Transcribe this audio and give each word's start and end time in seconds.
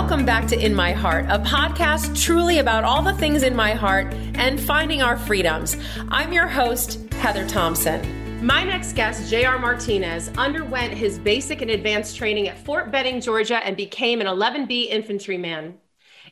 Welcome 0.00 0.24
back 0.24 0.48
to 0.48 0.58
In 0.58 0.74
My 0.74 0.92
Heart, 0.92 1.26
a 1.28 1.38
podcast 1.40 2.18
truly 2.18 2.58
about 2.58 2.84
all 2.84 3.02
the 3.02 3.12
things 3.12 3.42
in 3.42 3.54
my 3.54 3.72
heart 3.72 4.14
and 4.34 4.58
finding 4.58 5.02
our 5.02 5.18
freedoms. 5.18 5.76
I'm 6.08 6.32
your 6.32 6.46
host, 6.46 7.12
Heather 7.12 7.46
Thompson. 7.46 8.44
My 8.44 8.64
next 8.64 8.94
guest, 8.94 9.30
JR 9.30 9.58
Martinez, 9.58 10.30
underwent 10.38 10.94
his 10.94 11.18
basic 11.18 11.60
and 11.60 11.70
advanced 11.70 12.16
training 12.16 12.48
at 12.48 12.56
Fort 12.64 12.90
Benning, 12.90 13.20
Georgia, 13.20 13.58
and 13.58 13.76
became 13.76 14.22
an 14.22 14.26
11B 14.26 14.88
infantryman. 14.88 15.78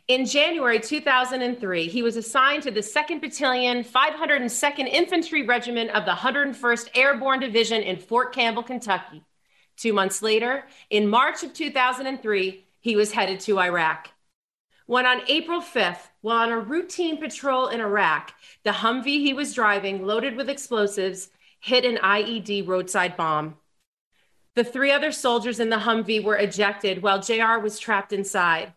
In 0.08 0.24
January 0.24 0.80
2003, 0.80 1.88
he 1.88 2.02
was 2.02 2.16
assigned 2.16 2.62
to 2.62 2.70
the 2.70 2.80
2nd 2.80 3.20
Battalion, 3.20 3.84
502nd 3.84 4.88
Infantry 4.88 5.42
Regiment 5.42 5.90
of 5.90 6.06
the 6.06 6.12
101st 6.12 6.88
Airborne 6.94 7.40
Division 7.40 7.82
in 7.82 7.98
Fort 7.98 8.32
Campbell, 8.32 8.62
Kentucky. 8.62 9.22
Two 9.76 9.92
months 9.92 10.22
later, 10.22 10.64
in 10.88 11.06
March 11.06 11.42
of 11.42 11.52
2003, 11.52 12.64
he 12.80 12.96
was 12.96 13.12
headed 13.12 13.40
to 13.40 13.60
Iraq. 13.60 14.08
When 14.86 15.04
on 15.04 15.20
April 15.28 15.60
5th, 15.60 16.08
while 16.22 16.38
on 16.38 16.50
a 16.50 16.58
routine 16.58 17.18
patrol 17.18 17.68
in 17.68 17.80
Iraq, 17.80 18.32
the 18.64 18.70
Humvee 18.70 19.20
he 19.20 19.34
was 19.34 19.52
driving, 19.52 20.06
loaded 20.06 20.36
with 20.36 20.48
explosives, 20.48 21.28
hit 21.60 21.84
an 21.84 21.96
IED 21.98 22.66
roadside 22.66 23.16
bomb. 23.16 23.56
The 24.54 24.64
three 24.64 24.90
other 24.90 25.12
soldiers 25.12 25.60
in 25.60 25.70
the 25.70 25.76
Humvee 25.76 26.24
were 26.24 26.36
ejected 26.36 27.02
while 27.02 27.20
JR 27.20 27.58
was 27.58 27.78
trapped 27.78 28.12
inside. 28.12 28.72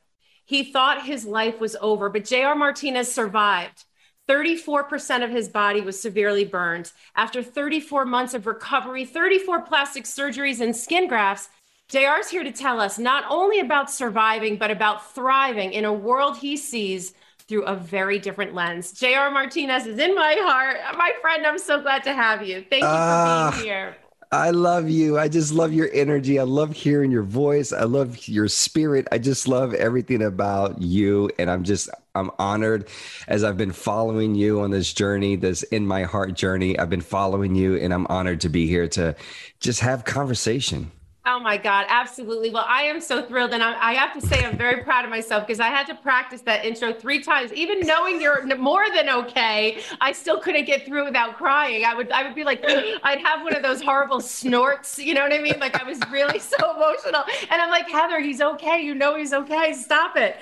He 0.45 0.63
thought 0.63 1.05
his 1.05 1.25
life 1.25 1.59
was 1.59 1.77
over, 1.79 2.09
but 2.09 2.25
JR 2.25 2.55
Martinez 2.55 3.09
survived. 3.11 3.85
34% 4.27 5.23
of 5.23 5.29
his 5.29 5.49
body 5.49 5.81
was 5.81 5.99
severely 5.99 6.45
burned. 6.45 6.91
After 7.15 7.41
34 7.41 8.05
months 8.05 8.33
of 8.33 8.45
recovery, 8.45 9.05
34 9.05 9.61
plastic 9.61 10.03
surgeries, 10.03 10.61
and 10.61 10.75
skin 10.75 11.07
grafts, 11.07 11.49
JR's 11.91 12.29
here 12.29 12.45
to 12.45 12.53
tell 12.53 12.79
us 12.79 12.97
not 12.97 13.25
only 13.29 13.59
about 13.59 13.91
surviving, 13.91 14.55
but 14.55 14.71
about 14.71 15.13
thriving 15.13 15.73
in 15.73 15.83
a 15.83 15.91
world 15.91 16.37
he 16.37 16.55
sees 16.55 17.13
through 17.49 17.63
a 17.63 17.75
very 17.75 18.17
different 18.17 18.53
lens. 18.53 18.93
JR 18.93 19.29
Martinez 19.29 19.85
is 19.85 19.99
in 19.99 20.15
my 20.15 20.37
heart. 20.39 20.77
My 20.97 21.11
friend, 21.21 21.45
I'm 21.45 21.59
so 21.59 21.81
glad 21.81 22.03
to 22.03 22.13
have 22.13 22.47
you. 22.47 22.63
Thank 22.69 22.83
you 22.83 22.87
uh, 22.87 23.51
for 23.51 23.57
being 23.57 23.61
ah. 23.61 23.65
here. 23.65 23.97
I 24.31 24.51
love 24.51 24.89
you. 24.89 25.19
I 25.19 25.27
just 25.27 25.51
love 25.51 25.73
your 25.73 25.89
energy. 25.91 26.39
I 26.39 26.43
love 26.43 26.71
hearing 26.71 27.11
your 27.11 27.23
voice. 27.23 27.73
I 27.73 27.83
love 27.83 28.25
your 28.29 28.47
spirit. 28.47 29.05
I 29.11 29.17
just 29.17 29.49
love 29.49 29.73
everything 29.73 30.23
about 30.23 30.81
you. 30.81 31.29
And 31.37 31.51
I'm 31.51 31.65
just, 31.65 31.89
I'm 32.15 32.31
honored 32.39 32.87
as 33.27 33.43
I've 33.43 33.57
been 33.57 33.73
following 33.73 34.33
you 34.33 34.61
on 34.61 34.71
this 34.71 34.93
journey, 34.93 35.35
this 35.35 35.63
in 35.63 35.85
my 35.85 36.03
heart 36.03 36.35
journey. 36.35 36.79
I've 36.79 36.89
been 36.89 37.01
following 37.01 37.53
you 37.53 37.75
and 37.75 37.93
I'm 37.93 38.07
honored 38.07 38.39
to 38.41 38.49
be 38.49 38.65
here 38.67 38.87
to 38.89 39.17
just 39.59 39.81
have 39.81 40.05
conversation. 40.05 40.89
Oh 41.23 41.39
my 41.39 41.55
God, 41.55 41.85
absolutely. 41.87 42.49
Well, 42.49 42.65
I 42.67 42.83
am 42.83 42.99
so 42.99 43.23
thrilled. 43.23 43.53
And 43.53 43.61
I, 43.61 43.91
I 43.91 43.93
have 43.93 44.19
to 44.19 44.25
say, 44.25 44.43
I'm 44.43 44.57
very 44.57 44.83
proud 44.83 45.05
of 45.05 45.11
myself 45.11 45.45
because 45.45 45.59
I 45.59 45.67
had 45.67 45.85
to 45.87 45.95
practice 45.95 46.41
that 46.41 46.65
intro 46.65 46.93
three 46.93 47.21
times. 47.21 47.53
Even 47.53 47.81
knowing 47.81 48.19
you're 48.19 48.43
more 48.57 48.85
than 48.91 49.07
okay, 49.07 49.81
I 50.01 50.13
still 50.13 50.39
couldn't 50.39 50.65
get 50.65 50.83
through 50.83 51.05
without 51.05 51.37
crying. 51.37 51.85
I 51.85 51.93
would, 51.93 52.11
I 52.11 52.23
would 52.23 52.33
be 52.33 52.43
like, 52.43 52.63
I'd 53.03 53.21
have 53.23 53.43
one 53.43 53.55
of 53.55 53.61
those 53.61 53.83
horrible 53.83 54.19
snorts. 54.19 54.97
You 54.97 55.13
know 55.13 55.21
what 55.21 55.31
I 55.31 55.37
mean? 55.37 55.59
Like 55.59 55.79
I 55.79 55.83
was 55.83 55.99
really 56.09 56.39
so 56.39 56.75
emotional. 56.75 57.23
And 57.51 57.61
I'm 57.61 57.69
like, 57.69 57.87
Heather, 57.87 58.19
he's 58.19 58.41
okay. 58.41 58.81
You 58.81 58.95
know, 58.95 59.15
he's 59.15 59.31
okay. 59.31 59.73
Stop 59.73 60.17
it. 60.17 60.37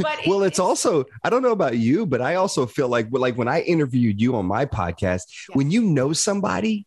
But 0.00 0.20
well, 0.26 0.44
it, 0.44 0.48
it's 0.48 0.58
also, 0.58 1.04
I 1.22 1.28
don't 1.28 1.42
know 1.42 1.52
about 1.52 1.76
you, 1.76 2.06
but 2.06 2.22
I 2.22 2.36
also 2.36 2.64
feel 2.64 2.88
like, 2.88 3.08
like 3.10 3.36
when 3.36 3.48
I 3.48 3.60
interviewed 3.60 4.18
you 4.18 4.34
on 4.36 4.46
my 4.46 4.64
podcast, 4.64 5.24
yeah. 5.48 5.56
when 5.56 5.70
you 5.70 5.82
know 5.82 6.14
somebody, 6.14 6.86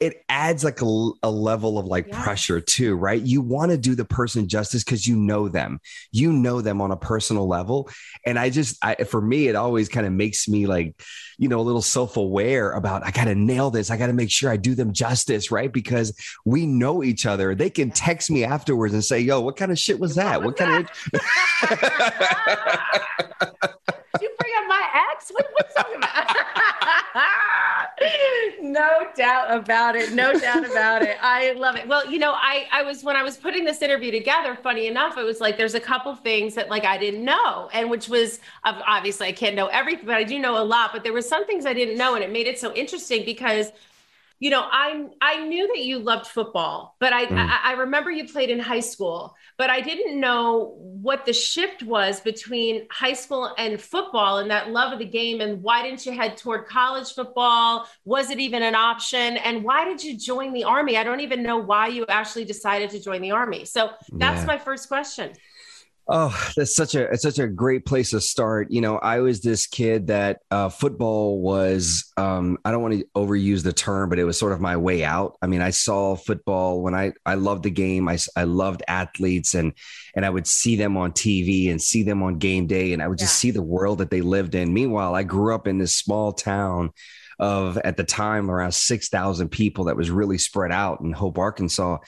it 0.00 0.24
adds 0.28 0.62
like 0.62 0.80
a, 0.80 1.10
a 1.22 1.30
level 1.30 1.78
of 1.78 1.86
like 1.86 2.06
yes. 2.08 2.22
pressure 2.22 2.60
too, 2.60 2.94
right? 2.94 3.20
You 3.20 3.40
want 3.40 3.72
to 3.72 3.78
do 3.78 3.96
the 3.96 4.04
person 4.04 4.48
justice 4.48 4.84
because 4.84 5.06
you 5.06 5.16
know 5.16 5.48
them, 5.48 5.80
you 6.12 6.32
know 6.32 6.60
them 6.60 6.80
on 6.80 6.92
a 6.92 6.96
personal 6.96 7.48
level. 7.48 7.90
And 8.24 8.38
I 8.38 8.50
just, 8.50 8.76
I, 8.82 8.94
for 9.04 9.20
me, 9.20 9.48
it 9.48 9.56
always 9.56 9.88
kind 9.88 10.06
of 10.06 10.12
makes 10.12 10.46
me 10.48 10.66
like, 10.66 11.00
you 11.36 11.48
know, 11.48 11.58
a 11.58 11.62
little 11.62 11.82
self 11.82 12.16
aware 12.16 12.72
about, 12.72 13.04
I 13.04 13.10
got 13.10 13.24
to 13.24 13.34
nail 13.34 13.70
this. 13.70 13.90
I 13.90 13.96
got 13.96 14.06
to 14.06 14.12
make 14.12 14.30
sure 14.30 14.50
I 14.50 14.56
do 14.56 14.76
them 14.76 14.92
justice, 14.92 15.50
right? 15.50 15.72
Because 15.72 16.16
we 16.44 16.66
know 16.66 17.02
each 17.02 17.26
other. 17.26 17.54
They 17.54 17.70
can 17.70 17.90
text 17.90 18.30
me 18.30 18.44
afterwards 18.44 18.94
and 18.94 19.04
say, 19.04 19.18
yo, 19.20 19.40
what 19.40 19.56
kind 19.56 19.72
of 19.72 19.78
shit 19.78 19.98
was 19.98 20.14
that? 20.14 20.42
What, 20.42 20.58
what 20.60 20.68
was 20.68 20.86
kind 20.88 20.88
of. 23.62 23.70
my 24.68 24.86
ex? 25.12 25.30
What, 25.30 25.46
what's 25.54 25.74
talking 25.74 25.96
about? 25.96 26.36
no 28.62 29.06
doubt 29.16 29.50
about 29.54 29.96
it. 29.96 30.12
No 30.12 30.32
doubt 30.38 30.64
about 30.64 31.02
it. 31.02 31.16
I 31.20 31.52
love 31.52 31.76
it. 31.76 31.88
Well, 31.88 32.08
you 32.10 32.18
know, 32.18 32.32
I 32.32 32.66
I 32.72 32.82
was 32.82 33.02
when 33.02 33.16
I 33.16 33.22
was 33.22 33.36
putting 33.36 33.64
this 33.64 33.82
interview 33.82 34.10
together. 34.10 34.56
Funny 34.62 34.86
enough, 34.86 35.18
it 35.18 35.24
was 35.24 35.40
like 35.40 35.56
there's 35.56 35.74
a 35.74 35.80
couple 35.80 36.14
things 36.14 36.54
that 36.54 36.68
like 36.68 36.84
I 36.84 36.98
didn't 36.98 37.24
know, 37.24 37.68
and 37.72 37.90
which 37.90 38.08
was 38.08 38.40
obviously 38.64 39.28
I 39.28 39.32
can't 39.32 39.56
know 39.56 39.66
everything, 39.66 40.06
but 40.06 40.16
I 40.16 40.24
do 40.24 40.38
know 40.38 40.62
a 40.62 40.64
lot. 40.64 40.92
But 40.92 41.02
there 41.02 41.12
were 41.12 41.22
some 41.22 41.46
things 41.46 41.66
I 41.66 41.72
didn't 41.72 41.96
know, 41.96 42.14
and 42.14 42.22
it 42.22 42.30
made 42.30 42.46
it 42.46 42.58
so 42.58 42.72
interesting 42.74 43.24
because 43.24 43.72
you 44.40 44.50
know, 44.50 44.62
I 44.62 45.06
I 45.20 45.44
knew 45.44 45.66
that 45.66 45.80
you 45.80 45.98
loved 45.98 46.26
football, 46.26 46.94
but 47.00 47.12
I, 47.12 47.26
mm. 47.26 47.36
I, 47.36 47.70
I 47.70 47.72
remember 47.72 48.10
you 48.10 48.28
played 48.28 48.50
in 48.50 48.60
high 48.60 48.80
school, 48.80 49.34
but 49.56 49.68
I 49.68 49.80
didn't 49.80 50.20
know 50.20 50.76
what 50.78 51.24
the 51.26 51.32
shift 51.32 51.82
was 51.82 52.20
between 52.20 52.86
high 52.90 53.14
school 53.14 53.52
and 53.58 53.80
football 53.80 54.38
and 54.38 54.50
that 54.50 54.70
love 54.70 54.92
of 54.92 55.00
the 55.00 55.04
game. 55.04 55.40
And 55.40 55.60
why 55.60 55.82
didn't 55.82 56.06
you 56.06 56.12
head 56.12 56.36
toward 56.36 56.66
college 56.66 57.12
football? 57.12 57.88
Was 58.04 58.30
it 58.30 58.38
even 58.38 58.62
an 58.62 58.76
option? 58.76 59.38
And 59.38 59.64
why 59.64 59.84
did 59.84 60.04
you 60.04 60.16
join 60.16 60.52
the 60.52 60.64
army? 60.64 60.96
I 60.96 61.02
don't 61.02 61.20
even 61.20 61.42
know 61.42 61.58
why 61.58 61.88
you 61.88 62.06
actually 62.08 62.44
decided 62.44 62.90
to 62.90 63.00
join 63.00 63.20
the 63.20 63.32
army. 63.32 63.64
So 63.64 63.90
that's 64.12 64.40
yeah. 64.40 64.46
my 64.46 64.58
first 64.58 64.86
question. 64.86 65.32
Oh, 66.10 66.34
that's 66.56 66.74
such 66.74 66.94
a 66.94 67.02
it's 67.10 67.22
such 67.22 67.38
a 67.38 67.46
great 67.46 67.84
place 67.84 68.10
to 68.10 68.20
start. 68.22 68.70
You 68.70 68.80
know, 68.80 68.96
I 68.96 69.20
was 69.20 69.42
this 69.42 69.66
kid 69.66 70.06
that 70.06 70.40
uh, 70.50 70.70
football 70.70 71.42
was. 71.42 72.10
Um, 72.16 72.56
I 72.64 72.70
don't 72.70 72.80
want 72.80 72.94
to 72.94 73.04
overuse 73.14 73.62
the 73.62 73.74
term, 73.74 74.08
but 74.08 74.18
it 74.18 74.24
was 74.24 74.38
sort 74.38 74.52
of 74.52 74.60
my 74.60 74.78
way 74.78 75.04
out. 75.04 75.36
I 75.42 75.48
mean, 75.48 75.60
I 75.60 75.68
saw 75.68 76.16
football 76.16 76.80
when 76.80 76.94
I 76.94 77.12
I 77.26 77.34
loved 77.34 77.64
the 77.64 77.70
game. 77.70 78.08
I 78.08 78.16
I 78.34 78.44
loved 78.44 78.82
athletes, 78.88 79.52
and 79.52 79.74
and 80.16 80.24
I 80.24 80.30
would 80.30 80.46
see 80.46 80.76
them 80.76 80.96
on 80.96 81.12
TV 81.12 81.70
and 81.70 81.80
see 81.80 82.02
them 82.04 82.22
on 82.22 82.38
game 82.38 82.66
day, 82.66 82.94
and 82.94 83.02
I 83.02 83.08
would 83.08 83.18
just 83.18 83.34
yeah. 83.34 83.48
see 83.48 83.50
the 83.50 83.62
world 83.62 83.98
that 83.98 84.10
they 84.10 84.22
lived 84.22 84.54
in. 84.54 84.72
Meanwhile, 84.72 85.14
I 85.14 85.24
grew 85.24 85.54
up 85.54 85.66
in 85.66 85.76
this 85.76 85.94
small 85.94 86.32
town 86.32 86.90
of 87.38 87.78
at 87.78 87.96
the 87.96 88.04
time 88.04 88.50
around 88.50 88.72
6,000 88.72 89.48
people 89.48 89.84
that 89.84 89.96
was 89.96 90.10
really 90.10 90.38
spread 90.38 90.72
out 90.72 91.00
in 91.00 91.12
Hope, 91.12 91.38
Arkansas. 91.38 91.98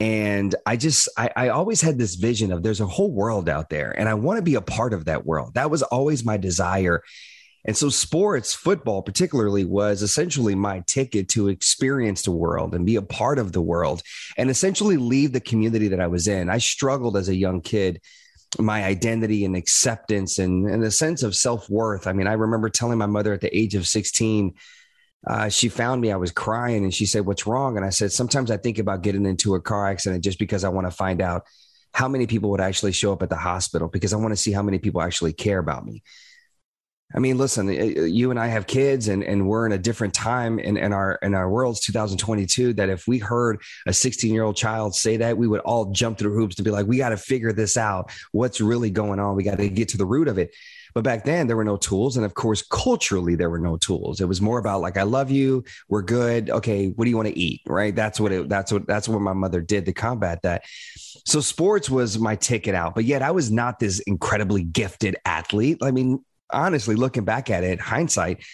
And 0.00 0.54
I 0.66 0.76
just, 0.76 1.08
I, 1.16 1.30
I 1.36 1.48
always 1.48 1.80
had 1.80 1.98
this 1.98 2.16
vision 2.16 2.52
of 2.52 2.62
there's 2.62 2.80
a 2.80 2.86
whole 2.86 3.12
world 3.12 3.48
out 3.48 3.68
there 3.68 3.92
and 3.96 4.08
I 4.08 4.14
want 4.14 4.38
to 4.38 4.42
be 4.42 4.56
a 4.56 4.60
part 4.60 4.92
of 4.92 5.04
that 5.04 5.24
world. 5.24 5.54
That 5.54 5.70
was 5.70 5.82
always 5.82 6.24
my 6.24 6.36
desire. 6.36 7.02
And 7.64 7.76
so, 7.76 7.90
sports, 7.90 8.54
football 8.54 9.02
particularly, 9.02 9.64
was 9.64 10.02
essentially 10.02 10.54
my 10.54 10.82
ticket 10.86 11.28
to 11.30 11.48
experience 11.48 12.22
the 12.22 12.32
world 12.32 12.74
and 12.74 12.84
be 12.84 12.96
a 12.96 13.02
part 13.02 13.38
of 13.38 13.52
the 13.52 13.62
world 13.62 14.02
and 14.36 14.50
essentially 14.50 14.96
leave 14.96 15.32
the 15.32 15.40
community 15.40 15.88
that 15.88 16.00
I 16.00 16.08
was 16.08 16.26
in. 16.26 16.50
I 16.50 16.58
struggled 16.58 17.16
as 17.16 17.28
a 17.28 17.36
young 17.36 17.60
kid 17.60 18.00
my 18.58 18.84
identity 18.84 19.44
and 19.44 19.56
acceptance 19.56 20.38
and, 20.38 20.68
and 20.68 20.84
a 20.84 20.90
sense 20.90 21.22
of 21.22 21.34
self 21.34 21.68
worth. 21.70 22.06
I 22.06 22.12
mean, 22.12 22.26
I 22.26 22.34
remember 22.34 22.68
telling 22.68 22.98
my 22.98 23.06
mother 23.06 23.32
at 23.32 23.40
the 23.40 23.56
age 23.56 23.74
of 23.74 23.86
16, 23.86 24.54
uh, 25.26 25.48
she 25.48 25.68
found 25.68 26.00
me, 26.00 26.10
I 26.10 26.16
was 26.16 26.32
crying, 26.32 26.84
and 26.84 26.92
she 26.92 27.06
said, 27.06 27.24
What's 27.26 27.46
wrong? 27.46 27.76
And 27.76 27.86
I 27.86 27.90
said, 27.90 28.12
Sometimes 28.12 28.50
I 28.50 28.56
think 28.56 28.78
about 28.78 29.02
getting 29.02 29.26
into 29.26 29.54
a 29.54 29.60
car 29.60 29.86
accident 29.88 30.24
just 30.24 30.38
because 30.38 30.64
I 30.64 30.68
want 30.68 30.86
to 30.86 30.90
find 30.90 31.22
out 31.22 31.44
how 31.94 32.08
many 32.08 32.26
people 32.26 32.50
would 32.50 32.60
actually 32.60 32.92
show 32.92 33.12
up 33.12 33.22
at 33.22 33.28
the 33.28 33.36
hospital 33.36 33.88
because 33.88 34.12
I 34.12 34.16
want 34.16 34.32
to 34.32 34.36
see 34.36 34.52
how 34.52 34.62
many 34.62 34.78
people 34.78 35.02
actually 35.02 35.32
care 35.32 35.58
about 35.58 35.84
me. 35.84 36.02
I 37.14 37.18
mean, 37.18 37.38
listen, 37.38 37.68
eh, 37.68 37.92
eh, 37.96 38.04
you 38.04 38.30
and 38.30 38.38
I 38.38 38.46
have 38.46 38.66
kids 38.66 39.08
and, 39.08 39.22
and 39.22 39.46
we're 39.46 39.66
in 39.66 39.72
a 39.72 39.78
different 39.78 40.14
time 40.14 40.58
in, 40.58 40.76
in 40.76 40.92
our 40.92 41.18
in 41.22 41.34
our 41.34 41.48
world's 41.48 41.80
2022 41.80 42.74
that 42.74 42.88
if 42.88 43.06
we 43.06 43.18
heard 43.18 43.62
a 43.86 43.92
16 43.92 44.32
year 44.32 44.44
old 44.44 44.56
child 44.56 44.94
say 44.94 45.16
that, 45.18 45.36
we 45.36 45.46
would 45.46 45.60
all 45.60 45.90
jump 45.92 46.18
through 46.18 46.34
hoops 46.34 46.56
to 46.56 46.62
be 46.62 46.70
like, 46.70 46.86
we 46.86 46.96
got 46.96 47.10
to 47.10 47.16
figure 47.16 47.52
this 47.52 47.76
out. 47.76 48.10
What's 48.32 48.60
really 48.60 48.90
going 48.90 49.20
on? 49.20 49.36
We 49.36 49.42
got 49.42 49.58
to 49.58 49.68
get 49.68 49.88
to 49.90 49.98
the 49.98 50.06
root 50.06 50.28
of 50.28 50.38
it. 50.38 50.54
But 50.94 51.04
back 51.04 51.24
then 51.24 51.46
there 51.46 51.56
were 51.56 51.64
no 51.64 51.76
tools. 51.76 52.16
And 52.16 52.26
of 52.26 52.34
course, 52.34 52.62
culturally, 52.62 53.34
there 53.34 53.50
were 53.50 53.58
no 53.58 53.76
tools. 53.76 54.20
It 54.20 54.28
was 54.28 54.40
more 54.40 54.58
about 54.58 54.80
like, 54.80 54.96
I 54.96 55.04
love 55.04 55.30
you. 55.30 55.64
We're 55.88 56.02
good. 56.02 56.50
Okay. 56.50 56.88
What 56.88 57.04
do 57.04 57.10
you 57.10 57.16
want 57.16 57.28
to 57.28 57.38
eat? 57.38 57.62
Right. 57.66 57.94
That's 57.94 58.20
what 58.20 58.32
it, 58.32 58.48
that's 58.48 58.72
what, 58.72 58.86
that's 58.86 59.08
what 59.08 59.20
my 59.20 59.32
mother 59.32 59.60
did 59.60 59.86
to 59.86 59.92
combat 59.92 60.42
that. 60.42 60.64
So 61.24 61.40
sports 61.40 61.88
was 61.88 62.18
my 62.18 62.36
ticket 62.36 62.74
out, 62.74 62.94
but 62.94 63.04
yet 63.04 63.22
I 63.22 63.30
was 63.30 63.50
not 63.50 63.78
this 63.78 64.00
incredibly 64.00 64.64
gifted 64.64 65.16
athlete. 65.24 65.78
I 65.80 65.92
mean, 65.92 66.24
honestly, 66.52 66.94
looking 66.94 67.24
back 67.24 67.50
at 67.50 67.64
it, 67.64 67.80
hindsight, 67.80 68.44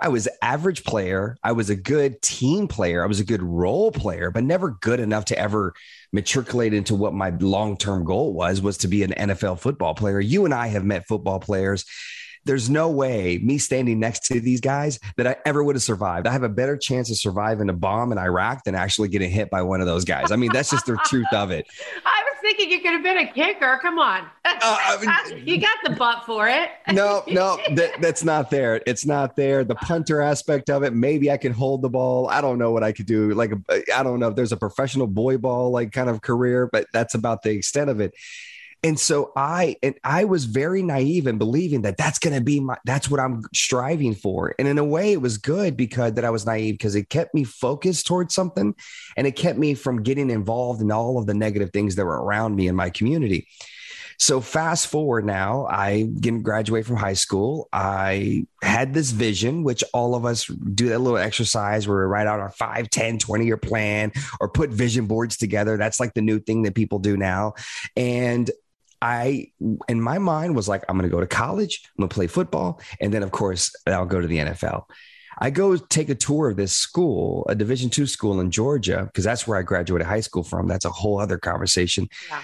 I 0.00 0.08
was 0.08 0.28
average 0.40 0.84
player. 0.84 1.36
I 1.42 1.52
was 1.52 1.68
a 1.68 1.76
good 1.76 2.22
team 2.22 2.68
player. 2.68 3.02
I 3.02 3.06
was 3.06 3.20
a 3.20 3.24
good 3.24 3.42
role 3.42 3.92
player, 3.92 4.30
but 4.30 4.44
never 4.44 4.70
good 4.70 4.98
enough 4.98 5.26
to 5.26 5.38
ever 5.38 5.74
matriculate 6.10 6.72
into 6.72 6.94
what 6.94 7.12
my 7.12 7.30
long-term 7.30 8.04
goal 8.04 8.32
was, 8.32 8.62
was 8.62 8.78
to 8.78 8.88
be 8.88 9.02
an 9.02 9.10
NFL 9.10 9.60
football 9.60 9.94
player. 9.94 10.18
You 10.18 10.46
and 10.46 10.54
I 10.54 10.68
have 10.68 10.84
met 10.84 11.06
football 11.06 11.38
players. 11.38 11.84
There's 12.46 12.70
no 12.70 12.88
way 12.88 13.38
me 13.42 13.58
standing 13.58 14.00
next 14.00 14.24
to 14.28 14.40
these 14.40 14.62
guys 14.62 14.98
that 15.18 15.26
I 15.26 15.36
ever 15.44 15.62
would 15.62 15.76
have 15.76 15.82
survived. 15.82 16.26
I 16.26 16.32
have 16.32 16.42
a 16.42 16.48
better 16.48 16.78
chance 16.78 17.10
of 17.10 17.18
surviving 17.18 17.68
a 17.68 17.74
bomb 17.74 18.12
in 18.12 18.18
Iraq 18.18 18.64
than 18.64 18.74
actually 18.74 19.08
getting 19.08 19.30
hit 19.30 19.50
by 19.50 19.60
one 19.60 19.82
of 19.82 19.86
those 19.86 20.06
guys. 20.06 20.30
I 20.32 20.36
mean, 20.36 20.50
that's 20.50 20.70
just 20.70 20.86
the 20.86 20.96
truth 21.04 21.30
of 21.32 21.50
it. 21.50 21.66
thinking 22.50 22.70
you 22.70 22.80
could 22.80 22.92
have 22.92 23.02
been 23.02 23.18
a 23.18 23.32
kicker. 23.32 23.78
Come 23.82 23.98
on. 23.98 24.26
Uh, 24.44 24.58
I 24.62 25.26
mean, 25.30 25.46
you 25.46 25.60
got 25.60 25.78
the 25.84 25.90
butt 25.90 26.24
for 26.24 26.48
it. 26.48 26.70
no, 26.92 27.22
no, 27.28 27.58
that, 27.74 28.00
that's 28.00 28.24
not 28.24 28.50
there. 28.50 28.82
It's 28.86 29.06
not 29.06 29.36
there. 29.36 29.64
The 29.64 29.74
punter 29.76 30.20
aspect 30.20 30.70
of 30.70 30.82
it, 30.82 30.92
maybe 30.92 31.30
I 31.30 31.36
can 31.36 31.52
hold 31.52 31.82
the 31.82 31.88
ball. 31.88 32.28
I 32.28 32.40
don't 32.40 32.58
know 32.58 32.72
what 32.72 32.82
I 32.82 32.92
could 32.92 33.06
do. 33.06 33.32
Like, 33.34 33.52
I 33.94 34.02
don't 34.02 34.20
know 34.20 34.28
if 34.28 34.36
there's 34.36 34.52
a 34.52 34.56
professional 34.56 35.06
boy 35.06 35.38
ball 35.38 35.70
like 35.70 35.92
kind 35.92 36.10
of 36.10 36.20
career, 36.20 36.68
but 36.70 36.86
that's 36.92 37.14
about 37.14 37.42
the 37.42 37.50
extent 37.50 37.90
of 37.90 38.00
it. 38.00 38.14
And 38.82 38.98
so 38.98 39.32
I 39.36 39.76
and 39.82 39.94
I 40.04 40.24
was 40.24 40.46
very 40.46 40.82
naive 40.82 41.26
in 41.26 41.36
believing 41.36 41.82
that 41.82 41.98
that's 41.98 42.18
going 42.18 42.34
to 42.34 42.40
be 42.40 42.60
my 42.60 42.76
that's 42.84 43.10
what 43.10 43.20
I'm 43.20 43.42
striving 43.54 44.14
for. 44.14 44.54
And 44.58 44.66
in 44.66 44.78
a 44.78 44.84
way 44.84 45.12
it 45.12 45.20
was 45.20 45.36
good 45.36 45.76
because 45.76 46.14
that 46.14 46.24
I 46.24 46.30
was 46.30 46.46
naive 46.46 46.74
because 46.74 46.94
it 46.94 47.10
kept 47.10 47.34
me 47.34 47.44
focused 47.44 48.06
towards 48.06 48.34
something 48.34 48.74
and 49.16 49.26
it 49.26 49.32
kept 49.32 49.58
me 49.58 49.74
from 49.74 50.02
getting 50.02 50.30
involved 50.30 50.80
in 50.80 50.90
all 50.90 51.18
of 51.18 51.26
the 51.26 51.34
negative 51.34 51.70
things 51.72 51.96
that 51.96 52.06
were 52.06 52.22
around 52.22 52.56
me 52.56 52.68
in 52.68 52.76
my 52.76 52.88
community. 52.90 53.46
So 54.20 54.42
fast 54.42 54.88
forward 54.88 55.24
now, 55.24 55.64
I 55.64 56.02
didn't 56.02 56.42
graduate 56.42 56.84
from 56.84 56.96
high 56.96 57.14
school. 57.14 57.70
I 57.72 58.44
had 58.62 58.92
this 58.92 59.12
vision, 59.12 59.64
which 59.64 59.82
all 59.94 60.14
of 60.14 60.26
us 60.26 60.44
do 60.44 60.90
that 60.90 60.98
little 60.98 61.16
exercise 61.16 61.88
where 61.88 62.00
we 62.00 62.04
write 62.04 62.26
out 62.26 62.38
our 62.38 62.50
5, 62.50 62.90
10, 62.90 63.18
20 63.18 63.46
year 63.46 63.56
plan 63.56 64.12
or 64.38 64.50
put 64.50 64.68
vision 64.68 65.06
boards 65.06 65.38
together. 65.38 65.78
That's 65.78 66.00
like 66.00 66.12
the 66.12 66.20
new 66.20 66.38
thing 66.38 66.64
that 66.64 66.74
people 66.74 66.98
do 66.98 67.16
now. 67.16 67.54
And 67.96 68.50
I, 69.02 69.48
in 69.88 70.00
my 70.00 70.18
mind, 70.18 70.54
was 70.54 70.68
like, 70.68 70.84
I'm 70.88 70.96
going 70.96 71.08
to 71.08 71.14
go 71.14 71.20
to 71.20 71.26
college, 71.26 71.80
I'm 71.84 72.02
going 72.02 72.08
to 72.08 72.14
play 72.14 72.26
football. 72.26 72.80
And 73.00 73.12
then, 73.12 73.22
of 73.22 73.30
course, 73.30 73.74
I'll 73.86 74.06
go 74.06 74.20
to 74.20 74.26
the 74.26 74.38
NFL. 74.38 74.84
I 75.38 75.50
go 75.50 75.76
take 75.76 76.10
a 76.10 76.14
tour 76.14 76.50
of 76.50 76.56
this 76.56 76.72
school, 76.72 77.46
a 77.48 77.54
Division 77.54 77.88
two 77.88 78.06
school 78.06 78.40
in 78.40 78.50
Georgia, 78.50 79.04
because 79.06 79.24
that's 79.24 79.46
where 79.46 79.58
I 79.58 79.62
graduated 79.62 80.06
high 80.06 80.20
school 80.20 80.42
from. 80.42 80.68
That's 80.68 80.84
a 80.84 80.90
whole 80.90 81.18
other 81.18 81.38
conversation. 81.38 82.08
Yeah. 82.28 82.42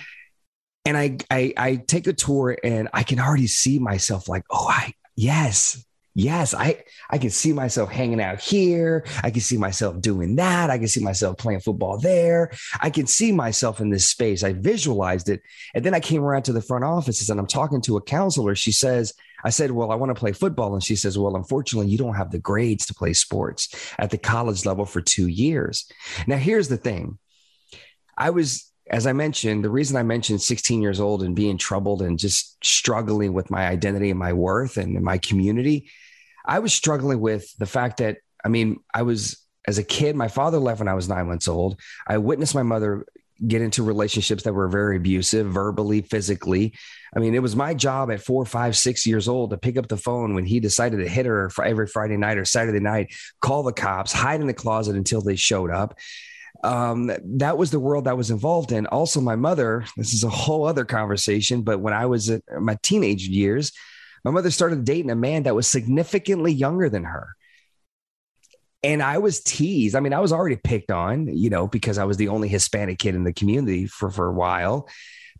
And 0.86 0.96
I, 0.96 1.18
I, 1.30 1.52
I 1.56 1.76
take 1.76 2.06
a 2.06 2.12
tour, 2.12 2.56
and 2.62 2.88
I 2.94 3.02
can 3.02 3.20
already 3.20 3.48
see 3.48 3.78
myself 3.78 4.28
like, 4.28 4.44
oh, 4.50 4.68
I 4.68 4.92
yes, 5.16 5.84
yes, 6.16 6.54
I 6.54 6.82
I 7.10 7.18
can 7.18 7.30
see 7.30 7.52
myself 7.52 7.90
hanging 7.90 8.20
out 8.20 8.40
here. 8.40 9.04
I 9.22 9.30
can 9.30 9.42
see 9.42 9.58
myself 9.58 10.00
doing 10.00 10.36
that. 10.36 10.70
I 10.70 10.78
can 10.78 10.88
see 10.88 11.04
myself 11.04 11.36
playing 11.36 11.60
football 11.60 11.98
there. 11.98 12.50
I 12.80 12.90
can 12.90 13.06
see 13.06 13.30
myself 13.30 13.80
in 13.80 13.90
this 13.90 14.08
space. 14.08 14.42
I 14.42 14.54
visualized 14.54 15.28
it. 15.28 15.42
And 15.74 15.84
then 15.84 15.94
I 15.94 16.00
came 16.00 16.24
around 16.24 16.44
to 16.44 16.52
the 16.52 16.62
front 16.62 16.84
offices 16.84 17.28
and 17.28 17.38
I'm 17.38 17.46
talking 17.46 17.82
to 17.82 17.98
a 17.98 18.02
counselor. 18.02 18.54
She 18.54 18.72
says, 18.72 19.12
I 19.44 19.50
said, 19.50 19.70
Well, 19.70 19.92
I 19.92 19.96
want 19.96 20.10
to 20.10 20.18
play 20.18 20.32
football. 20.32 20.72
And 20.72 20.82
she 20.82 20.96
says, 20.96 21.18
Well, 21.18 21.36
unfortunately, 21.36 21.90
you 21.90 21.98
don't 21.98 22.16
have 22.16 22.30
the 22.30 22.38
grades 22.38 22.86
to 22.86 22.94
play 22.94 23.12
sports 23.12 23.68
at 23.98 24.10
the 24.10 24.18
college 24.18 24.64
level 24.64 24.86
for 24.86 25.02
two 25.02 25.28
years. 25.28 25.86
Now, 26.26 26.38
here's 26.38 26.68
the 26.68 26.78
thing 26.78 27.18
I 28.16 28.30
was 28.30 28.72
as 28.88 29.04
I 29.04 29.12
mentioned, 29.12 29.64
the 29.64 29.70
reason 29.70 29.96
I 29.96 30.04
mentioned 30.04 30.40
16 30.40 30.80
years 30.80 31.00
old 31.00 31.24
and 31.24 31.34
being 31.34 31.58
troubled 31.58 32.02
and 32.02 32.16
just 32.16 32.64
struggling 32.64 33.32
with 33.32 33.50
my 33.50 33.66
identity 33.66 34.10
and 34.10 34.18
my 34.18 34.32
worth 34.32 34.76
and 34.76 35.02
my 35.02 35.18
community 35.18 35.90
I 36.46 36.60
was 36.60 36.72
struggling 36.72 37.20
with 37.20 37.56
the 37.58 37.66
fact 37.66 37.98
that, 37.98 38.18
I 38.44 38.48
mean, 38.48 38.80
I 38.94 39.02
was, 39.02 39.36
as 39.66 39.78
a 39.78 39.84
kid, 39.84 40.16
my 40.16 40.28
father 40.28 40.58
left 40.58 40.80
when 40.80 40.88
I 40.88 40.94
was 40.94 41.08
nine 41.08 41.26
months 41.26 41.48
old. 41.48 41.80
I 42.06 42.18
witnessed 42.18 42.54
my 42.54 42.62
mother 42.62 43.04
get 43.46 43.60
into 43.60 43.82
relationships 43.82 44.44
that 44.44 44.54
were 44.54 44.68
very 44.68 44.96
abusive, 44.96 45.46
verbally, 45.46 46.00
physically. 46.02 46.72
I 47.14 47.20
mean, 47.20 47.34
it 47.34 47.42
was 47.42 47.54
my 47.54 47.74
job 47.74 48.10
at 48.10 48.22
four, 48.22 48.46
five, 48.46 48.76
six 48.76 49.06
years 49.06 49.28
old 49.28 49.50
to 49.50 49.58
pick 49.58 49.76
up 49.76 49.88
the 49.88 49.96
phone 49.96 50.34
when 50.34 50.46
he 50.46 50.60
decided 50.60 50.98
to 50.98 51.08
hit 51.08 51.26
her 51.26 51.50
for 51.50 51.64
every 51.64 51.86
Friday 51.86 52.16
night 52.16 52.38
or 52.38 52.44
Saturday 52.44 52.80
night, 52.80 53.14
call 53.40 53.62
the 53.62 53.72
cops, 53.72 54.12
hide 54.12 54.40
in 54.40 54.46
the 54.46 54.54
closet 54.54 54.96
until 54.96 55.20
they 55.20 55.36
showed 55.36 55.70
up. 55.70 55.98
Um, 56.64 57.10
that 57.38 57.58
was 57.58 57.70
the 57.70 57.80
world 57.80 58.08
I 58.08 58.14
was 58.14 58.30
involved 58.30 58.72
in. 58.72 58.86
Also, 58.86 59.20
my 59.20 59.36
mother, 59.36 59.84
this 59.96 60.14
is 60.14 60.24
a 60.24 60.30
whole 60.30 60.66
other 60.66 60.86
conversation, 60.86 61.62
but 61.62 61.80
when 61.80 61.92
I 61.92 62.06
was 62.06 62.30
in 62.30 62.42
my 62.58 62.78
teenage 62.82 63.28
years, 63.28 63.72
my 64.26 64.32
mother 64.32 64.50
started 64.50 64.84
dating 64.84 65.12
a 65.12 65.14
man 65.14 65.44
that 65.44 65.54
was 65.54 65.68
significantly 65.68 66.52
younger 66.52 66.88
than 66.88 67.04
her. 67.04 67.36
And 68.82 69.00
I 69.00 69.18
was 69.18 69.40
teased. 69.40 69.94
I 69.94 70.00
mean, 70.00 70.12
I 70.12 70.18
was 70.18 70.32
already 70.32 70.56
picked 70.56 70.90
on, 70.90 71.28
you 71.28 71.48
know, 71.48 71.68
because 71.68 71.96
I 71.96 72.02
was 72.06 72.16
the 72.16 72.26
only 72.26 72.48
Hispanic 72.48 72.98
kid 72.98 73.14
in 73.14 73.22
the 73.22 73.32
community 73.32 73.86
for, 73.86 74.10
for 74.10 74.26
a 74.26 74.32
while. 74.32 74.88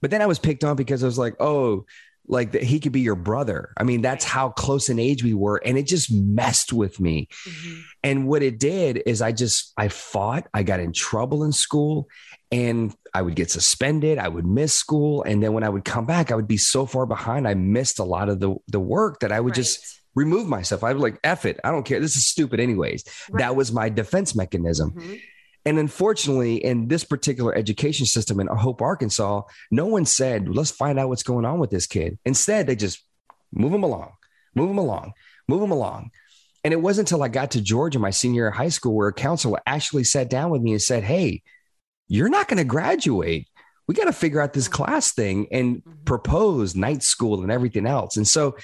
But 0.00 0.12
then 0.12 0.22
I 0.22 0.26
was 0.26 0.38
picked 0.38 0.62
on 0.62 0.76
because 0.76 1.02
I 1.02 1.06
was 1.06 1.18
like, 1.18 1.34
oh, 1.40 1.84
like 2.28 2.52
that 2.52 2.62
he 2.62 2.78
could 2.78 2.92
be 2.92 3.00
your 3.00 3.16
brother. 3.16 3.72
I 3.76 3.82
mean, 3.82 4.02
that's 4.02 4.24
how 4.24 4.50
close 4.50 4.88
in 4.88 5.00
age 5.00 5.24
we 5.24 5.34
were. 5.34 5.56
And 5.56 5.76
it 5.76 5.88
just 5.88 6.12
messed 6.12 6.72
with 6.72 7.00
me. 7.00 7.26
Mm-hmm. 7.44 7.80
And 8.04 8.28
what 8.28 8.44
it 8.44 8.60
did 8.60 9.02
is 9.04 9.20
I 9.20 9.32
just, 9.32 9.72
I 9.76 9.88
fought, 9.88 10.46
I 10.54 10.62
got 10.62 10.78
in 10.78 10.92
trouble 10.92 11.42
in 11.42 11.50
school 11.50 12.06
and 12.52 12.94
I 13.16 13.22
would 13.22 13.34
get 13.34 13.50
suspended. 13.50 14.18
I 14.18 14.28
would 14.28 14.44
miss 14.44 14.74
school. 14.74 15.22
And 15.22 15.42
then 15.42 15.54
when 15.54 15.64
I 15.64 15.70
would 15.70 15.86
come 15.86 16.04
back, 16.04 16.30
I 16.30 16.34
would 16.34 16.46
be 16.46 16.58
so 16.58 16.84
far 16.84 17.06
behind. 17.06 17.48
I 17.48 17.54
missed 17.54 17.98
a 17.98 18.04
lot 18.04 18.28
of 18.28 18.40
the, 18.40 18.56
the 18.68 18.78
work 18.78 19.20
that 19.20 19.32
I 19.32 19.40
would 19.40 19.52
right. 19.52 19.64
just 19.64 20.02
remove 20.14 20.48
myself. 20.48 20.84
I 20.84 20.92
would 20.92 21.00
like, 21.00 21.18
F 21.24 21.46
it. 21.46 21.58
I 21.64 21.70
don't 21.70 21.86
care. 21.86 21.98
This 21.98 22.16
is 22.16 22.26
stupid 22.26 22.60
anyways. 22.60 23.04
Right. 23.30 23.40
That 23.40 23.56
was 23.56 23.72
my 23.72 23.88
defense 23.88 24.36
mechanism. 24.36 24.90
Mm-hmm. 24.90 25.14
And 25.64 25.78
unfortunately, 25.78 26.62
in 26.62 26.88
this 26.88 27.04
particular 27.04 27.56
education 27.56 28.04
system 28.04 28.38
in 28.38 28.48
Hope, 28.48 28.82
Arkansas, 28.82 29.44
no 29.70 29.86
one 29.86 30.04
said, 30.04 30.46
let's 30.46 30.70
find 30.70 30.98
out 30.98 31.08
what's 31.08 31.22
going 31.22 31.46
on 31.46 31.58
with 31.58 31.70
this 31.70 31.86
kid. 31.86 32.18
Instead, 32.26 32.66
they 32.66 32.76
just 32.76 33.02
move 33.50 33.72
him 33.72 33.82
along, 33.82 34.12
move 34.54 34.68
him 34.68 34.78
along, 34.78 35.14
move 35.48 35.62
him 35.62 35.70
along. 35.70 36.10
And 36.64 36.74
it 36.74 36.82
wasn't 36.82 37.10
until 37.10 37.22
I 37.22 37.28
got 37.28 37.52
to 37.52 37.62
Georgia, 37.62 37.98
my 37.98 38.10
senior 38.10 38.40
year 38.42 38.48
of 38.48 38.56
high 38.56 38.68
school, 38.68 38.94
where 38.94 39.08
a 39.08 39.12
counselor 39.14 39.60
actually 39.66 40.04
sat 40.04 40.28
down 40.28 40.50
with 40.50 40.60
me 40.60 40.72
and 40.72 40.82
said, 40.82 41.02
Hey, 41.02 41.42
you're 42.08 42.28
not 42.28 42.48
going 42.48 42.58
to 42.58 42.64
graduate. 42.64 43.48
We 43.86 43.94
got 43.94 44.04
to 44.04 44.12
figure 44.12 44.40
out 44.40 44.52
this 44.52 44.68
class 44.68 45.12
thing 45.12 45.48
and 45.50 45.76
mm-hmm. 45.76 46.04
propose 46.04 46.74
night 46.74 47.02
school 47.02 47.42
and 47.42 47.52
everything 47.52 47.86
else. 47.86 48.16
And 48.16 48.26
so, 48.26 48.56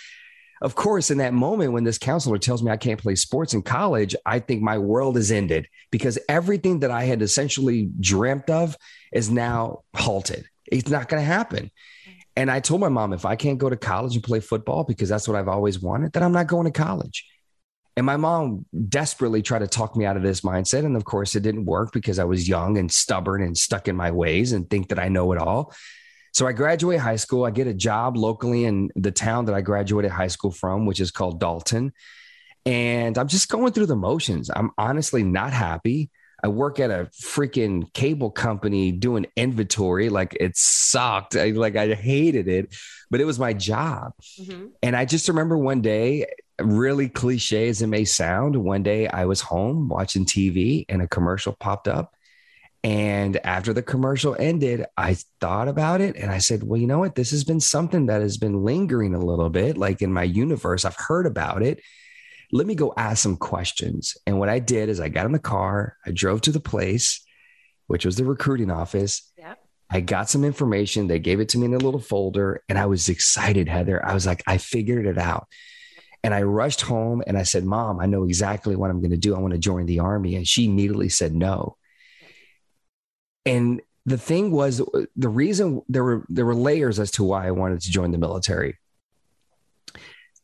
of 0.60 0.74
course, 0.74 1.10
in 1.10 1.18
that 1.18 1.34
moment 1.34 1.72
when 1.72 1.84
this 1.84 1.98
counselor 1.98 2.38
tells 2.38 2.62
me 2.62 2.70
I 2.70 2.76
can't 2.76 3.00
play 3.00 3.14
sports 3.16 3.54
in 3.54 3.62
college, 3.62 4.14
I 4.24 4.38
think 4.38 4.62
my 4.62 4.78
world 4.78 5.16
is 5.16 5.32
ended 5.32 5.66
because 5.90 6.18
everything 6.28 6.80
that 6.80 6.90
I 6.90 7.04
had 7.04 7.22
essentially 7.22 7.90
dreamt 7.98 8.48
of 8.48 8.76
is 9.12 9.30
now 9.30 9.82
halted. 9.96 10.46
It's 10.66 10.88
not 10.88 11.08
going 11.08 11.20
to 11.20 11.26
happen. 11.26 11.70
And 12.36 12.50
I 12.50 12.60
told 12.60 12.80
my 12.80 12.88
mom, 12.88 13.12
if 13.12 13.26
I 13.26 13.36
can't 13.36 13.58
go 13.58 13.68
to 13.68 13.76
college 13.76 14.14
and 14.14 14.24
play 14.24 14.40
football 14.40 14.84
because 14.84 15.08
that's 15.08 15.28
what 15.28 15.36
I've 15.36 15.48
always 15.48 15.80
wanted, 15.80 16.12
then 16.12 16.22
I'm 16.22 16.32
not 16.32 16.46
going 16.46 16.64
to 16.64 16.70
college. 16.70 17.26
And 17.96 18.06
my 18.06 18.16
mom 18.16 18.64
desperately 18.88 19.42
tried 19.42 19.60
to 19.60 19.66
talk 19.66 19.96
me 19.96 20.06
out 20.06 20.16
of 20.16 20.22
this 20.22 20.40
mindset. 20.40 20.84
And 20.84 20.96
of 20.96 21.04
course, 21.04 21.34
it 21.36 21.42
didn't 21.42 21.66
work 21.66 21.92
because 21.92 22.18
I 22.18 22.24
was 22.24 22.48
young 22.48 22.78
and 22.78 22.90
stubborn 22.90 23.43
and 23.43 23.56
stuck 23.56 23.86
in 23.86 23.96
my 23.96 24.10
ways 24.10 24.52
and 24.52 24.69
think 24.69 24.88
that 24.88 24.98
I 24.98 25.08
know 25.08 25.32
it 25.32 25.38
all. 25.38 25.74
So 26.32 26.46
I 26.46 26.52
graduate 26.52 26.98
high 26.98 27.17
school. 27.17 27.44
I 27.44 27.50
get 27.50 27.67
a 27.67 27.74
job 27.74 28.17
locally 28.17 28.64
in 28.64 28.90
the 28.96 29.10
town 29.10 29.44
that 29.46 29.55
I 29.55 29.60
graduated 29.60 30.10
high 30.10 30.28
school 30.28 30.50
from, 30.50 30.86
which 30.86 31.00
is 31.00 31.10
called 31.10 31.38
Dalton. 31.38 31.93
And 32.64 33.19
I'm 33.19 33.28
just 33.28 33.50
going 33.50 33.72
through 33.72 33.86
the 33.86 33.96
motions. 33.96 34.50
I'm 34.55 34.70
honestly 34.78 35.22
not 35.22 35.52
happy. 35.52 36.10
I 36.43 36.48
work 36.48 36.81
at 36.81 36.90
a 36.90 37.08
freaking 37.22 37.93
cable 37.93 38.31
company 38.31 38.90
doing 38.93 39.26
inventory. 39.36 40.08
Like 40.08 40.36
it 40.40 40.56
sucked. 40.56 41.36
I, 41.36 41.50
like 41.50 41.76
I 41.76 41.94
hated 41.94 42.48
it, 42.48 42.74
but 43.10 43.20
it 43.20 43.24
was 43.24 43.38
my 43.38 43.52
job. 43.52 44.12
Mm-hmm. 44.40 44.67
And 44.82 44.96
I 44.96 45.05
just 45.05 45.28
remember 45.28 45.56
one 45.56 45.82
day 45.82 46.26
really 46.64 47.08
cliche 47.08 47.69
as 47.69 47.82
it 47.82 47.86
may 47.86 48.04
sound, 48.04 48.56
one 48.56 48.82
day 48.82 49.08
I 49.08 49.24
was 49.24 49.40
home 49.40 49.88
watching 49.88 50.24
TV 50.24 50.84
and 50.88 51.02
a 51.02 51.08
commercial 51.08 51.52
popped 51.52 51.88
up. 51.88 52.14
And 52.84 53.36
after 53.46 53.72
the 53.72 53.82
commercial 53.82 54.36
ended, 54.38 54.84
I 54.96 55.16
thought 55.40 55.69
about 55.69 56.00
it 56.00 56.16
and 56.16 56.32
I 56.32 56.38
said, 56.38 56.64
well, 56.64 56.81
you 56.81 56.88
know 56.88 56.98
what? 56.98 57.14
This 57.14 57.31
has 57.31 57.44
been 57.44 57.60
something 57.60 58.06
that 58.06 58.22
has 58.22 58.36
been 58.36 58.64
lingering 58.64 59.14
a 59.14 59.24
little 59.24 59.50
bit, 59.50 59.78
like 59.78 60.02
in 60.02 60.12
my 60.12 60.24
universe. 60.24 60.84
I've 60.84 60.96
heard 60.96 61.26
about 61.26 61.62
it. 61.62 61.81
Let 62.50 62.66
me 62.66 62.74
go 62.74 62.92
ask 62.96 63.22
some 63.22 63.36
questions. 63.36 64.16
And 64.26 64.38
what 64.38 64.48
I 64.48 64.58
did 64.58 64.88
is 64.88 64.98
I 64.98 65.08
got 65.08 65.26
in 65.26 65.32
the 65.32 65.38
car, 65.38 65.96
I 66.04 66.10
drove 66.10 66.40
to 66.42 66.52
the 66.52 66.60
place, 66.60 67.24
which 67.86 68.04
was 68.04 68.16
the 68.16 68.24
recruiting 68.24 68.70
office. 68.70 69.31
Yep. 69.38 69.58
I 69.88 70.00
got 70.00 70.28
some 70.28 70.44
information. 70.44 71.06
They 71.06 71.19
gave 71.19 71.38
it 71.38 71.50
to 71.50 71.58
me 71.58 71.66
in 71.66 71.74
a 71.74 71.78
little 71.78 72.00
folder 72.00 72.64
and 72.69 72.78
I 72.78 72.86
was 72.86 73.08
excited, 73.08 73.69
Heather. 73.69 74.04
I 74.04 74.12
was 74.12 74.26
like, 74.26 74.42
I 74.46 74.58
figured 74.58 75.06
it 75.06 75.19
out. 75.19 75.46
And 76.24 76.32
I 76.32 76.43
rushed 76.43 76.82
home 76.82 77.22
and 77.26 77.36
I 77.36 77.43
said, 77.43 77.64
Mom, 77.64 77.98
I 78.00 78.06
know 78.06 78.24
exactly 78.24 78.76
what 78.76 78.91
I'm 78.91 79.00
going 79.00 79.10
to 79.10 79.17
do. 79.17 79.34
I 79.34 79.41
want 79.41 79.55
to 79.55 79.58
join 79.58 79.86
the 79.86 79.98
army. 79.98 80.36
And 80.36 80.46
she 80.46 80.67
immediately 80.67 81.08
said 81.08 81.34
no. 81.34 81.76
And 83.44 83.82
the 84.06 84.19
thing 84.19 84.50
was 84.50 84.81
uh, 84.81 85.06
the 85.17 85.29
reason 85.29 85.82
there 85.88 86.05
were 86.05 86.24
there 86.29 86.46
were 86.46 86.55
layers 86.55 86.98
as 86.98 87.10
to 87.12 87.24
why 87.24 87.46
I 87.46 87.52
wanted 87.52 87.81
to 87.82 87.91
join 87.91 88.10
the 88.12 88.19
military. 88.19 88.79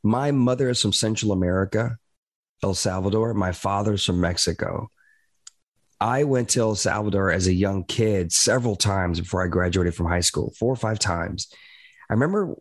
My 0.03 0.31
mother 0.31 0.71
is 0.71 0.81
from 0.81 0.93
Central 0.93 1.33
America, 1.33 1.99
El 2.63 2.75
Salvador. 2.75 3.35
My 3.35 3.53
father's 3.53 4.05
from 4.05 4.21
Mexico. 4.21 4.91
I 6.01 6.25
went 6.25 6.51
to 6.51 6.61
El 6.61 6.77
Salvador 6.77 7.33
as 7.33 7.49
a 7.49 7.53
young 7.53 7.85
kid 7.85 8.33
several 8.33 8.77
times 8.77 9.21
before 9.21 9.45
I 9.45 9.49
graduated 9.49 9.97
from 9.97 10.07
high 10.07 10.21
school, 10.21 10.53
four 10.57 10.73
or 10.73 10.77
five 10.77 11.01
times. 11.01 11.49
I 12.09 12.15
remember 12.15 12.55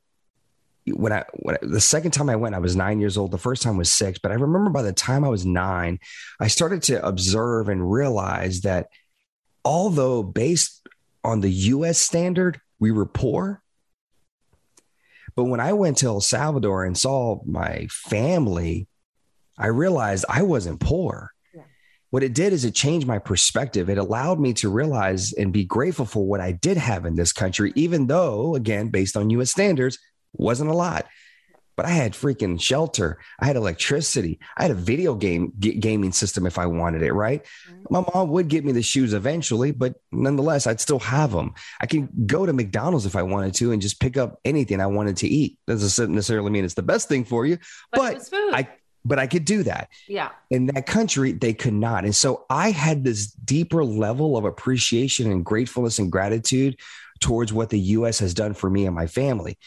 when 0.93 1.11
I, 1.11 1.25
when 1.33 1.55
I, 1.55 1.59
the 1.61 1.81
second 1.81 2.11
time 2.11 2.29
I 2.29 2.35
went, 2.35 2.55
I 2.55 2.59
was 2.59 2.75
nine 2.75 2.99
years 2.99 3.17
old. 3.17 3.31
The 3.31 3.37
first 3.37 3.61
time 3.61 3.77
was 3.77 3.91
six, 3.91 4.19
but 4.19 4.31
I 4.31 4.35
remember 4.35 4.69
by 4.69 4.83
the 4.83 4.93
time 4.93 5.23
I 5.23 5.29
was 5.29 5.45
nine, 5.45 5.99
I 6.39 6.47
started 6.47 6.83
to 6.83 7.05
observe 7.05 7.69
and 7.69 7.91
realize 7.91 8.61
that 8.61 8.87
although 9.65 10.23
based 10.23 10.87
on 11.23 11.41
the 11.41 11.49
U.S. 11.49 11.97
standard, 11.97 12.61
we 12.79 12.91
were 12.91 13.05
poor. 13.05 13.61
But 15.35 15.45
when 15.45 15.59
I 15.59 15.73
went 15.73 15.97
to 15.97 16.07
El 16.07 16.21
Salvador 16.21 16.85
and 16.85 16.97
saw 16.97 17.41
my 17.45 17.87
family, 17.91 18.87
I 19.57 19.67
realized 19.67 20.25
I 20.29 20.43
wasn't 20.43 20.79
poor. 20.79 21.31
Yeah. 21.53 21.63
What 22.09 22.23
it 22.23 22.33
did 22.33 22.53
is 22.53 22.65
it 22.65 22.73
changed 22.73 23.07
my 23.07 23.19
perspective. 23.19 23.89
It 23.89 23.97
allowed 23.97 24.39
me 24.39 24.53
to 24.53 24.69
realize 24.69 25.33
and 25.33 25.51
be 25.51 25.65
grateful 25.65 26.05
for 26.05 26.25
what 26.25 26.39
I 26.39 26.53
did 26.53 26.77
have 26.77 27.05
in 27.05 27.15
this 27.15 27.33
country, 27.33 27.73
even 27.75 28.07
though, 28.07 28.55
again, 28.55 28.89
based 28.89 29.17
on 29.17 29.29
US 29.31 29.51
standards, 29.51 29.99
wasn't 30.33 30.69
a 30.69 30.73
lot 30.73 31.05
but 31.77 31.85
I 31.85 31.89
had 31.89 32.13
freaking 32.13 32.59
shelter. 32.59 33.19
I 33.39 33.45
had 33.45 33.55
electricity. 33.55 34.39
I 34.57 34.63
had 34.63 34.71
a 34.71 34.75
video 34.75 35.13
game 35.13 35.53
g- 35.59 35.75
gaming 35.75 36.11
system 36.11 36.47
if 36.47 36.57
I 36.57 36.65
wanted 36.65 37.03
it, 37.03 37.13
right? 37.13 37.45
Mm-hmm. 37.69 37.83
My 37.91 38.03
mom 38.13 38.29
would 38.29 38.47
get 38.47 38.65
me 38.65 38.71
the 38.71 38.81
shoes 38.81 39.13
eventually, 39.13 39.71
but 39.71 39.93
nonetheless, 40.11 40.65
I'd 40.65 40.81
still 40.81 40.99
have 40.99 41.31
them. 41.31 41.53
I 41.79 41.85
can 41.85 42.09
go 42.25 42.47
to 42.47 42.51
McDonald's 42.51 43.05
if 43.05 43.15
I 43.15 43.21
wanted 43.21 43.53
to 43.55 43.71
and 43.71 43.81
just 43.81 43.99
pick 43.99 44.17
up 44.17 44.39
anything 44.43 44.81
I 44.81 44.87
wanted 44.87 45.17
to 45.17 45.27
eat. 45.27 45.59
Doesn't 45.67 46.11
necessarily 46.11 46.49
mean 46.49 46.65
it's 46.65 46.73
the 46.73 46.81
best 46.81 47.07
thing 47.07 47.23
for 47.23 47.45
you, 47.45 47.59
but, 47.91 48.27
but 48.31 48.55
I 48.55 48.67
but 49.05 49.19
I 49.19 49.27
could 49.27 49.45
do 49.45 49.63
that. 49.63 49.87
Yeah. 50.09 50.31
In 50.49 50.65
that 50.65 50.85
country, 50.85 51.31
they 51.31 51.53
could 51.53 51.73
not. 51.73 52.03
And 52.03 52.13
so 52.13 52.45
I 52.49 52.71
had 52.71 53.05
this 53.05 53.27
deeper 53.31 53.85
level 53.85 54.35
of 54.35 54.43
appreciation 54.43 55.31
and 55.31 55.45
gratefulness 55.45 55.97
and 55.97 56.11
gratitude 56.11 56.77
towards 57.21 57.53
what 57.53 57.69
the 57.69 57.79
US 57.79 58.19
has 58.19 58.33
done 58.33 58.53
for 58.53 58.69
me 58.69 58.85
and 58.85 58.93
my 58.93 59.07
family. 59.07 59.57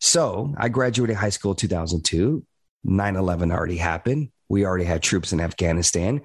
So 0.00 0.54
I 0.56 0.68
graduated 0.68 1.16
high 1.16 1.30
school 1.30 1.54
2002. 1.54 2.44
9 2.82 3.16
11 3.16 3.52
already 3.52 3.76
happened. 3.76 4.30
We 4.48 4.64
already 4.64 4.84
had 4.84 5.02
troops 5.02 5.32
in 5.32 5.40
Afghanistan. 5.40 6.22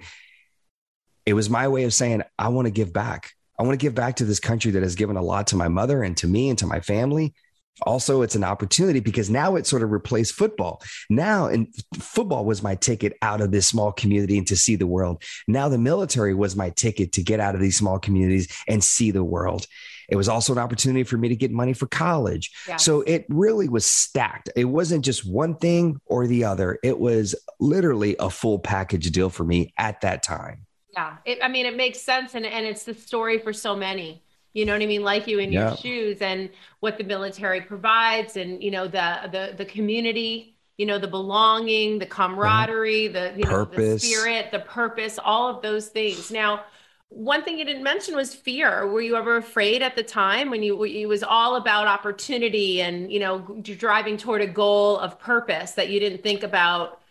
It 1.26 1.34
was 1.34 1.50
my 1.50 1.68
way 1.68 1.84
of 1.84 1.94
saying, 1.94 2.24
I 2.40 2.48
want 2.50 2.68
to 2.68 2.72
give 2.72 2.94
back. 2.94 3.32
I 3.60 3.64
want 3.64 3.80
to 3.80 3.84
give 3.84 3.96
back 3.96 4.18
to 4.18 4.26
this 4.26 4.40
country 4.40 4.72
that 4.72 4.84
has 4.84 4.96
given 4.96 5.18
a 5.18 5.22
lot 5.22 5.48
to 5.48 5.56
my 5.56 5.68
mother 5.68 6.04
and 6.04 6.16
to 6.18 6.28
me 6.28 6.50
and 6.50 6.58
to 6.60 6.68
my 6.68 6.80
family. 6.80 7.34
Also, 7.82 8.22
it's 8.22 8.36
an 8.36 8.44
opportunity 8.44 9.00
because 9.00 9.30
now 9.30 9.56
it 9.56 9.68
sort 9.68 9.84
of 9.84 9.92
replaced 9.92 10.34
football. 10.34 10.82
Now, 11.10 11.48
and 11.48 11.68
football 11.96 12.46
was 12.46 12.64
my 12.64 12.76
ticket 12.76 13.18
out 13.22 13.42
of 13.42 13.52
this 13.52 13.68
small 13.68 13.92
community 13.92 14.38
and 14.38 14.48
to 14.48 14.56
see 14.56 14.76
the 14.76 14.88
world. 14.88 15.22
Now, 15.48 15.68
the 15.68 15.78
military 15.78 16.34
was 16.34 16.56
my 16.56 16.70
ticket 16.70 17.12
to 17.14 17.24
get 17.24 17.40
out 17.40 17.56
of 17.56 17.62
these 17.62 17.78
small 17.78 18.00
communities 18.00 18.48
and 18.68 18.84
see 18.84 19.12
the 19.12 19.24
world. 19.24 19.68
It 20.08 20.16
was 20.16 20.30
also 20.30 20.54
an 20.54 20.60
opportunity 20.60 21.04
for 21.04 21.18
me 21.18 21.30
to 21.30 21.36
get 21.36 21.52
money 21.52 21.74
for 21.74 21.88
college. 21.88 22.52
So 22.78 23.02
it 23.02 23.26
really 23.28 23.68
was 23.68 23.86
stacked. 23.86 24.50
It 24.56 24.66
wasn't 24.66 25.04
just 25.04 25.28
one 25.28 25.56
thing 25.56 26.00
or 26.06 26.28
the 26.28 26.44
other, 26.44 26.80
it 26.84 27.00
was 27.00 27.36
literally 27.60 28.16
a 28.20 28.30
full 28.30 28.60
package 28.60 29.10
deal 29.12 29.30
for 29.30 29.44
me 29.44 29.74
at 29.78 30.02
that 30.02 30.22
time. 30.22 30.66
Yeah. 30.94 31.18
It, 31.26 31.40
I 31.42 31.48
mean, 31.48 31.66
it 31.66 31.76
makes 31.76 32.02
sense. 32.02 32.36
And, 32.36 32.46
and 32.46 32.66
it's 32.66 32.84
the 32.84 32.94
story 32.94 33.40
for 33.40 33.52
so 33.52 33.76
many 33.76 34.24
you 34.56 34.66
know 34.66 34.72
what 34.72 34.82
I 34.82 34.86
mean, 34.86 35.04
like 35.04 35.28
you 35.28 35.40
in 35.40 35.52
yeah. 35.52 35.68
your 35.68 35.78
shoes 35.78 36.22
and 36.22 36.50
what 36.80 36.98
the 36.98 37.04
military 37.04 37.60
provides 37.62 38.38
and 38.38 38.64
you 38.64 38.72
know 38.72 38.88
the 38.88 39.30
the 39.32 39.54
the 39.58 39.66
community, 39.66 40.56
you 40.78 40.86
know, 40.86 40.98
the 40.98 41.10
belonging, 41.10 42.00
the 42.00 42.06
camaraderie, 42.06 43.10
the 43.10 43.34
you 43.36 43.44
purpose. 43.44 43.78
know 43.78 43.94
the 43.94 44.00
spirit, 44.00 44.52
the 44.52 44.62
purpose, 44.62 45.20
all 45.22 45.50
of 45.50 45.62
those 45.62 45.90
things. 45.90 46.32
Now, 46.32 46.64
one 47.10 47.44
thing 47.44 47.60
you 47.60 47.66
didn't 47.66 47.84
mention 47.84 48.16
was 48.16 48.34
fear. 48.34 48.88
Were 48.88 49.02
you 49.02 49.18
ever 49.18 49.36
afraid 49.36 49.82
at 49.82 49.98
the 49.98 50.04
time 50.04 50.50
when 50.50 50.64
you 50.64 50.82
it 50.86 51.06
was 51.06 51.22
all 51.22 51.58
about 51.58 51.88
opportunity 51.88 52.82
and 52.82 53.12
you 53.12 53.20
know 53.20 53.40
driving 53.62 54.16
toward 54.16 54.42
a 54.42 54.48
goal 54.48 54.98
of 55.00 55.20
purpose 55.20 55.72
that 55.74 55.90
you 55.90 56.00
didn't 56.00 56.24
think 56.24 56.44
about 56.44 57.02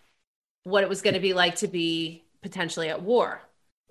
what 0.65 0.83
it 0.83 0.89
was 0.89 1.03
going 1.03 1.15
to 1.15 1.21
be 1.21 1.35
like 1.35 1.57
to 1.57 1.69
be 1.69 2.25
potentially 2.41 2.89
at 2.89 3.03
war? 3.03 3.43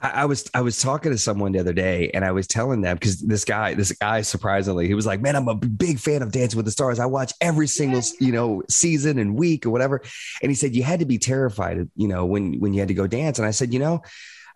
I, 0.04 0.26
was 0.26 0.50
I 0.54 0.62
was 0.62 0.82
talking 0.82 1.12
to 1.14 1.18
someone 1.18 1.54
the 1.54 1.60
other 1.60 1.74
day, 1.74 2.12
and 2.14 2.26
I 2.26 2.32
was 2.32 2.46
telling 2.46 2.82
them 2.82 2.96
because 2.98 3.20
this 3.20 3.46
guy, 3.46 3.74
this 3.74 3.94
guy, 3.94 4.22
surprisingly, 4.22 4.88
he 4.88 4.94
was 4.94 5.06
like, 5.06 5.22
"Man, 5.22 5.36
I'm 5.36 5.48
a 5.48 5.56
big 5.56 5.98
fan 5.98 6.22
of 6.22 6.32
Dancing 6.32 6.58
with 6.58 6.66
the 6.66 6.72
Stars. 6.72 7.00
I 7.00 7.06
watch 7.06 7.32
every 7.40 7.68
single 7.68 8.02
you 8.20 8.34
know 8.34 8.64
season 8.70 9.18
and 9.18 9.36
week 9.36 9.66
or 9.66 9.70
whatever." 9.70 10.02
And 10.42 10.52
he 10.52 10.56
said, 10.56 10.76
"You 10.76 10.84
had 10.84 11.00
to 11.00 11.06
be 11.06 11.18
terrified, 11.18 11.90
you 11.96 12.08
know, 12.08 12.26
when 12.26 12.60
when 12.60 12.74
you 12.74 12.82
had 12.82 12.90
to 12.90 12.94
go 12.94 13.08
dance." 13.08 13.40
And 13.40 13.48
I 13.48 13.52
said, 13.52 13.74
"You 13.74 13.80
know." 13.80 14.02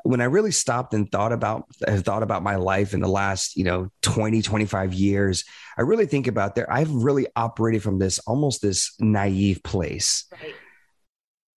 when 0.03 0.21
I 0.21 0.25
really 0.25 0.51
stopped 0.51 0.93
and 0.93 1.11
thought 1.11 1.33
about 1.33 1.65
thought 1.75 2.23
about 2.23 2.41
my 2.41 2.55
life 2.55 2.93
in 2.93 3.01
the 3.01 3.09
last, 3.09 3.57
you 3.57 3.65
know, 3.65 3.89
20, 4.03 4.41
25 4.41 4.93
years, 4.93 5.43
I 5.77 5.81
really 5.81 6.05
think 6.05 6.27
about 6.27 6.55
there. 6.55 6.71
I've 6.71 6.91
really 6.91 7.27
operated 7.35 7.83
from 7.83 7.99
this 7.99 8.19
almost 8.19 8.61
this 8.61 8.93
naive 8.99 9.63
place. 9.63 10.25
Right. 10.31 10.55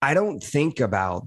I 0.02 0.14
don't 0.14 0.42
think 0.42 0.80
about 0.80 1.26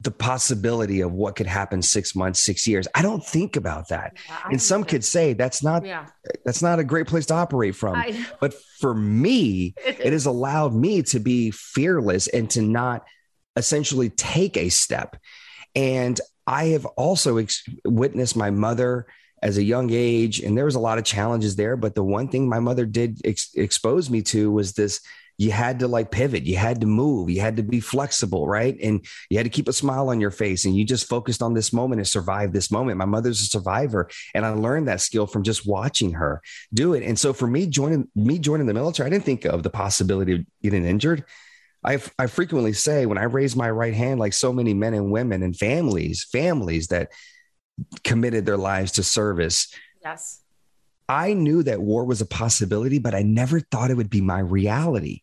the 0.00 0.10
possibility 0.10 1.00
of 1.00 1.12
what 1.12 1.36
could 1.36 1.46
happen 1.46 1.80
six 1.80 2.14
months, 2.14 2.44
six 2.44 2.66
years. 2.66 2.86
I 2.94 3.00
don't 3.00 3.24
think 3.24 3.56
about 3.56 3.88
that. 3.88 4.16
Yeah, 4.28 4.38
and 4.50 4.60
some 4.60 4.84
could 4.84 5.04
say 5.04 5.32
that's 5.32 5.62
not 5.62 5.86
yeah. 5.86 6.06
that's 6.44 6.62
not 6.62 6.78
a 6.78 6.84
great 6.84 7.06
place 7.06 7.26
to 7.26 7.34
operate 7.34 7.74
from. 7.74 8.02
But 8.40 8.54
for 8.78 8.94
me, 8.94 9.74
it 9.86 10.12
has 10.12 10.26
allowed 10.26 10.74
me 10.74 11.02
to 11.04 11.18
be 11.18 11.50
fearless 11.50 12.28
and 12.28 12.50
to 12.50 12.62
not 12.62 13.04
essentially 13.56 14.10
take 14.10 14.56
a 14.56 14.68
step. 14.68 15.16
And 15.74 16.20
I 16.46 16.66
have 16.66 16.84
also 16.84 17.38
ex- 17.38 17.64
witnessed 17.84 18.36
my 18.36 18.50
mother 18.50 19.06
as 19.42 19.56
a 19.56 19.64
young 19.64 19.90
age, 19.90 20.40
and 20.40 20.56
there 20.56 20.64
was 20.64 20.74
a 20.74 20.80
lot 20.80 20.98
of 20.98 21.04
challenges 21.04 21.56
there. 21.56 21.76
But 21.76 21.94
the 21.94 22.04
one 22.04 22.28
thing 22.28 22.48
my 22.48 22.60
mother 22.60 22.84
did 22.84 23.20
ex- 23.24 23.54
expose 23.54 24.10
me 24.10 24.22
to 24.22 24.50
was 24.50 24.74
this 24.74 25.00
you 25.38 25.50
had 25.50 25.80
to 25.80 25.88
like 25.88 26.10
pivot, 26.10 26.44
you 26.44 26.56
had 26.56 26.80
to 26.80 26.86
move, 26.86 27.28
you 27.28 27.40
had 27.40 27.56
to 27.56 27.62
be 27.62 27.80
flexible, 27.80 28.46
right? 28.46 28.76
And 28.82 29.06
you 29.28 29.36
had 29.36 29.44
to 29.44 29.50
keep 29.50 29.68
a 29.68 29.72
smile 29.72 30.08
on 30.08 30.20
your 30.20 30.30
face 30.30 30.64
and 30.64 30.76
you 30.76 30.84
just 30.84 31.08
focused 31.08 31.42
on 31.42 31.54
this 31.54 31.72
moment 31.72 31.98
and 31.98 32.08
survived 32.08 32.52
this 32.52 32.70
moment. 32.70 32.98
My 32.98 33.04
mother's 33.04 33.42
a 33.42 33.46
survivor 33.46 34.08
and 34.34 34.46
I 34.46 34.50
learned 34.50 34.88
that 34.88 35.00
skill 35.00 35.26
from 35.26 35.42
just 35.42 35.66
watching 35.66 36.12
her 36.12 36.40
do 36.72 36.94
it. 36.94 37.02
And 37.02 37.18
so 37.18 37.32
for 37.32 37.46
me 37.46 37.66
joining 37.66 38.08
me 38.14 38.38
joining 38.38 38.66
the 38.66 38.74
military, 38.74 39.08
I 39.08 39.10
didn't 39.10 39.24
think 39.24 39.44
of 39.44 39.62
the 39.62 39.70
possibility 39.70 40.32
of 40.34 40.40
getting 40.62 40.86
injured. 40.86 41.24
I, 41.84 42.00
I 42.18 42.26
frequently 42.26 42.72
say 42.72 43.06
when 43.06 43.18
I 43.18 43.24
raise 43.24 43.54
my 43.54 43.70
right 43.70 43.94
hand, 43.94 44.18
like 44.18 44.32
so 44.32 44.52
many 44.52 44.74
men 44.74 44.94
and 44.94 45.12
women 45.12 45.42
and 45.42 45.56
families, 45.56 46.26
families 46.32 46.88
that 46.88 47.12
committed 48.02 48.46
their 48.46 48.56
lives 48.56 48.92
to 48.92 49.02
service. 49.02 49.72
Yes. 50.02 50.40
I 51.08 51.34
knew 51.34 51.62
that 51.62 51.80
war 51.80 52.04
was 52.04 52.20
a 52.20 52.26
possibility, 52.26 52.98
but 52.98 53.14
I 53.14 53.22
never 53.22 53.60
thought 53.60 53.90
it 53.90 53.96
would 53.96 54.10
be 54.10 54.20
my 54.20 54.40
reality. 54.40 55.22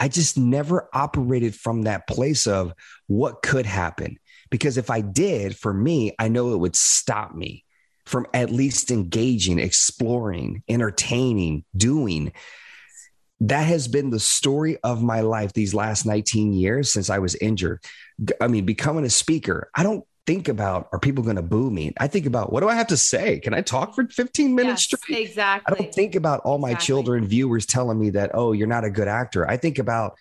I 0.00 0.08
just 0.08 0.36
never 0.38 0.88
operated 0.92 1.54
from 1.54 1.82
that 1.82 2.08
place 2.08 2.46
of 2.46 2.74
what 3.06 3.42
could 3.42 3.66
happen. 3.66 4.18
Because 4.50 4.76
if 4.76 4.90
I 4.90 5.02
did, 5.02 5.56
for 5.56 5.72
me, 5.72 6.12
I 6.18 6.28
know 6.28 6.52
it 6.52 6.58
would 6.58 6.74
stop 6.74 7.34
me 7.34 7.64
from 8.06 8.26
at 8.34 8.50
least 8.50 8.90
engaging, 8.90 9.60
exploring, 9.60 10.64
entertaining, 10.68 11.64
doing 11.76 12.32
that 13.40 13.66
has 13.66 13.88
been 13.88 14.10
the 14.10 14.20
story 14.20 14.76
of 14.82 15.02
my 15.02 15.20
life 15.20 15.52
these 15.52 15.72
last 15.72 16.04
19 16.04 16.52
years 16.52 16.92
since 16.92 17.08
I 17.08 17.18
was 17.18 17.34
injured. 17.36 17.82
I 18.40 18.48
mean, 18.48 18.66
becoming 18.66 19.04
a 19.04 19.10
speaker, 19.10 19.70
I 19.74 19.82
don't 19.82 20.04
think 20.30 20.46
about 20.46 20.88
are 20.92 21.00
people 21.00 21.24
going 21.24 21.34
to 21.34 21.42
boo 21.42 21.72
me? 21.72 21.92
I 21.98 22.06
think 22.06 22.24
about 22.24 22.52
what 22.52 22.60
do 22.60 22.68
I 22.68 22.76
have 22.76 22.86
to 22.88 22.96
say? 22.96 23.40
Can 23.40 23.52
I 23.52 23.62
talk 23.62 23.96
for 23.96 24.06
15 24.06 24.54
minutes 24.54 24.88
yes, 24.88 25.00
straight? 25.00 25.26
Exactly. 25.26 25.74
I 25.76 25.76
don't 25.76 25.92
think 25.92 26.14
about 26.14 26.38
all 26.40 26.58
my 26.58 26.70
exactly. 26.70 26.86
children 26.86 27.26
viewers 27.26 27.66
telling 27.66 27.98
me 27.98 28.10
that, 28.10 28.30
oh, 28.32 28.52
you're 28.52 28.68
not 28.68 28.84
a 28.84 28.90
good 28.90 29.08
actor. 29.08 29.48
I 29.48 29.56
think 29.56 29.80
about 29.80 30.16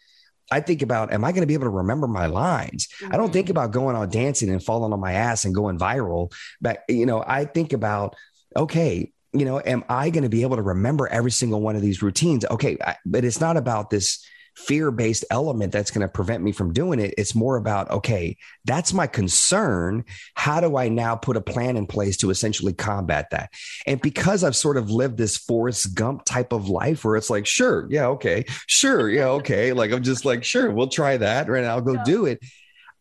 I 0.51 0.61
think 0.61 0.81
about, 0.81 1.13
am 1.13 1.23
I 1.23 1.31
going 1.31 1.41
to 1.41 1.47
be 1.47 1.53
able 1.53 1.65
to 1.65 1.69
remember 1.69 2.07
my 2.07 2.25
lines? 2.25 2.87
Mm-hmm. 2.87 3.13
I 3.13 3.17
don't 3.17 3.31
think 3.31 3.45
mm-hmm. 3.45 3.51
about 3.51 3.71
going 3.71 3.95
out 3.95 4.11
dancing 4.11 4.49
and 4.49 4.63
falling 4.63 4.91
on 4.91 4.99
my 4.99 5.13
ass 5.13 5.45
and 5.45 5.53
going 5.53 5.77
viral. 5.77 6.33
But, 6.59 6.81
you 6.89 7.05
know, 7.05 7.23
I 7.23 7.45
think 7.45 7.71
about, 7.71 8.15
okay, 8.55 9.11
you 9.31 9.45
know, 9.45 9.61
am 9.63 9.83
I 9.87 10.09
going 10.09 10.23
to 10.23 10.29
be 10.29 10.41
able 10.41 10.55
to 10.55 10.63
remember 10.63 11.07
every 11.07 11.29
single 11.29 11.61
one 11.61 11.75
of 11.75 11.83
these 11.83 12.01
routines? 12.01 12.45
Okay, 12.45 12.77
I, 12.83 12.95
but 13.05 13.25
it's 13.25 13.39
not 13.39 13.57
about 13.57 13.91
this 13.91 14.25
fear 14.59 14.91
based 14.91 15.25
element 15.31 15.71
that's 15.71 15.89
going 15.89 16.01
to 16.01 16.11
prevent 16.11 16.43
me 16.43 16.51
from 16.51 16.73
doing 16.73 16.99
it. 16.99 17.13
It's 17.17 17.33
more 17.33 17.55
about, 17.55 17.89
okay, 17.89 18.37
that's 18.65 18.93
my 18.93 19.07
concern. 19.07 20.03
How 20.35 20.59
do 20.59 20.77
I 20.77 20.89
now 20.89 21.15
put 21.15 21.37
a 21.37 21.41
plan 21.41 21.77
in 21.77 21.87
place 21.87 22.17
to 22.17 22.29
essentially 22.29 22.73
combat 22.73 23.29
that? 23.31 23.51
And 23.87 24.01
because 24.01 24.43
I've 24.43 24.55
sort 24.55 24.77
of 24.77 24.91
lived 24.91 25.17
this 25.17 25.37
Forrest 25.37 25.95
Gump 25.95 26.25
type 26.25 26.51
of 26.51 26.69
life 26.69 27.05
where 27.05 27.15
it's 27.15 27.29
like, 27.29 27.47
sure, 27.47 27.87
yeah, 27.89 28.07
okay, 28.07 28.45
sure, 28.67 29.09
yeah, 29.09 29.27
okay. 29.27 29.73
like 29.73 29.91
I'm 29.91 30.03
just 30.03 30.25
like, 30.25 30.43
sure, 30.43 30.69
we'll 30.71 30.87
try 30.87 31.17
that, 31.17 31.47
right? 31.49 31.63
I'll 31.63 31.81
go 31.81 31.93
yeah. 31.93 32.03
do 32.03 32.25
it. 32.25 32.39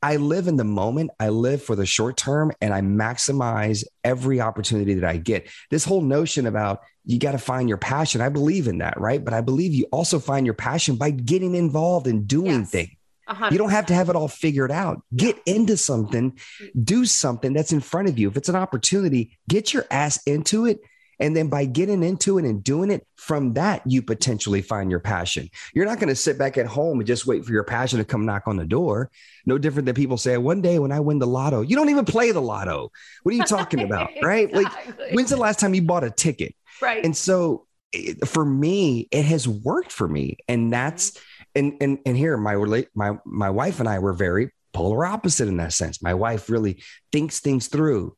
I 0.00 0.16
live 0.16 0.46
in 0.46 0.56
the 0.56 0.64
moment. 0.64 1.10
I 1.18 1.30
live 1.30 1.62
for 1.62 1.74
the 1.74 1.86
short 1.86 2.16
term 2.16 2.52
and 2.60 2.72
I 2.72 2.82
maximize 2.82 3.84
every 4.04 4.40
opportunity 4.40 4.94
that 4.94 5.08
I 5.08 5.16
get. 5.16 5.48
This 5.70 5.84
whole 5.84 6.02
notion 6.02 6.46
about 6.46 6.82
you 7.08 7.18
got 7.18 7.32
to 7.32 7.38
find 7.38 7.70
your 7.70 7.78
passion, 7.78 8.20
I 8.20 8.28
believe 8.28 8.68
in 8.68 8.78
that, 8.78 9.00
right? 9.00 9.24
But 9.24 9.32
I 9.32 9.40
believe 9.40 9.72
you 9.72 9.86
also 9.90 10.18
find 10.18 10.44
your 10.44 10.54
passion 10.54 10.96
by 10.96 11.10
getting 11.10 11.54
involved 11.54 12.06
and 12.06 12.28
doing 12.28 12.60
yes. 12.60 12.70
things. 12.70 12.90
100%. 13.30 13.50
You 13.50 13.56
don't 13.56 13.70
have 13.70 13.86
to 13.86 13.94
have 13.94 14.10
it 14.10 14.16
all 14.16 14.28
figured 14.28 14.70
out. 14.70 15.02
Get 15.16 15.38
into 15.46 15.78
something, 15.78 16.38
do 16.84 17.06
something 17.06 17.54
that's 17.54 17.72
in 17.72 17.80
front 17.80 18.08
of 18.08 18.18
you. 18.18 18.28
If 18.28 18.36
it's 18.36 18.50
an 18.50 18.56
opportunity, 18.56 19.38
get 19.48 19.72
your 19.72 19.86
ass 19.90 20.22
into 20.26 20.66
it 20.66 20.80
and 21.20 21.36
then 21.36 21.48
by 21.48 21.64
getting 21.64 22.02
into 22.02 22.38
it 22.38 22.44
and 22.44 22.62
doing 22.62 22.90
it, 22.90 23.06
from 23.16 23.54
that, 23.54 23.82
you 23.84 24.02
potentially 24.02 24.62
find 24.62 24.90
your 24.90 25.00
passion. 25.00 25.50
You're 25.74 25.84
not 25.84 25.98
going 25.98 26.08
to 26.08 26.14
sit 26.14 26.38
back 26.38 26.56
at 26.56 26.66
home 26.66 27.00
and 27.00 27.06
just 27.06 27.26
wait 27.26 27.44
for 27.44 27.52
your 27.52 27.64
passion 27.64 27.98
to 27.98 28.04
come 28.04 28.24
knock 28.24 28.44
on 28.46 28.56
the 28.56 28.64
door. 28.64 29.10
No 29.44 29.58
different 29.58 29.86
than 29.86 29.94
people 29.96 30.16
say, 30.16 30.36
one 30.38 30.62
day 30.62 30.78
when 30.78 30.92
I 30.92 31.00
win 31.00 31.18
the 31.18 31.26
lotto, 31.26 31.62
you 31.62 31.74
don't 31.74 31.88
even 31.88 32.04
play 32.04 32.30
the 32.30 32.40
lotto. 32.40 32.92
What 33.24 33.34
are 33.34 33.36
you 33.36 33.44
talking 33.44 33.80
about? 33.80 34.10
right? 34.22 34.52
Like, 34.52 34.72
when's 35.12 35.30
the 35.30 35.36
last 35.36 35.58
time 35.58 35.74
you 35.74 35.82
bought 35.82 36.04
a 36.04 36.10
ticket? 36.10 36.54
Right. 36.80 37.04
And 37.04 37.16
so 37.16 37.66
it, 37.92 38.26
for 38.26 38.44
me, 38.44 39.08
it 39.10 39.24
has 39.24 39.48
worked 39.48 39.92
for 39.92 40.08
me. 40.08 40.36
And 40.46 40.72
that's, 40.72 41.18
and, 41.54 41.74
and, 41.80 41.98
and 42.04 42.16
here 42.16 42.36
my 42.36 42.52
relate, 42.52 42.88
my, 42.94 43.18
my 43.24 43.50
wife 43.50 43.80
and 43.80 43.88
I 43.88 43.98
were 43.98 44.12
very 44.12 44.50
polar 44.72 45.04
opposite 45.04 45.48
in 45.48 45.56
that 45.56 45.72
sense. 45.72 46.02
My 46.02 46.14
wife 46.14 46.50
really 46.50 46.82
thinks 47.12 47.40
things 47.40 47.68
through 47.68 48.16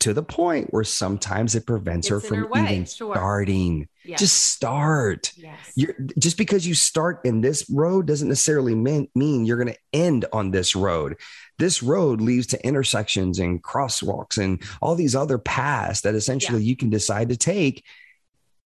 to 0.00 0.14
the 0.14 0.22
point 0.22 0.72
where 0.72 0.84
sometimes 0.84 1.54
it 1.54 1.66
prevents 1.66 2.06
It's 2.06 2.10
her 2.10 2.20
from 2.20 2.38
her 2.38 2.64
even 2.64 2.84
sure. 2.86 3.14
starting. 3.14 3.88
Yes. 4.04 4.20
Just 4.20 4.40
start. 4.52 5.32
yes. 5.36 5.58
You're 5.74 5.94
just 6.18 6.36
because 6.36 6.66
you 6.66 6.74
start 6.74 7.20
in 7.24 7.40
this 7.40 7.68
road 7.70 8.06
doesn't 8.06 8.28
necessarily 8.28 8.74
mean, 8.74 9.08
mean 9.14 9.44
you're 9.44 9.62
going 9.62 9.72
to 9.72 9.78
end 9.92 10.24
on 10.32 10.50
this 10.50 10.74
road. 10.74 11.16
This 11.58 11.82
road 11.82 12.20
leads 12.20 12.48
to 12.48 12.66
intersections 12.66 13.38
and 13.38 13.62
crosswalks 13.62 14.38
and 14.38 14.62
all 14.80 14.94
these 14.94 15.14
other 15.14 15.38
paths 15.38 16.00
that 16.02 16.14
essentially 16.14 16.64
you 16.64 16.76
can 16.76 16.90
decide 16.90 17.28
to 17.28 17.36
take. 17.36 17.84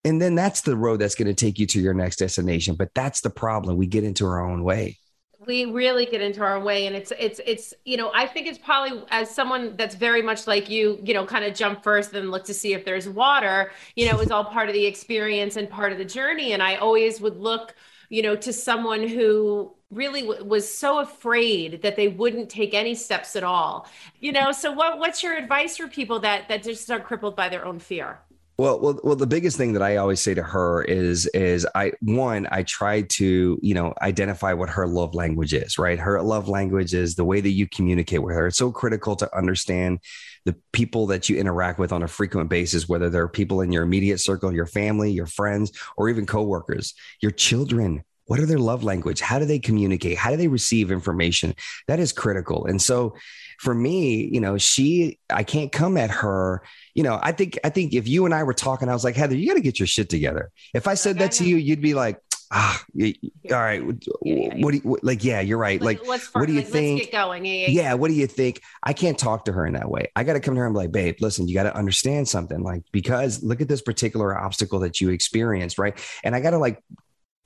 And 0.05 0.23
then 0.23 0.35
that's 0.35 0.63
the 0.63 0.77
road 0.77 1.01
that's 1.01 1.17
going 1.17 1.27
to 1.27 1.35
take 1.35 1.59
you 1.59 1.67
to 1.67 1.81
your 1.81 1.95
next 1.95 2.17
destination. 2.17 2.77
But 2.77 2.95
that's 2.95 3.21
the 3.21 3.31
problem. 3.31 3.77
We 3.77 3.87
get 3.87 4.05
into 4.05 4.25
our 4.25 4.41
own 4.41 4.63
way. 4.63 4.99
We 5.47 5.65
really 5.65 6.07
get 6.07 6.21
into 6.21 6.43
our 6.43 6.61
way 6.61 6.87
and 6.87 6.97
it's 6.97 7.13
it's 7.19 7.41
it's 7.47 7.73
you 7.85 7.97
know 7.97 8.11
i 8.15 8.27
think 8.27 8.47
it's 8.47 8.59
probably 8.59 9.03
as 9.11 9.31
someone 9.31 9.77
that's 9.77 9.95
very 9.95 10.23
much 10.23 10.47
like 10.47 10.69
you 10.69 10.99
you 11.03 11.15
know 11.15 11.25
kind 11.25 11.45
of 11.45 11.55
jump 11.55 11.83
first 11.83 12.13
and 12.15 12.31
look 12.31 12.45
to 12.45 12.55
see 12.55 12.75
if 12.75 12.85
there's 12.85 13.09
water 13.09 13.71
you 13.95 14.11
know 14.11 14.19
is 14.21 14.31
all 14.31 14.45
part 14.45 14.69
of 14.69 14.75
the 14.75 14.85
experience 14.85 15.57
and 15.57 15.71
part 15.71 15.93
of 15.93 15.99
the 15.99 16.05
journey. 16.05 16.53
And 16.53 16.63
i 16.63 16.77
always 16.77 17.21
would 17.21 17.37
look 17.37 17.75
you 18.09 18.23
know 18.23 18.37
to 18.37 18.53
someone 18.53 19.07
who 19.07 19.73
really 19.91 20.23
w- 20.23 20.45
was 20.45 20.73
so 20.73 20.99
afraid 20.99 21.83
that 21.83 21.97
they 21.97 22.09
wouldn't 22.09 22.51
take 22.51 22.75
any 22.75 22.95
steps 22.95 23.37
at 23.37 23.45
all. 23.45 23.87
You 24.21 24.33
know 24.33 24.53
so 24.53 24.73
what 24.73 24.99
what's 24.99 25.23
your 25.23 25.37
advice 25.37 25.77
for 25.77 25.89
people 25.89 26.21
that 26.21 26.49
that 26.49 26.63
just 26.63 26.91
are 26.91 27.01
crippled 27.01 27.37
by 27.37 27.49
their 27.49 27.65
own 27.65 27.79
fear 27.79 28.19
Well, 28.59 28.81
well, 28.81 28.99
well. 29.05 29.17
The 29.17 29.27
biggest 29.27 29.59
thing 29.59 29.75
that 29.75 29.83
I 29.83 29.97
always 29.97 30.21
say 30.21 30.33
to 30.33 30.43
her 30.43 30.83
is, 30.83 31.27
is 31.27 31.67
I 31.75 31.93
one, 32.01 32.49
I 32.51 32.63
try 32.63 33.03
to, 33.03 33.59
you 33.61 33.75
know, 33.75 33.93
identify 34.01 34.55
what 34.55 34.71
her 34.71 34.87
love 34.87 35.15
language 35.15 35.53
is. 35.53 35.79
Right, 35.79 35.99
her 35.99 36.23
love 36.23 36.49
language 36.49 36.95
is 36.95 37.17
the 37.17 37.25
way 37.25 37.43
that 37.43 37.51
you 37.51 37.69
communicate 37.69 38.23
with 38.23 38.35
her. 38.35 38.47
It's 38.47 38.57
so 38.57 38.73
critical 38.73 39.15
to 39.17 39.37
understand 39.37 40.01
the 40.47 40.57
people 40.73 41.07
that 41.09 41.29
you 41.29 41.37
interact 41.37 41.79
with 41.79 41.93
on 41.93 42.03
a 42.03 42.09
frequent 42.09 42.49
basis, 42.49 42.89
whether 42.89 43.11
they're 43.11 43.29
people 43.29 43.61
in 43.61 43.73
your 43.73 43.83
immediate 43.83 44.21
circle, 44.21 44.51
your 44.51 44.67
family, 44.67 45.11
your 45.11 45.27
friends, 45.27 45.73
or 45.99 46.09
even 46.09 46.25
coworkers, 46.25 46.95
your 47.21 47.33
children. 47.33 48.05
What 48.25 48.41
are 48.41 48.47
their 48.47 48.59
love 48.59 48.83
language? 48.83 49.21
How 49.21 49.39
do 49.39 49.45
they 49.45 49.59
communicate? 49.59 50.17
How 50.17 50.31
do 50.31 50.37
they 50.37 50.49
receive 50.49 50.91
information? 50.91 51.55
That 51.89 52.01
is 52.01 52.13
critical. 52.13 52.65
And 52.65 52.81
so, 52.81 53.15
for 53.59 53.75
me, 53.75 54.29
you 54.33 54.41
know, 54.41 54.59
she, 54.59 55.19
I 55.31 55.45
can't 55.45 55.73
come 55.73 55.97
at 55.97 56.11
her 56.11 56.63
you 56.97 57.03
know, 57.03 57.21
I 57.23 57.33
think 57.33 57.59
I 57.63 57.69
think 57.69 57.93
if 57.93 58.09
you 58.09 58.25
and 58.25 58.33
I 58.33 58.43
were 58.43 58.55
talking, 58.55 58.89
I 58.89 58.95
was 58.95 59.05
like, 59.05 59.17
Heather, 59.17 59.37
you 59.37 59.47
got 59.47 59.55
to 59.55 59.61
get 59.61 59.79
your 59.79 59.87
shit 59.87 60.09
together. 60.09 60.51
If 60.73 60.89
I 60.89 60.95
said 60.95 61.19
that 61.19 61.33
to 61.33 61.45
you, 61.45 61.57
you'd 61.57 61.83
be 61.83 61.93
like, 61.93 62.19
ah, 62.51 62.83
all 62.99 63.11
right, 63.51 63.85
what 63.85 64.01
do 64.01 64.77
you 64.79 64.81
what, 64.83 65.05
like? 65.05 65.23
Yeah, 65.23 65.43
you're 65.43 65.59
right. 65.59 65.79
Like, 65.79 66.01
what 66.07 66.47
do 66.47 66.55
you 66.55 66.61
like, 66.61 66.69
think? 66.69 67.01
let's 67.01 67.11
get 67.11 67.13
going 67.13 67.45
yeah, 67.45 67.53
yeah, 67.53 67.69
yeah, 67.69 67.95
what 67.95 68.09
do 68.09 68.15
you 68.15 68.27
think? 68.27 68.63
I 68.83 68.95
can't 68.95 69.19
talk 69.19 69.45
to 69.45 69.53
her 69.53 69.67
in 69.67 69.75
that 69.75 69.91
way. 69.91 70.11
I 70.17 70.25
got 70.25 70.33
to 70.33 70.41
come 70.41 70.55
to 70.55 70.61
her 70.61 70.67
and 70.67 70.75
be 70.75 70.79
like, 70.79 70.93
babe, 70.93 71.17
listen, 71.21 71.49
you 71.49 71.55
got 71.55 71.65
to 71.65 71.77
understand 71.77 72.29
something. 72.29 72.63
Like, 72.63 72.85
because 72.93 73.43
look 73.43 73.61
at 73.61 73.69
this 73.69 73.83
particular 73.83 74.35
obstacle 74.35 74.79
that 74.79 74.99
you 74.99 75.11
experienced, 75.11 75.77
right? 75.79 75.99
And 76.25 76.35
I 76.35 76.41
got 76.41 76.53
to 76.53 76.59
like 76.59 76.83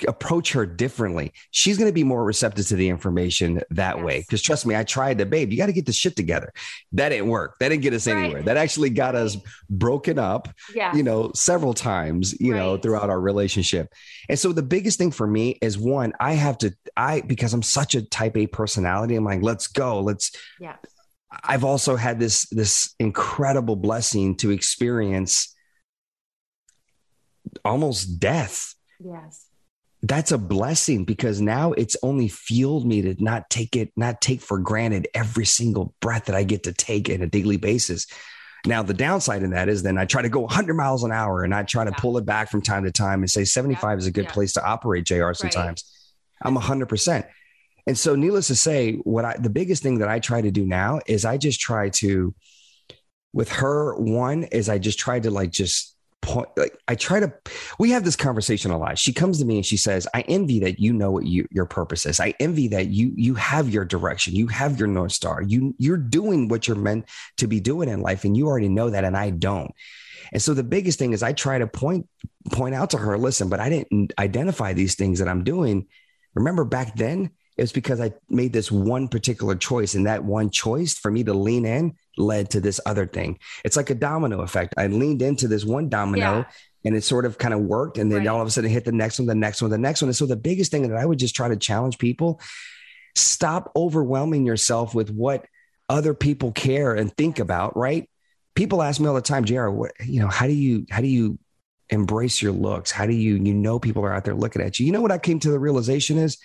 approach 0.09 0.53
her 0.53 0.67
differently. 0.67 1.33
She's 1.51 1.77
going 1.79 1.89
to 1.89 1.95
be 1.95 2.05
more 2.05 2.25
receptive 2.25 2.67
to 2.69 2.77
the 2.77 2.89
information 2.89 3.63
that 3.71 3.97
Yes. 3.97 4.05
way. 4.05 4.21
Because 4.21 4.43
trust 4.43 4.67
me, 4.67 4.75
I 4.77 4.85
tried 4.85 5.19
to, 5.19 5.27
babe, 5.27 5.51
you 5.51 5.59
got 5.59 5.67
to 5.67 5.73
get 5.73 5.87
the 5.87 5.93
shit 5.93 6.17
together. 6.17 6.53
That 6.93 7.11
didn't 7.11 7.29
work. 7.29 7.57
That 7.61 7.69
didn't 7.71 7.83
get 7.83 7.95
us 7.95 8.07
Right. 8.07 8.17
anywhere. 8.17 8.43
That 8.43 8.57
actually 8.57 8.91
got 8.91 9.15
us 9.15 9.37
broken 9.69 10.19
up 10.19 10.49
yeah 10.75 10.95
you 10.95 11.03
know, 11.03 11.31
several 11.35 11.75
times, 11.75 12.35
you 12.41 12.55
know, 12.55 12.77
throughout 12.77 13.11
our 13.11 13.21
relationship. 13.21 13.93
And 14.29 14.39
so 14.39 14.53
the 14.53 14.63
biggest 14.63 14.99
thing 14.99 15.11
for 15.11 15.27
me 15.27 15.59
is 15.63 15.79
one, 15.79 16.13
I 16.21 16.33
have 16.35 16.59
to, 16.59 16.75
I, 16.97 17.21
because 17.21 17.53
I'm 17.55 17.63
such 17.63 17.95
a 17.95 18.03
type 18.03 18.37
A 18.37 18.47
personality, 18.47 19.15
I'm 19.17 19.25
like, 19.25 19.43
let's 19.43 19.67
go. 19.67 20.01
Let's, 20.01 20.33
yeah 20.61 20.77
I've 21.45 21.63
also 21.63 21.95
had 21.95 22.19
this, 22.19 22.49
this 22.49 22.93
incredible 22.99 23.77
blessing 23.77 24.37
to 24.39 24.51
experience 24.51 25.55
almost 27.65 28.19
death. 28.19 28.75
yes 28.99 29.47
That's 30.03 30.33
a 30.33 30.39
blessing 30.39 31.05
because 31.05 31.41
now 31.41 31.73
it's 31.73 31.97
only 32.03 32.29
fueled 32.29 32.87
me 32.87 33.03
to 33.03 33.23
not 33.23 33.51
take 33.51 33.77
it, 33.77 33.93
not 33.97 34.21
take 34.23 34.41
for 34.41 34.59
granted 34.59 35.09
every 35.15 35.45
single 35.45 35.95
breath 36.01 36.25
that 36.27 36.35
I 36.35 36.43
get 36.43 36.63
to 36.65 36.73
take 36.73 37.11
on 37.11 37.21
a 37.21 37.27
daily 37.27 37.59
basis. 37.59 38.07
Now, 38.67 38.83
the 38.83 38.95
downside 38.95 39.43
in 39.43 39.51
that 39.51 39.69
is 39.69 39.83
then 39.83 39.99
I 39.99 40.07
try 40.07 40.23
to 40.23 40.29
go 40.29 40.41
100 40.41 40.75
miles 40.75 41.05
an 41.05 41.13
hour 41.13 41.45
and 41.45 41.55
I 41.55 41.63
try 41.65 41.85
to 41.85 41.91
Yeah. 41.91 41.97
pull 41.99 42.17
it 42.19 42.25
back 42.27 42.51
from 42.51 42.63
time 42.63 42.85
to 42.85 42.93
time 42.93 43.21
and 43.21 43.31
say 43.31 43.45
75 43.45 43.99
is 43.99 44.07
a 44.07 44.11
good 44.11 44.27
Yeah. 44.27 44.33
place 44.33 44.53
to 44.55 44.65
operate, 44.65 45.05
JR, 45.05 45.33
sometimes. 45.35 45.85
I'm 46.43 46.57
100%. 46.57 47.27
And 47.87 47.97
so, 47.99 48.15
needless 48.15 48.47
to 48.49 48.55
say, 48.55 48.95
what 48.97 49.25
I, 49.25 49.37
the 49.39 49.51
biggest 49.51 49.83
thing 49.83 49.99
that 49.99 50.09
I 50.09 50.19
try 50.19 50.41
to 50.41 50.51
do 50.51 50.67
now 50.67 51.01
is 51.07 51.25
I 51.25 51.37
just 51.39 51.61
try 51.61 51.89
to, 51.91 52.35
with 53.33 53.51
her, 53.53 53.97
one 53.97 54.45
is 54.45 54.69
I 54.69 54.79
just 54.79 54.99
try 54.99 55.21
to 55.21 55.31
like 55.31 55.51
just 55.51 55.97
point, 56.23 56.49
like 56.57 56.79
I 56.87 56.95
try 56.95 57.21
to, 57.21 57.33
we 57.79 57.91
have 57.91 58.05
this 58.05 58.17
conversation 58.17 58.71
a 58.71 58.79
lot. 58.79 58.99
She 58.99 59.13
comes 59.13 59.39
to 59.39 59.45
me 59.45 59.57
and 59.57 59.67
she 59.67 59.77
says, 59.77 60.07
I 60.15 60.23
envy 60.23 60.61
that 60.61 60.79
you 60.79 60.93
know 60.93 61.11
what 61.11 61.27
you, 61.27 61.47
your 61.51 61.67
purpose 61.67 62.07
is. 62.07 62.21
I 62.21 62.35
envy 62.41 62.69
that 62.69 62.89
you, 62.89 63.13
you 63.17 63.35
have 63.35 63.69
your 63.69 63.85
direction, 63.85 64.35
you 64.35 64.49
have 64.49 64.79
your 64.79 64.89
North 64.89 65.13
Star, 65.13 65.43
you, 65.43 65.75
you're 65.79 65.97
doing 65.97 66.49
what 66.49 66.67
you're 66.67 66.77
meant 66.77 67.07
to 67.39 67.47
be 67.47 67.61
doing 67.61 67.89
in 67.89 68.01
life. 68.01 68.25
And 68.25 68.37
you 68.37 68.47
already 68.47 68.69
know 68.69 68.91
that. 68.91 69.05
And 69.05 69.17
I 69.17 69.31
don't. 69.31 69.73
And 70.33 70.43
so 70.43 70.55
the 70.55 70.63
biggest 70.63 70.99
thing 70.99 71.13
is 71.13 71.23
I 71.23 71.33
try 71.33 71.59
to 71.59 71.67
point, 71.67 72.09
point 72.53 72.75
out 72.75 72.91
to 72.91 72.99
her, 72.99 73.19
listen, 73.19 73.49
but 73.49 73.61
I 73.61 73.69
didn't 73.69 74.13
identify 74.19 74.73
these 74.73 74.95
things 74.95 75.19
that 75.19 75.29
I'm 75.29 75.45
doing. 75.45 75.87
Remember 76.35 76.65
back 76.65 76.97
then, 76.97 77.31
it 77.61 77.65
was 77.65 77.73
because 77.73 78.01
I 78.01 78.15
made 78.31 78.55
this 78.55 78.73
one 78.73 79.07
particular 79.07 79.55
choice, 79.55 79.95
and 79.95 80.07
that 80.07 80.25
one 80.25 80.49
choice 80.49 80.95
for 80.95 81.11
me 81.11 81.25
to 81.25 81.35
lean 81.35 81.67
in 81.67 81.93
led 82.17 82.49
to 82.53 82.61
this 82.61 82.81
other 82.87 83.07
thing. 83.07 83.39
It's 83.67 83.77
like 83.77 83.91
a 83.91 83.95
domino 83.95 84.41
effect. 84.41 84.73
I 84.79 84.87
leaned 84.87 85.21
into 85.21 85.47
this 85.47 85.63
one 85.63 85.91
domino, 85.91 86.39
Yeah. 86.39 86.45
and 86.87 86.97
it 86.97 87.05
sort 87.05 87.27
of 87.27 87.37
kind 87.37 87.53
of 87.53 87.61
worked, 87.61 87.99
and 87.99 88.11
then 88.11 88.21
Right. 88.21 88.29
all 88.29 88.41
of 88.41 88.49
a 88.49 88.51
sudden 88.51 88.71
it 88.71 88.73
hit 88.73 88.87
the 88.87 88.93
next 88.93 89.19
one, 89.19 89.27
the 89.27 89.35
next 89.35 89.61
one, 89.61 89.71
the 89.71 89.77
next 89.77 90.01
one. 90.01 90.09
And 90.09 90.17
so 90.17 90.25
the 90.25 90.37
biggest 90.37 90.71
thing 90.71 90.89
that 90.89 90.97
I 90.97 91.05
would 91.05 91.19
just 91.19 91.37
try 91.37 91.49
to 91.49 91.57
challenge 91.57 91.99
people: 91.99 92.41
stop 93.15 93.71
overwhelming 93.77 94.47
yourself 94.47 94.95
with 94.95 95.11
what 95.11 95.45
other 95.87 96.15
people 96.15 96.53
care 96.53 96.95
and 96.95 97.15
think 97.15 97.39
about. 97.39 97.77
Right? 97.77 98.09
People 98.55 98.83
ask 98.83 98.99
me 99.03 99.07
all 99.07 99.15
the 99.15 99.21
time, 99.21 99.45
Jr. 99.45 99.69
What 99.69 99.93
you 100.03 100.21
know? 100.21 100.29
How 100.29 100.47
do 100.47 100.55
you 100.55 100.87
how 100.89 101.03
do 101.03 101.09
you 101.09 101.39
embrace 101.91 102.41
your 102.41 102.53
looks? 102.53 102.91
How 102.91 103.05
do 103.05 103.13
you 103.13 103.35
you 103.35 103.53
know 103.53 103.79
people 103.79 104.03
are 104.03 104.15
out 104.15 104.25
there 104.25 104.35
looking 104.35 104.63
at 104.63 104.81
you? 104.81 104.87
You 104.87 104.93
know 104.93 105.03
what 105.03 105.13
I 105.13 105.19
came 105.19 105.41
to 105.41 105.51
the 105.51 105.59
realization 105.59 106.17
is 106.17 106.39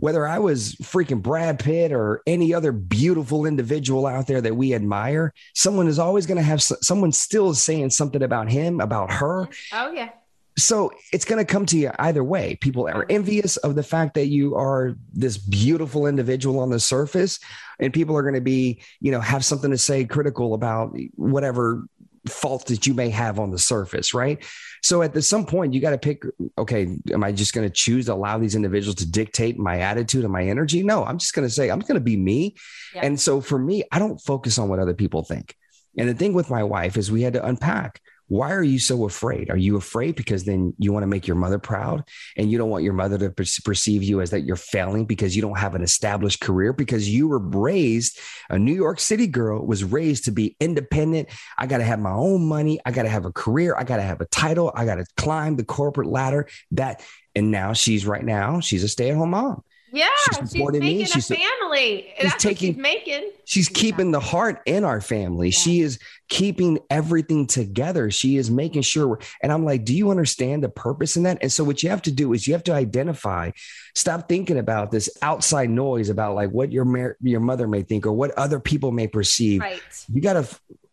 whether 0.00 0.26
I 0.26 0.38
was 0.38 0.74
freaking 0.76 1.22
Brad 1.22 1.58
Pitt 1.58 1.92
or 1.92 2.22
any 2.26 2.54
other 2.54 2.72
beautiful 2.72 3.46
individual 3.46 4.06
out 4.06 4.26
there 4.26 4.40
that 4.40 4.56
we 4.56 4.74
admire, 4.74 5.32
someone 5.54 5.86
is 5.86 5.98
always 5.98 6.26
going 6.26 6.38
to 6.38 6.42
have 6.42 6.62
someone 6.62 7.12
still 7.12 7.54
saying 7.54 7.90
something 7.90 8.22
about 8.22 8.50
him, 8.50 8.80
about 8.80 9.12
her. 9.12 9.48
oh 9.72 9.92
yeah 9.92 10.10
So 10.56 10.90
it's 11.12 11.24
going 11.24 11.38
to 11.38 11.50
come 11.50 11.66
to 11.66 11.78
you 11.78 11.90
either 11.98 12.24
way. 12.24 12.56
People 12.56 12.88
are 12.88 13.02
mm-hmm. 13.02 13.16
envious 13.16 13.56
of 13.58 13.74
the 13.74 13.82
fact 13.82 14.14
that 14.14 14.26
you 14.26 14.56
are 14.56 14.96
this 15.12 15.38
beautiful 15.38 16.06
individual 16.06 16.60
on 16.60 16.70
the 16.70 16.80
surface, 16.80 17.38
and 17.78 17.92
people 17.92 18.16
are 18.16 18.22
going 18.22 18.34
to 18.34 18.40
be, 18.40 18.80
you 19.00 19.10
know, 19.12 19.20
have 19.20 19.44
something 19.44 19.70
to 19.70 19.78
say 19.78 20.04
critical 20.04 20.54
about 20.54 20.96
whatever 21.16 21.84
fault 22.28 22.66
that 22.66 22.86
you 22.86 22.94
may 22.94 23.10
have 23.10 23.38
on 23.38 23.50
the 23.50 23.58
surface, 23.58 24.12
right? 24.12 24.44
So 24.82 25.02
at 25.02 25.14
the, 25.14 25.22
some 25.22 25.46
point, 25.46 25.74
you 25.74 25.80
got 25.80 25.90
to 25.90 25.98
pick. 25.98 26.22
Okay, 26.58 26.98
am 27.12 27.24
I 27.24 27.32
just 27.32 27.54
going 27.54 27.66
to 27.66 27.72
choose 27.72 28.06
to 28.06 28.14
allow 28.14 28.38
these 28.38 28.54
individuals 28.54 28.96
to 28.96 29.10
dictate 29.10 29.58
my 29.58 29.80
attitude 29.80 30.24
and 30.24 30.32
my 30.32 30.44
energy? 30.44 30.82
No, 30.82 31.04
I'm 31.04 31.18
just 31.18 31.34
going 31.34 31.46
to 31.46 31.52
say 31.52 31.70
I'm 31.70 31.80
going 31.80 31.94
to 31.94 32.00
be 32.00 32.16
me. 32.16 32.56
Yeah. 32.94 33.06
And 33.06 33.20
so 33.20 33.40
for 33.40 33.58
me, 33.58 33.84
I 33.90 33.98
don't 33.98 34.20
focus 34.20 34.58
on 34.58 34.68
what 34.68 34.78
other 34.78 34.94
people 34.94 35.22
think. 35.22 35.54
And 35.96 36.08
the 36.08 36.14
thing 36.14 36.34
with 36.34 36.50
my 36.50 36.62
wife 36.62 36.96
is 36.96 37.10
we 37.10 37.22
had 37.22 37.32
to 37.32 37.44
unpack 37.44 38.00
why 38.30 38.52
are 38.52 38.62
you 38.62 38.78
so 38.78 39.06
afraid? 39.06 39.50
Are 39.50 39.56
you 39.56 39.76
afraid 39.76 40.14
because 40.14 40.44
then 40.44 40.72
you 40.78 40.92
want 40.92 41.02
to 41.02 41.08
make 41.08 41.26
your 41.26 41.34
mother 41.34 41.58
proud 41.58 42.04
and 42.36 42.48
you 42.48 42.58
don't 42.58 42.70
want 42.70 42.84
your 42.84 42.92
mother 42.92 43.18
to 43.18 43.30
per- 43.30 43.44
perceive 43.64 44.04
you 44.04 44.20
as 44.20 44.30
that 44.30 44.42
you're 44.42 44.54
failing 44.54 45.04
because 45.04 45.34
you 45.34 45.42
don't 45.42 45.58
have 45.58 45.74
an 45.74 45.82
established 45.82 46.40
career 46.40 46.72
because 46.72 47.08
you 47.08 47.26
were 47.26 47.40
raised 47.40 48.20
a 48.48 48.56
New 48.56 48.72
York 48.72 49.00
City 49.00 49.26
girl 49.26 49.66
was 49.66 49.82
raised 49.82 50.26
to 50.26 50.30
be 50.30 50.56
independent. 50.60 51.28
I 51.58 51.66
got 51.66 51.78
to 51.78 51.84
have 51.84 51.98
my 51.98 52.12
own 52.12 52.46
money. 52.46 52.78
I 52.86 52.92
got 52.92 53.02
to 53.02 53.08
have 53.08 53.24
a 53.24 53.32
career. 53.32 53.74
I 53.76 53.82
got 53.82 53.96
to 53.96 54.02
have 54.02 54.20
a 54.20 54.26
title. 54.26 54.70
I 54.76 54.84
got 54.84 54.96
to 54.96 55.06
climb 55.16 55.56
the 55.56 55.64
corporate 55.64 56.08
ladder. 56.08 56.46
That 56.70 57.02
and 57.34 57.50
now 57.50 57.72
she's 57.72 58.06
right 58.06 58.24
now 58.24 58.60
she's 58.60 58.84
a 58.84 58.88
stay-at-home 58.88 59.30
mom. 59.30 59.64
Yeah, 59.92 60.06
She's 60.24 60.38
she's, 60.38 60.50
supporting 60.52 60.80
me. 60.80 60.98
making 60.98 61.06
She's- 61.06 61.30
a 61.30 61.34
family. 61.36 62.06
That's 62.20 62.34
what 62.34 62.40
taking- 62.40 62.74
she's 62.74 62.82
making. 62.82 63.30
She's 63.44 63.68
Yeah. 63.70 63.80
keeping 63.80 64.10
the 64.12 64.20
heart 64.20 64.60
in 64.66 64.84
our 64.84 65.00
family. 65.00 65.48
Yeah. 65.48 65.58
She 65.58 65.80
is 65.80 65.98
keeping 66.28 66.78
everything 66.90 67.46
together. 67.46 68.10
She 68.10 68.36
is 68.36 68.50
making 68.50 68.82
sure. 68.82 69.08
We're, 69.08 69.18
and 69.42 69.50
I'm 69.52 69.64
like, 69.64 69.84
do 69.84 69.94
you 69.94 70.10
understand 70.10 70.62
the 70.62 70.68
purpose 70.68 71.16
in 71.16 71.24
that? 71.24 71.38
And 71.42 71.50
so, 71.50 71.64
what 71.64 71.82
you 71.82 71.90
have 71.90 72.02
to 72.02 72.12
do 72.12 72.32
is 72.32 72.46
you 72.46 72.52
have 72.54 72.64
to 72.64 72.72
identify. 72.72 73.50
Stop 73.96 74.28
thinking 74.28 74.58
about 74.58 74.92
this 74.92 75.10
outside 75.22 75.70
noise 75.70 76.08
about 76.10 76.34
like 76.36 76.50
what 76.50 76.70
your 76.70 76.84
mar- 76.84 77.16
your 77.20 77.40
mother 77.40 77.66
may 77.66 77.82
think 77.82 78.06
or 78.06 78.12
what 78.12 78.30
other 78.38 78.60
people 78.60 78.92
may 78.92 79.08
perceive. 79.08 79.60
Right. 79.60 79.82
You 80.12 80.20
got 80.20 80.34
to 80.34 80.46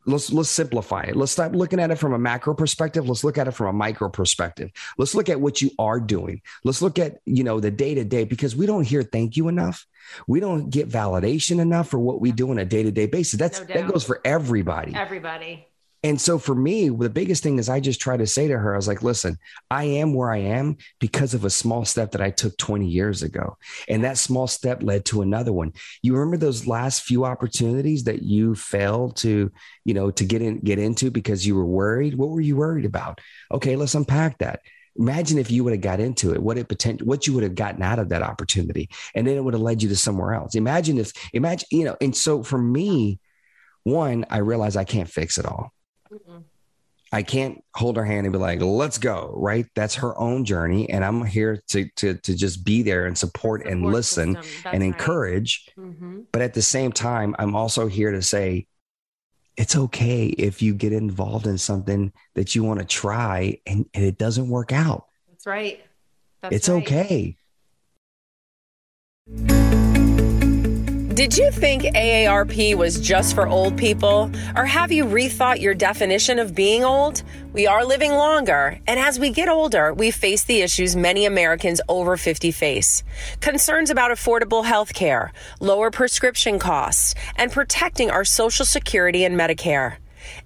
let's 0.07 0.31
let's 0.31 0.49
simplify 0.49 1.03
it. 1.03 1.15
Let's 1.15 1.33
stop 1.33 1.53
looking 1.53 1.79
at 1.79 1.91
it 1.91 1.97
from 1.97 2.13
a 2.13 2.19
macro 2.19 2.55
perspective. 2.55 3.07
Let's 3.07 3.23
look 3.23 3.37
at 3.37 3.47
it 3.47 3.51
from 3.51 3.67
a 3.67 3.73
micro 3.73 4.09
perspective. 4.09 4.71
Let's 4.97 5.13
look 5.13 5.29
at 5.29 5.39
what 5.39 5.61
you 5.61 5.71
are 5.77 5.99
doing. 5.99 6.41
Let's 6.63 6.81
look 6.81 6.97
at, 6.97 7.19
you 7.25 7.43
know, 7.43 7.59
the 7.59 7.71
day 7.71 7.93
to 7.95 8.03
day 8.03 8.23
because 8.23 8.55
we 8.55 8.65
don't 8.65 8.83
hear 8.83 9.03
thank 9.03 9.37
you 9.37 9.47
enough. 9.49 9.85
We 10.25 10.39
don't 10.39 10.69
get 10.69 10.89
validation 10.89 11.59
enough 11.59 11.89
for 11.89 11.99
what 11.99 12.21
we 12.21 12.31
do 12.31 12.49
on 12.49 12.57
a 12.57 12.65
day 12.65 12.83
to 12.83 12.91
day 12.91 13.05
basis. 13.05 13.37
That's 13.37 13.59
no 13.59 13.65
that 13.65 13.87
goes 13.87 14.05
for 14.05 14.21
everybody. 14.23 14.95
Everybody. 14.95 15.66
And 16.03 16.21
so 16.21 16.37
for 16.37 16.53
me, 16.53 16.89
the 16.89 17.09
biggest 17.09 17.41
thing 17.41 17.57
is 17.57 17.69
I 17.69 17.79
just 17.79 17.99
try 17.99 18.17
to 18.17 18.27
say 18.27 18.47
to 18.47 18.57
her, 18.57 18.73
I 18.73 18.77
was 18.77 18.87
like, 18.87 19.01
listen, 19.01 19.37
I 19.71 19.85
am 19.85 20.13
where 20.13 20.31
I 20.31 20.37
am 20.37 20.77
because 20.99 21.33
of 21.33 21.43
a 21.43 21.49
small 21.49 21.85
step 21.85 22.11
that 22.11 22.21
I 22.21 22.29
took 22.29 22.55
20 22.57 22.87
years 22.87 23.23
ago. 23.23 23.57
And 23.89 24.03
that 24.03 24.19
small 24.19 24.47
step 24.47 24.83
led 24.83 25.05
to 25.05 25.23
another 25.23 25.51
one. 25.51 25.73
You 26.03 26.13
remember 26.13 26.37
those 26.37 26.67
last 26.67 27.01
few 27.01 27.25
opportunities 27.25 28.03
that 28.03 28.21
you 28.21 28.53
failed 28.53 29.17
to, 29.17 29.51
you 29.85 29.93
know, 29.93 30.11
to 30.11 30.23
get 30.23 30.41
in, 30.41 30.59
get 30.59 30.77
into 30.77 31.09
because 31.09 31.47
you 31.47 31.55
were 31.55 31.65
worried? 31.65 32.15
What 32.15 32.29
were 32.29 32.41
you 32.41 32.57
worried 32.57 32.85
about? 32.85 33.19
Okay, 33.51 33.75
let's 33.75 33.95
unpack 33.95 34.37
that. 34.37 34.61
Imagine 34.97 35.37
if 35.37 35.51
you 35.51 35.63
would 35.63 35.73
have 35.73 35.81
got 35.81 35.99
into 35.99 36.33
it, 36.33 36.41
what 36.41 36.57
it 36.57 36.67
potential, 36.67 37.05
what 37.05 37.27
you 37.27 37.33
would 37.33 37.43
have 37.43 37.55
gotten 37.55 37.83
out 37.83 37.99
of 37.99 38.09
that 38.09 38.23
opportunity, 38.23 38.89
and 39.13 39.27
then 39.27 39.37
it 39.37 39.43
would 39.43 39.53
have 39.53 39.61
led 39.61 39.83
you 39.83 39.89
to 39.89 39.95
somewhere 39.95 40.33
else. 40.33 40.55
Imagine 40.55 40.97
if, 40.97 41.11
imagine, 41.33 41.67
you 41.71 41.85
know, 41.85 41.95
and 42.01 42.15
so 42.15 42.41
for 42.41 42.57
me, 42.57 43.19
one, 43.83 44.25
I 44.29 44.39
realize 44.39 44.75
I 44.75 44.85
can't 44.85 45.09
fix 45.09 45.37
it 45.37 45.45
all. 45.45 45.71
Mm-mm. 46.11 46.43
I 47.11 47.23
can't 47.23 47.63
hold 47.73 47.95
her 47.95 48.03
hand 48.03 48.25
and 48.25 48.33
be 48.33 48.39
like, 48.39 48.59
"Let's 48.61 48.97
go!" 48.97 49.33
Right? 49.35 49.65
That's 49.75 49.95
her 49.95 50.17
own 50.17 50.43
journey, 50.43 50.89
and 50.89 51.05
I'm 51.05 51.23
here 51.25 51.61
to 51.69 51.87
to 51.97 52.15
to 52.15 52.35
just 52.35 52.65
be 52.65 52.83
there 52.83 53.05
and 53.05 53.17
support, 53.17 53.61
support 53.61 53.73
and 53.73 53.85
listen 53.85 54.37
and 54.65 54.83
encourage. 54.83 55.69
Right. 55.77 55.87
Mm-hmm. 55.87 56.19
But 56.33 56.41
at 56.41 56.53
the 56.53 56.61
same 56.61 56.91
time, 56.91 57.33
I'm 57.39 57.55
also 57.55 57.87
here 57.87 58.11
to 58.11 58.21
say, 58.21 58.67
it's 59.57 59.75
okay 59.75 60.27
if 60.27 60.61
you 60.61 60.73
get 60.73 60.93
involved 60.93 61.47
in 61.47 61.57
something 61.57 62.13
that 62.35 62.55
you 62.55 62.63
want 62.63 62.79
to 62.79 62.85
try 62.85 63.59
and, 63.65 63.89
and 63.93 64.05
it 64.05 64.17
doesn't 64.17 64.49
work 64.49 64.71
out. 64.71 65.07
That's 65.29 65.47
right. 65.47 65.83
That's 66.41 66.55
it's 66.55 66.69
right. 66.69 66.83
okay. 66.83 67.37
Did 71.17 71.35
you 71.35 71.49
think 71.49 71.81
AARP 71.81 72.75
was 72.75 73.01
just 73.01 73.33
for 73.33 73.47
old 73.47 73.75
people? 73.75 74.29
Or 74.55 74.65
have 74.65 74.91
you 74.91 75.03
rethought 75.03 75.59
your 75.59 75.73
definition 75.73 76.37
of 76.37 76.53
being 76.53 76.83
old? 76.83 77.23
We 77.53 77.65
are 77.65 77.83
living 77.83 78.11
longer, 78.11 78.79
and 78.85 78.99
as 78.99 79.17
we 79.17 79.31
get 79.31 79.49
older, 79.49 79.95
we 79.95 80.11
face 80.11 80.43
the 80.43 80.61
issues 80.61 80.95
many 80.95 81.25
Americans 81.25 81.81
over 81.89 82.17
50 82.17 82.51
face. 82.51 83.01
Concerns 83.41 83.89
about 83.89 84.11
affordable 84.11 84.63
health 84.63 84.93
care, 84.93 85.33
lower 85.59 85.89
prescription 85.89 86.59
costs, 86.59 87.15
and 87.35 87.51
protecting 87.51 88.11
our 88.11 88.23
Social 88.23 88.63
Security 88.63 89.25
and 89.25 89.35
Medicare. 89.35 89.95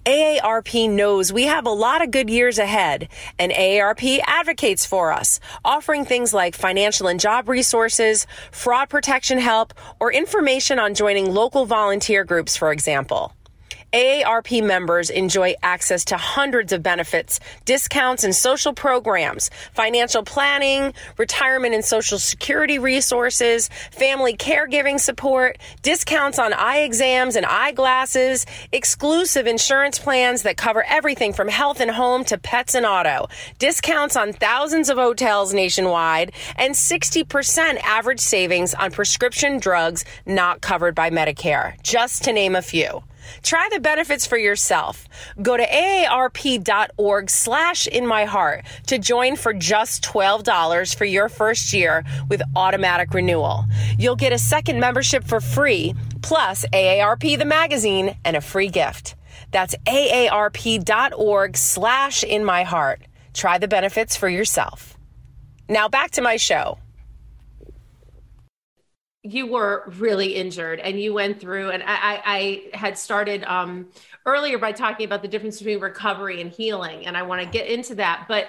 AARP 0.04 0.90
knows 0.90 1.32
we 1.32 1.44
have 1.44 1.66
a 1.66 1.70
lot 1.70 2.02
of 2.02 2.10
good 2.10 2.30
years 2.30 2.58
ahead, 2.58 3.08
and 3.38 3.52
AARP 3.52 4.20
advocates 4.26 4.86
for 4.86 5.12
us, 5.12 5.40
offering 5.64 6.04
things 6.04 6.34
like 6.34 6.54
financial 6.54 7.08
and 7.08 7.20
job 7.20 7.48
resources, 7.48 8.26
fraud 8.50 8.88
protection 8.88 9.38
help, 9.38 9.74
or 10.00 10.12
information 10.12 10.78
on 10.78 10.94
joining 10.94 11.32
local 11.32 11.66
volunteer 11.66 12.24
groups, 12.24 12.56
for 12.56 12.72
example. 12.72 13.32
AARP 13.92 14.64
members 14.66 15.10
enjoy 15.10 15.54
access 15.62 16.06
to 16.06 16.16
hundreds 16.16 16.72
of 16.72 16.82
benefits, 16.82 17.40
discounts, 17.66 18.24
and 18.24 18.34
social 18.34 18.72
programs, 18.72 19.50
financial 19.74 20.22
planning, 20.22 20.94
retirement 21.18 21.74
and 21.74 21.84
social 21.84 22.18
security 22.18 22.78
resources, 22.78 23.68
family 23.90 24.34
caregiving 24.34 24.98
support, 24.98 25.58
discounts 25.82 26.38
on 26.38 26.54
eye 26.54 26.78
exams 26.78 27.36
and 27.36 27.44
eyeglasses, 27.44 28.46
exclusive 28.72 29.46
insurance 29.46 29.98
plans 29.98 30.42
that 30.42 30.56
cover 30.56 30.82
everything 30.88 31.34
from 31.34 31.48
health 31.48 31.80
and 31.80 31.90
home 31.90 32.24
to 32.24 32.38
pets 32.38 32.74
and 32.74 32.86
auto, 32.86 33.28
discounts 33.58 34.16
on 34.16 34.32
thousands 34.32 34.88
of 34.88 34.96
hotels 34.96 35.52
nationwide, 35.52 36.32
and 36.56 36.74
60% 36.74 37.78
average 37.82 38.20
savings 38.20 38.72
on 38.72 38.90
prescription 38.90 39.58
drugs 39.58 40.06
not 40.24 40.62
covered 40.62 40.94
by 40.94 41.10
Medicare, 41.10 41.74
just 41.82 42.24
to 42.24 42.32
name 42.32 42.56
a 42.56 42.62
few. 42.62 43.02
Try 43.42 43.68
the 43.72 43.80
benefits 43.80 44.26
for 44.26 44.36
yourself. 44.36 45.08
Go 45.40 45.56
to 45.56 45.66
aarp.org 45.66 47.30
slash 47.30 47.86
in 47.86 48.06
my 48.06 48.24
heart 48.24 48.64
to 48.86 48.98
join 48.98 49.36
for 49.36 49.52
just 49.52 50.02
$12 50.04 50.94
for 50.94 51.04
your 51.04 51.28
first 51.28 51.72
year 51.72 52.04
with 52.28 52.42
automatic 52.56 53.14
renewal. 53.14 53.64
You'll 53.98 54.16
get 54.16 54.32
a 54.32 54.38
second 54.38 54.80
membership 54.80 55.24
for 55.24 55.40
free, 55.40 55.94
plus 56.22 56.64
AARP 56.72 57.38
the 57.38 57.44
magazine 57.44 58.16
and 58.24 58.36
a 58.36 58.40
free 58.40 58.68
gift. 58.68 59.14
That's 59.50 59.74
aarp.org 59.86 61.56
slash 61.56 62.24
in 62.24 62.44
my 62.44 62.62
heart. 62.64 63.02
Try 63.34 63.58
the 63.58 63.68
benefits 63.68 64.16
for 64.16 64.28
yourself. 64.28 64.96
Now 65.68 65.88
back 65.88 66.12
to 66.12 66.22
my 66.22 66.36
show 66.36 66.78
you 69.22 69.46
were 69.46 69.84
really 69.98 70.34
injured 70.34 70.80
and 70.80 71.00
you 71.00 71.14
went 71.14 71.40
through 71.40 71.70
and 71.70 71.82
i, 71.84 72.20
I 72.24 72.76
had 72.76 72.98
started 72.98 73.44
um, 73.44 73.88
earlier 74.26 74.58
by 74.58 74.72
talking 74.72 75.06
about 75.06 75.22
the 75.22 75.28
difference 75.28 75.58
between 75.58 75.80
recovery 75.80 76.40
and 76.40 76.50
healing 76.50 77.06
and 77.06 77.16
i 77.16 77.22
want 77.22 77.40
to 77.40 77.46
get 77.46 77.68
into 77.68 77.94
that 77.96 78.26
but 78.28 78.48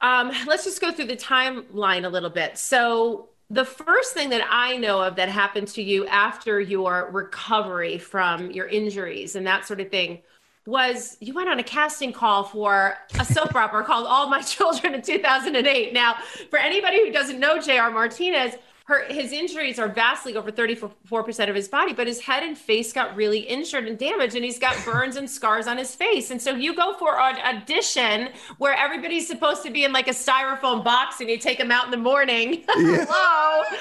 um, 0.00 0.32
let's 0.46 0.64
just 0.64 0.80
go 0.80 0.92
through 0.92 1.06
the 1.06 1.16
timeline 1.16 2.04
a 2.04 2.08
little 2.08 2.30
bit 2.30 2.58
so 2.58 3.30
the 3.48 3.64
first 3.64 4.12
thing 4.12 4.28
that 4.30 4.46
i 4.50 4.76
know 4.76 5.00
of 5.00 5.16
that 5.16 5.30
happened 5.30 5.68
to 5.68 5.82
you 5.82 6.06
after 6.08 6.60
your 6.60 7.10
recovery 7.10 7.96
from 7.96 8.50
your 8.50 8.66
injuries 8.66 9.34
and 9.34 9.46
that 9.46 9.66
sort 9.66 9.80
of 9.80 9.90
thing 9.90 10.20
was 10.66 11.16
you 11.20 11.34
went 11.34 11.48
on 11.48 11.58
a 11.58 11.62
casting 11.62 12.12
call 12.12 12.44
for 12.44 12.96
a 13.18 13.24
soap 13.24 13.54
opera 13.54 13.84
called 13.84 14.06
All 14.06 14.30
My 14.30 14.40
Children 14.42 14.94
in 14.94 15.02
2008. 15.02 15.92
Now, 15.92 16.14
for 16.48 16.58
anybody 16.58 17.04
who 17.04 17.12
doesn't 17.12 17.38
know 17.38 17.60
JR 17.60 17.90
Martinez, 17.92 18.54
her 18.86 19.04
his 19.04 19.32
injuries 19.32 19.78
are 19.78 19.88
vastly 19.88 20.36
over 20.36 20.52
34% 20.52 21.48
of 21.48 21.54
his 21.54 21.68
body 21.68 21.92
but 21.94 22.06
his 22.06 22.20
head 22.20 22.42
and 22.42 22.56
face 22.56 22.92
got 22.92 23.16
really 23.16 23.38
injured 23.40 23.86
and 23.86 23.98
damaged 23.98 24.34
and 24.34 24.44
he's 24.44 24.58
got 24.58 24.76
burns 24.84 25.16
and 25.16 25.28
scars 25.28 25.66
on 25.66 25.78
his 25.78 25.94
face. 25.94 26.30
And 26.30 26.40
so 26.40 26.54
you 26.54 26.74
go 26.74 26.94
for 26.98 27.18
an 27.18 27.36
audition 27.36 28.28
where 28.58 28.74
everybody's 28.74 29.26
supposed 29.26 29.62
to 29.62 29.70
be 29.70 29.84
in 29.84 29.92
like 29.92 30.08
a 30.08 30.12
styrofoam 30.12 30.84
box 30.84 31.20
and 31.20 31.30
you 31.30 31.38
take 31.38 31.58
them 31.58 31.70
out 31.70 31.86
in 31.86 31.90
the 31.90 31.96
morning. 31.96 32.64
Yeah. 32.76 33.06
hello? 33.08 33.78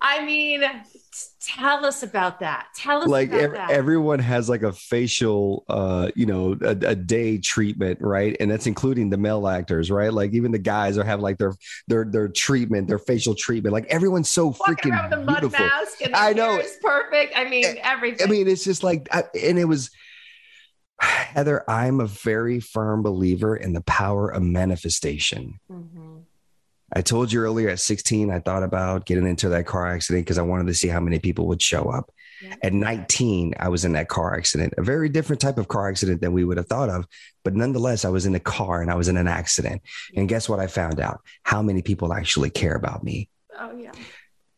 I 0.00 0.24
mean 0.24 0.62
tell 1.40 1.84
us 1.84 2.02
about 2.02 2.40
that. 2.40 2.68
Tell 2.74 2.98
us 2.98 3.06
about 3.06 3.30
that. 3.30 3.50
like 3.52 3.60
ev- 3.60 3.70
everyone 3.70 4.18
has 4.18 4.48
like 4.48 4.62
a 4.62 4.72
facial 4.72 5.64
uh 5.68 6.10
you 6.14 6.26
know 6.26 6.56
a, 6.60 6.70
a, 6.70 6.94
day 6.94 7.38
treatment 7.38 7.98
right? 8.00 8.36
And 8.40 8.50
that's 8.50 8.66
including 8.66 9.10
the 9.10 9.16
male 9.16 9.46
actors 9.48 9.90
right? 9.90 10.12
Like 10.12 10.32
even 10.32 10.52
the 10.52 10.58
guys 10.58 10.98
are 10.98 11.04
having 11.04 11.22
like 11.22 11.38
their 11.38 11.54
their 11.86 12.04
their 12.04 12.28
treatment 12.28 12.88
their 12.88 12.98
facial 12.98 13.34
treatment. 13.34 13.72
Like 13.72 13.86
everyone's 13.86 14.28
so 14.28 14.46
Walking 14.46 14.92
freaking 14.92 15.26
beautiful. 15.26 15.68
i 16.14 16.32
know. 16.32 16.56
it's 16.56 16.76
perfect. 16.82 17.34
I 17.36 17.48
mean 17.48 17.64
everything 17.82 18.26
i 18.26 18.30
mean 18.30 18.48
it's 18.48 18.64
just 18.64 18.82
like 18.82 19.08
I, 19.12 19.24
and 19.40 19.58
it 19.58 19.66
was 19.66 19.90
heather 21.00 21.64
i'm 21.68 22.00
a 22.00 22.06
very 22.06 22.60
firm 22.60 23.02
believer 23.02 23.56
in 23.56 23.72
the 23.72 23.82
power 23.82 24.28
of 24.28 24.42
manifestation. 24.42 25.58
Mm-hmm 25.70 26.18
I 26.92 27.02
told 27.02 27.32
you 27.32 27.40
earlier 27.40 27.68
at 27.68 27.80
16, 27.80 28.30
I 28.30 28.40
thought 28.40 28.62
about 28.62 29.04
getting 29.04 29.26
into 29.26 29.50
that 29.50 29.66
car 29.66 29.86
accident 29.86 30.24
because 30.24 30.38
I 30.38 30.42
wanted 30.42 30.68
to 30.68 30.74
see 30.74 30.88
how 30.88 31.00
many 31.00 31.18
people 31.18 31.46
would 31.48 31.60
show 31.60 31.84
up. 31.90 32.10
Yeah. 32.42 32.54
At 32.62 32.72
19, 32.72 33.54
I 33.58 33.68
was 33.68 33.84
in 33.84 33.92
that 33.92 34.08
car 34.08 34.36
accident, 34.36 34.74
a 34.78 34.82
very 34.82 35.08
different 35.08 35.40
type 35.40 35.58
of 35.58 35.68
car 35.68 35.88
accident 35.88 36.20
than 36.20 36.32
we 36.32 36.44
would 36.44 36.56
have 36.56 36.68
thought 36.68 36.88
of. 36.88 37.06
But 37.44 37.54
nonetheless, 37.54 38.04
I 38.04 38.10
was 38.10 38.26
in 38.26 38.34
a 38.34 38.40
car 38.40 38.80
and 38.80 38.90
I 38.90 38.94
was 38.94 39.08
in 39.08 39.16
an 39.16 39.28
accident. 39.28 39.82
Yeah. 40.12 40.20
And 40.20 40.28
guess 40.28 40.48
what 40.48 40.60
I 40.60 40.66
found 40.66 41.00
out? 41.00 41.20
How 41.42 41.62
many 41.62 41.82
people 41.82 42.12
actually 42.12 42.50
care 42.50 42.74
about 42.74 43.02
me. 43.02 43.28
Oh, 43.58 43.76
yeah. 43.76 43.92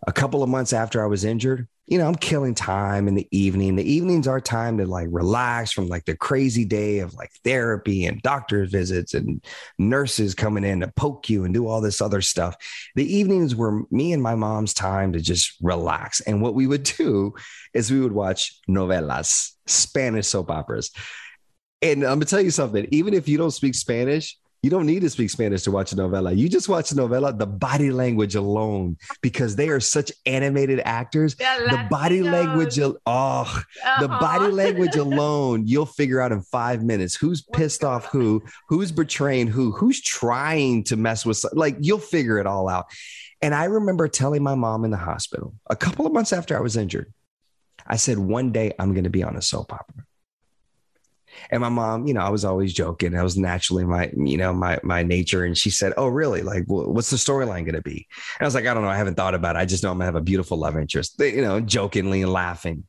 A 0.06 0.12
couple 0.12 0.42
of 0.42 0.48
months 0.48 0.72
after 0.72 1.02
I 1.02 1.06
was 1.06 1.24
injured, 1.24 1.68
you 1.90 1.98
know, 1.98 2.06
I'm 2.06 2.14
killing 2.14 2.54
time 2.54 3.08
in 3.08 3.16
the 3.16 3.26
evening. 3.32 3.74
The 3.74 3.92
evenings 3.92 4.28
are 4.28 4.40
time 4.40 4.78
to 4.78 4.86
like 4.86 5.08
relax 5.10 5.72
from 5.72 5.88
like 5.88 6.04
the 6.04 6.16
crazy 6.16 6.64
day 6.64 7.00
of 7.00 7.14
like 7.14 7.30
therapy 7.42 8.06
and 8.06 8.22
doctor 8.22 8.64
visits 8.64 9.12
and 9.12 9.44
nurses 9.76 10.36
coming 10.36 10.62
in 10.62 10.80
to 10.80 10.88
poke 10.96 11.28
you 11.28 11.44
and 11.44 11.52
do 11.52 11.66
all 11.66 11.80
this 11.80 12.00
other 12.00 12.22
stuff. 12.22 12.54
The 12.94 13.12
evenings 13.12 13.56
were 13.56 13.82
me 13.90 14.12
and 14.12 14.22
my 14.22 14.36
mom's 14.36 14.72
time 14.72 15.12
to 15.14 15.20
just 15.20 15.56
relax. 15.60 16.20
And 16.20 16.40
what 16.40 16.54
we 16.54 16.68
would 16.68 16.82
do 16.96 17.34
is 17.74 17.90
we 17.90 18.00
would 18.00 18.12
watch 18.12 18.54
novelas, 18.68 19.50
Spanish 19.66 20.28
soap 20.28 20.50
operas. 20.50 20.92
And 21.82 22.04
I'm 22.04 22.20
gonna 22.20 22.26
tell 22.26 22.40
you 22.40 22.52
something, 22.52 22.86
even 22.92 23.14
if 23.14 23.26
you 23.26 23.36
don't 23.36 23.50
speak 23.50 23.74
Spanish, 23.74 24.38
you 24.62 24.68
don't 24.68 24.86
need 24.86 25.00
to 25.00 25.10
speak 25.10 25.30
Spanish 25.30 25.62
to 25.62 25.70
watch 25.70 25.92
a 25.92 25.96
novela. 25.96 26.36
You 26.36 26.48
just 26.48 26.68
watch 26.68 26.92
a 26.92 26.94
novela, 26.94 27.36
the 27.36 27.46
body 27.46 27.90
language 27.90 28.34
alone, 28.34 28.98
because 29.22 29.56
they 29.56 29.70
are 29.70 29.80
such 29.80 30.12
animated 30.26 30.80
actors. 30.84 31.34
the 31.34 31.86
body 31.88 32.22
language, 32.22 32.78
oh, 32.78 32.98
uh-huh. 33.06 34.00
the 34.00 34.08
body 34.08 34.52
language 34.52 34.96
alone, 34.96 35.66
you'll 35.66 35.86
figure 35.86 36.20
out 36.20 36.30
in 36.30 36.42
five 36.42 36.82
minutes 36.82 37.14
who's 37.14 37.40
pissed 37.40 37.84
off 37.84 38.06
who, 38.06 38.42
who's 38.68 38.92
betraying 38.92 39.46
who, 39.46 39.72
who's 39.72 40.02
trying 40.02 40.84
to 40.84 40.96
mess 40.96 41.24
with, 41.24 41.42
like 41.52 41.76
you'll 41.80 41.98
figure 41.98 42.38
it 42.38 42.46
all 42.46 42.68
out. 42.68 42.86
And 43.40 43.54
I 43.54 43.64
remember 43.64 44.08
telling 44.08 44.42
my 44.42 44.54
mom 44.54 44.84
in 44.84 44.90
the 44.90 44.98
hospital 44.98 45.54
a 45.70 45.76
couple 45.76 46.06
of 46.06 46.12
months 46.12 46.34
after 46.34 46.56
I 46.56 46.60
was 46.60 46.76
injured, 46.76 47.12
I 47.86 47.96
said, 47.96 48.18
one 48.18 48.52
day 48.52 48.74
I'm 48.78 48.92
going 48.92 49.04
to 49.04 49.10
be 49.10 49.22
on 49.22 49.36
a 49.36 49.42
soap 49.42 49.72
opera. 49.72 50.04
And 51.50 51.60
my 51.60 51.68
mom, 51.68 52.06
you 52.06 52.14
know, 52.14 52.20
I 52.20 52.28
was 52.28 52.44
always 52.44 52.72
joking. 52.72 53.16
I 53.16 53.22
was 53.22 53.36
naturally 53.36 53.84
my, 53.84 54.10
you 54.16 54.36
know, 54.36 54.52
my 54.52 54.78
my 54.82 55.02
nature. 55.02 55.44
And 55.44 55.56
she 55.56 55.70
said, 55.70 55.92
"Oh, 55.96 56.06
really? 56.08 56.42
Like, 56.42 56.64
what's 56.66 57.10
the 57.10 57.16
storyline 57.16 57.64
going 57.64 57.74
to 57.74 57.82
be?" 57.82 58.06
And 58.38 58.42
I 58.42 58.44
was 58.44 58.54
like, 58.54 58.66
"I 58.66 58.74
don't 58.74 58.82
know. 58.82 58.90
I 58.90 58.96
haven't 58.96 59.16
thought 59.16 59.34
about 59.34 59.56
it. 59.56 59.60
I 59.60 59.64
just 59.64 59.82
know 59.82 59.90
I'm 59.90 59.96
gonna 59.96 60.06
have 60.06 60.14
a 60.14 60.20
beautiful 60.20 60.58
love 60.58 60.76
interest." 60.76 61.14
You 61.18 61.42
know, 61.42 61.60
jokingly 61.60 62.24
laughing. 62.24 62.84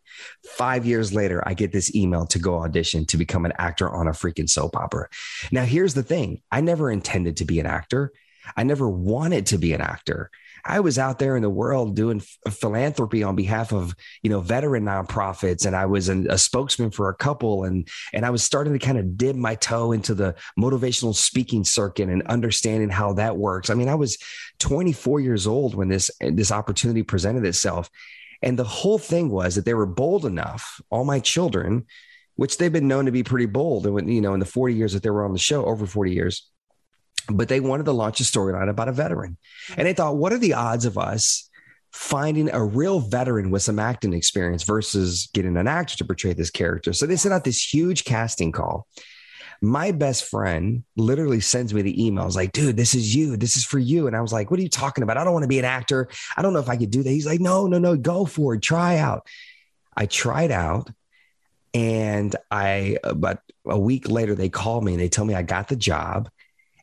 Five 0.46 0.86
years 0.86 1.14
later, 1.14 1.42
I 1.48 1.54
get 1.54 1.72
this 1.72 1.96
email 1.96 2.26
to 2.28 2.40
go 2.40 2.60
audition 2.60 3.06
to 3.08 3.18
become 3.18 3.46
an 3.46 3.54
actor 3.58 3.90
on 3.90 4.08
a 4.08 4.12
freaking 4.12 4.50
soap 4.50 4.76
opera. 4.76 5.08
Now, 5.52 5.64
here's 5.64 5.94
the 5.94 6.04
thing: 6.04 6.42
I 6.52 6.62
never 6.62 6.92
intended 6.92 7.38
to 7.38 7.46
be 7.46 7.60
an 7.60 7.66
actor. 7.66 8.12
I 8.58 8.64
never 8.64 8.90
wanted 8.90 9.46
to 9.48 9.58
be 9.58 9.74
an 9.74 9.82
actor. 9.82 10.32
I 10.66 10.80
was 10.80 10.98
out 10.98 11.20
there 11.20 11.36
in 11.36 11.42
the 11.42 11.50
world 11.50 11.96
doing 11.96 12.22
uh, 12.46 12.50
philanthropy 12.50 13.24
on 13.24 13.36
behalf 13.36 13.74
of 13.74 13.96
you 14.24 14.30
know 14.30 14.42
veteran 14.42 14.86
nonprofits, 14.86 15.66
and 15.66 15.76
I 15.76 15.86
was 15.86 16.10
an, 16.10 16.28
a 16.30 16.38
spokesman 16.38 16.92
for 16.92 17.10
a 17.10 17.16
couple, 17.16 17.64
and 17.64 17.88
and 18.14 18.26
I 18.26 18.30
was 18.30 18.44
starting 18.44 18.74
to 18.74 18.80
kind 18.80 18.98
of 18.98 19.18
dip 19.18 19.36
my 19.36 19.56
toe 19.56 19.92
into 19.92 20.14
the 20.14 20.36
motivational 20.60 21.16
speaking 21.16 21.64
circuit 21.64 22.10
and 22.10 22.24
understanding 22.24 22.90
how 22.90 23.14
that 23.14 23.38
works. 23.38 23.70
I 23.70 23.74
mean, 23.74 23.90
I 23.90 23.96
was 23.96 24.18
24 24.60 25.20
years 25.20 25.48
old 25.48 25.76
when 25.76 25.90
this 25.90 26.12
this 26.20 26.52
opportunity 26.52 27.04
presented 27.04 27.46
itself, 27.46 27.90
and 28.42 28.58
the 28.58 28.64
whole 28.64 29.00
thing 29.00 29.30
was 29.30 29.56
that 29.56 29.66
they 29.66 29.74
were 29.74 29.86
bold 29.86 30.26
enough, 30.26 30.82
all 30.90 31.06
my 31.06 31.20
children, 31.20 31.86
which 32.36 32.58
they've 32.58 32.74
been 32.74 32.88
known 32.88 33.06
to 33.06 33.12
be 33.12 33.24
pretty 33.24 33.46
bold, 33.46 33.88
and 33.88 34.14
you 34.14 34.22
know, 34.22 34.34
in 34.34 34.40
the 34.40 34.46
40 34.46 34.76
years 34.76 34.94
that 34.94 35.04
they 35.04 35.10
were 35.10 35.26
on 35.26 35.34
the 35.34 35.40
show, 35.40 35.66
over 35.66 35.86
40 35.86 36.12
years 36.12 36.51
but 37.30 37.48
they 37.50 37.60
wanted 37.60 37.86
to 37.86 37.92
launch 37.92 38.20
a 38.20 38.24
storyline 38.24 38.70
about 38.70 38.90
a 38.90 38.94
veteran. 38.94 39.38
And 39.78 39.88
they 39.88 39.94
thought, 39.94 40.18
what 40.18 40.34
are 40.34 40.38
the 40.38 40.54
odds 40.54 40.86
of 40.86 40.98
us 40.98 41.50
finding 41.92 42.50
a 42.50 42.64
real 42.64 43.00
veteran 43.00 43.52
with 43.52 43.62
some 43.62 43.80
acting 43.80 44.14
experience 44.14 44.64
versus 44.64 45.30
getting 45.34 45.58
an 45.58 45.68
actor 45.68 45.98
to 45.98 46.06
portray 46.06 46.34
this 46.34 46.50
character? 46.50 46.94
So 46.94 47.06
they 47.06 47.16
sent 47.16 47.34
out 47.34 47.44
this 47.44 47.74
huge 47.74 48.04
casting 48.04 48.52
call. 48.52 48.88
My 49.64 49.92
best 49.92 50.26
friend 50.26 50.84
literally 50.98 51.40
sends 51.40 51.72
me 51.72 51.84
the 51.84 51.96
emails 51.96 52.36
like, 52.36 52.52
dude, 52.52 52.78
this 52.78 52.96
is 52.96 53.16
you. 53.16 53.38
This 53.38 53.56
is 53.56 53.64
for 53.64 53.78
you. 53.78 54.08
And 54.08 54.16
I 54.16 54.22
was 54.22 54.34
like, 54.34 54.50
what 54.50 54.60
are 54.60 54.64
you 54.64 54.70
talking 54.70 55.04
about? 55.04 55.18
I 55.18 55.24
don't 55.24 55.34
want 55.34 55.44
to 55.44 55.50
be 55.50 55.60
an 55.60 55.66
actor. 55.66 56.08
I 56.36 56.42
don't 56.42 56.54
know 56.54 56.60
if 56.60 56.70
I 56.70 56.78
could 56.78 56.90
do 56.90 57.04
that. 57.04 57.10
He's 57.10 57.28
like, 57.28 57.40
no, 57.40 57.68
no, 57.68 57.78
no, 57.78 57.96
go 57.96 58.26
for 58.26 58.56
it. 58.56 58.62
Try 58.62 58.98
out. 58.98 59.28
I 59.96 60.08
tried 60.08 60.52
out. 60.52 60.90
And 61.74 62.36
I, 62.50 62.98
about 63.04 63.40
a 63.66 63.80
week 63.80 64.10
later, 64.10 64.36
they 64.36 64.50
called 64.50 64.84
me 64.84 64.94
and 64.94 65.02
they 65.02 65.10
tell 65.10 65.26
me 65.26 65.36
I 65.36 65.44
got 65.44 65.68
the 65.68 65.76
job 65.76 66.30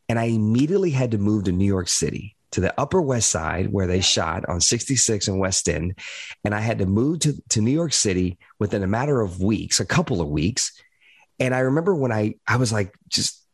and 0.08 0.18
I 0.18 0.24
immediately 0.24 0.90
had 0.90 1.10
to 1.12 1.18
move 1.18 1.44
to 1.44 1.52
New 1.52 1.66
York 1.66 1.88
City 1.88 2.36
to 2.52 2.60
the 2.60 2.78
Upper 2.80 3.00
West 3.00 3.30
Side 3.30 3.72
where 3.72 3.86
they 3.86 4.00
shot 4.00 4.48
on 4.48 4.60
66 4.60 5.28
and 5.28 5.38
West 5.38 5.68
End. 5.68 5.98
And 6.44 6.54
I 6.54 6.60
had 6.60 6.78
to 6.78 6.86
move 6.86 7.20
to, 7.20 7.34
to 7.50 7.60
New 7.60 7.72
York 7.72 7.92
City 7.92 8.38
within 8.58 8.82
a 8.82 8.86
matter 8.86 9.20
of 9.20 9.42
weeks, 9.42 9.80
a 9.80 9.86
couple 9.86 10.20
of 10.20 10.28
weeks. 10.28 10.72
And 11.38 11.54
I 11.54 11.60
remember 11.60 11.94
when 11.94 12.10
I, 12.10 12.36
I 12.46 12.56
was 12.56 12.72
like, 12.72 12.94
just, 13.08 13.44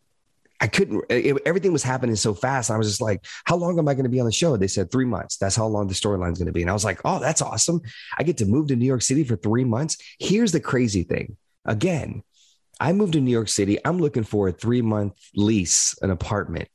I 0.61 0.69
couldn't, 0.69 1.05
it, 1.11 1.37
everything 1.45 1.73
was 1.73 1.83
happening 1.83 2.14
so 2.14 2.33
fast. 2.33 2.71
I 2.71 2.79
was 2.79 2.87
just 2.87 3.01
like, 3.01 3.27
how 3.45 3.57
long 3.57 3.79
am 3.79 3.88
I 3.88 3.95
going 3.95 4.05
to 4.05 4.11
be 4.11 4.21
on 4.21 4.27
the 4.27 4.33
show? 4.33 4.57
They 4.57 4.69
said 4.69 4.90
three 4.90 5.05
months. 5.05 5.37
That's 5.37 5.57
how 5.57 5.67
long 5.67 5.88
the 5.88 5.95
storyline 5.95 6.33
is 6.33 6.38
going 6.38 6.47
to 6.47 6.53
be. 6.53 6.62
And 6.62 6.71
I 6.71 6.75
was 6.75 6.85
like, 6.85 7.01
oh, 7.05 7.19
that's 7.19 7.43
awesome. 7.43 7.83
I 8.17 8.23
get 8.23 8.38
to 8.38 8.47
move 8.47 8.69
to 8.69 8.77
New 8.77 8.87
York 8.87 9.03
City 9.03 9.25
for 9.25 9.37
three 9.37 9.64
months. 9.64 9.99
Here's 10.21 10.53
the 10.53 10.61
crazy 10.61 11.03
thing. 11.03 11.37
Again, 11.67 12.23
I 12.85 12.92
moved 12.92 13.14
to 13.14 13.20
New 13.20 13.31
York 13.31 13.49
City. 13.49 13.79
I'm 13.83 13.97
looking 13.97 14.25
for 14.25 14.49
a 14.49 14.53
three 14.53 14.83
month 14.83 15.14
lease, 15.35 15.97
an 16.03 16.11
apartment, 16.11 16.68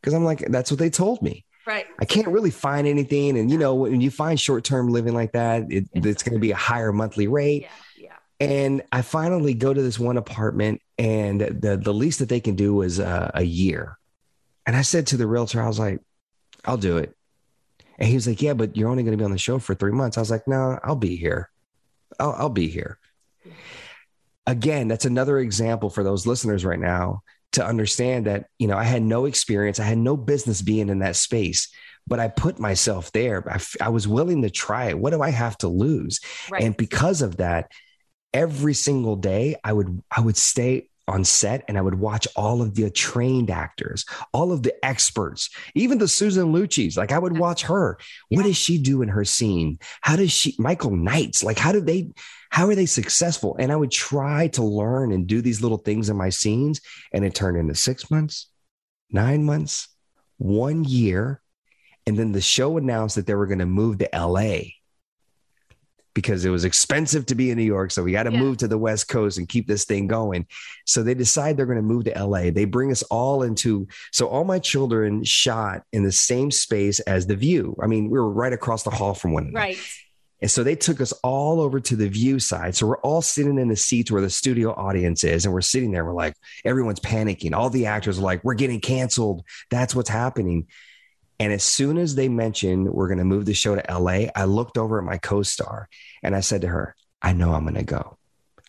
because 0.00 0.12
I'm 0.12 0.24
like, 0.24 0.40
that's 0.48 0.72
what 0.72 0.80
they 0.80 0.90
told 0.90 1.22
me. 1.22 1.44
Right. 1.64 1.86
I 2.00 2.04
can't 2.04 2.26
really 2.26 2.50
find 2.50 2.88
anything. 2.88 3.38
And, 3.38 3.48
you 3.48 3.56
know, 3.58 3.76
when 3.76 4.00
you 4.00 4.10
find 4.10 4.40
short 4.40 4.64
term 4.64 4.88
living 4.88 5.14
like 5.14 5.32
that, 5.32 5.70
it, 5.70 5.88
it's 5.94 6.24
going 6.24 6.34
to 6.34 6.40
be 6.40 6.50
a 6.50 6.56
higher 6.56 6.92
monthly 6.92 7.28
rate. 7.28 7.68
Yeah, 7.96 8.08
yeah. 8.08 8.16
And 8.40 8.82
I 8.90 9.02
finally 9.02 9.54
go 9.54 9.72
to 9.72 9.80
this 9.80 10.00
one 10.00 10.16
apartment, 10.16 10.82
and 10.98 11.40
the, 11.40 11.76
the 11.76 11.94
least 11.94 12.18
that 12.18 12.28
they 12.28 12.40
can 12.40 12.56
do 12.56 12.82
is 12.82 12.98
uh, 12.98 13.30
a 13.32 13.44
year. 13.44 13.96
And 14.66 14.74
I 14.74 14.82
said 14.82 15.06
to 15.08 15.16
the 15.16 15.28
realtor, 15.28 15.62
I 15.62 15.68
was 15.68 15.78
like, 15.78 16.00
I'll 16.64 16.76
do 16.76 16.96
it. 16.96 17.16
And 18.00 18.08
he 18.08 18.16
was 18.16 18.26
like, 18.26 18.42
Yeah, 18.42 18.54
but 18.54 18.76
you're 18.76 18.88
only 18.88 19.04
going 19.04 19.16
to 19.16 19.18
be 19.18 19.24
on 19.24 19.30
the 19.30 19.38
show 19.38 19.60
for 19.60 19.76
three 19.76 19.92
months. 19.92 20.16
I 20.16 20.20
was 20.22 20.30
like, 20.30 20.48
No, 20.48 20.80
I'll 20.82 20.96
be 20.96 21.14
here. 21.14 21.50
I'll, 22.18 22.32
I'll 22.32 22.48
be 22.48 22.66
here 22.66 22.98
again, 24.46 24.88
that's 24.88 25.04
another 25.04 25.38
example 25.38 25.90
for 25.90 26.02
those 26.04 26.26
listeners 26.26 26.64
right 26.64 26.78
now 26.78 27.22
to 27.52 27.64
understand 27.64 28.26
that, 28.26 28.46
you 28.58 28.66
know, 28.66 28.76
I 28.76 28.84
had 28.84 29.02
no 29.02 29.26
experience, 29.26 29.78
I 29.78 29.84
had 29.84 29.98
no 29.98 30.16
business 30.16 30.62
being 30.62 30.88
in 30.88 31.00
that 31.00 31.16
space, 31.16 31.68
but 32.06 32.18
I 32.18 32.28
put 32.28 32.58
myself 32.58 33.12
there. 33.12 33.44
I, 33.50 33.60
I 33.80 33.88
was 33.90 34.08
willing 34.08 34.42
to 34.42 34.50
try 34.50 34.86
it. 34.86 34.98
What 34.98 35.10
do 35.10 35.22
I 35.22 35.30
have 35.30 35.56
to 35.58 35.68
lose? 35.68 36.20
Right. 36.50 36.62
And 36.62 36.76
because 36.76 37.22
of 37.22 37.36
that, 37.36 37.70
every 38.32 38.74
single 38.74 39.16
day 39.16 39.56
I 39.62 39.72
would 39.72 40.02
I 40.10 40.20
would 40.20 40.36
stay 40.36 40.88
on 41.08 41.24
set 41.24 41.64
and 41.68 41.76
I 41.76 41.82
would 41.82 41.96
watch 41.96 42.28
all 42.36 42.62
of 42.62 42.74
the 42.74 42.88
trained 42.90 43.50
actors, 43.50 44.06
all 44.32 44.52
of 44.52 44.62
the 44.62 44.72
experts, 44.84 45.50
even 45.74 45.98
the 45.98 46.08
Susan 46.08 46.52
Lucci's. 46.52 46.96
Like 46.96 47.12
I 47.12 47.18
would 47.18 47.36
watch 47.36 47.64
her. 47.64 47.98
What 48.30 48.44
does 48.44 48.56
she 48.56 48.78
do 48.78 49.02
in 49.02 49.08
her 49.08 49.24
scene? 49.24 49.78
How 50.00 50.16
does 50.16 50.32
she, 50.32 50.54
Michael 50.58 50.96
Knights, 50.96 51.42
like 51.42 51.58
how 51.58 51.72
do 51.72 51.80
they, 51.80 52.12
how 52.52 52.68
are 52.68 52.74
they 52.74 52.84
successful? 52.84 53.56
And 53.58 53.72
I 53.72 53.76
would 53.76 53.90
try 53.90 54.48
to 54.48 54.62
learn 54.62 55.10
and 55.10 55.26
do 55.26 55.40
these 55.40 55.62
little 55.62 55.78
things 55.78 56.10
in 56.10 56.18
my 56.18 56.28
scenes. 56.28 56.82
And 57.10 57.24
it 57.24 57.34
turned 57.34 57.56
into 57.56 57.74
six 57.74 58.10
months, 58.10 58.50
nine 59.10 59.42
months, 59.42 59.88
one 60.36 60.84
year. 60.84 61.40
And 62.06 62.18
then 62.18 62.32
the 62.32 62.42
show 62.42 62.76
announced 62.76 63.16
that 63.16 63.26
they 63.26 63.34
were 63.34 63.46
going 63.46 63.60
to 63.60 63.66
move 63.66 63.98
to 63.98 64.08
LA 64.14 64.58
because 66.12 66.44
it 66.44 66.50
was 66.50 66.66
expensive 66.66 67.24
to 67.26 67.34
be 67.34 67.50
in 67.50 67.56
New 67.56 67.64
York. 67.64 67.90
So 67.90 68.02
we 68.02 68.12
got 68.12 68.24
to 68.24 68.32
yeah. 68.32 68.40
move 68.40 68.58
to 68.58 68.68
the 68.68 68.76
West 68.76 69.08
Coast 69.08 69.38
and 69.38 69.48
keep 69.48 69.66
this 69.66 69.86
thing 69.86 70.06
going. 70.06 70.46
So 70.84 71.02
they 71.02 71.14
decide 71.14 71.56
they're 71.56 71.64
going 71.64 71.76
to 71.76 71.82
move 71.82 72.04
to 72.04 72.22
LA. 72.22 72.50
They 72.50 72.66
bring 72.66 72.90
us 72.90 73.02
all 73.04 73.44
into, 73.44 73.88
so 74.10 74.28
all 74.28 74.44
my 74.44 74.58
children 74.58 75.24
shot 75.24 75.84
in 75.90 76.02
the 76.02 76.12
same 76.12 76.50
space 76.50 77.00
as 77.00 77.26
The 77.26 77.36
View. 77.36 77.78
I 77.82 77.86
mean, 77.86 78.10
we 78.10 78.18
were 78.18 78.30
right 78.30 78.52
across 78.52 78.82
the 78.82 78.90
hall 78.90 79.14
from 79.14 79.32
one 79.32 79.44
another. 79.44 79.58
Right. 79.58 79.78
And 80.42 80.50
so 80.50 80.64
they 80.64 80.74
took 80.74 81.00
us 81.00 81.12
all 81.22 81.60
over 81.60 81.78
to 81.80 81.94
the 81.94 82.08
view 82.08 82.40
side. 82.40 82.74
So 82.74 82.88
we're 82.88 82.98
all 82.98 83.22
sitting 83.22 83.58
in 83.58 83.68
the 83.68 83.76
seats 83.76 84.10
where 84.10 84.20
the 84.20 84.28
studio 84.28 84.72
audience 84.74 85.22
is. 85.22 85.44
And 85.44 85.54
we're 85.54 85.60
sitting 85.60 85.92
there. 85.92 86.04
We're 86.04 86.12
like, 86.12 86.34
everyone's 86.64 87.00
panicking. 87.00 87.54
All 87.54 87.70
the 87.70 87.86
actors 87.86 88.18
are 88.18 88.22
like, 88.22 88.42
we're 88.42 88.54
getting 88.54 88.80
canceled. 88.80 89.44
That's 89.70 89.94
what's 89.94 90.10
happening. 90.10 90.66
And 91.38 91.52
as 91.52 91.62
soon 91.62 91.96
as 91.96 92.16
they 92.16 92.28
mentioned 92.28 92.88
we're 92.90 93.08
going 93.08 93.18
to 93.18 93.24
move 93.24 93.46
the 93.46 93.54
show 93.54 93.76
to 93.76 93.98
LA, 93.98 94.26
I 94.34 94.44
looked 94.44 94.78
over 94.78 94.98
at 94.98 95.04
my 95.04 95.18
co 95.18 95.42
star 95.42 95.88
and 96.22 96.34
I 96.34 96.40
said 96.40 96.62
to 96.62 96.68
her, 96.68 96.96
I 97.22 97.32
know 97.32 97.52
I'm 97.52 97.62
going 97.62 97.74
to 97.74 97.84
go. 97.84 98.18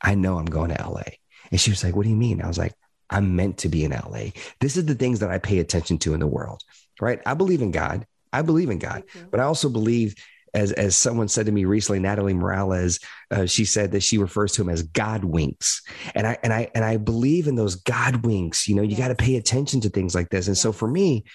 I 0.01 0.15
know 0.15 0.37
I'm 0.37 0.45
going 0.45 0.69
to 0.75 0.87
LA. 0.87 1.03
And 1.51 1.59
she 1.59 1.71
was 1.71 1.83
like, 1.83 1.95
What 1.95 2.03
do 2.03 2.09
you 2.09 2.15
mean? 2.15 2.41
I 2.41 2.47
was 2.47 2.57
like, 2.57 2.73
I'm 3.09 3.35
meant 3.35 3.59
to 3.59 3.69
be 3.69 3.83
in 3.83 3.91
LA. 3.91 4.29
This 4.59 4.77
is 4.77 4.85
the 4.85 4.95
things 4.95 5.19
that 5.19 5.29
I 5.29 5.37
pay 5.37 5.59
attention 5.59 5.97
to 5.99 6.13
in 6.13 6.19
the 6.19 6.27
world, 6.27 6.61
right? 6.99 7.19
I 7.25 7.35
believe 7.35 7.61
in 7.61 7.71
God. 7.71 8.05
I 8.31 8.41
believe 8.41 8.71
in 8.71 8.79
God, 8.79 9.03
but 9.29 9.39
I 9.39 9.43
also 9.43 9.69
believe 9.69 10.15
as 10.53 10.71
as 10.73 10.95
someone 10.95 11.27
said 11.27 11.47
to 11.47 11.51
me 11.51 11.65
recently, 11.65 11.99
Natalie 11.99 12.33
Morales, 12.33 12.99
uh, 13.31 13.45
she 13.45 13.65
said 13.65 13.91
that 13.91 14.03
she 14.03 14.17
refers 14.17 14.51
to 14.53 14.61
him 14.61 14.69
as 14.69 14.83
God 14.83 15.23
winks, 15.23 15.81
and 16.13 16.27
I 16.27 16.37
and 16.43 16.53
I 16.53 16.69
and 16.75 16.85
I 16.85 16.97
believe 16.97 17.47
in 17.47 17.55
those 17.55 17.75
God 17.75 18.25
winks. 18.25 18.67
You 18.67 18.75
know, 18.75 18.81
you 18.83 18.91
yes. 18.91 18.99
got 18.99 19.07
to 19.07 19.15
pay 19.15 19.35
attention 19.35 19.81
to 19.81 19.89
things 19.89 20.13
like 20.13 20.29
this. 20.29 20.47
And 20.47 20.55
yes. 20.55 20.61
so 20.61 20.71
for 20.71 20.87
me, 20.87 21.25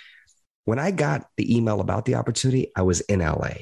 when 0.65 0.79
I 0.79 0.91
got 0.91 1.27
the 1.37 1.57
email 1.57 1.81
about 1.81 2.05
the 2.05 2.15
opportunity, 2.15 2.71
I 2.77 2.83
was 2.83 3.01
in 3.03 3.21
LA. 3.21 3.55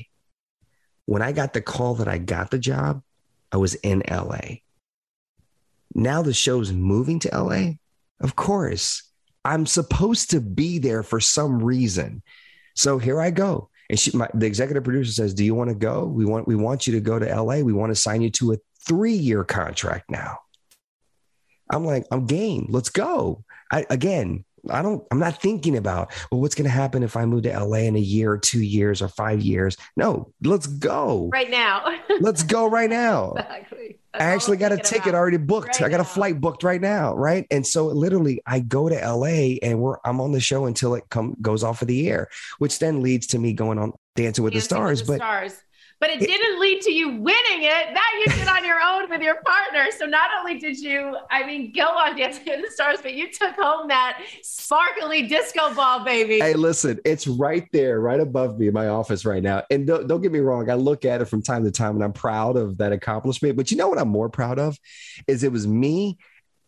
When 1.06 1.22
I 1.22 1.32
got 1.32 1.52
the 1.52 1.62
call 1.62 1.94
that 1.96 2.08
I 2.08 2.18
got 2.18 2.50
the 2.50 2.58
job, 2.58 3.02
I 3.50 3.56
was 3.56 3.74
in 3.76 4.02
LA. 4.10 4.56
Now 5.94 6.22
the 6.22 6.34
show's 6.34 6.72
moving 6.72 7.20
to 7.20 7.30
LA. 7.32 7.74
Of 8.20 8.36
course, 8.36 9.02
I'm 9.44 9.64
supposed 9.64 10.32
to 10.32 10.40
be 10.40 10.78
there 10.78 11.02
for 11.02 11.20
some 11.20 11.62
reason. 11.62 12.22
So 12.74 12.98
here 12.98 13.20
I 13.20 13.30
go. 13.30 13.70
And 13.88 13.98
she, 13.98 14.16
my, 14.16 14.28
the 14.34 14.46
executive 14.46 14.84
producer 14.84 15.12
says, 15.12 15.34
"Do 15.34 15.44
you 15.44 15.54
want 15.54 15.70
to 15.70 15.76
go? 15.76 16.04
We 16.04 16.24
want 16.24 16.46
we 16.46 16.56
want 16.56 16.86
you 16.86 16.94
to 16.94 17.00
go 17.00 17.18
to 17.18 17.42
LA. 17.42 17.58
We 17.58 17.72
want 17.72 17.90
to 17.90 17.96
sign 17.96 18.22
you 18.22 18.30
to 18.30 18.52
a 18.52 18.56
three 18.86 19.14
year 19.14 19.44
contract 19.44 20.10
now." 20.10 20.38
I'm 21.70 21.84
like, 21.84 22.06
"I'm 22.10 22.26
game. 22.26 22.66
Let's 22.70 22.90
go." 22.90 23.44
I, 23.72 23.84
again, 23.90 24.44
I 24.70 24.82
don't, 24.82 25.04
I'm 25.10 25.18
not 25.18 25.40
thinking 25.40 25.76
about, 25.76 26.12
well, 26.30 26.40
what's 26.40 26.54
going 26.54 26.64
to 26.64 26.70
happen 26.70 27.02
if 27.02 27.16
I 27.16 27.24
move 27.24 27.44
to 27.44 27.58
LA 27.58 27.78
in 27.78 27.96
a 27.96 28.00
year 28.00 28.32
or 28.32 28.38
two 28.38 28.62
years 28.62 29.02
or 29.02 29.08
five 29.08 29.40
years? 29.40 29.76
No, 29.96 30.32
let's 30.42 30.66
go 30.66 31.30
right 31.32 31.50
now. 31.50 31.96
let's 32.20 32.42
go 32.42 32.68
right 32.68 32.90
now. 32.90 33.32
Exactly. 33.32 33.98
I 34.20 34.24
actually 34.24 34.56
got 34.56 34.72
a 34.72 34.76
ticket 34.76 35.14
already 35.14 35.36
booked. 35.36 35.80
Right 35.80 35.86
I 35.86 35.88
got 35.88 36.00
a 36.00 36.04
flight 36.04 36.40
booked 36.40 36.62
right 36.62 36.80
now. 36.80 37.14
Right. 37.14 37.46
And 37.50 37.66
so 37.66 37.86
literally 37.86 38.40
I 38.46 38.60
go 38.60 38.88
to 38.88 38.94
LA 38.94 39.58
and 39.62 39.80
we're, 39.80 39.96
I'm 40.04 40.20
on 40.20 40.32
the 40.32 40.40
show 40.40 40.66
until 40.66 40.94
it 40.94 41.04
come 41.10 41.36
goes 41.40 41.62
off 41.62 41.82
of 41.82 41.88
the 41.88 42.08
air, 42.08 42.28
which 42.58 42.78
then 42.78 43.02
leads 43.02 43.26
to 43.28 43.38
me 43.38 43.52
going 43.52 43.78
on 43.78 43.92
Dancing 44.14 44.44
with 44.44 44.52
Dancing 44.52 44.68
the 44.68 44.74
Stars. 44.74 45.00
With 45.00 45.06
the 45.06 45.12
but 45.14 45.16
stars 45.18 45.62
but 46.00 46.10
it, 46.10 46.20
didn't 46.20 46.60
lead 46.60 46.82
to 46.82 46.92
you 46.92 47.08
winning 47.08 47.62
it. 47.62 47.94
That 47.94 48.22
you 48.24 48.32
did 48.32 48.48
on 48.48 48.64
your 48.64 48.80
own 48.82 49.08
with 49.08 49.22
your 49.22 49.36
partner. 49.42 49.86
So 49.96 50.04
not 50.04 50.30
only 50.38 50.58
did 50.58 50.78
you, 50.78 51.16
I 51.30 51.46
mean, 51.46 51.72
go 51.74 51.84
on 51.84 52.16
Dancing 52.16 52.44
with 52.46 52.66
the 52.66 52.70
Stars, 52.70 52.98
but 53.02 53.14
you 53.14 53.30
took 53.32 53.54
home 53.54 53.88
that 53.88 54.22
sparkly 54.42 55.26
disco 55.26 55.74
ball, 55.74 56.04
baby. 56.04 56.40
Hey, 56.40 56.54
listen, 56.54 56.98
it's 57.04 57.26
right 57.26 57.66
there, 57.72 58.00
right 58.00 58.20
above 58.20 58.58
me 58.58 58.68
in 58.68 58.74
my 58.74 58.88
office 58.88 59.24
right 59.24 59.42
now. 59.42 59.62
And 59.70 59.86
don't, 59.86 60.06
don't 60.06 60.20
get 60.20 60.32
me 60.32 60.40
wrong, 60.40 60.68
I 60.70 60.74
look 60.74 61.04
at 61.04 61.22
it 61.22 61.26
from 61.26 61.42
time 61.42 61.64
to 61.64 61.70
time 61.70 61.94
and 61.94 62.04
I'm 62.04 62.12
proud 62.12 62.56
of 62.56 62.76
that 62.78 62.92
accomplishment. 62.92 63.56
But 63.56 63.70
you 63.70 63.76
know 63.76 63.88
what 63.88 63.98
I'm 63.98 64.08
more 64.08 64.28
proud 64.28 64.58
of 64.58 64.78
is 65.26 65.44
it 65.44 65.52
was 65.52 65.66
me 65.66 66.18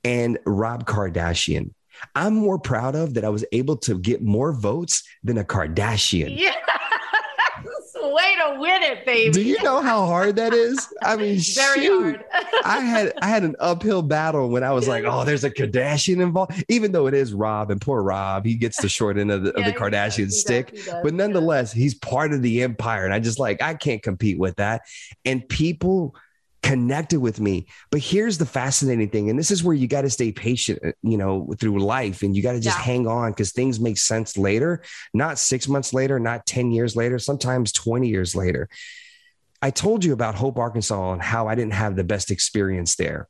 and 0.04 0.38
Rob 0.46 0.86
Kardashian. 0.86 1.72
I'm 2.14 2.34
more 2.34 2.58
proud 2.58 2.94
of 2.94 3.14
that 3.14 3.24
I 3.24 3.28
was 3.28 3.44
able 3.52 3.76
to 3.78 3.98
get 3.98 4.22
more 4.22 4.52
votes 4.52 5.02
than 5.24 5.36
a 5.36 5.44
Kardashian. 5.44 6.38
Yeah. 6.38 6.54
way 8.08 8.34
to 8.36 8.60
win 8.60 8.82
it, 8.82 9.06
baby. 9.06 9.32
Do 9.32 9.42
you 9.42 9.62
know 9.62 9.80
how 9.80 10.06
hard 10.06 10.36
that 10.36 10.52
is? 10.54 10.92
I 11.02 11.16
mean, 11.16 11.38
very 11.54 11.80
shoot. 11.86 12.16
hard. 12.16 12.24
I 12.64 12.80
had 12.80 13.12
I 13.22 13.28
had 13.28 13.44
an 13.44 13.56
uphill 13.60 14.02
battle 14.02 14.48
when 14.48 14.64
I 14.64 14.72
was 14.72 14.88
like, 14.88 15.04
oh, 15.04 15.24
there's 15.24 15.44
a 15.44 15.50
Kardashian 15.50 16.22
involved. 16.22 16.64
Even 16.68 16.92
though 16.92 17.06
it 17.06 17.14
is 17.14 17.32
Rob 17.32 17.70
and 17.70 17.80
poor 17.80 18.02
Rob, 18.02 18.44
he 18.44 18.54
gets 18.54 18.80
the 18.80 18.88
short 18.88 19.18
end 19.18 19.30
of 19.30 19.42
the, 19.44 19.52
yeah, 19.56 19.66
of 19.66 19.72
the 19.72 19.78
Kardashian 19.78 20.26
does, 20.26 20.40
stick. 20.40 20.74
Does, 20.74 20.86
does, 20.86 21.02
but 21.02 21.14
nonetheless, 21.14 21.72
he's 21.72 21.94
part 21.94 22.32
of 22.32 22.42
the 22.42 22.62
empire, 22.62 23.04
and 23.04 23.14
I 23.14 23.20
just 23.20 23.38
like 23.38 23.62
I 23.62 23.74
can't 23.74 24.02
compete 24.02 24.38
with 24.38 24.56
that. 24.56 24.82
And 25.24 25.48
people 25.48 26.14
connected 26.62 27.20
with 27.20 27.40
me. 27.40 27.66
But 27.90 28.00
here's 28.00 28.38
the 28.38 28.46
fascinating 28.46 29.10
thing, 29.10 29.30
and 29.30 29.38
this 29.38 29.50
is 29.50 29.62
where 29.62 29.74
you 29.74 29.86
got 29.86 30.02
to 30.02 30.10
stay 30.10 30.32
patient, 30.32 30.80
uh, 30.84 30.92
you 31.02 31.16
know, 31.16 31.54
through 31.58 31.78
life, 31.78 32.22
and 32.22 32.36
you 32.36 32.42
got 32.42 32.52
to 32.52 32.60
just 32.60 32.78
yeah. 32.78 32.84
hang 32.84 33.06
on 33.06 33.30
because 33.30 33.52
things 33.52 33.80
make 33.80 33.98
sense 33.98 34.36
later, 34.36 34.82
not 35.14 35.38
six 35.38 35.68
months 35.68 35.92
later, 35.92 36.18
not 36.18 36.46
10 36.46 36.70
years 36.72 36.96
later, 36.96 37.18
sometimes 37.18 37.72
20 37.72 38.08
years 38.08 38.34
later. 38.34 38.68
I 39.60 39.70
told 39.70 40.04
you 40.04 40.12
about 40.12 40.36
Hope, 40.36 40.58
Arkansas, 40.58 41.12
and 41.12 41.22
how 41.22 41.48
I 41.48 41.54
didn't 41.54 41.74
have 41.74 41.96
the 41.96 42.04
best 42.04 42.30
experience 42.30 42.96
there. 42.96 43.28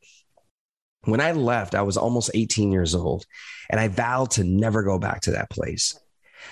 When 1.04 1.20
I 1.20 1.32
left, 1.32 1.74
I 1.74 1.82
was 1.82 1.96
almost 1.96 2.30
18 2.34 2.70
years 2.70 2.94
old, 2.94 3.24
and 3.70 3.80
I 3.80 3.88
vowed 3.88 4.32
to 4.32 4.44
never 4.44 4.82
go 4.82 4.98
back 4.98 5.22
to 5.22 5.32
that 5.32 5.48
place. 5.48 5.98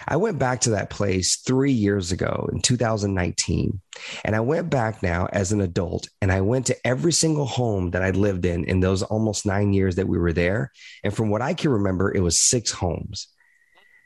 I 0.06 0.16
went 0.16 0.38
back 0.38 0.60
to 0.62 0.70
that 0.70 0.90
place 0.90 1.36
three 1.36 1.72
years 1.72 2.12
ago 2.12 2.48
in 2.52 2.60
2019. 2.60 3.80
And 4.24 4.36
I 4.36 4.40
went 4.40 4.70
back 4.70 5.02
now 5.02 5.26
as 5.32 5.52
an 5.52 5.60
adult 5.60 6.08
and 6.20 6.30
I 6.30 6.40
went 6.42 6.66
to 6.66 6.86
every 6.86 7.12
single 7.12 7.46
home 7.46 7.90
that 7.92 8.02
I 8.02 8.10
lived 8.10 8.44
in 8.44 8.64
in 8.64 8.80
those 8.80 9.02
almost 9.02 9.46
nine 9.46 9.72
years 9.72 9.96
that 9.96 10.08
we 10.08 10.18
were 10.18 10.32
there. 10.32 10.72
And 11.02 11.14
from 11.14 11.30
what 11.30 11.42
I 11.42 11.54
can 11.54 11.70
remember, 11.70 12.14
it 12.14 12.20
was 12.20 12.40
six 12.40 12.70
homes. 12.70 13.28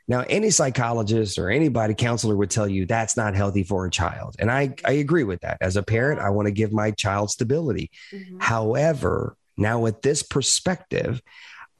Now, 0.07 0.25
any 0.27 0.49
psychologist 0.49 1.37
or 1.37 1.49
anybody, 1.49 1.93
counselor 1.93 2.35
would 2.35 2.49
tell 2.49 2.67
you 2.67 2.85
that's 2.85 3.15
not 3.15 3.35
healthy 3.35 3.63
for 3.63 3.85
a 3.85 3.91
child. 3.91 4.35
And 4.39 4.51
I, 4.51 4.75
I 4.83 4.93
agree 4.93 5.23
with 5.23 5.41
that. 5.41 5.57
As 5.61 5.77
a 5.77 5.83
parent, 5.83 6.19
I 6.19 6.31
want 6.31 6.47
to 6.47 6.51
give 6.51 6.73
my 6.73 6.91
child 6.91 7.29
stability. 7.29 7.91
Mm-hmm. 8.11 8.39
However, 8.39 9.37
now 9.57 9.79
with 9.79 10.01
this 10.01 10.23
perspective, 10.23 11.21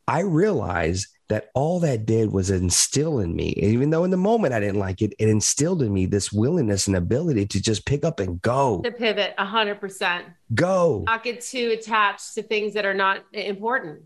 I 0.07 0.21
realize 0.21 1.07
that 1.31 1.49
all 1.53 1.79
that 1.79 2.05
did 2.05 2.33
was 2.33 2.49
instill 2.49 3.19
in 3.19 3.33
me, 3.33 3.53
even 3.55 3.89
though 3.89 4.03
in 4.03 4.11
the 4.11 4.17
moment 4.17 4.53
I 4.53 4.59
didn't 4.59 4.79
like 4.79 5.01
it, 5.01 5.13
it 5.17 5.29
instilled 5.29 5.81
in 5.81 5.93
me 5.93 6.05
this 6.05 6.29
willingness 6.29 6.87
and 6.87 6.95
ability 6.95 7.45
to 7.47 7.61
just 7.61 7.85
pick 7.85 8.03
up 8.03 8.19
and 8.19 8.41
go. 8.41 8.81
To 8.81 8.91
pivot 8.91 9.33
100%. 9.39 10.23
Go. 10.53 11.03
Not 11.07 11.23
get 11.23 11.39
too 11.39 11.73
attached 11.79 12.33
to 12.33 12.43
things 12.43 12.73
that 12.73 12.85
are 12.85 12.93
not 12.93 13.23
important. 13.31 14.01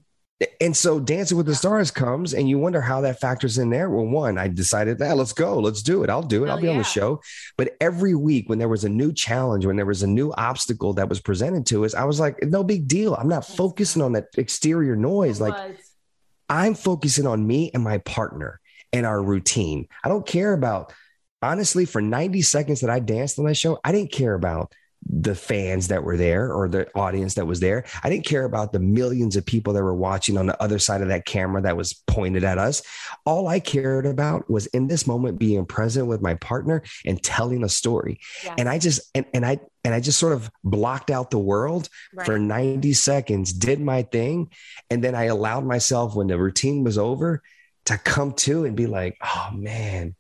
And 0.61 0.77
so 0.77 0.99
Dancing 0.99 1.35
with 1.35 1.47
the 1.47 1.55
Stars 1.55 1.89
comes, 1.89 2.35
and 2.35 2.47
you 2.47 2.59
wonder 2.59 2.81
how 2.81 3.01
that 3.01 3.19
factors 3.19 3.57
in 3.57 3.71
there. 3.71 3.89
Well, 3.89 4.05
one, 4.05 4.37
I 4.37 4.47
decided, 4.47 5.01
ah, 5.01 5.13
let's 5.13 5.33
go, 5.33 5.59
let's 5.59 5.81
do 5.81 6.03
it. 6.03 6.11
I'll 6.11 6.21
do 6.21 6.43
it. 6.43 6.47
Hell 6.47 6.57
I'll 6.57 6.61
be 6.61 6.67
yeah. 6.67 6.73
on 6.73 6.77
the 6.77 6.83
show. 6.83 7.21
But 7.57 7.75
every 7.81 8.13
week, 8.13 8.49
when 8.49 8.59
there 8.59 8.69
was 8.69 8.83
a 8.83 8.89
new 8.89 9.13
challenge, 9.13 9.65
when 9.65 9.77
there 9.77 9.85
was 9.85 10.03
a 10.03 10.07
new 10.07 10.31
obstacle 10.33 10.93
that 10.93 11.09
was 11.09 11.21
presented 11.21 11.65
to 11.67 11.85
us, 11.85 11.95
I 11.95 12.03
was 12.03 12.19
like, 12.19 12.37
no 12.43 12.63
big 12.63 12.87
deal. 12.87 13.15
I'm 13.15 13.29
not 13.29 13.47
focusing 13.47 14.01
on 14.01 14.11
that 14.11 14.25
exterior 14.37 14.95
noise. 14.95 15.39
It 15.39 15.45
like, 15.45 15.69
was 15.69 15.84
I'm 16.49 16.75
focusing 16.75 17.27
on 17.27 17.45
me 17.45 17.71
and 17.73 17.83
my 17.83 17.99
partner 17.99 18.59
and 18.93 19.05
our 19.05 19.21
routine. 19.21 19.87
I 20.03 20.09
don't 20.09 20.25
care 20.25 20.53
about, 20.53 20.93
honestly, 21.41 21.85
for 21.85 22.01
90 22.01 22.41
seconds 22.41 22.81
that 22.81 22.89
I 22.89 22.99
danced 22.99 23.39
on 23.39 23.45
that 23.45 23.55
show, 23.55 23.79
I 23.83 23.91
didn't 23.91 24.11
care 24.11 24.33
about 24.33 24.73
the 25.07 25.35
fans 25.35 25.89
that 25.89 26.03
were 26.03 26.17
there 26.17 26.51
or 26.51 26.67
the 26.67 26.87
audience 26.95 27.35
that 27.35 27.45
was 27.45 27.59
there. 27.59 27.85
I 28.03 28.09
didn't 28.09 28.25
care 28.25 28.43
about 28.43 28.73
the 28.73 28.79
millions 28.79 29.35
of 29.35 29.45
people 29.45 29.73
that 29.73 29.83
were 29.83 29.93
watching 29.93 30.37
on 30.37 30.47
the 30.47 30.61
other 30.61 30.79
side 30.79 31.01
of 31.01 31.09
that 31.09 31.25
camera 31.25 31.61
that 31.61 31.77
was 31.77 31.93
pointed 32.07 32.43
at 32.43 32.57
us. 32.57 32.81
All 33.23 33.47
I 33.47 33.59
cared 33.59 34.07
about 34.07 34.49
was 34.49 34.65
in 34.67 34.87
this 34.87 35.05
moment 35.05 35.37
being 35.37 35.65
present 35.65 36.07
with 36.07 36.21
my 36.21 36.33
partner 36.35 36.81
and 37.05 37.21
telling 37.21 37.63
a 37.63 37.69
story. 37.69 38.19
Yeah. 38.43 38.55
And 38.57 38.67
I 38.67 38.79
just 38.79 39.01
and, 39.13 39.25
and 39.33 39.45
I 39.45 39.59
and 39.85 39.93
I 39.93 39.99
just 39.99 40.19
sort 40.19 40.33
of 40.33 40.51
blocked 40.63 41.11
out 41.11 41.29
the 41.29 41.37
world 41.37 41.89
right. 42.13 42.25
for 42.25 42.39
90 42.39 42.91
seconds, 42.93 43.53
did 43.53 43.79
my 43.79 44.01
thing, 44.01 44.49
and 44.89 45.03
then 45.03 45.13
I 45.15 45.25
allowed 45.25 45.63
myself 45.63 46.15
when 46.15 46.27
the 46.27 46.37
routine 46.39 46.83
was 46.83 46.97
over 46.97 47.43
to 47.85 47.97
come 47.99 48.33
to 48.33 48.65
and 48.65 48.75
be 48.75 48.87
like, 48.87 49.17
"Oh 49.23 49.51
man. 49.53 50.15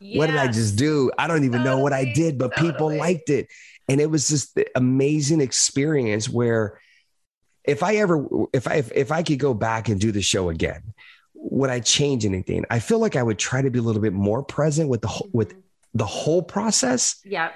What 0.00 0.26
did 0.28 0.36
I 0.36 0.46
just 0.46 0.76
do? 0.76 1.10
I 1.18 1.26
don't 1.26 1.44
even 1.44 1.60
totally, 1.60 1.76
know 1.76 1.82
what 1.82 1.92
I 1.92 2.12
did, 2.12 2.38
but 2.38 2.52
totally. 2.54 2.72
people 2.72 2.96
liked 2.96 3.30
it. 3.30 3.48
And 3.88 4.00
it 4.00 4.10
was 4.10 4.28
this 4.28 4.54
amazing 4.76 5.40
experience 5.40 6.28
where 6.28 6.80
if 7.64 7.82
I 7.82 7.96
ever 7.96 8.26
if 8.52 8.68
I 8.68 8.74
if, 8.74 8.92
if 8.92 9.12
I 9.12 9.22
could 9.22 9.38
go 9.38 9.54
back 9.54 9.88
and 9.88 10.00
do 10.00 10.12
the 10.12 10.22
show 10.22 10.50
again, 10.50 10.94
would 11.34 11.70
I 11.70 11.80
change 11.80 12.24
anything? 12.24 12.64
I 12.70 12.80
feel 12.80 12.98
like 12.98 13.16
I 13.16 13.22
would 13.22 13.38
try 13.38 13.62
to 13.62 13.70
be 13.70 13.78
a 13.78 13.82
little 13.82 14.02
bit 14.02 14.12
more 14.12 14.42
present 14.42 14.88
with 14.88 15.02
the 15.02 15.08
whole, 15.08 15.28
with 15.32 15.50
mm-hmm. 15.50 15.60
the 15.94 16.06
whole 16.06 16.42
process. 16.42 17.20
Yeah. 17.24 17.50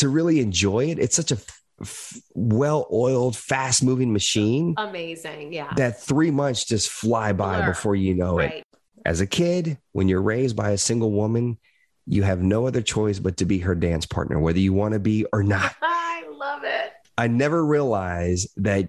To 0.00 0.08
really 0.08 0.40
enjoy 0.40 0.86
it. 0.90 0.98
It's 0.98 1.16
such 1.16 1.32
a 1.32 1.38
f- 1.80 2.18
well-oiled, 2.34 3.36
fast-moving 3.36 4.12
machine. 4.12 4.74
Amazing. 4.76 5.52
Yeah. 5.52 5.72
That 5.76 6.02
3 6.02 6.30
months 6.30 6.64
just 6.64 6.90
fly 6.90 7.32
by 7.32 7.58
Blur. 7.58 7.68
before 7.68 7.96
you 7.96 8.14
know 8.14 8.36
right. 8.36 8.52
it. 8.52 8.66
As 9.06 9.20
a 9.20 9.26
kid, 9.26 9.78
when 9.92 10.08
you're 10.08 10.20
raised 10.22 10.56
by 10.56 10.70
a 10.70 10.78
single 10.78 11.10
woman, 11.10 11.58
you 12.06 12.22
have 12.22 12.42
no 12.42 12.66
other 12.66 12.82
choice 12.82 13.18
but 13.18 13.38
to 13.38 13.44
be 13.44 13.58
her 13.60 13.74
dance 13.74 14.04
partner, 14.04 14.38
whether 14.38 14.58
you 14.58 14.72
want 14.72 14.94
to 14.94 15.00
be 15.00 15.24
or 15.32 15.42
not. 15.42 15.74
I 15.82 16.24
love 16.32 16.64
it. 16.64 16.92
I 17.16 17.28
never 17.28 17.64
realized 17.64 18.48
that 18.56 18.88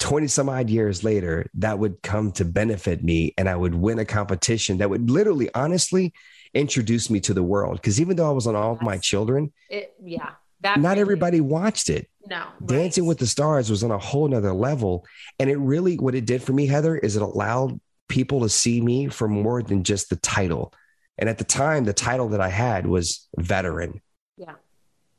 20 0.00 0.26
some 0.26 0.48
odd 0.48 0.68
years 0.68 1.04
later, 1.04 1.46
that 1.54 1.78
would 1.78 2.02
come 2.02 2.32
to 2.32 2.44
benefit 2.44 3.02
me 3.04 3.34
and 3.38 3.48
I 3.48 3.56
would 3.56 3.74
win 3.74 3.98
a 3.98 4.04
competition 4.04 4.78
that 4.78 4.90
would 4.90 5.10
literally, 5.10 5.48
honestly, 5.54 6.12
introduce 6.54 7.08
me 7.08 7.20
to 7.20 7.34
the 7.34 7.42
world. 7.42 7.76
Because 7.76 8.00
even 8.00 8.16
though 8.16 8.28
I 8.28 8.32
was 8.32 8.46
on 8.46 8.56
all 8.56 8.74
That's, 8.74 8.84
my 8.84 8.98
children, 8.98 9.52
it, 9.70 9.94
yeah, 10.02 10.30
not 10.62 10.76
really, 10.76 11.00
everybody 11.00 11.40
watched 11.40 11.90
it. 11.90 12.08
No, 12.26 12.44
Dancing 12.64 13.04
right. 13.04 13.08
with 13.08 13.18
the 13.18 13.26
Stars 13.26 13.70
was 13.70 13.82
on 13.82 13.90
a 13.90 13.98
whole 13.98 14.28
nother 14.28 14.52
level. 14.52 15.04
And 15.38 15.50
it 15.50 15.56
really, 15.56 15.96
what 15.96 16.14
it 16.14 16.26
did 16.26 16.42
for 16.42 16.52
me, 16.52 16.66
Heather, 16.66 16.96
is 16.96 17.16
it 17.16 17.22
allowed 17.22 17.80
people 18.08 18.40
to 18.40 18.48
see 18.48 18.80
me 18.80 19.08
for 19.08 19.28
more 19.28 19.62
than 19.62 19.84
just 19.84 20.10
the 20.10 20.16
title. 20.16 20.72
And 21.18 21.28
at 21.28 21.38
the 21.38 21.44
time, 21.44 21.84
the 21.84 21.92
title 21.92 22.28
that 22.30 22.40
I 22.40 22.48
had 22.48 22.86
was 22.86 23.28
veteran. 23.38 24.00
Yeah. 24.36 24.54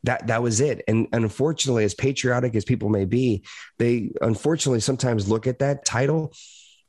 That 0.04 0.28
that 0.28 0.44
was 0.44 0.60
it. 0.62 0.84
And, 0.88 1.08
and 1.14 1.24
unfortunately, 1.24 1.84
as 1.86 1.94
patriotic 1.94 2.56
as 2.56 2.66
people 2.66 2.90
may 2.90 3.06
be, 3.06 3.46
they 3.80 4.12
unfortunately 4.22 4.82
sometimes 4.82 5.30
look 5.30 5.48
at 5.48 5.60
that 5.60 5.86
title 5.86 6.34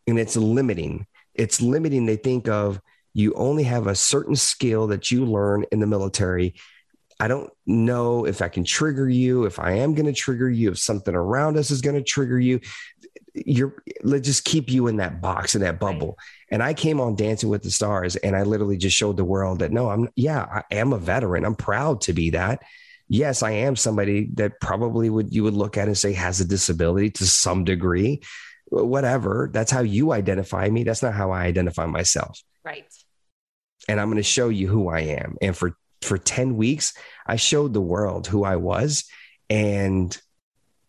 and 0.07 0.19
it's 0.19 0.37
limiting. 0.37 1.07
It's 1.35 1.61
limiting. 1.61 2.07
They 2.07 2.17
think 2.17 2.49
of 2.49 2.81
you 3.13 3.33
only 3.35 3.63
have 3.63 3.87
a 3.87 3.95
certain 3.95 4.37
skill 4.37 4.89
that 4.89 5.11
you 5.11 5.25
learn 5.25 5.65
in 5.71 5.79
the 5.79 5.87
military. 5.87 6.55
I 7.21 7.29
don't 7.29 7.51
know 7.67 8.27
if 8.27 8.43
I 8.43 8.49
can 8.49 8.65
trigger 8.65 9.09
you, 9.09 9.45
if 9.45 9.59
I 9.61 9.73
am 9.73 9.95
going 9.95 10.07
to 10.07 10.13
trigger 10.13 10.51
you, 10.51 10.73
if 10.73 10.79
something 10.79 11.15
around 11.15 11.57
us 11.57 11.71
is 11.71 11.81
going 11.81 11.97
to 11.97 12.03
trigger 12.03 12.39
you. 12.39 12.61
You're 13.35 13.83
let's 14.03 14.27
just 14.27 14.45
keep 14.45 14.71
you 14.71 14.87
in 14.87 14.99
that 14.99 15.21
box 15.21 15.55
in 15.57 15.63
that 15.63 15.81
bubble. 15.81 16.17
And 16.51 16.63
i 16.63 16.73
came 16.73 17.01
on 17.01 17.17
dancing 17.17 17.49
with 17.49 17.65
the 17.65 17.71
stars 17.71 18.15
and 18.15 18.37
i 18.37 18.45
literally 18.45 18.77
just 18.77 18.97
showed 18.97 19.17
the 19.17 19.25
world 19.25 19.59
that 19.59 19.73
no 19.73 19.91
i'm 19.91 20.09
yeah 20.15 20.45
i 20.45 20.63
am 20.71 20.93
a 20.93 20.99
veteran. 20.99 21.45
I'm 21.45 21.57
proud 21.57 22.03
to 22.03 22.13
be 22.13 22.31
that. 22.31 22.63
Yes 23.09 23.43
i 23.43 23.51
am 23.51 23.75
somebody 23.75 24.31
that 24.35 24.61
probably 24.61 25.11
would 25.11 25.35
you 25.35 25.43
would 25.43 25.55
look 25.55 25.77
at 25.77 25.89
and 25.89 25.99
say 25.99 26.13
has 26.13 26.41
a 26.41 26.45
disability 26.45 27.11
to 27.11 27.27
some 27.27 27.65
degree. 27.65 28.23
Whatever. 28.67 29.51
That's 29.53 29.71
how 29.73 29.81
you 29.81 30.13
identify 30.13 30.69
me. 30.69 30.85
That's 30.85 31.03
not 31.03 31.15
how 31.15 31.33
i 31.33 31.43
identify 31.43 31.87
myself. 31.87 32.41
Right. 32.65 32.87
And 33.89 34.01
i'm 34.01 34.07
going 34.09 34.17
to 34.17 34.23
show 34.23 34.49
you 34.49 34.69
who 34.69 34.89
i 34.89 35.01
am. 35.01 35.37
And 35.43 35.57
for 35.57 35.77
for 36.05 36.19
10 36.19 36.57
weeks 36.57 36.95
i 37.27 37.37
showed 37.37 37.73
the 37.73 37.81
world 37.81 38.27
who 38.27 38.45
i 38.45 38.57
was 38.57 39.05
and 39.51 40.21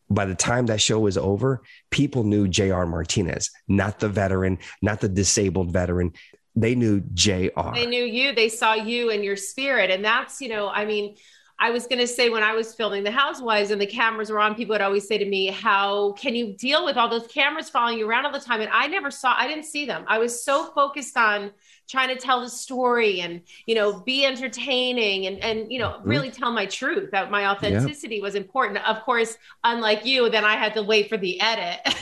by 0.10 0.26
the 0.26 0.36
time 0.36 0.68
that 0.68 0.82
show 0.82 1.00
was 1.00 1.18
over, 1.18 1.64
people 1.90 2.24
knew 2.24 2.48
JR 2.48 2.84
Martinez, 2.84 3.50
not 3.68 4.00
the 4.00 4.10
veteran, 4.10 4.60
not 4.82 5.02
the 5.02 5.10
disabled 5.10 5.72
veteran. 5.72 6.14
They 6.56 6.76
knew 6.76 7.02
JR. 7.14 7.74
They 7.74 7.86
knew 7.86 8.04
you. 8.04 8.34
They 8.34 8.50
saw 8.50 8.76
you 8.76 9.10
and 9.10 9.24
your 9.24 9.36
spirit. 9.36 9.90
And 9.90 10.06
that's, 10.06 10.42
you 10.42 10.50
know, 10.50 10.70
I 10.70 10.86
mean, 10.86 11.16
I 11.58 11.72
was 11.72 11.88
going 11.88 12.00
to 12.00 12.08
say 12.08 12.30
when 12.30 12.44
I 12.44 12.54
was 12.54 12.76
filming 12.76 13.04
The 13.04 13.12
Housewives 13.12 13.72
and 13.72 13.80
the 13.80 13.88
cameras 13.88 14.30
were 14.30 14.40
on, 14.40 14.56
people 14.56 14.74
would 14.74 14.82
always 14.82 15.08
say 15.08 15.18
to 15.18 15.26
me, 15.26 15.48
How 15.48 16.12
can 16.14 16.36
you 16.36 16.54
deal 16.54 16.86
with 16.86 16.98
all 16.98 17.10
those 17.10 17.28
cameras 17.28 17.70
following 17.70 17.98
you 17.98 18.08
around 18.08 18.26
all 18.26 18.32
the 18.32 18.40
time? 18.40 18.62
And 18.62 18.70
I 18.72 18.88
never 18.88 19.10
saw, 19.10 19.34
I 19.36 19.48
didn't 19.48 19.66
see 19.66 19.86
them. 19.86 20.04
I 20.08 20.18
was 20.18 20.44
so 20.44 20.66
focused 20.74 21.18
on 21.18 21.52
trying 21.88 22.10
to 22.10 22.16
tell 22.16 22.42
the 22.42 22.50
story 22.50 23.22
and, 23.22 23.42
you 23.66 23.76
know, 23.76 24.00
be 24.00 24.26
entertaining 24.26 25.28
and, 25.28 25.40
and, 25.44 25.72
you 25.72 25.80
know, 25.80 25.92
mm-hmm. 25.92 26.10
really 26.10 26.32
tell 26.32 26.52
my 26.52 26.66
truth 26.66 27.12
that 27.12 27.32
my 27.32 27.48
authenticity 27.48 28.18
yeah. 28.18 28.24
was 28.24 28.36
important. 28.36 28.78
Of 28.88 29.02
course, 29.04 29.38
unlike 29.64 30.06
you, 30.06 30.30
then 30.30 30.46
I 30.46 30.56
had 30.56 30.74
to 30.74 30.84
wait 30.84 31.10
for 31.10 31.18
the 31.18 31.40
edit. 31.42 31.80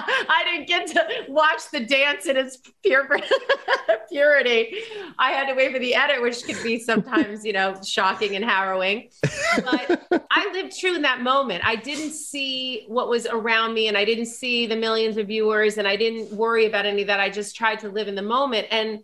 I 0.00 0.44
didn't 0.44 0.68
get 0.68 0.86
to 0.88 1.32
watch 1.32 1.70
the 1.70 1.80
dance 1.80 2.26
in 2.26 2.36
its 2.36 2.58
pure 2.82 3.08
purity. 4.10 4.78
I 5.18 5.32
had 5.32 5.48
to 5.48 5.54
wait 5.54 5.72
for 5.72 5.78
the 5.78 5.94
edit, 5.94 6.22
which 6.22 6.44
could 6.44 6.62
be 6.62 6.78
sometimes, 6.78 7.44
you 7.44 7.52
know, 7.52 7.80
shocking 7.84 8.36
and 8.36 8.44
harrowing. 8.44 9.10
But 9.56 10.26
I 10.30 10.50
lived 10.52 10.78
true 10.78 10.94
in 10.94 11.02
that 11.02 11.22
moment. 11.22 11.64
I 11.64 11.76
didn't 11.76 12.12
see 12.12 12.84
what 12.88 13.08
was 13.08 13.26
around 13.26 13.74
me 13.74 13.88
and 13.88 13.96
I 13.96 14.04
didn't 14.04 14.26
see 14.26 14.66
the 14.66 14.76
millions 14.76 15.16
of 15.16 15.26
viewers 15.26 15.78
and 15.78 15.86
I 15.86 15.96
didn't 15.96 16.32
worry 16.32 16.66
about 16.66 16.86
any 16.86 17.02
of 17.02 17.08
that. 17.08 17.20
I 17.20 17.30
just 17.30 17.56
tried 17.56 17.80
to 17.80 17.88
live 17.88 18.08
in 18.08 18.14
the 18.14 18.22
moment. 18.22 18.68
And 18.70 19.00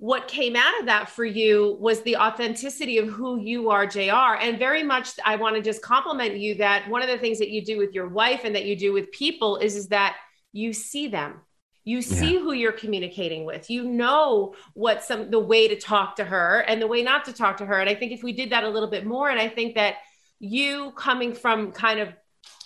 what 0.00 0.28
came 0.28 0.56
out 0.56 0.80
of 0.80 0.86
that 0.86 1.10
for 1.10 1.26
you 1.26 1.76
was 1.78 2.00
the 2.00 2.16
authenticity 2.16 2.96
of 2.96 3.06
who 3.06 3.38
you 3.38 3.68
are, 3.68 3.86
JR. 3.86 4.34
And 4.40 4.58
very 4.58 4.82
much, 4.82 5.10
I 5.26 5.36
want 5.36 5.56
to 5.56 5.62
just 5.62 5.82
compliment 5.82 6.38
you 6.38 6.54
that 6.54 6.88
one 6.88 7.02
of 7.02 7.08
the 7.08 7.18
things 7.18 7.38
that 7.38 7.50
you 7.50 7.62
do 7.62 7.76
with 7.76 7.92
your 7.92 8.08
wife 8.08 8.40
and 8.44 8.54
that 8.54 8.64
you 8.64 8.74
do 8.76 8.94
with 8.94 9.12
people 9.12 9.58
is, 9.58 9.76
is 9.76 9.88
that 9.88 10.16
you 10.52 10.72
see 10.72 11.08
them. 11.08 11.42
You 11.84 12.00
see 12.00 12.32
yeah. 12.32 12.40
who 12.40 12.52
you're 12.52 12.72
communicating 12.72 13.44
with. 13.44 13.68
You 13.68 13.84
know 13.84 14.54
what 14.72 15.04
some 15.04 15.30
the 15.30 15.38
way 15.38 15.68
to 15.68 15.76
talk 15.76 16.16
to 16.16 16.24
her 16.24 16.60
and 16.60 16.80
the 16.80 16.86
way 16.86 17.02
not 17.02 17.26
to 17.26 17.34
talk 17.34 17.58
to 17.58 17.66
her. 17.66 17.78
And 17.78 17.90
I 17.90 17.94
think 17.94 18.12
if 18.12 18.22
we 18.22 18.32
did 18.32 18.52
that 18.52 18.64
a 18.64 18.70
little 18.70 18.88
bit 18.88 19.04
more, 19.04 19.28
and 19.28 19.38
I 19.38 19.48
think 19.50 19.74
that 19.74 19.96
you 20.38 20.92
coming 20.92 21.34
from 21.34 21.72
kind 21.72 22.00
of 22.00 22.08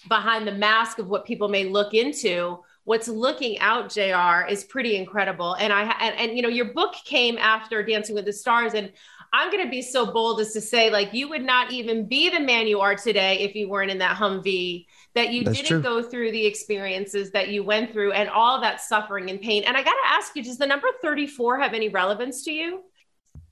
behind 0.09 0.47
the 0.47 0.53
mask 0.53 1.01
of 1.01 1.09
what 1.09 1.25
people 1.25 1.49
may 1.49 1.65
look 1.65 1.95
into 1.95 2.61
what's 2.85 3.09
looking 3.09 3.59
out 3.59 3.91
jr 3.93 4.47
is 4.49 4.65
pretty 4.65 4.97
incredible. 4.97 5.55
And 5.55 5.73
i 5.73 5.83
and, 6.01 6.17
and 6.19 6.37
you 6.37 6.43
know 6.43 6.49
your 6.49 6.73
book 6.73 6.95
came 7.05 7.39
after 7.39 7.83
dancing 7.83 8.15
with 8.15 8.25
the 8.25 8.33
stars 8.33 8.75
and 8.75 8.93
i'm 9.33 9.51
going 9.51 9.65
to 9.65 9.71
be 9.71 9.83
so 9.83 10.07
bold 10.13 10.41
as 10.41 10.53
to 10.53 10.61
say 10.61 10.91
like 10.91 11.13
you 11.13 11.29
would 11.29 11.43
not 11.43 11.73
even 11.73 12.07
be 12.07 12.31
the 12.31 12.41
man 12.41 12.67
you 12.67 12.81
are 12.81 12.95
today 12.95 13.39
if 13.41 13.55
you 13.55 13.69
weren't 13.69 13.91
in 13.91 13.99
that 13.99 14.17
humvee 14.17 14.87
that 15.15 15.31
you 15.31 15.45
That's 15.45 15.57
didn't 15.57 15.83
true. 15.83 15.83
go 15.83 16.03
through 16.03 16.33
the 16.33 16.45
experiences 16.45 17.31
that 17.31 17.49
you 17.49 17.63
went 17.63 17.93
through 17.93 18.13
and 18.13 18.29
all 18.29 18.61
that 18.61 18.81
suffering 18.81 19.31
and 19.31 19.41
pain. 19.41 19.65
And 19.65 19.77
i 19.77 19.83
got 19.83 19.93
to 19.93 20.09
ask 20.09 20.35
you 20.37 20.43
does 20.43 20.59
the 20.59 20.67
number 20.67 20.89
34 21.03 21.61
have 21.61 21.75
any 21.75 21.89
relevance 21.89 22.45
to 22.45 22.53
you 22.53 22.83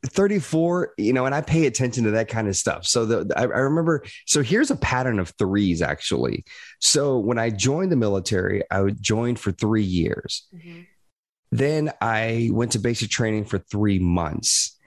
34 0.06 0.94
you 0.98 1.12
know 1.12 1.26
and 1.26 1.34
i 1.34 1.40
pay 1.40 1.66
attention 1.66 2.04
to 2.04 2.10
that 2.12 2.28
kind 2.28 2.48
of 2.48 2.56
stuff. 2.56 2.86
So 2.86 3.06
the, 3.06 3.34
I, 3.36 3.42
I, 3.42 3.44
remember 3.44 4.04
so 4.26 4.42
here's 4.42 4.70
a 4.70 4.76
pattern 4.76 5.18
of 5.18 5.32
threes 5.38 5.80
actually. 5.80 6.44
So 6.80 7.18
when 7.18 7.38
i 7.38 7.50
joined 7.50 7.92
the 7.92 7.96
military 7.96 8.62
i 8.70 8.84
joined 9.00 9.38
for 9.38 9.52
three 9.52 9.84
years. 9.84 10.46
Mm-hmm. 10.54 10.80
then 11.52 11.92
i 12.00 12.50
went 12.52 12.72
to 12.72 12.78
basic 12.78 13.10
training 13.10 13.44
for 13.44 13.58
three 13.58 13.98
months. 13.98 14.78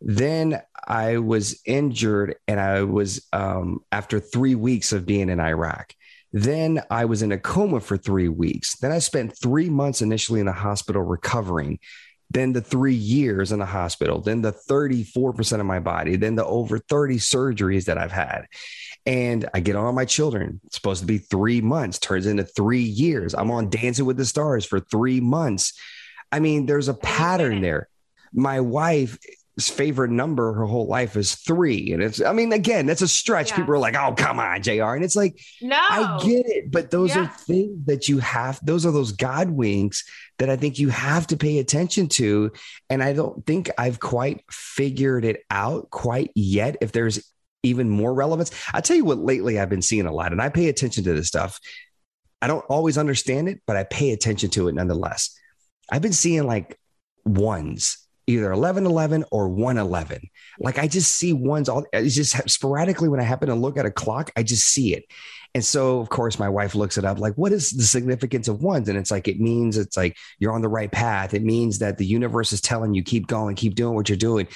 Then 0.00 0.62
i 0.86 1.18
was 1.18 1.60
injured 1.64 2.36
and 2.46 2.60
i 2.60 2.82
was 2.82 3.26
um, 3.32 3.80
after 3.90 4.20
three 4.20 4.54
weeks 4.54 4.92
of 4.92 5.06
being 5.06 5.28
in 5.28 5.40
iraq. 5.40 5.94
Then 6.32 6.80
I 6.90 7.06
was 7.06 7.22
in 7.22 7.32
a 7.32 7.38
coma 7.38 7.80
for 7.80 7.96
three 7.96 8.28
weeks. 8.28 8.76
Then 8.76 8.92
I 8.92 9.00
spent 9.00 9.36
three 9.36 9.68
months 9.68 10.00
initially 10.00 10.38
in 10.38 10.46
the 10.46 10.52
hospital 10.52 11.02
recovering 11.02 11.80
then 12.30 12.52
the 12.52 12.60
three 12.60 12.94
years 12.94 13.50
in 13.50 13.58
the 13.58 13.66
hospital, 13.66 14.20
then 14.20 14.40
the 14.40 14.52
34% 14.52 15.60
of 15.60 15.66
my 15.66 15.80
body, 15.80 16.16
then 16.16 16.36
the 16.36 16.46
over 16.46 16.78
30 16.78 17.16
surgeries 17.16 17.86
that 17.86 17.98
I've 17.98 18.12
had. 18.12 18.46
And 19.04 19.48
I 19.52 19.60
get 19.60 19.76
on 19.76 19.94
my 19.94 20.04
children. 20.04 20.60
It's 20.66 20.76
supposed 20.76 21.00
to 21.00 21.06
be 21.06 21.18
three 21.18 21.60
months, 21.60 21.98
turns 21.98 22.26
into 22.26 22.44
three 22.44 22.82
years. 22.82 23.34
I'm 23.34 23.50
on 23.50 23.68
Dancing 23.68 24.04
with 24.04 24.16
the 24.16 24.24
Stars 24.24 24.64
for 24.64 24.78
three 24.78 25.20
months. 25.20 25.72
I 26.30 26.38
mean, 26.38 26.66
there's 26.66 26.88
a 26.88 26.94
pattern 26.94 27.62
there. 27.62 27.88
My 28.32 28.60
wife 28.60 29.18
favorite 29.68 30.10
number 30.10 30.52
her 30.52 30.64
whole 30.64 30.86
life 30.86 31.16
is 31.16 31.34
three. 31.34 31.92
And 31.92 32.02
it's, 32.02 32.20
I 32.22 32.32
mean, 32.32 32.52
again, 32.52 32.86
that's 32.86 33.02
a 33.02 33.08
stretch. 33.08 33.50
Yeah. 33.50 33.56
People 33.56 33.74
are 33.74 33.78
like, 33.78 33.96
oh, 33.96 34.14
come 34.14 34.38
on, 34.40 34.62
JR. 34.62 34.94
And 34.94 35.04
it's 35.04 35.16
like, 35.16 35.40
no, 35.60 35.76
I 35.78 36.20
get 36.22 36.46
it. 36.46 36.70
But 36.70 36.90
those 36.90 37.14
yeah. 37.14 37.24
are 37.24 37.28
things 37.28 37.86
that 37.86 38.08
you 38.08 38.18
have, 38.18 38.58
those 38.64 38.86
are 38.86 38.92
those 38.92 39.12
God 39.12 39.50
winks 39.50 40.04
that 40.38 40.48
I 40.48 40.56
think 40.56 40.78
you 40.78 40.88
have 40.88 41.26
to 41.28 41.36
pay 41.36 41.58
attention 41.58 42.08
to. 42.08 42.52
And 42.88 43.02
I 43.02 43.12
don't 43.12 43.44
think 43.44 43.70
I've 43.76 44.00
quite 44.00 44.44
figured 44.50 45.24
it 45.24 45.44
out 45.50 45.90
quite 45.90 46.30
yet. 46.34 46.76
If 46.80 46.92
there's 46.92 47.30
even 47.62 47.90
more 47.90 48.14
relevance, 48.14 48.50
I 48.72 48.80
tell 48.80 48.96
you 48.96 49.04
what, 49.04 49.18
lately 49.18 49.58
I've 49.58 49.68
been 49.68 49.82
seeing 49.82 50.06
a 50.06 50.12
lot, 50.12 50.32
and 50.32 50.40
I 50.40 50.48
pay 50.48 50.68
attention 50.68 51.04
to 51.04 51.12
this 51.12 51.28
stuff. 51.28 51.60
I 52.40 52.46
don't 52.46 52.64
always 52.66 52.96
understand 52.96 53.48
it, 53.48 53.60
but 53.66 53.76
I 53.76 53.84
pay 53.84 54.12
attention 54.12 54.48
to 54.50 54.68
it 54.68 54.74
nonetheless. 54.74 55.38
I've 55.90 56.02
been 56.02 56.12
seeing 56.12 56.46
like 56.46 56.78
ones 57.24 57.99
either 58.30 58.52
11 58.52 58.86
11 58.86 59.24
or 59.30 59.48
1 59.48 59.78
11. 59.78 60.28
Like 60.58 60.78
I 60.78 60.86
just 60.86 61.12
see 61.12 61.32
ones 61.32 61.68
all 61.68 61.84
it's 61.92 62.14
just 62.14 62.48
sporadically 62.50 63.08
when 63.08 63.20
I 63.20 63.24
happen 63.24 63.48
to 63.48 63.54
look 63.54 63.76
at 63.76 63.86
a 63.86 63.90
clock, 63.90 64.30
I 64.36 64.42
just 64.42 64.66
see 64.66 64.94
it. 64.94 65.04
And 65.54 65.64
so, 65.64 65.98
of 65.98 66.08
course, 66.08 66.38
my 66.38 66.48
wife 66.48 66.76
looks 66.76 66.96
it 66.96 67.04
up 67.04 67.18
like, 67.18 67.34
what 67.34 67.52
is 67.52 67.70
the 67.70 67.82
significance 67.82 68.46
of 68.46 68.62
ones? 68.62 68.88
And 68.88 68.96
it's 68.96 69.10
like, 69.10 69.26
it 69.26 69.40
means 69.40 69.76
it's 69.76 69.96
like 69.96 70.16
you're 70.38 70.52
on 70.52 70.62
the 70.62 70.68
right 70.68 70.90
path. 70.90 71.34
It 71.34 71.42
means 71.42 71.80
that 71.80 71.98
the 71.98 72.06
universe 72.06 72.52
is 72.52 72.60
telling 72.60 72.94
you, 72.94 73.02
keep 73.02 73.26
going, 73.26 73.56
keep 73.56 73.74
doing 73.74 73.94
what 73.94 74.08
you're 74.08 74.16
doing. 74.16 74.46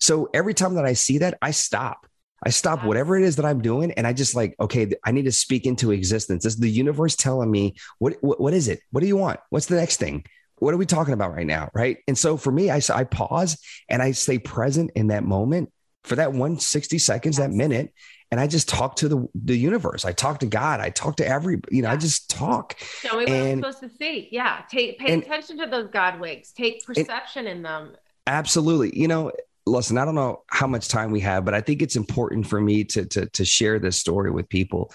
So 0.00 0.28
every 0.32 0.54
time 0.54 0.74
that 0.74 0.84
I 0.84 0.92
see 0.92 1.18
that, 1.18 1.38
I 1.42 1.50
stop. 1.50 2.06
I 2.44 2.50
stop 2.50 2.84
whatever 2.84 3.16
it 3.16 3.24
is 3.24 3.36
that 3.36 3.46
I'm 3.46 3.62
doing, 3.62 3.92
and 3.92 4.06
I 4.06 4.12
just 4.12 4.36
like, 4.36 4.54
okay, 4.60 4.92
I 5.02 5.12
need 5.12 5.24
to 5.24 5.32
speak 5.32 5.64
into 5.64 5.92
existence. 5.92 6.44
This 6.44 6.54
is 6.54 6.60
the 6.60 6.68
universe 6.68 7.16
telling 7.16 7.50
me 7.50 7.74
what, 7.98 8.16
what, 8.20 8.38
what 8.38 8.52
is 8.52 8.68
it? 8.68 8.80
What 8.90 9.00
do 9.00 9.06
you 9.06 9.16
want? 9.16 9.40
What's 9.48 9.66
the 9.66 9.76
next 9.76 9.96
thing? 9.96 10.24
What 10.64 10.72
are 10.72 10.78
we 10.78 10.86
talking 10.86 11.12
about 11.12 11.34
right 11.34 11.46
now? 11.46 11.70
Right. 11.74 11.98
And 12.08 12.16
so 12.16 12.38
for 12.38 12.50
me, 12.50 12.70
I, 12.70 12.80
I 12.92 13.04
pause 13.04 13.58
and 13.88 14.00
I 14.00 14.12
stay 14.12 14.38
present 14.38 14.92
in 14.96 15.08
that 15.08 15.22
moment 15.22 15.70
for 16.04 16.16
that 16.16 16.30
160 16.30 16.98
seconds, 16.98 17.38
yes. 17.38 17.46
that 17.46 17.54
minute. 17.54 17.92
And 18.30 18.40
I 18.40 18.46
just 18.46 18.66
talk 18.66 18.96
to 18.96 19.08
the, 19.08 19.28
the 19.34 19.56
universe. 19.56 20.06
I 20.06 20.12
talk 20.12 20.40
to 20.40 20.46
God. 20.46 20.80
I 20.80 20.88
talk 20.88 21.16
to 21.16 21.26
every, 21.26 21.60
you 21.70 21.82
know, 21.82 21.88
yeah. 21.88 21.94
I 21.94 21.96
just 21.98 22.30
talk. 22.30 22.78
Show 22.78 23.18
me 23.18 23.24
what 23.24 23.28
and, 23.28 23.64
I'm 23.64 23.72
supposed 23.72 23.92
to 23.92 23.96
see. 23.98 24.28
Yeah. 24.32 24.62
Take, 24.70 24.98
pay 24.98 25.12
and, 25.12 25.22
attention 25.22 25.58
to 25.58 25.66
those 25.66 25.88
God 25.88 26.18
winks. 26.18 26.52
take 26.52 26.82
perception 26.82 27.46
in 27.46 27.62
them. 27.62 27.94
Absolutely. 28.26 28.98
You 28.98 29.08
know, 29.08 29.32
listen, 29.66 29.98
I 29.98 30.06
don't 30.06 30.14
know 30.14 30.44
how 30.46 30.66
much 30.66 30.88
time 30.88 31.10
we 31.10 31.20
have, 31.20 31.44
but 31.44 31.52
I 31.52 31.60
think 31.60 31.82
it's 31.82 31.96
important 31.96 32.46
for 32.46 32.58
me 32.58 32.84
to, 32.84 33.04
to, 33.04 33.26
to 33.26 33.44
share 33.44 33.78
this 33.78 33.98
story 33.98 34.30
with 34.30 34.48
people. 34.48 34.90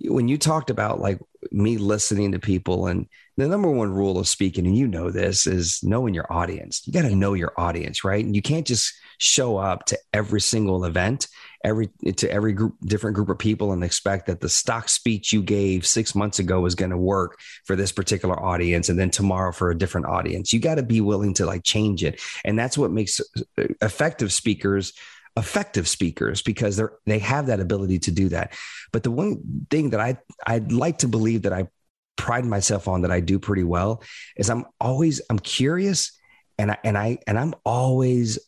When 0.00 0.28
you 0.28 0.38
talked 0.38 0.70
about 0.70 0.98
like 0.98 1.20
me 1.50 1.76
listening 1.76 2.32
to 2.32 2.38
people 2.38 2.86
and 2.86 3.06
the 3.36 3.48
number 3.48 3.70
one 3.70 3.92
rule 3.92 4.18
of 4.18 4.28
speaking, 4.28 4.66
and 4.66 4.76
you 4.76 4.86
know 4.86 5.10
this, 5.10 5.46
is 5.46 5.80
knowing 5.82 6.12
your 6.12 6.30
audience. 6.30 6.82
You 6.86 6.92
got 6.92 7.02
to 7.02 7.14
know 7.16 7.32
your 7.32 7.52
audience, 7.56 8.04
right? 8.04 8.24
And 8.24 8.36
you 8.36 8.42
can't 8.42 8.66
just 8.66 8.92
show 9.18 9.56
up 9.56 9.86
to 9.86 9.98
every 10.12 10.40
single 10.40 10.84
event, 10.84 11.28
every 11.64 11.88
to 12.16 12.30
every 12.30 12.52
group, 12.52 12.74
different 12.84 13.16
group 13.16 13.30
of 13.30 13.38
people, 13.38 13.72
and 13.72 13.82
expect 13.82 14.26
that 14.26 14.40
the 14.40 14.50
stock 14.50 14.88
speech 14.88 15.32
you 15.32 15.42
gave 15.42 15.86
six 15.86 16.14
months 16.14 16.38
ago 16.40 16.66
is 16.66 16.74
going 16.74 16.90
to 16.90 16.98
work 16.98 17.40
for 17.64 17.74
this 17.74 17.92
particular 17.92 18.38
audience, 18.38 18.90
and 18.90 18.98
then 18.98 19.10
tomorrow 19.10 19.52
for 19.52 19.70
a 19.70 19.78
different 19.78 20.06
audience. 20.06 20.52
You 20.52 20.60
got 20.60 20.74
to 20.74 20.82
be 20.82 21.00
willing 21.00 21.32
to 21.34 21.46
like 21.46 21.62
change 21.64 22.04
it, 22.04 22.20
and 22.44 22.58
that's 22.58 22.76
what 22.76 22.90
makes 22.90 23.20
uh, 23.20 23.64
effective 23.80 24.32
speakers 24.32 24.92
effective 25.34 25.88
speakers 25.88 26.42
because 26.42 26.76
they're 26.76 26.92
they 27.06 27.18
have 27.18 27.46
that 27.46 27.60
ability 27.60 27.98
to 27.98 28.10
do 28.10 28.28
that. 28.28 28.52
But 28.92 29.02
the 29.02 29.10
one 29.10 29.66
thing 29.70 29.90
that 29.90 30.00
I 30.00 30.18
I'd 30.46 30.72
like 30.72 30.98
to 30.98 31.08
believe 31.08 31.42
that 31.42 31.54
I 31.54 31.68
pride 32.16 32.44
myself 32.44 32.88
on 32.88 33.02
that 33.02 33.10
I 33.10 33.20
do 33.20 33.38
pretty 33.38 33.64
well 33.64 34.02
is 34.36 34.50
I'm 34.50 34.64
always 34.80 35.20
I'm 35.30 35.38
curious 35.38 36.18
and 36.58 36.70
I 36.70 36.78
and 36.84 36.96
I 36.96 37.18
and 37.26 37.38
I'm 37.38 37.54
always 37.64 38.38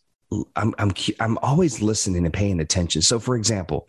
I'm 0.56 0.74
I'm 0.78 0.92
I'm 1.20 1.38
always 1.38 1.80
listening 1.80 2.24
and 2.24 2.34
paying 2.34 2.60
attention. 2.60 3.02
So 3.02 3.18
for 3.18 3.36
example, 3.36 3.88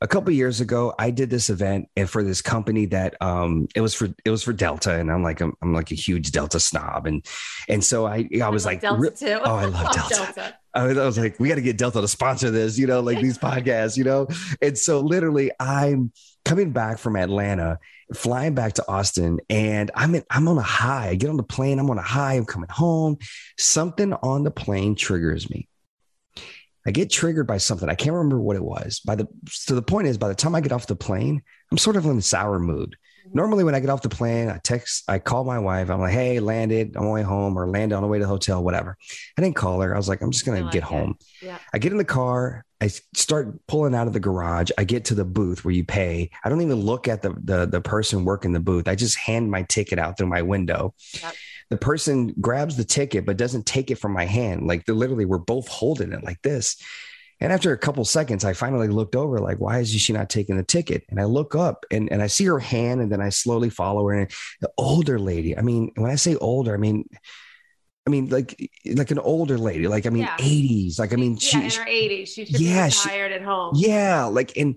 a 0.00 0.06
couple 0.06 0.32
years 0.32 0.60
ago, 0.60 0.94
I 0.98 1.10
did 1.10 1.28
this 1.28 1.50
event 1.50 1.88
and 1.96 2.08
for 2.08 2.22
this 2.22 2.40
company 2.40 2.86
that 2.86 3.20
um 3.20 3.68
it 3.74 3.80
was 3.80 3.94
for 3.94 4.08
it 4.24 4.30
was 4.30 4.42
for 4.42 4.52
Delta 4.52 4.94
and 4.94 5.10
I'm 5.10 5.22
like 5.22 5.40
I'm, 5.40 5.54
I'm 5.62 5.72
like 5.72 5.90
a 5.90 5.96
huge 5.96 6.30
Delta 6.30 6.60
snob 6.60 7.06
and 7.06 7.24
and 7.68 7.82
so 7.82 8.06
I 8.06 8.28
I 8.42 8.48
was 8.48 8.66
I 8.66 8.70
like 8.70 8.80
Delta 8.80 9.10
too. 9.10 9.38
oh 9.42 9.54
I 9.54 9.64
love 9.66 9.92
Delta. 9.92 10.14
Delta. 10.14 10.54
I 10.74 10.84
was 10.92 11.18
like 11.18 11.40
we 11.40 11.48
got 11.48 11.56
to 11.56 11.62
get 11.62 11.76
Delta 11.76 12.00
to 12.00 12.08
sponsor 12.08 12.50
this, 12.50 12.78
you 12.78 12.86
know, 12.86 13.00
like 13.00 13.20
these 13.20 13.38
podcasts, 13.48 13.96
you 13.96 14.04
know. 14.04 14.28
And 14.62 14.78
so 14.78 15.00
literally 15.00 15.50
I'm 15.58 16.12
coming 16.44 16.70
back 16.70 16.98
from 16.98 17.16
Atlanta, 17.16 17.78
flying 18.14 18.54
back 18.54 18.74
to 18.74 18.88
Austin, 18.88 19.40
and 19.50 19.90
I'm 19.94 20.14
in, 20.14 20.24
I'm 20.30 20.48
on 20.48 20.58
a 20.58 20.62
high. 20.62 21.08
I 21.08 21.14
get 21.14 21.30
on 21.30 21.36
the 21.36 21.42
plane, 21.42 21.78
I'm 21.78 21.90
on 21.90 21.98
a 21.98 22.02
high, 22.02 22.34
I'm 22.34 22.46
coming 22.46 22.70
home. 22.70 23.18
Something 23.58 24.12
on 24.14 24.44
the 24.44 24.50
plane 24.50 24.94
triggers 24.94 25.50
me. 25.50 25.68
I 26.86 26.90
get 26.90 27.10
triggered 27.10 27.46
by 27.46 27.58
something. 27.58 27.88
I 27.88 27.94
can't 27.94 28.14
remember 28.14 28.40
what 28.40 28.56
it 28.56 28.64
was. 28.64 29.00
By 29.00 29.16
the 29.16 29.28
so 29.48 29.74
the 29.74 29.82
point 29.82 30.08
is, 30.08 30.16
by 30.16 30.28
the 30.28 30.34
time 30.34 30.54
I 30.54 30.60
get 30.60 30.72
off 30.72 30.86
the 30.86 30.96
plane, 30.96 31.42
I'm 31.70 31.78
sort 31.78 31.96
of 31.96 32.06
in 32.06 32.18
a 32.18 32.22
sour 32.22 32.58
mood. 32.58 32.96
Normally, 33.34 33.64
when 33.64 33.74
I 33.74 33.80
get 33.80 33.90
off 33.90 34.02
the 34.02 34.08
plane, 34.08 34.48
I 34.48 34.58
text, 34.58 35.04
I 35.08 35.18
call 35.18 35.44
my 35.44 35.58
wife. 35.58 35.90
I'm 35.90 36.00
like, 36.00 36.12
"Hey, 36.12 36.40
landed 36.40 36.96
on 36.96 37.04
my 37.04 37.10
way 37.10 37.22
home, 37.22 37.56
or 37.58 37.68
landed 37.68 37.94
on 37.94 38.02
the 38.02 38.08
way 38.08 38.18
to 38.18 38.24
the 38.24 38.28
hotel, 38.28 38.62
whatever." 38.62 38.96
I 39.36 39.42
didn't 39.42 39.56
call 39.56 39.80
her. 39.80 39.94
I 39.94 39.96
was 39.96 40.08
like, 40.08 40.20
"I'm 40.22 40.30
just 40.30 40.44
gonna 40.46 40.62
like 40.62 40.72
get 40.72 40.82
it. 40.82 40.84
home." 40.84 41.16
Yeah. 41.42 41.58
I 41.72 41.78
get 41.78 41.92
in 41.92 41.98
the 41.98 42.04
car. 42.04 42.64
I 42.80 42.88
start 42.88 43.66
pulling 43.66 43.94
out 43.94 44.06
of 44.06 44.12
the 44.12 44.20
garage. 44.20 44.70
I 44.78 44.84
get 44.84 45.06
to 45.06 45.14
the 45.14 45.24
booth 45.24 45.64
where 45.64 45.74
you 45.74 45.84
pay. 45.84 46.30
I 46.44 46.48
don't 46.48 46.60
even 46.60 46.80
look 46.80 47.08
at 47.08 47.22
the 47.22 47.34
the, 47.42 47.66
the 47.66 47.80
person 47.80 48.24
working 48.24 48.52
the 48.52 48.60
booth. 48.60 48.88
I 48.88 48.94
just 48.94 49.18
hand 49.18 49.50
my 49.50 49.62
ticket 49.64 49.98
out 49.98 50.16
through 50.16 50.28
my 50.28 50.42
window. 50.42 50.94
Yep 51.20 51.34
the 51.70 51.76
person 51.76 52.34
grabs 52.40 52.76
the 52.76 52.84
ticket 52.84 53.26
but 53.26 53.36
doesn't 53.36 53.66
take 53.66 53.90
it 53.90 53.96
from 53.96 54.12
my 54.12 54.24
hand 54.24 54.66
like 54.66 54.86
literally 54.88 55.24
we're 55.24 55.38
both 55.38 55.68
holding 55.68 56.12
it 56.12 56.24
like 56.24 56.40
this 56.42 56.76
And 57.40 57.52
after 57.52 57.72
a 57.72 57.78
couple 57.78 58.04
seconds, 58.04 58.44
I 58.44 58.52
finally 58.52 58.88
looked 58.88 59.14
over, 59.14 59.38
like, 59.38 59.58
why 59.58 59.78
is 59.78 59.90
she 59.90 60.12
not 60.12 60.28
taking 60.28 60.56
the 60.56 60.64
ticket? 60.64 61.04
And 61.08 61.20
I 61.20 61.24
look 61.24 61.54
up 61.54 61.86
and, 61.90 62.10
and 62.10 62.20
I 62.20 62.26
see 62.26 62.44
her 62.46 62.58
hand, 62.58 63.00
and 63.00 63.12
then 63.12 63.20
I 63.20 63.28
slowly 63.28 63.70
follow 63.70 64.06
her. 64.08 64.14
And 64.14 64.30
the 64.60 64.70
older 64.76 65.18
lady, 65.20 65.56
I 65.56 65.62
mean, 65.62 65.92
when 65.94 66.10
I 66.10 66.16
say 66.16 66.34
older, 66.36 66.74
I 66.74 66.78
mean, 66.78 67.08
I 68.06 68.10
mean, 68.10 68.28
like, 68.28 68.70
like 68.94 69.10
an 69.12 69.18
older 69.20 69.56
lady, 69.58 69.86
like, 69.86 70.06
I 70.06 70.10
mean, 70.10 70.22
Yeah. 70.22 70.36
80s. 70.38 70.98
Like, 70.98 71.12
I 71.12 71.16
mean, 71.16 71.38
yeah, 71.40 71.60
in 71.60 71.70
her 71.70 71.84
80s. 71.86 72.28
She 72.28 72.44
should 72.46 72.58
Yeah, 72.60 72.88
she- 72.88 73.08
retired 73.08 73.32
at 73.32 73.42
home. 73.42 73.74
yeah, 73.76 74.24
like, 74.24 74.56
and 74.56 74.76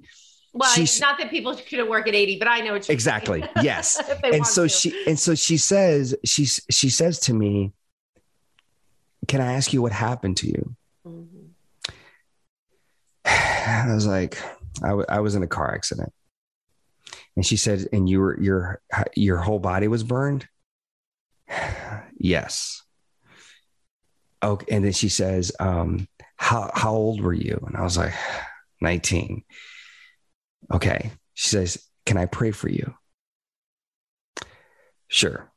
Well, 0.54 0.70
she's- 0.70 1.00
not 1.00 1.18
that 1.18 1.30
people 1.32 1.56
shouldn't 1.56 1.90
work 1.90 2.08
at 2.10 2.14
80, 2.14 2.38
but 2.38 2.48
I 2.48 2.60
know 2.60 2.74
what 2.74 2.90
exactly, 2.90 3.44
yes. 3.64 4.00
and 4.24 4.46
so 4.46 4.64
to. 4.64 4.70
she 4.70 5.04
and 5.08 5.18
so 5.18 5.34
she 5.34 5.56
says 5.58 6.14
she's 6.26 6.60
she 6.70 6.90
says 6.90 7.20
to 7.22 7.34
me 7.34 7.72
can 9.30 9.40
i 9.40 9.54
ask 9.54 9.72
you 9.72 9.82
what 9.82 9.94
happened 9.94 10.36
to 10.38 10.48
you. 10.48 10.76
i 13.88 13.94
was 13.94 14.06
like 14.06 14.38
I, 14.84 14.88
w- 14.88 15.06
I 15.10 15.20
was 15.20 15.36
in 15.36 15.44
a 15.44 15.48
car 15.48 15.74
accident. 15.76 16.12
And 17.36 17.46
she 17.46 17.56
said 17.58 17.88
and 17.94 18.10
you 18.10 18.20
were 18.20 18.40
your 18.42 18.82
your 19.16 19.38
whole 19.38 19.60
body 19.60 19.88
was 19.88 20.04
burned? 20.04 20.48
Yes. 22.24 22.84
Okay 24.44 24.66
and 24.70 24.86
then 24.86 24.92
she 24.92 25.10
says 25.10 25.52
um 25.60 26.08
how 26.36 26.70
how 26.76 26.94
old 26.94 27.22
were 27.22 27.34
you? 27.34 27.60
And 27.66 27.76
i 27.76 27.82
was 27.82 27.98
like 27.98 28.14
19 28.82 29.44
okay. 30.74 31.12
She 31.34 31.50
says 31.50 31.84
can 32.06 32.18
i 32.18 32.26
pray 32.28 32.52
for 32.52 32.70
you? 32.70 32.94
Sure. 35.08 35.52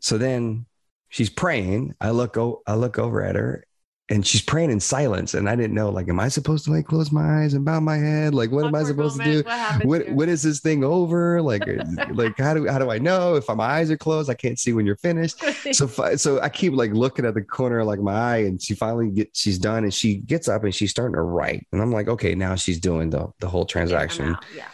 So 0.00 0.18
then 0.18 0.66
she's 1.08 1.30
praying. 1.30 1.94
I 2.00 2.10
look 2.10 2.36
o- 2.36 2.62
i 2.66 2.74
look 2.74 2.98
over 2.98 3.22
at 3.22 3.36
her 3.36 3.64
and 4.10 4.26
she's 4.26 4.42
praying 4.42 4.70
in 4.70 4.78
silence 4.78 5.32
and 5.32 5.48
i 5.48 5.56
didn't 5.56 5.74
know 5.74 5.88
like 5.88 6.08
am 6.08 6.20
i 6.20 6.28
supposed 6.28 6.66
to 6.66 6.70
like 6.70 6.86
close 6.86 7.10
my 7.10 7.42
eyes 7.42 7.54
and 7.54 7.64
bow 7.64 7.80
my 7.80 7.96
head? 7.96 8.34
Like 8.34 8.50
what 8.50 8.66
am 8.66 8.74
i 8.74 8.80
Awkward 8.80 8.86
supposed 8.86 9.20
to 9.20 9.24
do? 9.24 9.42
What 9.88 10.06
when, 10.06 10.14
when 10.14 10.28
is 10.28 10.42
this 10.42 10.60
thing 10.60 10.84
over? 10.84 11.40
Like 11.40 11.64
like 12.12 12.38
how 12.38 12.54
do 12.54 12.66
how 12.68 12.78
do 12.78 12.90
i 12.90 12.98
know 12.98 13.36
if 13.36 13.48
my 13.48 13.64
eyes 13.64 13.90
are 13.90 13.96
closed? 13.96 14.28
I 14.28 14.34
can't 14.34 14.58
see 14.58 14.72
when 14.72 14.84
you're 14.84 14.96
finished. 14.96 15.42
So 15.74 15.86
so 16.16 16.40
i 16.40 16.48
keep 16.48 16.74
like 16.74 16.92
looking 16.92 17.24
at 17.24 17.34
the 17.34 17.42
corner 17.42 17.80
of 17.80 17.86
like 17.86 18.00
my 18.00 18.12
eye 18.12 18.36
and 18.38 18.60
she 18.60 18.74
finally 18.74 19.10
gets 19.10 19.40
she's 19.40 19.58
done 19.58 19.84
and 19.84 19.94
she 19.94 20.16
gets 20.16 20.48
up 20.48 20.64
and 20.64 20.74
she's 20.74 20.90
starting 20.90 21.14
to 21.14 21.22
write 21.22 21.66
and 21.72 21.80
i'm 21.80 21.90
like 21.90 22.08
okay 22.08 22.34
now 22.34 22.54
she's 22.54 22.80
doing 22.80 23.10
the 23.10 23.26
the 23.40 23.48
whole 23.48 23.64
transaction. 23.64 24.36
Yeah. 24.54 24.68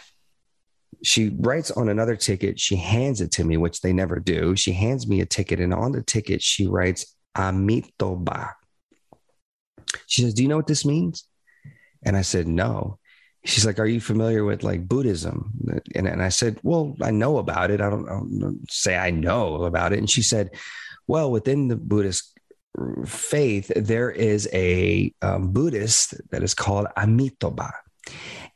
she 1.03 1.35
writes 1.39 1.71
on 1.71 1.89
another 1.89 2.15
ticket. 2.15 2.59
She 2.59 2.75
hands 2.75 3.21
it 3.21 3.31
to 3.33 3.43
me 3.43 3.57
which 3.57 3.81
they 3.81 3.93
never 3.93 4.19
do. 4.19 4.55
She 4.55 4.73
hands 4.73 5.07
me 5.07 5.21
a 5.21 5.25
ticket 5.25 5.59
and 5.59 5.73
on 5.73 5.93
the 5.93 6.01
ticket 6.01 6.41
she 6.41 6.67
writes 6.67 7.15
Amitabha 7.37 8.55
she 10.07 10.21
says 10.21 10.33
do 10.33 10.43
you 10.43 10.49
know 10.49 10.57
what 10.57 10.67
this 10.67 10.85
means? 10.85 11.25
And 12.03 12.15
i 12.17 12.21
said 12.21 12.47
no. 12.47 12.97
She's 13.45 13.65
like 13.65 13.79
are 13.79 13.87
you 13.87 14.01
familiar 14.01 14.43
with 14.43 14.63
like 14.63 14.87
buddhism? 14.87 15.51
And, 15.95 16.07
and 16.07 16.21
i 16.21 16.29
said 16.29 16.59
well 16.63 16.95
i 17.01 17.11
know 17.11 17.37
about 17.37 17.71
it. 17.71 17.81
I 17.81 17.89
don't, 17.89 18.07
I 18.07 18.13
don't 18.13 18.65
say 18.69 18.97
i 18.97 19.11
know 19.11 19.63
about 19.63 19.93
it. 19.93 19.99
And 19.99 20.09
she 20.09 20.21
said 20.21 20.51
well 21.07 21.31
within 21.31 21.67
the 21.67 21.75
buddhist 21.75 22.37
faith 23.05 23.69
there 23.75 24.09
is 24.09 24.47
a 24.53 25.13
um, 25.21 25.51
buddhist 25.51 26.15
that 26.31 26.41
is 26.41 26.53
called 26.53 26.87
Amitabha, 26.95 27.73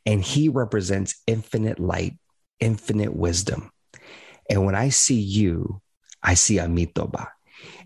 and 0.06 0.22
he 0.22 0.48
represents 0.48 1.20
infinite 1.26 1.78
light 1.78 2.14
infinite 2.60 3.14
wisdom. 3.14 3.70
And 4.48 4.64
when 4.64 4.74
I 4.74 4.90
see 4.90 5.20
you, 5.20 5.80
I 6.22 6.34
see 6.34 6.58
Amitabha. 6.58 7.28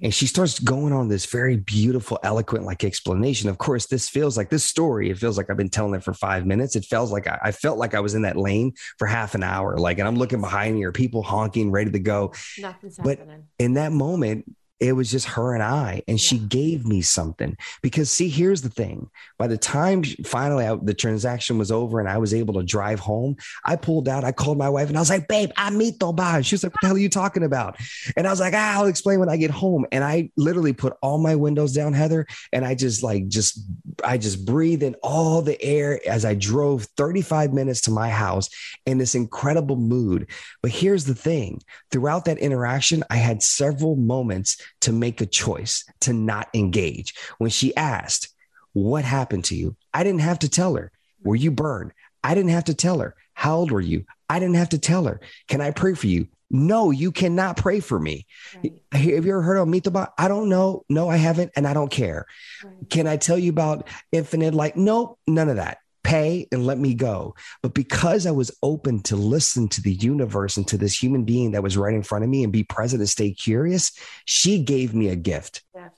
And 0.02 0.14
she 0.14 0.26
starts 0.26 0.58
going 0.58 0.92
on 0.92 1.08
this 1.08 1.26
very 1.26 1.56
beautiful, 1.56 2.18
eloquent, 2.22 2.64
like 2.64 2.84
explanation. 2.84 3.50
Of 3.50 3.58
course, 3.58 3.86
this 3.86 4.08
feels 4.08 4.36
like 4.36 4.48
this 4.48 4.64
story. 4.64 5.10
It 5.10 5.18
feels 5.18 5.36
like 5.36 5.50
I've 5.50 5.56
been 5.56 5.68
telling 5.68 5.94
it 5.94 6.02
for 6.02 6.14
five 6.14 6.46
minutes. 6.46 6.74
It 6.74 6.84
feels 6.86 7.12
like 7.12 7.26
I, 7.26 7.38
I 7.44 7.52
felt 7.52 7.78
like 7.78 7.94
I 7.94 8.00
was 8.00 8.14
in 8.14 8.22
that 8.22 8.36
lane 8.36 8.72
for 8.98 9.06
half 9.06 9.34
an 9.34 9.42
hour. 9.42 9.76
Like, 9.76 9.98
and 9.98 10.08
I'm 10.08 10.16
looking 10.16 10.40
behind 10.40 10.76
me, 10.76 10.84
or 10.84 10.92
people 10.92 11.22
honking, 11.22 11.70
ready 11.70 11.90
to 11.90 11.98
go. 11.98 12.32
Nothing's 12.58 12.96
But- 12.96 13.18
happening. 13.18 13.44
In 13.58 13.74
that 13.74 13.92
moment, 13.92 14.46
it 14.80 14.92
was 14.92 15.10
just 15.10 15.26
her 15.28 15.52
and 15.54 15.62
I, 15.62 16.02
and 16.08 16.18
she 16.18 16.38
gave 16.38 16.86
me 16.86 17.02
something. 17.02 17.56
Because, 17.82 18.10
see, 18.10 18.30
here's 18.30 18.62
the 18.62 18.70
thing: 18.70 19.10
by 19.38 19.46
the 19.46 19.58
time 19.58 20.02
finally 20.24 20.66
I, 20.66 20.74
the 20.74 20.94
transaction 20.94 21.58
was 21.58 21.70
over 21.70 22.00
and 22.00 22.08
I 22.08 22.16
was 22.16 22.32
able 22.32 22.54
to 22.54 22.62
drive 22.62 22.98
home, 22.98 23.36
I 23.64 23.76
pulled 23.76 24.08
out, 24.08 24.24
I 24.24 24.32
called 24.32 24.56
my 24.56 24.70
wife, 24.70 24.88
and 24.88 24.96
I 24.96 25.00
was 25.00 25.10
like, 25.10 25.28
"Babe, 25.28 25.50
Amitabha." 25.58 26.36
And 26.36 26.46
she 26.46 26.54
was 26.54 26.64
like, 26.64 26.72
"What 26.72 26.80
the 26.80 26.86
hell 26.88 26.96
are 26.96 27.00
you 27.00 27.10
talking 27.10 27.42
about?" 27.42 27.76
And 28.16 28.26
I 28.26 28.30
was 28.30 28.40
like, 28.40 28.54
ah, 28.56 28.78
"I'll 28.78 28.86
explain 28.86 29.20
when 29.20 29.28
I 29.28 29.36
get 29.36 29.50
home." 29.50 29.84
And 29.92 30.02
I 30.02 30.30
literally 30.36 30.72
put 30.72 30.96
all 31.02 31.18
my 31.18 31.36
windows 31.36 31.74
down, 31.74 31.92
Heather, 31.92 32.26
and 32.52 32.64
I 32.64 32.74
just 32.74 33.02
like 33.02 33.28
just 33.28 33.60
I 34.02 34.16
just 34.16 34.46
breathed 34.46 34.82
in 34.82 34.94
all 35.02 35.42
the 35.42 35.60
air 35.62 36.00
as 36.08 36.24
I 36.24 36.34
drove 36.34 36.84
35 36.96 37.52
minutes 37.52 37.82
to 37.82 37.90
my 37.90 38.08
house 38.08 38.48
in 38.86 38.96
this 38.96 39.14
incredible 39.14 39.76
mood. 39.76 40.28
But 40.62 40.70
here's 40.70 41.04
the 41.04 41.14
thing: 41.14 41.60
throughout 41.90 42.24
that 42.24 42.38
interaction, 42.38 43.04
I 43.10 43.16
had 43.16 43.42
several 43.42 43.96
moments 43.96 44.56
to 44.82 44.92
make 44.92 45.20
a 45.20 45.26
choice 45.26 45.84
to 46.00 46.12
not 46.12 46.48
engage. 46.54 47.14
When 47.38 47.50
she 47.50 47.74
asked, 47.76 48.28
What 48.72 49.04
happened 49.04 49.44
to 49.46 49.54
you? 49.56 49.76
I 49.92 50.04
didn't 50.04 50.20
have 50.20 50.40
to 50.40 50.48
tell 50.48 50.76
her. 50.76 50.92
Were 51.22 51.36
you 51.36 51.50
burned? 51.50 51.92
I 52.24 52.34
didn't 52.34 52.50
have 52.50 52.64
to 52.64 52.74
tell 52.74 53.00
her. 53.00 53.14
How 53.34 53.56
old 53.56 53.70
were 53.70 53.80
you? 53.80 54.04
I 54.28 54.38
didn't 54.38 54.56
have 54.56 54.70
to 54.70 54.78
tell 54.78 55.04
her. 55.04 55.20
Can 55.48 55.60
I 55.60 55.70
pray 55.70 55.94
for 55.94 56.06
you? 56.06 56.28
No, 56.50 56.90
you 56.90 57.12
cannot 57.12 57.56
pray 57.56 57.80
for 57.80 57.98
me. 57.98 58.26
Right, 58.56 58.82
Have 58.92 59.04
you 59.04 59.16
ever 59.16 59.42
heard 59.42 59.56
of 59.56 59.68
Mitaba? 59.68 60.08
I 60.18 60.28
don't 60.28 60.48
know. 60.48 60.84
No, 60.88 61.08
I 61.08 61.16
haven't, 61.16 61.52
and 61.56 61.66
I 61.66 61.74
don't 61.74 61.90
care. 61.90 62.26
right. 62.64 62.74
Can 62.90 63.06
I 63.06 63.16
tell 63.16 63.38
you 63.38 63.50
about 63.50 63.86
infinite 64.12 64.52
light? 64.54 64.76
Nope, 64.76 65.18
none 65.26 65.48
of 65.48 65.56
that. 65.56 65.78
Pay 66.10 66.48
and 66.50 66.66
let 66.66 66.78
me 66.78 66.92
go. 66.92 67.36
But 67.62 67.72
because 67.72 68.26
I 68.26 68.32
was 68.32 68.50
open 68.64 69.00
to 69.02 69.14
listen 69.14 69.68
to 69.68 69.80
the 69.80 69.92
universe 69.92 70.56
and 70.56 70.66
to 70.66 70.76
this 70.76 71.00
human 71.00 71.22
being 71.22 71.52
that 71.52 71.62
was 71.62 71.76
right 71.76 71.94
in 71.94 72.02
front 72.02 72.24
of 72.24 72.30
me 72.30 72.42
and 72.42 72.52
be 72.52 72.64
present 72.64 72.98
and 72.98 73.08
stay 73.08 73.32
curious, 73.32 73.92
she 74.24 74.60
gave 74.60 74.92
me 74.92 75.08
a 75.10 75.14
gift. 75.14 75.62
Gift. 75.72 75.94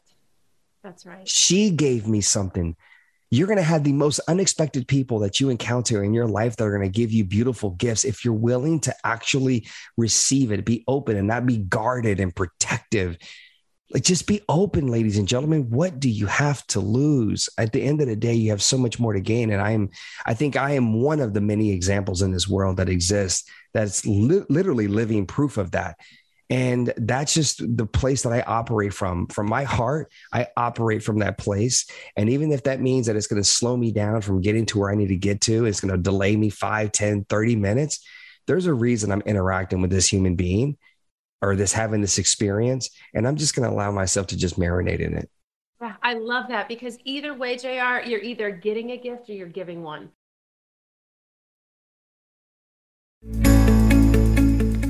That's 0.83 1.07
right. 1.07 1.27
She 1.27 1.71
gave 1.71 2.07
me 2.07 2.21
something. 2.21 2.77
You're 3.31 3.47
going 3.47 3.57
to 3.57 3.63
have 3.63 3.85
the 3.85 3.95
most 3.95 4.21
unexpected 4.29 4.87
people 4.87 5.21
that 5.21 5.41
you 5.41 5.49
encounter 5.49 6.05
in 6.05 6.13
your 6.13 6.27
life 6.27 6.57
that 6.57 6.65
are 6.65 6.77
going 6.77 6.93
to 6.93 6.95
give 6.95 7.11
you 7.11 7.25
beautiful 7.25 7.71
gifts 7.71 8.05
if 8.05 8.23
you're 8.23 8.35
willing 8.35 8.81
to 8.81 8.95
actually 9.07 9.67
receive 9.97 10.53
it, 10.53 10.67
be 10.67 10.85
open 10.87 11.17
and 11.17 11.27
not 11.27 11.47
be 11.47 11.57
guarded 11.57 12.21
and 12.21 12.37
protective. 12.37 13.17
Like 13.93 14.05
just 14.05 14.27
be 14.27 14.41
open, 14.49 14.87
ladies 14.87 15.19
and 15.19 15.29
gentlemen. 15.29 15.69
What 15.69 16.01
do 16.01 16.09
you 16.09 16.27
have 16.27 16.67
to 16.69 16.81
lose? 16.81 17.49
At 17.59 17.73
the 17.73 17.83
end 17.83 18.01
of 18.01 18.07
the 18.07 18.17
day, 18.17 18.33
you 18.33 18.51
have 18.51 18.63
so 18.63 18.79
much 18.79 18.99
more 18.99 19.13
to 19.13 19.21
gain. 19.21 19.51
And 19.51 19.61
I 19.61 19.73
am, 19.73 19.91
I 20.25 20.33
think 20.33 20.57
I 20.57 20.73
am 20.73 21.03
one 21.03 21.21
of 21.21 21.35
the 21.35 21.43
many 21.43 21.73
examples 21.73 22.23
in 22.23 22.33
this 22.33 22.49
world 22.49 22.79
that 22.79 22.89
exists 22.89 23.49
that's 23.75 24.07
li- 24.07 24.45
literally 24.49 24.89
living 24.89 25.27
proof 25.27 25.59
of 25.59 25.73
that. 25.73 25.99
And 26.49 26.93
that's 26.97 27.35
just 27.35 27.63
the 27.77 27.87
place 27.87 28.23
that 28.23 28.33
I 28.33 28.43
operate 28.43 28.93
from. 28.95 29.27
From 29.29 29.49
my 29.49 29.65
heart, 29.65 30.11
I 30.33 30.49
operate 30.57 31.03
from 31.03 31.19
that 31.19 31.39
place. 31.39 31.87
And 32.17 32.31
even 32.31 32.53
if 32.53 32.65
that 32.65 32.81
means 32.81 33.07
that 33.07 33.17
it's 33.17 33.27
going 33.27 33.43
to 33.43 33.49
slow 33.49 33.77
me 33.77 33.93
down 33.93 34.21
from 34.21 34.43
getting 34.43 34.67
to 34.67 34.79
where 34.79 34.91
I 34.91 34.95
need 34.95 35.09
to 35.09 35.17
get 35.17 35.41
to, 35.43 35.65
it's 35.65 35.81
going 35.81 35.93
to 35.93 36.03
delay 36.03 36.37
me 36.37 36.51
5, 36.51 36.93
10, 36.93 37.25
30 37.25 37.57
minutes, 37.57 38.07
there's 38.47 38.67
a 38.67 38.75
reason 38.75 39.13
I'm 39.13 39.23
interacting 39.23 39.81
with 39.81 39.91
this 39.91 40.09
human 40.09 40.35
being 40.35 40.77
or 41.43 41.57
this 41.57 41.73
having 41.73 42.01
this 42.01 42.19
experience. 42.19 42.89
And 43.13 43.27
I'm 43.27 43.37
just 43.37 43.55
going 43.55 43.69
to 43.69 43.75
allow 43.75 43.91
myself 43.91 44.29
to 44.29 44.37
just 44.37 44.59
marinate 44.59 45.01
in 45.01 45.15
it. 45.15 45.29
Yeah, 45.81 45.95
I 46.03 46.15
love 46.15 46.47
that 46.49 46.69
because 46.69 46.97
either 47.05 47.35
way, 47.35 47.57
JR, 47.57 48.09
you're 48.09 48.23
either 48.23 48.51
getting 48.53 48.93
a 48.93 48.97
gift 48.97 49.29
or 49.29 49.33
you're 49.33 49.49
giving 49.49 49.83
one. 49.83 50.11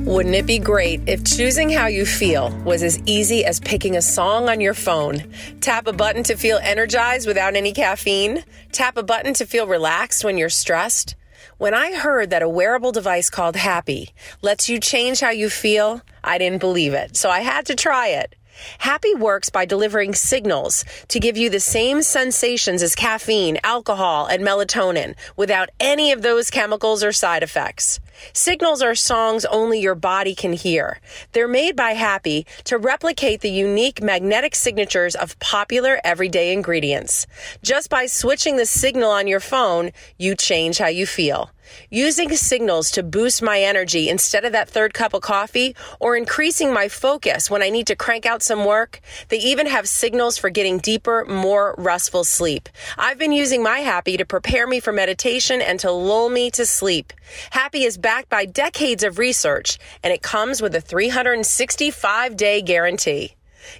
Wouldn't 0.04 0.34
it 0.34 0.46
be 0.46 0.58
great 0.58 1.00
if 1.06 1.24
choosing 1.24 1.70
how 1.70 1.86
you 1.86 2.04
feel 2.04 2.50
was 2.64 2.82
as 2.82 3.00
easy 3.06 3.46
as 3.46 3.58
picking 3.60 3.96
a 3.96 4.02
song 4.02 4.50
on 4.50 4.60
your 4.60 4.74
phone? 4.74 5.32
Tap 5.62 5.86
a 5.86 5.92
button 5.94 6.22
to 6.24 6.36
feel 6.36 6.58
energized 6.62 7.26
without 7.26 7.56
any 7.56 7.72
caffeine? 7.72 8.44
Tap 8.72 8.98
a 8.98 9.02
button 9.02 9.32
to 9.34 9.46
feel 9.46 9.66
relaxed 9.66 10.22
when 10.22 10.36
you're 10.36 10.50
stressed? 10.50 11.16
When 11.62 11.74
I 11.74 11.94
heard 11.94 12.30
that 12.30 12.42
a 12.42 12.48
wearable 12.48 12.90
device 12.90 13.30
called 13.30 13.54
Hapbee 13.54 14.08
lets 14.40 14.68
you 14.68 14.80
change 14.80 15.20
how 15.20 15.30
you 15.30 15.48
feel, 15.48 16.02
I 16.24 16.36
didn't 16.36 16.58
believe 16.58 16.92
it, 16.92 17.16
so 17.16 17.30
I 17.30 17.38
had 17.38 17.66
to 17.66 17.76
try 17.76 18.08
it. 18.08 18.34
Hapbee 18.80 19.16
works 19.16 19.48
by 19.48 19.64
delivering 19.64 20.12
signals 20.12 20.84
to 21.06 21.20
give 21.20 21.36
you 21.36 21.50
the 21.50 21.60
same 21.60 22.02
sensations 22.02 22.82
as 22.82 22.96
caffeine, 22.96 23.58
alcohol, 23.62 24.26
and 24.26 24.42
melatonin 24.42 25.14
without 25.36 25.68
any 25.78 26.10
of 26.10 26.22
those 26.22 26.50
chemicals 26.50 27.04
or 27.04 27.12
side 27.12 27.44
effects. 27.44 28.00
Signals 28.32 28.82
are 28.82 28.94
songs 28.94 29.44
only 29.44 29.80
your 29.80 29.94
body 29.94 30.34
can 30.34 30.52
hear. 30.52 31.00
They're 31.32 31.48
made 31.48 31.76
by 31.76 31.94
Hapbee 31.94 32.46
to 32.64 32.78
replicate 32.78 33.40
the 33.40 33.50
unique 33.50 34.02
magnetic 34.02 34.54
signatures 34.54 35.14
of 35.14 35.38
popular 35.38 36.00
everyday 36.04 36.52
ingredients. 36.52 37.26
Just 37.62 37.90
by 37.90 38.06
switching 38.06 38.56
the 38.56 38.66
signal 38.66 39.10
on 39.10 39.26
your 39.26 39.40
phone, 39.40 39.90
you 40.18 40.34
change 40.34 40.78
how 40.78 40.88
you 40.88 41.06
feel. 41.06 41.50
Using 41.90 42.34
signals 42.36 42.90
to 42.92 43.02
boost 43.02 43.42
my 43.42 43.60
energy 43.60 44.08
instead 44.08 44.44
of 44.44 44.52
that 44.52 44.68
third 44.68 44.94
cup 44.94 45.14
of 45.14 45.22
coffee 45.22 45.76
or 46.00 46.16
increasing 46.16 46.72
my 46.72 46.88
focus 46.88 47.50
when 47.50 47.62
I 47.62 47.70
need 47.70 47.86
to 47.86 47.96
crank 47.96 48.26
out 48.26 48.42
some 48.42 48.64
work. 48.64 49.00
They 49.28 49.38
even 49.38 49.66
have 49.66 49.88
signals 49.88 50.36
for 50.36 50.50
getting 50.50 50.78
deeper, 50.78 51.24
more 51.24 51.74
restful 51.78 52.24
sleep. 52.24 52.68
I've 52.98 53.18
been 53.18 53.32
using 53.32 53.62
my 53.62 53.80
Hapbee 53.80 54.18
to 54.18 54.24
prepare 54.24 54.66
me 54.66 54.80
for 54.80 54.92
meditation 54.92 55.60
and 55.62 55.78
to 55.80 55.90
lull 55.90 56.28
me 56.28 56.50
to 56.52 56.66
sleep. 56.66 57.12
Hapbee 57.52 57.86
is 57.86 57.96
backed 58.12 58.28
by 58.28 58.44
decades 58.44 59.04
of 59.04 59.18
research 59.18 59.78
and 60.02 60.12
it 60.12 60.20
comes 60.20 60.60
with 60.60 60.74
a 60.74 60.82
365 60.82 62.36
day 62.36 62.60
guarantee. 62.60 63.34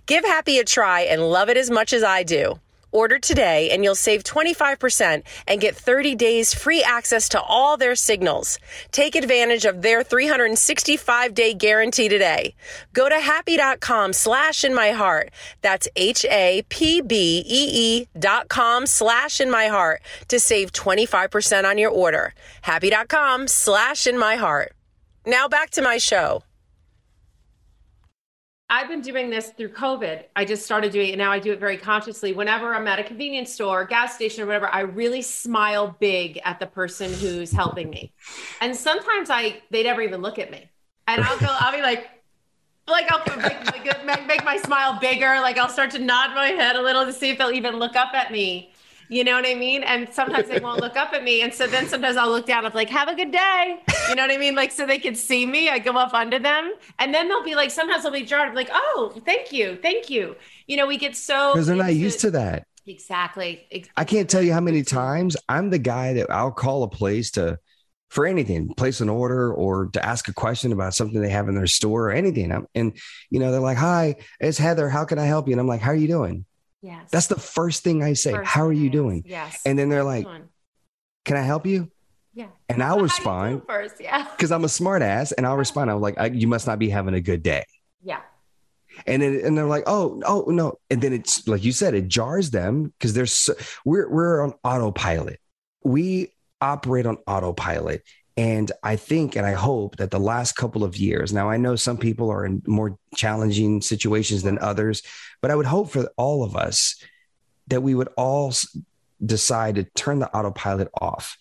Give 0.07 0.25
Hapbee 0.25 0.59
a 0.59 0.65
try 0.65 1.03
and 1.03 1.21
love 1.21 1.51
it 1.51 1.59
as 1.59 1.71
much 1.71 1.93
as 1.93 2.03
I 2.03 2.23
do. 2.23 2.59
Order 2.93 3.19
today 3.19 3.71
and 3.71 3.83
you'll 3.83 3.95
save 3.95 4.23
25% 4.23 5.23
and 5.49 5.61
get 5.61 5.75
30 5.75 6.15
days 6.15 6.55
free 6.55 6.83
access 6.83 7.29
to 7.31 7.41
all 7.41 7.77
their 7.77 7.97
signals. 7.97 8.59
Take 8.91 9.17
advantage 9.17 9.65
of 9.65 9.83
their 9.83 10.03
365 10.03 11.35
day 11.35 11.55
guarantee 11.55 12.09
today. 12.09 12.55
Go 12.93 13.09
to 13.09 13.17
hapbee.com 13.17 14.13
slash 14.13 14.63
in 14.63 14.75
my 14.75 14.91
heart. 14.91 15.31
That's 15.63 15.89
H 15.97 16.25
A 16.27 16.63
P 16.69 17.01
B 17.01 17.43
E 17.47 17.71
E 17.73 18.09
dot 18.19 18.49
com 18.49 18.87
slash 18.87 19.41
in 19.41 19.51
my 19.51 19.69
heart 19.69 20.03
to 20.29 20.39
save 20.39 20.73
25% 20.73 21.65
on 21.65 21.79
your 21.79 21.91
order. 21.91 22.35
Hapbee.com 22.65 23.49
slash 23.49 24.07
in 24.07 24.19
my 24.19 24.37
heart. 24.37 24.73
Now 25.27 25.49
back 25.49 25.71
to 25.71 25.83
my 25.83 25.99
show. 25.99 26.43
I've 28.73 28.89
been 28.89 29.03
doing 29.03 29.29
this 29.29 29.51
through 29.51 29.69
COVID. 29.69 30.25
I 30.35 30.47
just 30.47 30.65
started 30.65 30.93
doing 30.93 31.09
it 31.09 31.13
and 31.13 31.19
now 31.19 31.31
I 31.31 31.39
do 31.39 31.53
it 31.53 31.61
very 31.61 31.77
consciously. 31.77 32.33
Whenever 32.33 32.75
I'm 32.75 32.89
at 32.89 32.99
a 32.99 33.05
convenience 33.05 33.53
store, 33.53 33.85
gas 33.85 34.15
station, 34.15 34.43
or 34.43 34.47
whatever, 34.47 34.67
I 34.69 34.81
really 34.81 35.21
smile 35.21 35.95
big 36.01 36.41
at 36.43 36.59
the 36.59 36.65
person 36.65 37.13
who's 37.13 37.53
helping 37.53 37.91
me. 37.91 38.15
And 38.63 38.75
sometimes 38.75 39.29
I 39.29 39.61
they 39.71 39.83
never 39.83 40.01
even 40.01 40.23
look 40.23 40.39
at 40.39 40.51
me. 40.51 40.71
And 41.07 41.23
I'll 41.23 41.39
go, 41.39 41.49
I'll 41.51 41.77
be 41.77 41.83
like, 41.83 42.09
like 42.89 43.13
I'll 43.13 43.23
make, 43.37 44.07
make, 44.07 44.27
make 44.27 44.43
my 44.43 44.57
smile 44.57 44.99
bigger. 44.99 45.39
Like 45.43 45.59
I'll 45.59 45.69
start 45.69 45.91
to 45.91 45.99
nod 45.99 46.35
my 46.35 46.49
head 46.49 46.75
a 46.75 46.81
little 46.81 47.05
to 47.05 47.13
see 47.13 47.29
if 47.29 47.37
they'll 47.37 47.51
even 47.51 47.77
look 47.77 47.95
up 47.95 48.15
at 48.15 48.33
me. 48.33 48.72
You 49.13 49.25
know 49.25 49.35
what 49.35 49.47
I 49.47 49.55
mean? 49.55 49.83
And 49.83 50.09
sometimes 50.11 50.49
they 50.49 50.59
won't 50.59 50.81
look 50.81 50.97
up 50.97 51.13
at 51.13 51.23
me. 51.23 51.43
And 51.43 51.53
so 51.53 51.67
then 51.67 51.87
sometimes 51.87 52.17
I'll 52.17 52.31
look 52.31 52.47
down. 52.47 52.65
I'm 52.65 52.73
like, 52.73 52.89
have 52.89 53.09
a 53.09 53.15
good 53.15 53.31
day. 53.31 53.79
You 54.09 54.15
know 54.15 54.23
what 54.23 54.31
I 54.31 54.39
mean? 54.39 54.55
Like, 54.55 54.73
so 54.73 54.87
they 54.87 54.99
can 54.99 55.15
see 55.15 55.45
me. 55.45 55.69
I 55.69 55.81
go 55.81 55.93
up 55.99 56.15
under 56.15 56.39
them. 56.39 56.73
And 56.99 57.13
then 57.13 57.29
they'll 57.29 57.45
be 57.45 57.55
like, 57.55 57.71
sometimes 57.71 58.05
they'll 58.05 58.13
be 58.13 58.23
jarred. 58.23 58.55
like, 58.55 58.71
oh, 58.73 59.13
thank 59.27 59.53
you. 59.53 59.79
Thank 59.83 60.09
you. 60.09 60.35
You 60.67 60.79
know, 60.79 60.87
we 60.87 60.97
get 60.97 61.15
so. 61.15 61.53
Because 61.53 61.67
they're 61.67 61.77
not 61.77 61.95
used 61.95 62.21
to 62.21 62.31
that. 62.31 62.67
Exactly. 62.87 63.87
I 63.99 64.05
can't 64.05 64.31
tell 64.31 64.41
you 64.41 64.55
how 64.55 64.61
many 64.61 64.83
times 64.83 65.37
I'm 65.47 65.69
the 65.69 65.79
guy 65.79 66.15
that 66.15 66.31
I'll 66.31 66.51
call 66.51 66.83
a 66.83 66.89
place 66.89 67.33
to, 67.33 67.59
for 68.09 68.25
anything, 68.25 68.73
place 68.75 69.03
an 69.03 69.11
order 69.11 69.53
or 69.53 69.89
to 69.89 70.03
ask 70.03 70.27
a 70.29 70.33
question 70.33 70.73
about 70.73 70.95
something 70.95 71.21
they 71.21 71.29
have 71.29 71.51
in 71.51 71.55
their 71.55 71.67
store 71.67 72.09
or 72.09 72.13
anything. 72.13 72.67
And, 72.75 72.97
you 73.29 73.41
know, 73.41 73.53
they're 73.53 73.61
like, 73.61 73.77
hi, 73.77 74.17
it's 74.41 74.57
Heather. 74.57 74.89
How 74.89 75.05
can 75.05 75.19
I 75.19 75.27
help 75.27 75.49
you? 75.49 75.53
And 75.53 75.61
I'm 75.61 75.69
like, 75.69 75.83
how 75.83 75.91
are 75.91 75.95
you 75.95 76.09
doing? 76.09 76.47
Yes. 76.83 77.09
That's 77.11 77.29
the 77.29 77.39
first 77.39 77.85
thing 77.85 78.03
I 78.03 78.13
say. 78.15 78.33
First 78.33 78.51
How 78.51 78.67
are 78.67 78.73
you 78.73 78.91
doing? 78.91 79.23
Yes. 79.27 79.63
And 79.65 79.79
then 79.79 79.89
they're 79.89 80.05
like, 80.05 80.27
Can 81.25 81.37
I 81.37 81.43
help 81.43 81.65
you? 81.65 81.91
yeah. 82.35 82.49
And 82.69 82.83
I'll 82.83 82.97
How 82.97 83.03
respond 83.03 83.63
first. 83.69 84.01
Yeah. 84.01 84.27
because 84.37 84.51
I'm 84.51 84.65
a 84.65 84.69
smart 84.69 85.03
ass 85.03 85.33
and 85.33 85.47
I'll 85.47 85.57
respond. 85.57 85.91
I'm 85.91 86.01
like, 86.01 86.19
I, 86.19 86.27
You 86.27 86.49
must 86.49 86.67
not 86.67 86.79
be 86.79 86.91
having 86.91 87.15
a 87.15 87.21
good 87.21 87.43
day. 87.43 87.65
Yeah. 88.03 88.21
And 89.07 89.23
then 89.23 89.41
and 89.45 89.57
they're 89.57 89.65
like, 89.67 89.85
Oh, 89.87 90.21
oh, 90.27 90.45
no. 90.49 90.79
And 90.91 91.01
then 91.01 91.13
it's 91.13 91.47
like 91.47 91.65
you 91.65 91.73
said, 91.73 91.95
it 91.95 92.09
jars 92.09 92.51
them 92.51 92.93
because 92.99 93.15
there's 93.15 93.33
so, 93.33 93.55
we're 93.85 94.11
we're 94.11 94.43
on 94.43 94.55
autopilot. 94.65 95.39
We 95.85 96.33
operate 96.61 97.07
on 97.07 97.19
autopilot. 97.27 98.03
And 98.37 98.73
I 98.83 98.97
think 98.97 99.37
and 99.37 99.47
I 99.47 99.53
hope 99.53 99.97
that 99.97 100.11
the 100.11 100.19
last 100.19 100.53
couple 100.53 100.85
of 100.85 100.97
years, 100.97 101.33
now 101.33 101.51
I 101.51 101.59
know 101.59 101.77
some 101.77 101.99
people 101.99 102.31
are 102.31 102.47
in 102.47 102.63
more 102.67 102.99
challenging 103.15 103.83
situations 103.83 104.43
than 104.43 104.59
others, 104.59 105.03
but 105.41 105.51
I 105.51 105.55
would 105.55 105.67
hope 105.67 105.91
for 105.91 106.11
all 106.17 106.43
of 106.43 106.57
us 106.57 106.97
that 107.69 107.83
we 107.83 107.95
would 107.95 108.09
all 108.17 108.53
decide 109.25 109.75
to 109.77 109.85
turn 109.85 110.19
the 110.19 110.35
autopilot 110.35 110.89
off 111.01 111.37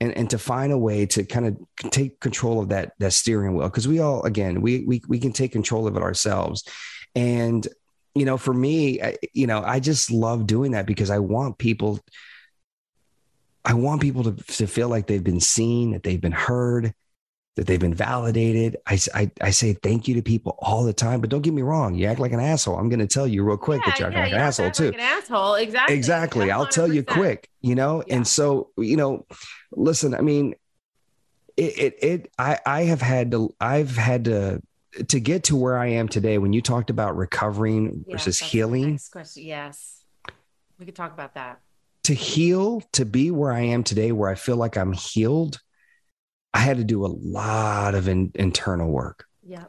and, 0.00 0.12
and 0.16 0.30
to 0.30 0.38
find 0.38 0.72
a 0.72 0.78
way 0.78 1.06
to 1.06 1.24
kind 1.24 1.46
of 1.46 1.90
take 1.90 2.20
control 2.20 2.60
of 2.60 2.68
that, 2.68 2.92
that 2.98 3.12
steering 3.12 3.54
wheel. 3.54 3.68
Cause 3.68 3.88
we 3.88 3.98
all, 3.98 4.22
again, 4.22 4.60
we, 4.60 4.84
we, 4.84 5.02
we 5.08 5.18
can 5.18 5.32
take 5.32 5.52
control 5.52 5.86
of 5.86 5.96
it 5.96 6.02
ourselves. 6.02 6.64
And, 7.14 7.66
you 8.14 8.24
know, 8.24 8.36
for 8.36 8.54
me, 8.54 9.02
I, 9.02 9.16
you 9.32 9.46
know, 9.46 9.62
I 9.62 9.80
just 9.80 10.10
love 10.10 10.46
doing 10.46 10.72
that 10.72 10.86
because 10.86 11.10
I 11.10 11.18
want 11.18 11.58
people 11.58 12.00
I 13.66 13.74
want 13.74 14.00
people 14.00 14.22
to, 14.22 14.32
to 14.32 14.66
feel 14.66 14.88
like 14.88 15.08
they've 15.08 15.22
been 15.22 15.40
seen, 15.40 15.90
that 15.90 16.04
they've 16.04 16.20
been 16.20 16.30
heard, 16.30 16.94
that 17.56 17.66
they've 17.66 17.80
been 17.80 17.94
validated. 17.94 18.76
I, 18.86 18.98
I, 19.12 19.30
I 19.40 19.50
say 19.50 19.72
thank 19.72 20.06
you 20.06 20.14
to 20.14 20.22
people 20.22 20.56
all 20.60 20.84
the 20.84 20.92
time, 20.92 21.20
but 21.20 21.30
don't 21.30 21.42
get 21.42 21.52
me 21.52 21.62
wrong. 21.62 21.96
You 21.96 22.06
act 22.06 22.20
like 22.20 22.32
an 22.32 22.38
asshole. 22.38 22.76
I'm 22.78 22.88
going 22.88 23.00
to 23.00 23.08
tell 23.08 23.26
you 23.26 23.42
real 23.42 23.56
quick 23.56 23.82
that 23.84 23.98
you 23.98 24.06
act 24.06 24.14
like 24.14 24.24
an 24.26 24.30
you 24.30 24.36
to 24.36 24.40
asshole 24.40 24.70
too. 24.70 24.84
Like 24.86 24.94
an 24.94 25.00
asshole. 25.00 25.54
Exactly. 25.54 25.96
Exactly. 25.96 26.50
I'll 26.52 26.68
tell 26.68 26.92
you 26.92 27.02
quick, 27.02 27.50
you 27.60 27.74
know? 27.74 28.04
Yeah. 28.06 28.16
And 28.16 28.28
so, 28.28 28.70
you 28.76 28.96
know, 28.96 29.26
listen, 29.72 30.14
I 30.14 30.20
mean, 30.20 30.54
it, 31.56 31.78
it, 31.78 32.04
it, 32.04 32.32
I, 32.38 32.60
I 32.64 32.82
have 32.84 33.02
had 33.02 33.32
to, 33.32 33.52
I've 33.60 33.96
had 33.96 34.26
to, 34.26 34.62
to 35.08 35.18
get 35.18 35.44
to 35.44 35.56
where 35.56 35.76
I 35.76 35.88
am 35.88 36.08
today, 36.08 36.38
when 36.38 36.52
you 36.52 36.62
talked 36.62 36.90
about 36.90 37.16
recovering 37.16 38.04
versus 38.08 38.38
healing. 38.38 39.00
Yes. 39.34 40.04
We 40.78 40.86
could 40.86 40.94
talk 40.94 41.12
about 41.12 41.34
that. 41.34 41.60
To 42.06 42.14
heal, 42.14 42.82
to 42.92 43.04
be 43.04 43.32
where 43.32 43.52
I 43.52 43.62
am 43.62 43.82
today, 43.82 44.12
where 44.12 44.30
I 44.30 44.36
feel 44.36 44.56
like 44.56 44.76
I'm 44.76 44.92
healed, 44.92 45.58
I 46.54 46.60
had 46.60 46.76
to 46.76 46.84
do 46.84 47.04
a 47.04 47.08
lot 47.08 47.96
of 47.96 48.06
in, 48.06 48.30
internal 48.36 48.88
work. 48.88 49.24
Yeah. 49.42 49.64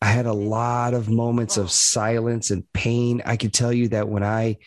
I 0.00 0.06
had 0.06 0.26
a 0.26 0.32
lot 0.32 0.94
of 0.94 1.08
moments 1.08 1.56
of 1.56 1.72
silence 1.72 2.52
and 2.52 2.64
pain. 2.72 3.22
I 3.26 3.36
could 3.36 3.52
tell 3.52 3.72
you 3.72 3.88
that 3.88 4.08
when 4.08 4.22
I 4.22 4.58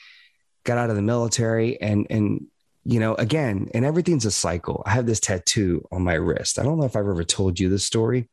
got 0.65 0.77
out 0.77 0.89
of 0.89 0.97
the 0.97 1.01
military 1.01 1.79
and 1.79 2.07
and 2.09 2.47
you 2.83 2.99
know 2.99 3.15
again 3.15 3.69
and 3.73 3.85
everything's 3.85 4.25
a 4.25 4.31
cycle. 4.31 4.83
I 4.85 4.89
have 4.91 5.05
this 5.05 5.21
tattoo 5.21 5.87
on 5.93 6.03
my 6.03 6.15
wrist. 6.15 6.59
I 6.59 6.63
don't 6.63 6.77
know 6.77 6.85
if 6.85 6.97
I've 6.97 7.07
ever 7.07 7.23
told 7.23 7.57
you 7.57 7.69
this 7.69 7.85
story. 7.85 8.27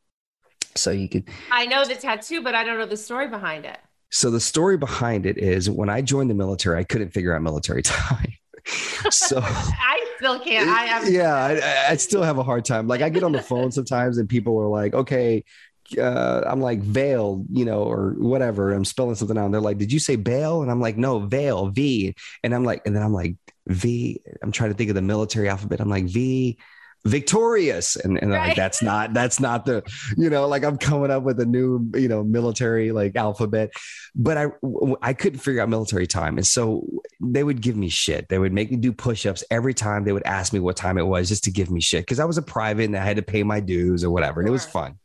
So 0.75 0.91
you 0.91 1.07
could 1.07 1.29
I 1.49 1.65
know 1.65 1.85
the 1.85 1.95
tattoo, 1.95 2.41
but 2.41 2.55
I 2.55 2.65
don't 2.65 2.77
know 2.77 2.85
the 2.85 2.97
story 2.97 3.29
behind 3.29 3.63
it. 3.63 3.77
so 4.11 4.29
the 4.31 4.41
story 4.41 4.75
behind 4.75 5.25
it 5.25 5.37
is 5.37 5.69
when 5.69 5.89
I 5.89 6.01
joined 6.01 6.29
the 6.29 6.35
military, 6.35 6.77
I 6.77 6.83
couldn't 6.83 7.11
figure 7.11 7.33
out 7.33 7.41
military 7.41 7.83
time. 7.83 8.33
So 8.65 9.39
I 9.43 10.05
still 10.17 10.39
can't. 10.39 10.69
I 10.69 10.83
have. 10.85 11.09
yeah, 11.09 11.35
I- 11.35 11.91
I, 11.91 11.95
still 11.97 12.23
have 12.23 12.37
a 12.37 12.43
hard 12.43 12.65
time. 12.65 12.87
Like 12.87 13.01
I 13.01 13.09
get 13.09 13.23
on 13.23 13.31
the 13.31 13.41
phone 13.41 13.71
sometimes 13.71 14.17
and 14.17 14.27
people 14.27 14.57
are 14.59 14.67
like, 14.67 14.93
okay, 14.93 15.43
uh, 15.99 16.41
I'm 16.45 16.61
like 16.61 16.81
veil, 16.81 17.45
you 17.51 17.65
know, 17.65 17.83
or 17.83 18.15
whatever. 18.17 18.71
I'm 18.71 18.85
spelling 18.85 19.15
something 19.15 19.37
out. 19.37 19.45
And 19.45 19.53
they're 19.53 19.61
like, 19.61 19.77
did 19.77 19.91
you 19.91 19.99
say 19.99 20.15
bail? 20.15 20.61
And 20.63 20.71
I'm 20.71 20.81
like, 20.81 20.97
no, 20.97 21.19
veil, 21.19 21.67
V. 21.67 22.15
And 22.43 22.55
I'm 22.55 22.63
like, 22.63 22.81
and 22.85 22.95
then 22.95 23.03
I'm 23.03 23.13
like, 23.13 23.35
V. 23.67 24.19
I'm 24.41 24.51
trying 24.51 24.71
to 24.71 24.75
think 24.77 24.89
of 24.89 24.95
the 24.95 25.01
military 25.01 25.47
alphabet. 25.47 25.79
I'm 25.79 25.89
like, 25.89 26.05
V. 26.05 26.57
Victorious, 27.05 27.95
and, 27.95 28.17
and 28.17 28.31
they're 28.31 28.39
like 28.39 28.55
that's 28.55 28.81
not 28.81 29.13
that's 29.13 29.39
not 29.39 29.65
the 29.65 29.83
you 30.17 30.29
know 30.29 30.47
like 30.47 30.63
I'm 30.63 30.77
coming 30.77 31.11
up 31.11 31.21
with 31.21 31.39
a 31.39 31.45
new 31.45 31.87
you 31.93 32.07
know 32.07 32.23
military 32.23 32.91
like 32.91 33.15
alphabet, 33.15 33.71
but 34.15 34.37
i 34.37 34.47
i 35.03 35.13
couldn't 35.13 35.39
figure 35.39 35.61
out 35.61 35.69
military 35.69 36.07
time, 36.07 36.37
and 36.37 36.47
so 36.47 36.83
they 37.21 37.43
would 37.43 37.61
give 37.61 37.75
me 37.75 37.89
shit. 37.89 38.27
They 38.27 38.39
would 38.39 38.53
make 38.53 38.71
me 38.71 38.77
do 38.77 38.91
push-ups 38.91 39.43
every 39.51 39.75
time 39.75 40.03
they 40.03 40.13
would 40.13 40.25
ask 40.25 40.51
me 40.51 40.59
what 40.59 40.77
time 40.77 40.97
it 40.97 41.05
was 41.05 41.29
just 41.29 41.43
to 41.43 41.51
give 41.51 41.69
me 41.69 41.79
shit 41.79 42.01
because 42.01 42.19
I 42.19 42.25
was 42.25 42.39
a 42.39 42.41
private 42.41 42.85
and 42.85 42.97
I 42.97 43.03
had 43.03 43.17
to 43.17 43.23
pay 43.23 43.43
my 43.43 43.59
dues 43.59 44.03
or 44.03 44.09
whatever. 44.09 44.39
And 44.39 44.49
it 44.49 44.51
was 44.51 44.65
fun. 44.65 44.97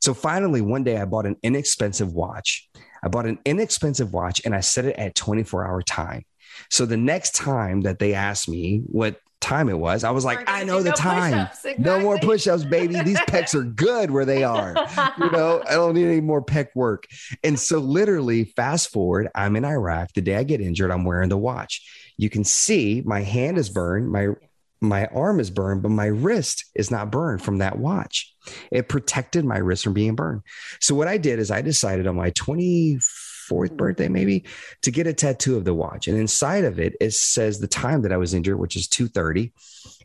So 0.00 0.14
finally, 0.14 0.60
one 0.60 0.84
day 0.84 0.98
I 0.98 1.04
bought 1.04 1.26
an 1.26 1.36
inexpensive 1.42 2.12
watch. 2.12 2.68
I 3.02 3.08
bought 3.08 3.26
an 3.26 3.38
inexpensive 3.44 4.12
watch 4.12 4.42
and 4.44 4.54
I 4.54 4.60
set 4.60 4.84
it 4.84 4.96
at 4.96 5.14
24 5.14 5.66
hour 5.66 5.82
time. 5.82 6.24
So 6.70 6.86
the 6.86 6.96
next 6.96 7.34
time 7.34 7.82
that 7.82 7.98
they 7.98 8.14
asked 8.14 8.48
me 8.48 8.82
what 8.86 9.18
time 9.44 9.68
it 9.68 9.78
was, 9.78 10.02
I 10.04 10.10
was 10.10 10.24
like, 10.24 10.48
I 10.48 10.64
know 10.64 10.82
the 10.82 10.90
no 10.90 10.96
time. 10.96 11.46
push-ups, 11.48 11.78
No 11.78 12.00
more 12.00 12.14
exactly. 12.16 12.28
push 12.34 12.46
ups, 12.48 12.64
baby. 12.64 13.00
These 13.02 13.18
pecs 13.28 13.54
are 13.54 13.62
good 13.64 14.10
where 14.10 14.24
they 14.24 14.42
are 14.42 14.74
you 15.18 15.30
know, 15.30 15.62
I 15.68 15.72
don't 15.74 15.94
need 15.94 16.06
any 16.06 16.20
more 16.20 16.42
pec 16.44 16.68
work. 16.74 17.06
And 17.42 17.58
so, 17.58 17.78
literally, 17.78 18.44
fast 18.44 18.90
forward, 18.90 19.28
I'm 19.34 19.56
in 19.56 19.64
Iraq. 19.64 20.12
The 20.14 20.22
day 20.22 20.36
I 20.36 20.44
get 20.44 20.60
injured, 20.60 20.90
I'm 20.90 21.04
wearing 21.04 21.28
the 21.28 21.38
watch. 21.38 21.82
You 22.16 22.30
can 22.30 22.44
see 22.44 23.02
my 23.04 23.20
hand 23.20 23.58
is 23.58 23.68
burned, 23.70 24.10
my 24.10 24.28
my 24.80 25.06
arm 25.06 25.40
is 25.40 25.50
burned, 25.50 25.82
but 25.82 25.90
my 25.90 26.06
wrist 26.06 26.66
is 26.74 26.90
not 26.90 27.10
burned 27.10 27.40
from 27.42 27.58
that 27.58 27.78
watch. 27.78 28.34
It 28.70 28.88
protected 28.88 29.44
my 29.44 29.56
wrist 29.56 29.82
from 29.82 29.94
being 29.94 30.14
burned. 30.14 30.42
So 30.80 30.94
what 30.94 31.08
I 31.08 31.16
did 31.16 31.38
is 31.38 31.50
I 31.50 31.62
decided 31.62 32.06
on 32.06 32.16
my 32.16 32.30
fourth 33.54 33.70
mm-hmm. 33.70 33.76
birthday, 33.76 34.08
maybe, 34.08 34.44
to 34.82 34.90
get 34.90 35.06
a 35.06 35.12
tattoo 35.12 35.56
of 35.56 35.64
the 35.64 35.72
watch. 35.72 36.08
And 36.08 36.18
inside 36.18 36.64
of 36.64 36.80
it, 36.80 36.96
it 37.00 37.12
says 37.12 37.60
the 37.60 37.68
time 37.68 38.02
that 38.02 38.12
I 38.12 38.16
was 38.16 38.34
injured, 38.34 38.58
which 38.58 38.74
is 38.74 38.88
2:30. 38.88 39.52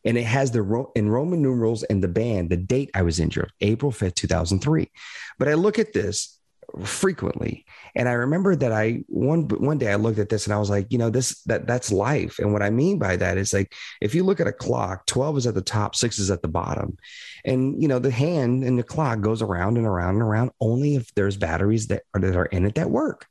And 0.05 0.17
it 0.17 0.23
has 0.25 0.51
the 0.51 0.85
in 0.95 1.09
Roman 1.09 1.41
numerals 1.41 1.81
and 1.83 2.03
the 2.03 2.07
band, 2.07 2.51
the 2.51 2.57
date 2.57 2.91
I 2.93 3.01
was 3.01 3.19
injured, 3.19 3.51
April 3.59 3.91
5th, 3.91 4.13
2003. 4.13 4.91
But 5.39 5.47
I 5.47 5.55
look 5.55 5.79
at 5.79 5.93
this 5.93 6.39
frequently. 6.83 7.65
And 7.95 8.07
I 8.07 8.13
remember 8.13 8.55
that 8.55 8.71
I 8.71 9.03
one 9.07 9.47
one 9.47 9.77
day 9.77 9.91
I 9.91 9.95
looked 9.95 10.19
at 10.19 10.29
this 10.29 10.45
and 10.45 10.53
I 10.53 10.59
was 10.59 10.69
like, 10.69 10.91
you 10.91 10.97
know, 10.97 11.09
this 11.09 11.41
that 11.43 11.67
that's 11.67 11.91
life. 11.91 12.39
And 12.39 12.53
what 12.53 12.61
I 12.61 12.69
mean 12.69 12.99
by 12.99 13.15
that 13.15 13.37
is 13.37 13.53
like 13.53 13.73
if 14.01 14.13
you 14.13 14.23
look 14.23 14.39
at 14.39 14.47
a 14.47 14.53
clock, 14.53 15.05
12 15.07 15.37
is 15.37 15.47
at 15.47 15.55
the 15.55 15.61
top, 15.61 15.95
6 15.95 16.19
is 16.19 16.31
at 16.31 16.41
the 16.41 16.47
bottom. 16.47 16.97
And 17.45 17.81
you 17.81 17.87
know, 17.87 17.99
the 17.99 18.11
hand 18.11 18.63
and 18.63 18.77
the 18.77 18.83
clock 18.83 19.21
goes 19.21 19.41
around 19.41 19.77
and 19.77 19.87
around 19.87 20.15
and 20.15 20.23
around 20.23 20.51
only 20.59 20.95
if 20.95 21.13
there's 21.15 21.37
batteries 21.37 21.87
that 21.87 22.03
are, 22.13 22.21
that 22.21 22.35
are 22.35 22.45
in 22.45 22.65
it 22.65 22.75
that 22.75 22.89
work. 22.89 23.27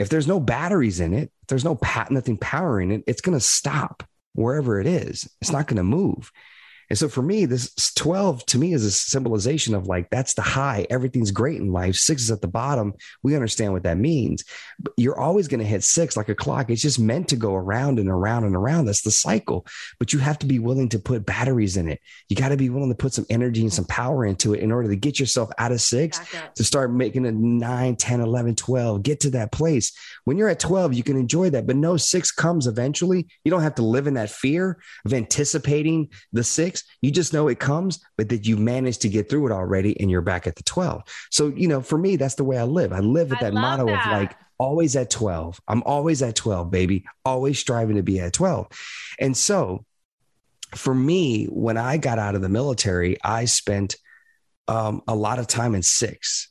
If 0.00 0.08
there's 0.08 0.26
no 0.26 0.40
batteries 0.40 0.98
in 0.98 1.12
it, 1.12 1.30
if 1.42 1.48
there's 1.48 1.64
no 1.64 1.76
pat 1.76 2.10
nothing 2.10 2.38
powering 2.38 2.90
it, 2.90 3.04
it's 3.06 3.20
going 3.20 3.36
to 3.36 3.44
stop 3.44 4.02
wherever 4.32 4.80
it 4.80 4.86
is. 4.86 5.28
It's 5.42 5.52
not 5.52 5.66
going 5.66 5.76
to 5.76 5.84
move. 5.84 6.32
And 6.90 6.98
so 6.98 7.08
for 7.08 7.22
me, 7.22 7.46
this 7.46 7.72
12 7.94 8.44
to 8.46 8.58
me 8.58 8.72
is 8.72 8.84
a 8.84 8.90
symbolization 8.90 9.76
of 9.76 9.86
like, 9.86 10.10
that's 10.10 10.34
the 10.34 10.42
high. 10.42 10.86
Everything's 10.90 11.30
great 11.30 11.60
in 11.60 11.70
life. 11.70 11.94
Six 11.94 12.22
is 12.22 12.30
at 12.32 12.40
the 12.40 12.48
bottom. 12.48 12.94
We 13.22 13.36
understand 13.36 13.72
what 13.72 13.84
that 13.84 13.96
means. 13.96 14.44
But 14.80 14.94
you're 14.96 15.18
always 15.18 15.46
going 15.46 15.60
to 15.60 15.66
hit 15.66 15.84
six 15.84 16.16
like 16.16 16.28
a 16.28 16.34
clock. 16.34 16.68
It's 16.68 16.82
just 16.82 16.98
meant 16.98 17.28
to 17.28 17.36
go 17.36 17.54
around 17.54 18.00
and 18.00 18.08
around 18.08 18.44
and 18.44 18.56
around. 18.56 18.86
That's 18.86 19.02
the 19.02 19.12
cycle. 19.12 19.66
But 20.00 20.12
you 20.12 20.18
have 20.18 20.40
to 20.40 20.46
be 20.46 20.58
willing 20.58 20.88
to 20.88 20.98
put 20.98 21.24
batteries 21.24 21.76
in 21.76 21.88
it. 21.88 22.00
You 22.28 22.34
got 22.34 22.48
to 22.48 22.56
be 22.56 22.70
willing 22.70 22.90
to 22.90 22.96
put 22.96 23.14
some 23.14 23.26
energy 23.30 23.62
and 23.62 23.72
some 23.72 23.84
power 23.84 24.26
into 24.26 24.52
it 24.54 24.60
in 24.60 24.72
order 24.72 24.88
to 24.88 24.96
get 24.96 25.20
yourself 25.20 25.50
out 25.58 25.70
of 25.70 25.80
six 25.80 26.20
to 26.56 26.64
start 26.64 26.92
making 26.92 27.24
a 27.24 27.30
9, 27.30 27.96
10, 27.96 28.20
11, 28.20 28.56
12. 28.56 29.02
Get 29.04 29.20
to 29.20 29.30
that 29.30 29.52
place. 29.52 29.92
When 30.24 30.36
you're 30.36 30.48
at 30.48 30.58
12, 30.58 30.94
you 30.94 31.04
can 31.04 31.16
enjoy 31.16 31.50
that. 31.50 31.68
But 31.68 31.76
no, 31.76 31.96
six 31.96 32.32
comes 32.32 32.66
eventually. 32.66 33.28
You 33.44 33.52
don't 33.52 33.62
have 33.62 33.76
to 33.76 33.82
live 33.82 34.08
in 34.08 34.14
that 34.14 34.30
fear 34.30 34.80
of 35.04 35.14
anticipating 35.14 36.08
the 36.32 36.42
six 36.42 36.79
you 37.00 37.10
just 37.10 37.32
know 37.32 37.48
it 37.48 37.58
comes, 37.58 38.00
but 38.16 38.28
that 38.28 38.46
you 38.46 38.56
managed 38.56 39.02
to 39.02 39.08
get 39.08 39.28
through 39.28 39.46
it 39.46 39.52
already 39.52 39.98
and 40.00 40.10
you're 40.10 40.20
back 40.20 40.46
at 40.46 40.56
the 40.56 40.62
12. 40.62 41.02
So, 41.30 41.48
you 41.48 41.68
know, 41.68 41.80
for 41.80 41.98
me, 41.98 42.16
that's 42.16 42.34
the 42.34 42.44
way 42.44 42.58
I 42.58 42.64
live. 42.64 42.92
I 42.92 43.00
live 43.00 43.30
with 43.30 43.40
that 43.40 43.54
motto 43.54 43.86
that. 43.86 44.06
of 44.06 44.12
like, 44.12 44.36
always 44.58 44.94
at 44.94 45.08
12. 45.10 45.58
I'm 45.66 45.82
always 45.84 46.22
at 46.22 46.36
12, 46.36 46.70
baby, 46.70 47.04
always 47.24 47.58
striving 47.58 47.96
to 47.96 48.02
be 48.02 48.20
at 48.20 48.34
12. 48.34 48.68
And 49.18 49.36
so, 49.36 49.86
for 50.74 50.94
me, 50.94 51.46
when 51.46 51.76
I 51.76 51.96
got 51.96 52.18
out 52.18 52.34
of 52.34 52.42
the 52.42 52.48
military, 52.48 53.16
I 53.24 53.46
spent 53.46 53.96
um, 54.68 55.02
a 55.08 55.14
lot 55.14 55.38
of 55.38 55.46
time 55.46 55.74
in 55.74 55.82
six. 55.82 56.50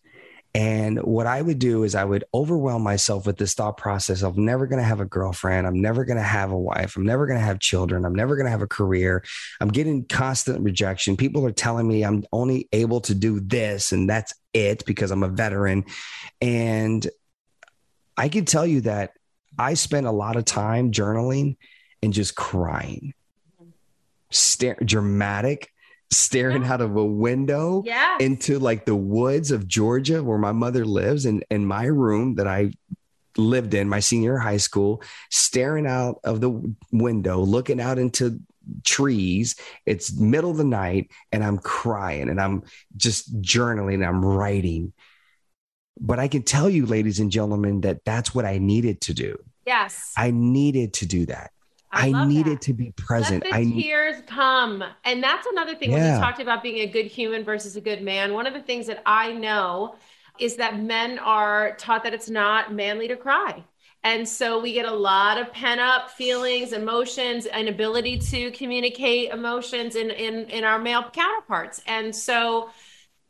And 0.56 1.00
what 1.04 1.28
I 1.28 1.41
would 1.41 1.60
do 1.60 1.84
is 1.84 1.93
I 1.93 2.04
would 2.04 2.24
overwhelm 2.34 2.82
myself 2.82 3.28
with 3.28 3.38
this 3.38 3.54
thought 3.54 3.78
process 3.78 4.24
of 4.24 4.36
never 4.38 4.66
going 4.66 4.82
to 4.82 4.88
have 4.88 5.00
a 5.00 5.06
girlfriend. 5.06 5.68
I'm 5.68 5.80
never 5.80 6.06
going 6.06 6.18
to 6.18 6.24
have 6.24 6.52
a 6.52 6.58
wife. 6.58 6.95
I'm 6.95 7.06
never 7.06 7.28
going 7.28 7.38
to 7.38 7.45
have 7.45 7.60
children. 7.60 8.04
I'm 8.04 8.16
never 8.16 8.36
going 8.36 8.45
to 8.45 8.52
have 8.52 8.64
a 8.64 8.68
career. 8.68 9.24
I'm 9.62 9.70
getting 9.70 10.06
constant 10.06 10.64
rejection. 10.64 11.18
People 11.18 11.45
are 11.45 11.52
telling 11.52 11.88
me 11.88 12.04
I'm 12.04 12.26
only 12.32 12.68
able 12.72 13.02
to 13.02 13.14
do 13.14 13.39
this 13.39 13.91
and 13.91 14.10
that's 14.10 14.34
it 14.54 14.86
because 14.86 15.12
I'm 15.12 15.24
a 15.24 15.30
veteran. 15.30 15.86
And 16.41 17.08
I 18.18 18.28
can 18.28 18.45
tell 18.45 18.66
you 18.66 18.82
that 18.82 19.14
I 19.58 19.76
spent 19.76 20.08
a 20.08 20.12
lot 20.12 20.36
of 20.36 20.45
time 20.45 20.91
journaling 20.91 21.58
and 22.02 22.12
just 22.12 22.36
crying, 22.36 23.14
mm-hmm. 23.62 23.70
stare, 24.32 24.78
dramatic 24.84 25.72
staring 26.12 26.64
out 26.64 26.82
of 26.82 26.95
a 26.95 27.05
window 27.05 27.84
yeah. 27.86 28.18
into 28.20 28.60
like 28.60 28.86
the 28.86 28.95
woods 28.95 29.51
of 29.51 29.68
Georgia 29.68 30.24
where 30.24 30.38
my 30.38 30.51
mother 30.51 30.86
lives 30.86 31.26
and 31.26 31.45
in 31.49 31.66
my 31.66 31.86
room 31.86 32.36
that 32.36 32.47
I 32.47 32.72
lived 33.38 33.74
in 33.74 33.88
my 33.88 33.99
senior 33.99 34.38
high 34.38 34.57
school 34.57 35.03
staring 35.30 35.86
out 35.86 36.20
of 36.24 36.41
the 36.41 36.74
window 36.91 37.41
looking 37.41 37.80
out 37.80 37.99
into 37.99 38.39
trees. 38.84 39.55
It's 39.86 40.18
middle 40.18 40.51
of 40.51 40.57
the 40.57 40.64
night 40.64 41.12
and 41.32 41.43
I'm 41.43 41.60
crying 41.60 42.30
and 42.30 42.41
I'm 42.41 42.64
just 42.97 43.41
journaling 43.41 44.05
I'm 44.05 44.26
writing. 44.26 44.93
But 45.99 46.20
I 46.20 46.28
can 46.28 46.43
tell 46.43 46.70
you 46.70 46.86
ladies 46.86 47.20
and 47.20 47.32
gentlemen 47.32 47.82
that 47.82 48.03
that's 48.03 48.34
what 48.34 48.45
I 48.45 48.57
needed 48.57 49.01
to 49.01 49.14
do. 49.14 49.38
Yes. 49.66 50.14
I 50.18 50.32
needed 50.32 50.93
to 50.95 51.05
do 51.05 51.28
that 51.28 51.51
I, 51.92 52.12
I 52.14 52.26
needed 52.26 52.58
that. 52.58 52.62
to 52.62 52.74
be 52.74 52.92
present. 52.92 53.44
Let 53.46 53.52
the 53.52 53.58
I, 53.58 53.82
tears 53.82 54.22
come. 54.28 54.84
And 55.06 55.24
that's 55.24 55.48
another 55.48 55.76
thing 55.76 55.92
yeah. 55.92 55.98
when 55.98 56.14
you 56.14 56.20
talked 56.20 56.40
about 56.40 56.62
being 56.62 56.88
a 56.88 56.92
good 56.92 57.08
human 57.08 57.44
versus 57.44 57.76
a 57.76 57.82
good 57.82 58.02
man. 58.02 58.34
One 58.34 58.46
of 58.46 58.54
the 58.54 58.62
things 58.62 58.88
that 58.88 59.02
I 59.06 59.34
know 59.34 59.96
is 60.38 60.56
that 60.58 60.80
men 60.80 61.20
are 61.20 61.76
taught 61.78 62.04
that 62.04 62.14
it's 62.14 62.30
not 62.30 62.74
manly 62.74 63.08
to 63.08 63.16
cry. 63.16 63.64
And 64.04 64.28
so 64.28 64.60
we 64.60 64.72
get 64.74 64.86
a 64.86 64.94
lot 64.94 65.38
of 65.38 65.52
pent 65.52 65.82
up 65.82 66.12
feelings, 66.12 66.72
emotions, 66.72 67.46
and 67.48 67.68
ability 67.68 68.20
to 68.20 68.52
communicate 68.52 69.32
emotions 69.32 69.96
in, 69.96 70.10
in, 70.12 70.46
in 70.50 70.64
our 70.64 70.80
male 70.80 71.04
counterparts. 71.12 71.82
And 71.86 72.16
so 72.16 72.70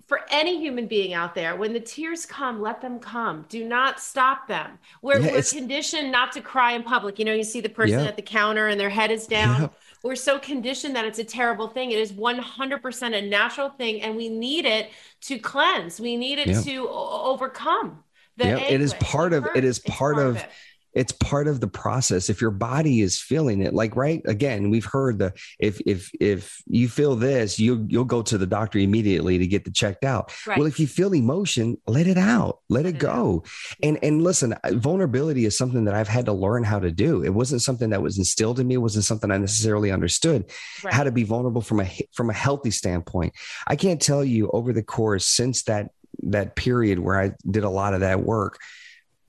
for 0.10 0.22
any 0.32 0.60
human 0.60 0.88
being 0.88 1.14
out 1.14 1.36
there, 1.36 1.56
when 1.56 1.72
the 1.72 1.80
tears 1.80 2.26
come, 2.26 2.60
let 2.60 2.82
them 2.82 2.98
come. 2.98 3.46
Do 3.48 3.64
not 3.64 4.00
stop 4.00 4.48
them. 4.48 4.80
We're, 5.04 5.20
yeah, 5.20 5.34
we're 5.34 5.44
conditioned 5.44 6.12
not 6.12 6.32
to 6.32 6.42
cry 6.42 6.72
in 6.72 6.82
public. 6.82 7.20
You 7.20 7.26
know, 7.26 7.34
you 7.34 7.44
see 7.44 7.62
the 7.62 7.70
person 7.70 8.00
yeah. 8.00 8.08
at 8.08 8.16
the 8.16 8.24
counter 8.24 8.68
and 8.68 8.80
their 8.80 8.90
head 8.90 9.12
is 9.12 9.28
down. 9.28 9.62
Yeah. 9.62 9.68
We're 10.04 10.16
so 10.16 10.40
conditioned 10.40 10.96
that 10.96 11.06
it's 11.06 11.20
a 11.20 11.24
terrible 11.24 11.68
thing. 11.68 11.92
It 11.92 12.00
is 12.00 12.12
100% 12.12 13.16
a 13.16 13.22
natural 13.22 13.70
thing, 13.70 14.02
and 14.02 14.16
we 14.16 14.30
need 14.30 14.66
it 14.66 14.90
to 15.22 15.38
cleanse. 15.38 16.00
We 16.00 16.18
need 16.18 16.40
it 16.40 16.64
to 16.64 16.90
overcome. 16.90 18.04
The 18.38 18.46
yeah, 18.46 18.58
it 18.58 18.82
is 18.82 18.96
part 18.96 19.34
of 19.34 19.48
it 19.54 19.64
is 19.64 19.78
part, 19.78 20.16
part 20.16 20.26
of, 20.26 20.38
of 20.38 20.46
it's 20.94 21.12
part 21.12 21.48
of 21.48 21.60
the 21.60 21.68
process. 21.68 22.30
If 22.30 22.42
your 22.42 22.52
body 22.52 23.02
is 23.02 23.20
feeling 23.20 23.62
it 23.62 23.74
like 23.74 23.96
right 23.96 24.22
again 24.26 24.70
we've 24.70 24.86
heard 24.86 25.20
the 25.20 25.34
if 25.60 25.80
if 25.86 26.12
if 26.20 26.62
you 26.68 26.90
feel 26.90 27.16
this 27.16 27.60
you 27.60 27.86
you'll 27.90 28.06
go 28.06 28.22
to 28.22 28.38
the 28.38 28.48
doctor 28.48 28.80
immediately 28.80 29.38
to 29.38 29.48
get 29.48 29.66
the 29.66 29.72
checked 29.72 30.04
out. 30.04 30.34
Right. 30.48 30.58
well 30.58 30.68
if 30.68 30.80
you 30.80 30.88
feel 30.88 31.14
emotion 31.14 31.78
let 31.88 32.08
it 32.08 32.18
out 32.18 32.60
let, 32.70 32.86
let 32.86 32.96
it, 32.96 33.00
go. 33.00 33.44
And 33.84 34.00
and 34.04 34.24
listen 34.24 34.56
vulnerability 34.72 35.46
is 35.46 35.58
something 35.58 35.86
that 35.86 35.94
i've 35.94 36.08
had 36.08 36.26
to 36.26 36.34
learn 36.34 36.64
how 36.64 36.80
to 36.80 36.92
do. 36.92 37.24
It 37.24 37.34
wasn't 37.34 37.62
something 37.62 37.90
that 37.92 38.02
was 38.02 38.18
instilled 38.18 38.60
in 38.60 38.68
me. 38.68 38.76
It 38.76 38.80
wasn't 38.80 39.06
something 39.06 39.32
i 39.32 39.38
necessarily 39.38 39.92
understood 39.92 40.52
right. 40.84 40.94
how 40.94 41.04
to 41.04 41.12
be 41.12 41.24
vulnerable 41.24 41.62
from 41.62 41.82
a 41.82 42.08
from 42.14 42.30
a 42.30 42.34
healthy 42.34 42.72
standpoint. 42.72 43.34
I 43.68 43.76
can't 43.76 44.02
tell 44.02 44.24
you 44.24 44.50
over 44.52 44.74
the 44.74 44.84
course 44.84 45.26
since 45.26 45.64
that 45.64 45.92
that 46.24 46.56
period 46.56 47.00
where 47.00 47.20
i 47.20 47.32
did 47.50 47.64
a 47.64 47.70
lot 47.70 47.94
of 47.94 48.02
that 48.02 48.22
work 48.22 48.60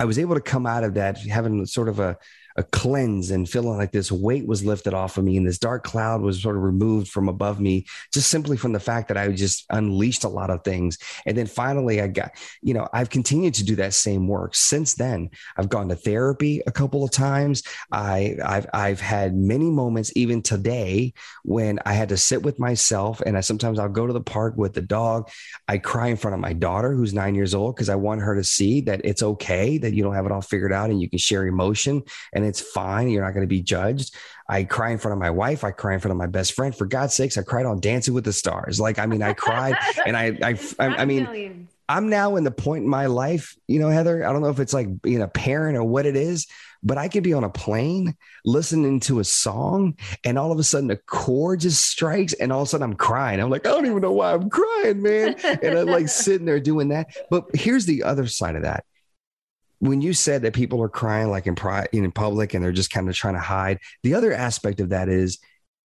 I 0.00 0.06
was 0.06 0.18
able 0.18 0.34
to 0.34 0.40
come 0.40 0.66
out 0.66 0.82
of 0.82 0.94
that 0.94 1.18
having 1.18 1.66
sort 1.66 1.90
of 1.90 1.98
a 2.00 2.16
a 2.56 2.62
cleanse 2.62 3.30
and 3.30 3.48
feeling 3.48 3.76
like 3.76 3.92
this 3.92 4.10
weight 4.10 4.46
was 4.46 4.64
lifted 4.64 4.94
off 4.94 5.18
of 5.18 5.24
me 5.24 5.36
and 5.36 5.46
this 5.46 5.58
dark 5.58 5.84
cloud 5.84 6.20
was 6.20 6.42
sort 6.42 6.56
of 6.56 6.62
removed 6.62 7.08
from 7.08 7.28
above 7.28 7.60
me 7.60 7.86
just 8.12 8.30
simply 8.30 8.56
from 8.56 8.72
the 8.72 8.80
fact 8.80 9.08
that 9.08 9.16
I 9.16 9.28
just 9.32 9.66
unleashed 9.70 10.24
a 10.24 10.28
lot 10.28 10.50
of 10.50 10.64
things. 10.64 10.98
And 11.26 11.36
then 11.36 11.46
finally 11.46 12.00
I 12.00 12.08
got, 12.08 12.32
you 12.62 12.74
know, 12.74 12.88
I've 12.92 13.10
continued 13.10 13.54
to 13.54 13.64
do 13.64 13.76
that 13.76 13.94
same 13.94 14.26
work 14.26 14.54
since 14.54 14.94
then. 14.94 15.30
I've 15.56 15.68
gone 15.68 15.88
to 15.88 15.96
therapy 15.96 16.62
a 16.66 16.72
couple 16.72 17.04
of 17.04 17.10
times. 17.10 17.62
I 17.92 18.36
I've 18.44 18.66
I've 18.72 19.00
had 19.00 19.34
many 19.34 19.70
moments 19.70 20.12
even 20.16 20.42
today 20.42 21.14
when 21.44 21.78
I 21.86 21.92
had 21.92 22.08
to 22.10 22.16
sit 22.16 22.42
with 22.42 22.58
myself 22.58 23.20
and 23.24 23.36
I 23.36 23.40
sometimes 23.40 23.78
I'll 23.78 23.88
go 23.88 24.06
to 24.06 24.12
the 24.12 24.20
park 24.20 24.56
with 24.56 24.74
the 24.74 24.82
dog. 24.82 25.28
I 25.68 25.78
cry 25.78 26.08
in 26.08 26.16
front 26.16 26.34
of 26.34 26.40
my 26.40 26.52
daughter 26.52 26.92
who's 26.92 27.14
9 27.14 27.34
years 27.34 27.54
old 27.54 27.76
because 27.76 27.88
I 27.88 27.94
want 27.94 28.22
her 28.22 28.34
to 28.34 28.44
see 28.44 28.80
that 28.82 29.00
it's 29.04 29.22
okay 29.22 29.78
that 29.78 29.94
you 29.94 30.02
don't 30.02 30.14
have 30.14 30.26
it 30.26 30.32
all 30.32 30.40
figured 30.40 30.72
out 30.72 30.90
and 30.90 31.00
you 31.00 31.08
can 31.08 31.18
share 31.18 31.46
emotion 31.46 32.02
and 32.32 32.39
and 32.40 32.48
it's 32.48 32.60
fine. 32.60 33.08
You're 33.08 33.22
not 33.22 33.34
going 33.34 33.44
to 33.44 33.48
be 33.48 33.62
judged. 33.62 34.14
I 34.48 34.64
cry 34.64 34.90
in 34.90 34.98
front 34.98 35.12
of 35.12 35.18
my 35.18 35.30
wife. 35.30 35.62
I 35.62 35.70
cry 35.70 35.94
in 35.94 36.00
front 36.00 36.12
of 36.12 36.18
my 36.18 36.26
best 36.26 36.54
friend. 36.54 36.74
For 36.74 36.86
God's 36.86 37.14
sakes, 37.14 37.38
I 37.38 37.42
cried 37.42 37.66
on 37.66 37.80
Dancing 37.80 38.14
with 38.14 38.24
the 38.24 38.32
Stars. 38.32 38.80
Like, 38.80 38.98
I 38.98 39.06
mean, 39.06 39.22
I 39.22 39.32
cried 39.32 39.76
and 40.06 40.16
I, 40.16 40.38
I, 40.42 40.58
I, 40.78 40.86
I 41.02 41.04
mean, 41.04 41.68
I'm 41.88 42.08
now 42.08 42.36
in 42.36 42.44
the 42.44 42.50
point 42.50 42.84
in 42.84 42.90
my 42.90 43.06
life, 43.06 43.56
you 43.68 43.78
know, 43.78 43.88
Heather, 43.88 44.26
I 44.26 44.32
don't 44.32 44.42
know 44.42 44.48
if 44.48 44.60
it's 44.60 44.72
like 44.72 45.02
being 45.02 45.22
a 45.22 45.28
parent 45.28 45.76
or 45.76 45.84
what 45.84 46.06
it 46.06 46.16
is, 46.16 46.46
but 46.82 46.98
I 46.98 47.08
could 47.08 47.22
be 47.22 47.32
on 47.32 47.44
a 47.44 47.50
plane 47.50 48.16
listening 48.44 49.00
to 49.00 49.20
a 49.20 49.24
song 49.24 49.96
and 50.24 50.38
all 50.38 50.50
of 50.50 50.58
a 50.58 50.64
sudden 50.64 50.90
a 50.90 50.96
chord 50.96 51.60
just 51.60 51.84
strikes 51.84 52.32
and 52.32 52.52
all 52.52 52.62
of 52.62 52.68
a 52.68 52.70
sudden 52.70 52.84
I'm 52.84 52.96
crying. 52.96 53.40
I'm 53.40 53.50
like, 53.50 53.66
I 53.66 53.70
don't 53.70 53.86
even 53.86 54.00
know 54.00 54.12
why 54.12 54.32
I'm 54.32 54.48
crying, 54.48 55.02
man. 55.02 55.36
And 55.44 55.78
I'm 55.78 55.86
like 55.86 56.08
sitting 56.08 56.46
there 56.46 56.60
doing 56.60 56.88
that. 56.88 57.14
But 57.28 57.54
here's 57.54 57.86
the 57.86 58.04
other 58.04 58.26
side 58.26 58.56
of 58.56 58.62
that 58.62 58.84
when 59.80 60.00
you 60.00 60.12
said 60.12 60.42
that 60.42 60.54
people 60.54 60.82
are 60.82 60.88
crying 60.88 61.30
like 61.30 61.46
in 61.46 61.54
pri- 61.54 61.88
in 61.92 62.10
public 62.12 62.54
and 62.54 62.62
they're 62.62 62.72
just 62.72 62.90
kind 62.90 63.08
of 63.08 63.14
trying 63.14 63.34
to 63.34 63.40
hide, 63.40 63.78
the 64.02 64.14
other 64.14 64.32
aspect 64.32 64.80
of 64.80 64.90
that 64.90 65.08
is 65.08 65.38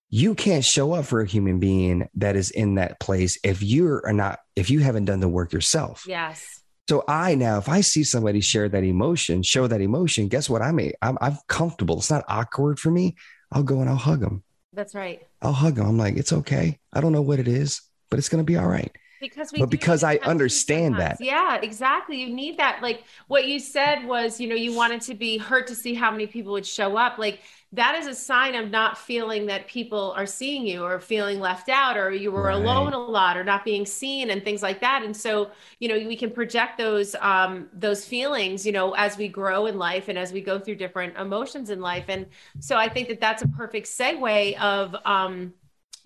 you 0.09 0.35
can't 0.35 0.63
show 0.63 0.93
up 0.93 1.05
for 1.05 1.21
a 1.21 1.27
human 1.27 1.59
being 1.59 2.07
that 2.15 2.35
is 2.35 2.51
in 2.51 2.75
that 2.75 2.99
place 2.99 3.39
if 3.43 3.63
you 3.63 3.87
are 3.87 4.13
not 4.13 4.39
if 4.55 4.69
you 4.69 4.79
haven't 4.79 5.05
done 5.05 5.19
the 5.19 5.27
work 5.27 5.51
yourself. 5.51 6.05
Yes. 6.07 6.61
So 6.87 7.03
I 7.07 7.33
now, 7.33 7.57
if 7.57 7.67
I 7.67 7.81
see 7.81 8.03
somebody 8.03 8.41
share 8.41 8.69
that 8.69 8.83
emotion, 8.83 9.41
show 9.41 9.65
that 9.65 9.81
emotion, 9.81 10.27
guess 10.27 10.49
what? 10.49 10.61
I'm 10.61 10.79
a, 10.79 10.93
I'm, 11.01 11.17
I'm 11.19 11.37
comfortable. 11.47 11.97
It's 11.97 12.11
not 12.11 12.23
awkward 12.27 12.79
for 12.79 12.91
me. 12.91 13.15
I'll 13.51 13.63
go 13.63 13.81
and 13.81 13.89
I'll 13.89 13.95
hug 13.95 14.19
them. 14.19 14.43
That's 14.71 14.93
right. 14.93 15.25
I'll 15.41 15.53
hug 15.53 15.75
them. 15.75 15.87
I'm 15.87 15.97
like, 15.97 16.15
it's 16.15 16.33
okay. 16.33 16.79
I 16.93 17.01
don't 17.01 17.11
know 17.11 17.23
what 17.23 17.39
it 17.39 17.47
is, 17.47 17.81
but 18.11 18.19
it's 18.19 18.29
going 18.29 18.45
to 18.45 18.51
be 18.51 18.57
all 18.57 18.67
right. 18.67 18.95
Because 19.19 19.51
we 19.51 19.59
but 19.59 19.69
because 19.69 20.03
I 20.03 20.17
understand 20.17 20.95
that. 20.99 21.17
Yeah, 21.19 21.59
exactly. 21.61 22.19
You 22.19 22.33
need 22.33 22.57
that. 22.57 22.81
Like 22.81 23.03
what 23.27 23.45
you 23.47 23.59
said 23.59 24.05
was, 24.05 24.39
you 24.39 24.47
know, 24.47 24.55
you 24.55 24.73
wanted 24.73 25.01
to 25.01 25.13
be 25.13 25.37
hurt 25.37 25.67
to 25.67 25.75
see 25.75 25.93
how 25.93 26.11
many 26.11 26.27
people 26.27 26.51
would 26.53 26.65
show 26.65 26.97
up. 26.97 27.17
Like 27.17 27.39
that 27.75 27.95
is 27.95 28.07
a 28.07 28.15
sign 28.15 28.55
of 28.55 28.69
not 28.69 28.97
feeling 28.97 29.47
that 29.47 29.67
people 29.67 30.13
are 30.15 30.25
seeing 30.25 30.65
you 30.65 30.83
or 30.83 30.99
feeling 30.99 31.39
left 31.39 31.67
out 31.67 31.97
or 31.97 32.11
you 32.11 32.31
were 32.31 32.43
right. 32.43 32.55
alone 32.55 32.93
a 32.93 32.97
lot 32.97 33.37
or 33.37 33.43
not 33.43 33.65
being 33.65 33.85
seen 33.85 34.29
and 34.29 34.43
things 34.43 34.63
like 34.63 34.79
that 34.79 35.03
and 35.03 35.15
so 35.15 35.51
you 35.79 35.89
know 35.89 35.95
we 35.95 36.15
can 36.15 36.31
project 36.31 36.77
those 36.77 37.15
um 37.15 37.67
those 37.73 38.05
feelings 38.05 38.65
you 38.65 38.71
know 38.71 38.93
as 38.93 39.17
we 39.17 39.27
grow 39.27 39.65
in 39.65 39.77
life 39.77 40.07
and 40.07 40.17
as 40.17 40.31
we 40.31 40.41
go 40.41 40.57
through 40.57 40.75
different 40.75 41.15
emotions 41.17 41.69
in 41.69 41.81
life 41.81 42.05
and 42.07 42.25
so 42.59 42.77
i 42.77 42.87
think 42.87 43.07
that 43.07 43.19
that's 43.19 43.41
a 43.41 43.47
perfect 43.49 43.87
segue 43.87 44.57
of 44.59 44.95
um 45.05 45.53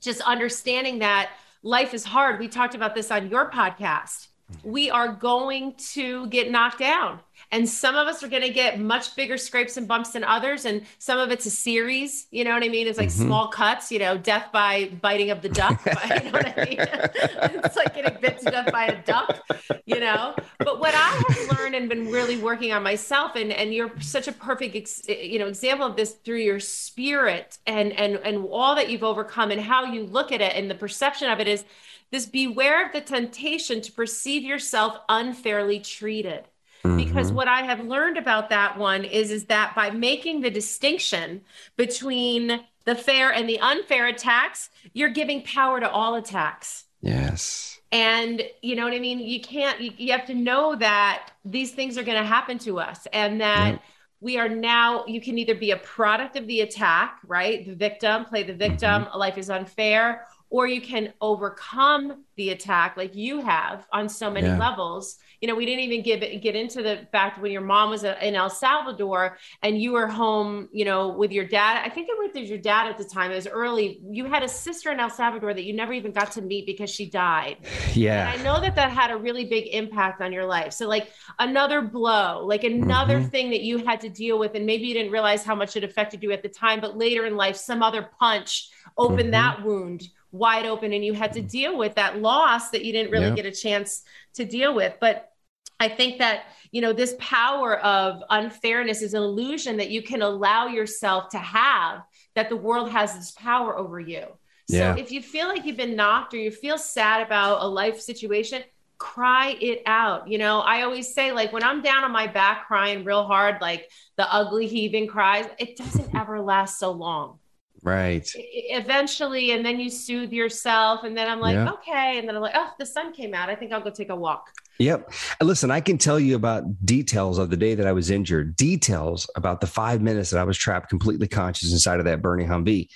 just 0.01 0.21
understanding 0.21 0.99
that 0.99 1.29
life 1.61 1.93
is 1.93 2.05
hard. 2.05 2.39
We 2.39 2.47
talked 2.47 2.75
about 2.75 2.95
this 2.95 3.11
on 3.11 3.29
your 3.29 3.51
podcast 3.51 4.28
we 4.63 4.89
are 4.89 5.07
going 5.07 5.75
to 5.75 6.27
get 6.27 6.51
knocked 6.51 6.79
down. 6.79 7.19
And 7.51 7.67
some 7.67 7.95
of 7.95 8.07
us 8.07 8.21
are 8.21 8.27
going 8.27 8.43
to 8.43 8.49
get 8.49 8.79
much 8.79 9.15
bigger 9.15 9.37
scrapes 9.37 9.77
and 9.77 9.87
bumps 9.87 10.11
than 10.11 10.23
others. 10.23 10.65
And 10.65 10.83
some 10.99 11.17
of 11.17 11.31
it's 11.31 11.45
a 11.45 11.51
series, 11.51 12.27
you 12.29 12.43
know 12.43 12.53
what 12.53 12.63
I 12.63 12.67
mean? 12.67 12.87
It's 12.87 12.97
like 12.97 13.09
mm-hmm. 13.09 13.25
small 13.25 13.47
cuts, 13.47 13.91
you 13.91 13.97
know, 13.97 14.17
death 14.17 14.51
by 14.51 14.91
biting 15.01 15.31
of 15.31 15.41
the 15.41 15.49
duck. 15.49 15.81
you 15.85 16.25
know 16.25 16.31
what 16.31 16.57
I 16.57 16.65
mean? 16.65 16.77
it's 16.79 17.75
like 17.75 17.95
getting 17.95 18.19
bit 18.21 18.39
to 18.39 18.51
death 18.51 18.71
by 18.71 18.85
a 18.85 19.03
duck, 19.03 19.39
you 19.85 19.99
know? 19.99 20.35
But 20.59 20.79
what 20.79 20.93
I 20.93 21.23
have 21.27 21.57
learned 21.57 21.75
and 21.75 21.89
been 21.89 22.11
really 22.11 22.37
working 22.37 22.71
on 22.71 22.83
myself, 22.83 23.35
and, 23.35 23.51
and 23.51 23.73
you're 23.73 23.91
such 23.99 24.27
a 24.27 24.31
perfect, 24.31 24.75
ex, 24.75 25.01
you 25.07 25.39
know, 25.39 25.47
example 25.47 25.87
of 25.87 25.95
this 25.95 26.11
through 26.11 26.41
your 26.41 26.59
spirit 26.59 27.57
and, 27.65 27.93
and, 27.93 28.17
and 28.17 28.45
all 28.51 28.75
that 28.75 28.89
you've 28.89 29.03
overcome 29.03 29.49
and 29.49 29.61
how 29.61 29.85
you 29.85 30.03
look 30.03 30.31
at 30.31 30.41
it 30.41 30.55
and 30.55 30.69
the 30.69 30.75
perception 30.75 31.31
of 31.31 31.39
it 31.39 31.47
is 31.47 31.63
this 32.11 32.25
beware 32.25 32.85
of 32.85 32.91
the 32.91 33.01
temptation 33.01 33.81
to 33.81 33.91
perceive 33.91 34.43
yourself 34.43 34.97
unfairly 35.09 35.79
treated. 35.79 36.45
Mm-hmm. 36.83 36.97
Because 36.97 37.31
what 37.31 37.47
I 37.47 37.63
have 37.63 37.81
learned 37.85 38.17
about 38.17 38.49
that 38.49 38.77
one 38.77 39.03
is, 39.03 39.31
is 39.31 39.45
that 39.45 39.75
by 39.75 39.89
making 39.89 40.41
the 40.41 40.49
distinction 40.49 41.41
between 41.75 42.61
the 42.85 42.95
fair 42.95 43.31
and 43.31 43.49
the 43.49 43.59
unfair 43.59 44.07
attacks, 44.07 44.69
you're 44.93 45.09
giving 45.09 45.43
power 45.43 45.79
to 45.79 45.89
all 45.89 46.15
attacks. 46.15 46.85
Yes. 47.01 47.79
And 47.91 48.43
you 48.61 48.75
know 48.75 48.85
what 48.85 48.93
I 48.93 48.99
mean? 48.99 49.19
You 49.19 49.41
can't, 49.41 49.81
you, 49.81 49.91
you 49.97 50.11
have 50.13 50.25
to 50.27 50.33
know 50.33 50.75
that 50.75 51.31
these 51.43 51.71
things 51.71 51.97
are 51.97 52.03
going 52.03 52.21
to 52.21 52.27
happen 52.27 52.57
to 52.59 52.79
us 52.79 53.07
and 53.13 53.41
that. 53.41 53.73
Yep 53.73 53.81
we 54.21 54.37
are 54.37 54.49
now 54.49 55.05
you 55.05 55.21
can 55.21 55.37
either 55.37 55.55
be 55.55 55.71
a 55.71 55.77
product 55.77 56.35
of 56.35 56.45
the 56.47 56.61
attack 56.61 57.19
right 57.25 57.65
the 57.65 57.73
victim 57.73 58.25
play 58.25 58.43
the 58.43 58.53
victim 58.53 59.05
mm-hmm. 59.05 59.17
life 59.17 59.37
is 59.37 59.49
unfair 59.49 60.27
or 60.49 60.67
you 60.67 60.81
can 60.81 61.13
overcome 61.21 62.25
the 62.35 62.49
attack 62.49 62.97
like 62.97 63.15
you 63.15 63.41
have 63.41 63.85
on 63.91 64.09
so 64.09 64.31
many 64.31 64.47
yeah. 64.47 64.57
levels. 64.57 65.17
You 65.41 65.47
know 65.47 65.55
we 65.55 65.65
didn't 65.65 65.81
even 65.81 66.01
give 66.01 66.21
it, 66.21 66.41
get 66.41 66.55
into 66.55 66.81
the 66.81 67.07
fact 67.11 67.41
when 67.41 67.51
your 67.51 67.61
mom 67.61 67.91
was 67.91 68.03
in 68.03 68.35
el 68.35 68.49
salvador 68.49 69.37
and 69.63 69.81
you 69.81 69.93
were 69.93 70.07
home 70.07 70.69
you 70.71 70.85
know 70.85 71.09
with 71.09 71.31
your 71.31 71.45
dad. 71.45 71.81
I 71.85 71.89
think 71.89 72.09
it 72.09 72.17
was 72.17 72.49
your 72.49 72.57
dad 72.57 72.87
at 72.87 72.97
the 72.97 73.03
time. 73.03 73.31
It 73.31 73.35
was 73.35 73.47
early. 73.47 74.01
You 74.09 74.25
had 74.25 74.43
a 74.43 74.47
sister 74.47 74.91
in 74.91 74.99
el 74.99 75.09
salvador 75.09 75.53
that 75.53 75.63
you 75.63 75.73
never 75.73 75.93
even 75.93 76.11
got 76.11 76.31
to 76.33 76.41
meet 76.41 76.65
because 76.65 76.89
she 76.89 77.09
died. 77.09 77.57
Yeah. 77.93 78.31
And 78.31 78.39
i 78.39 78.43
know 78.43 78.59
that 78.61 78.75
that 78.75 78.91
had 78.91 79.11
a 79.11 79.17
really 79.17 79.45
big 79.45 79.67
impact 79.67 80.21
on 80.21 80.31
your 80.33 80.45
life. 80.45 80.73
So 80.73 80.87
like 80.87 81.09
another 81.39 81.81
blow 81.81 82.45
like 82.45 82.63
another 82.63 83.19
mm-hmm. 83.19 83.27
thing 83.27 83.49
that 83.49 83.61
you 83.61 83.77
had 83.85 84.01
to 84.01 84.09
deal 84.09 84.39
with 84.39 84.55
and 84.55 84.65
maybe 84.65 84.85
you 84.85 84.93
didn't 84.93 85.11
realize 85.11 85.43
how 85.43 85.55
much 85.55 85.75
it 85.75 85.83
affected 85.83 86.21
you 86.23 86.31
at 86.31 86.41
the 86.41 86.49
time 86.49 86.79
but 86.79 86.97
later 86.97 87.25
in 87.25 87.35
life 87.35 87.55
some 87.55 87.81
other 87.81 88.09
punch 88.19 88.69
opened 88.97 89.19
mm-hmm. 89.19 89.31
that 89.31 89.63
wound 89.63 90.09
wide 90.31 90.65
open 90.65 90.93
and 90.93 91.03
you 91.03 91.13
had 91.13 91.33
to 91.33 91.41
deal 91.41 91.77
with 91.77 91.95
that 91.95 92.19
loss 92.19 92.69
that 92.69 92.85
you 92.85 92.91
didn't 92.91 93.11
really 93.11 93.35
get 93.35 93.45
a 93.45 93.51
chance 93.51 94.03
to 94.33 94.45
deal 94.45 94.73
with 94.73 94.93
but 94.99 95.31
i 95.79 95.87
think 95.87 96.19
that 96.19 96.43
you 96.71 96.81
know 96.81 96.93
this 96.93 97.15
power 97.19 97.79
of 97.79 98.21
unfairness 98.29 99.01
is 99.01 99.13
an 99.13 99.23
illusion 99.23 99.77
that 99.77 99.89
you 99.89 100.01
can 100.01 100.21
allow 100.21 100.67
yourself 100.67 101.29
to 101.29 101.39
have 101.39 102.03
that 102.35 102.49
the 102.49 102.55
world 102.55 102.91
has 102.91 103.15
this 103.15 103.31
power 103.31 103.77
over 103.77 103.99
you 103.99 104.23
so 104.69 104.77
yeah. 104.77 104.95
if 104.95 105.11
you 105.11 105.21
feel 105.21 105.47
like 105.47 105.65
you've 105.65 105.77
been 105.77 105.95
knocked 105.95 106.33
or 106.33 106.37
you 106.37 106.51
feel 106.51 106.77
sad 106.77 107.25
about 107.25 107.61
a 107.61 107.67
life 107.67 107.99
situation 107.99 108.61
cry 108.99 109.55
it 109.61 109.81
out. 109.85 110.27
You 110.27 110.37
know, 110.37 110.59
I 110.59 110.83
always 110.83 111.13
say, 111.13 111.31
like, 111.31 111.51
when 111.51 111.63
I'm 111.63 111.81
down 111.81 112.03
on 112.03 112.11
my 112.11 112.27
back 112.27 112.67
crying 112.67 113.03
real 113.03 113.23
hard, 113.23 113.61
like 113.61 113.89
the 114.17 114.31
ugly 114.31 114.67
heaving 114.67 115.07
cries, 115.07 115.45
it 115.57 115.77
doesn't 115.77 116.13
ever 116.13 116.39
last 116.41 116.77
so 116.77 116.91
long. 116.91 117.39
Right. 117.81 118.29
Eventually, 118.35 119.51
and 119.51 119.65
then 119.65 119.79
you 119.79 119.89
soothe 119.89 120.33
yourself. 120.33 121.03
And 121.03 121.15
then 121.15 121.29
I'm 121.29 121.39
like, 121.39 121.55
yeah. 121.55 121.71
okay. 121.73 122.19
And 122.19 122.27
then 122.27 122.35
I'm 122.35 122.41
like, 122.41 122.55
oh, 122.55 122.71
the 122.77 122.85
sun 122.85 123.13
came 123.13 123.33
out. 123.33 123.49
I 123.49 123.55
think 123.55 123.71
I'll 123.71 123.81
go 123.81 123.89
take 123.89 124.09
a 124.09 124.15
walk. 124.15 124.49
Yep. 124.79 125.11
Listen, 125.41 125.71
I 125.71 125.81
can 125.81 125.97
tell 125.97 126.19
you 126.19 126.35
about 126.35 126.85
details 126.85 127.37
of 127.37 127.49
the 127.49 127.57
day 127.57 127.75
that 127.75 127.87
I 127.87 127.91
was 127.91 128.09
injured, 128.09 128.55
details 128.55 129.29
about 129.35 129.61
the 129.61 129.67
five 129.67 130.01
minutes 130.01 130.29
that 130.29 130.39
I 130.39 130.45
was 130.45 130.57
trapped 130.57 130.89
completely 130.89 131.27
conscious 131.27 131.71
inside 131.71 131.99
of 131.99 132.05
that 132.05 132.21
burning 132.21 132.47
Humvee. 132.47 132.89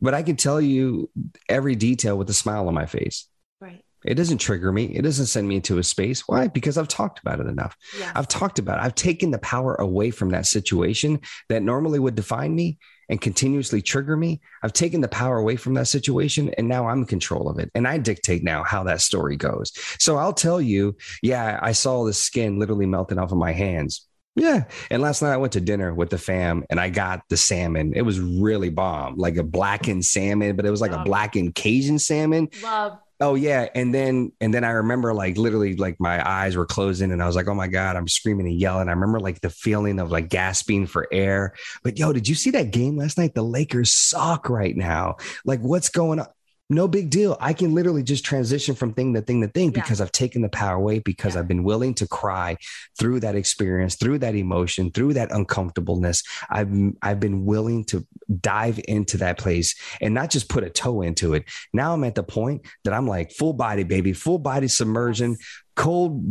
But 0.00 0.14
I 0.14 0.22
can 0.22 0.36
tell 0.36 0.60
you 0.60 1.10
every 1.48 1.74
detail 1.74 2.16
with 2.16 2.28
a 2.30 2.34
smile 2.34 2.68
on 2.68 2.74
my 2.74 2.86
face. 2.86 3.26
Right. 3.60 3.84
It 4.04 4.14
doesn't 4.14 4.38
trigger 4.38 4.72
me. 4.72 4.84
It 4.84 5.02
doesn't 5.02 5.26
send 5.26 5.46
me 5.46 5.56
into 5.56 5.78
a 5.78 5.84
space. 5.84 6.26
Why? 6.26 6.48
Because 6.48 6.78
I've 6.78 6.88
talked 6.88 7.18
about 7.18 7.40
it 7.40 7.46
enough. 7.46 7.76
Yeah. 7.98 8.12
I've 8.14 8.28
talked 8.28 8.58
about 8.58 8.78
it. 8.78 8.84
I've 8.84 8.94
taken 8.94 9.30
the 9.30 9.38
power 9.38 9.74
away 9.74 10.10
from 10.10 10.30
that 10.30 10.46
situation 10.46 11.20
that 11.48 11.62
normally 11.62 11.98
would 11.98 12.14
define 12.14 12.54
me 12.54 12.78
and 13.10 13.20
continuously 13.20 13.82
trigger 13.82 14.16
me, 14.16 14.40
I've 14.62 14.72
taken 14.72 15.02
the 15.02 15.08
power 15.08 15.36
away 15.36 15.56
from 15.56 15.74
that 15.74 15.88
situation 15.88 16.48
and 16.56 16.68
now 16.68 16.88
I'm 16.88 17.00
in 17.00 17.06
control 17.06 17.48
of 17.48 17.58
it. 17.58 17.70
And 17.74 17.86
I 17.86 17.98
dictate 17.98 18.42
now 18.42 18.62
how 18.62 18.84
that 18.84 19.02
story 19.02 19.36
goes. 19.36 19.72
So 19.98 20.16
I'll 20.16 20.32
tell 20.32 20.60
you, 20.60 20.96
yeah, 21.22 21.58
I 21.60 21.72
saw 21.72 22.04
the 22.04 22.14
skin 22.14 22.58
literally 22.58 22.86
melting 22.86 23.18
off 23.18 23.32
of 23.32 23.38
my 23.38 23.52
hands. 23.52 24.06
Yeah. 24.36 24.64
And 24.90 25.02
last 25.02 25.22
night 25.22 25.32
I 25.32 25.38
went 25.38 25.54
to 25.54 25.60
dinner 25.60 25.92
with 25.92 26.10
the 26.10 26.18
fam 26.18 26.64
and 26.70 26.80
I 26.80 26.88
got 26.88 27.22
the 27.28 27.36
salmon. 27.36 27.92
It 27.94 28.02
was 28.02 28.20
really 28.20 28.70
bomb, 28.70 29.16
like 29.16 29.36
a 29.36 29.42
blackened 29.42 30.04
salmon, 30.04 30.54
but 30.54 30.64
it 30.64 30.70
was 30.70 30.80
like 30.80 30.92
Love. 30.92 31.00
a 31.00 31.04
blackened 31.04 31.54
Cajun 31.56 31.98
salmon. 31.98 32.48
Love. 32.62 32.98
Oh 33.22 33.34
yeah, 33.34 33.68
and 33.74 33.94
then 33.94 34.32
and 34.40 34.54
then 34.54 34.64
I 34.64 34.70
remember 34.70 35.12
like 35.12 35.36
literally 35.36 35.76
like 35.76 36.00
my 36.00 36.26
eyes 36.26 36.56
were 36.56 36.64
closing 36.64 37.12
and 37.12 37.22
I 37.22 37.26
was 37.26 37.36
like, 37.36 37.48
oh 37.48 37.54
my 37.54 37.68
god, 37.68 37.96
I'm 37.96 38.08
screaming 38.08 38.46
and 38.46 38.58
yelling. 38.58 38.88
I 38.88 38.92
remember 38.92 39.20
like 39.20 39.42
the 39.42 39.50
feeling 39.50 40.00
of 40.00 40.10
like 40.10 40.30
gasping 40.30 40.86
for 40.86 41.06
air. 41.12 41.54
But 41.84 41.98
yo, 41.98 42.14
did 42.14 42.28
you 42.28 42.34
see 42.34 42.50
that 42.52 42.70
game 42.70 42.96
last 42.96 43.18
night? 43.18 43.34
The 43.34 43.42
Lakers 43.42 43.92
suck 43.92 44.48
right 44.48 44.74
now. 44.74 45.16
Like, 45.44 45.60
what's 45.60 45.90
going 45.90 46.20
on? 46.20 46.28
No 46.70 46.86
big 46.86 47.10
deal. 47.10 47.36
I 47.40 47.52
can 47.52 47.74
literally 47.74 48.04
just 48.04 48.24
transition 48.24 48.76
from 48.76 48.94
thing 48.94 49.12
to 49.14 49.20
thing 49.20 49.42
to 49.42 49.48
thing 49.48 49.72
yeah. 49.72 49.82
because 49.82 50.00
I've 50.00 50.12
taken 50.12 50.40
the 50.40 50.48
power 50.48 50.76
away 50.76 51.00
because 51.00 51.34
yeah. 51.34 51.40
I've 51.40 51.48
been 51.48 51.64
willing 51.64 51.94
to 51.94 52.06
cry 52.06 52.56
through 52.98 53.20
that 53.20 53.34
experience, 53.34 53.96
through 53.96 54.18
that 54.20 54.36
emotion, 54.36 54.92
through 54.92 55.14
that 55.14 55.32
uncomfortableness. 55.32 56.22
I've 56.48 56.70
I've 57.02 57.20
been 57.20 57.44
willing 57.44 57.84
to 57.86 58.06
dive 58.40 58.80
into 58.86 59.16
that 59.18 59.36
place 59.36 59.74
and 60.00 60.14
not 60.14 60.30
just 60.30 60.48
put 60.48 60.62
a 60.62 60.70
toe 60.70 61.02
into 61.02 61.34
it. 61.34 61.44
Now 61.72 61.92
I'm 61.92 62.04
at 62.04 62.14
the 62.14 62.22
point 62.22 62.62
that 62.84 62.94
I'm 62.94 63.06
like 63.06 63.32
full 63.32 63.52
body 63.52 63.82
baby, 63.82 64.12
full 64.12 64.38
body 64.38 64.68
submersion, 64.68 65.36
cold, 65.74 66.22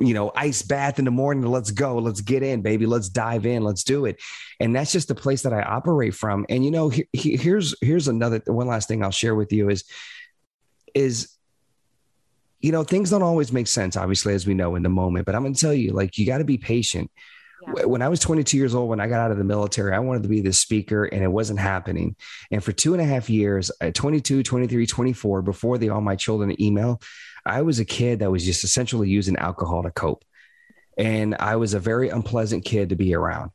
you 0.00 0.14
know, 0.14 0.32
ice 0.34 0.62
bath 0.62 0.98
in 0.98 1.04
the 1.04 1.10
morning. 1.10 1.44
Let's 1.44 1.70
go. 1.70 1.98
Let's 1.98 2.20
get 2.20 2.42
in, 2.42 2.62
baby. 2.62 2.86
Let's 2.86 3.08
dive 3.08 3.46
in. 3.46 3.62
Let's 3.62 3.84
do 3.84 4.04
it. 4.06 4.20
And 4.60 4.74
that's 4.74 4.92
just 4.92 5.08
the 5.08 5.14
place 5.14 5.42
that 5.42 5.52
I 5.52 5.62
operate 5.62 6.14
from. 6.14 6.46
And 6.48 6.64
you 6.64 6.70
know, 6.70 6.88
he, 6.88 7.06
he, 7.12 7.36
here's 7.36 7.74
here's 7.80 8.08
another 8.08 8.42
one 8.46 8.66
last 8.66 8.88
thing 8.88 9.02
I'll 9.02 9.10
share 9.10 9.34
with 9.34 9.52
you 9.52 9.70
is 9.70 9.84
is 10.94 11.36
you 12.62 12.70
know 12.70 12.84
things 12.84 13.10
don't 13.10 13.22
always 13.22 13.52
make 13.52 13.66
sense 13.66 13.96
obviously 13.96 14.32
as 14.34 14.46
we 14.46 14.54
know 14.54 14.76
in 14.76 14.82
the 14.82 14.88
moment 14.88 15.26
but 15.26 15.34
i'm 15.34 15.42
going 15.42 15.54
to 15.54 15.60
tell 15.60 15.74
you 15.74 15.92
like 15.92 16.16
you 16.16 16.24
got 16.24 16.38
to 16.38 16.44
be 16.44 16.56
patient 16.56 17.10
yeah. 17.76 17.84
when 17.84 18.00
i 18.00 18.08
was 18.08 18.20
22 18.20 18.56
years 18.56 18.74
old 18.74 18.88
when 18.88 19.00
i 19.00 19.08
got 19.08 19.20
out 19.20 19.30
of 19.30 19.38
the 19.38 19.44
military 19.44 19.92
i 19.92 19.98
wanted 19.98 20.22
to 20.22 20.28
be 20.28 20.40
the 20.40 20.52
speaker 20.52 21.04
and 21.04 21.22
it 21.22 21.28
wasn't 21.28 21.58
happening 21.58 22.14
and 22.50 22.62
for 22.62 22.72
two 22.72 22.94
and 22.94 23.02
a 23.02 23.04
half 23.04 23.28
years 23.28 23.70
at 23.80 23.94
22 23.94 24.42
23 24.42 24.86
24 24.86 25.42
before 25.42 25.76
the 25.76 25.90
all 25.90 26.00
my 26.00 26.16
children 26.16 26.60
email 26.62 27.00
I 27.44 27.62
was 27.62 27.80
a 27.80 27.84
kid 27.84 28.20
that 28.20 28.30
was 28.30 28.44
just 28.44 28.64
essentially 28.64 29.08
using 29.08 29.36
alcohol 29.36 29.82
to 29.82 29.90
cope. 29.90 30.24
And 30.96 31.34
I 31.38 31.56
was 31.56 31.74
a 31.74 31.80
very 31.80 32.08
unpleasant 32.08 32.64
kid 32.64 32.90
to 32.90 32.96
be 32.96 33.14
around. 33.14 33.50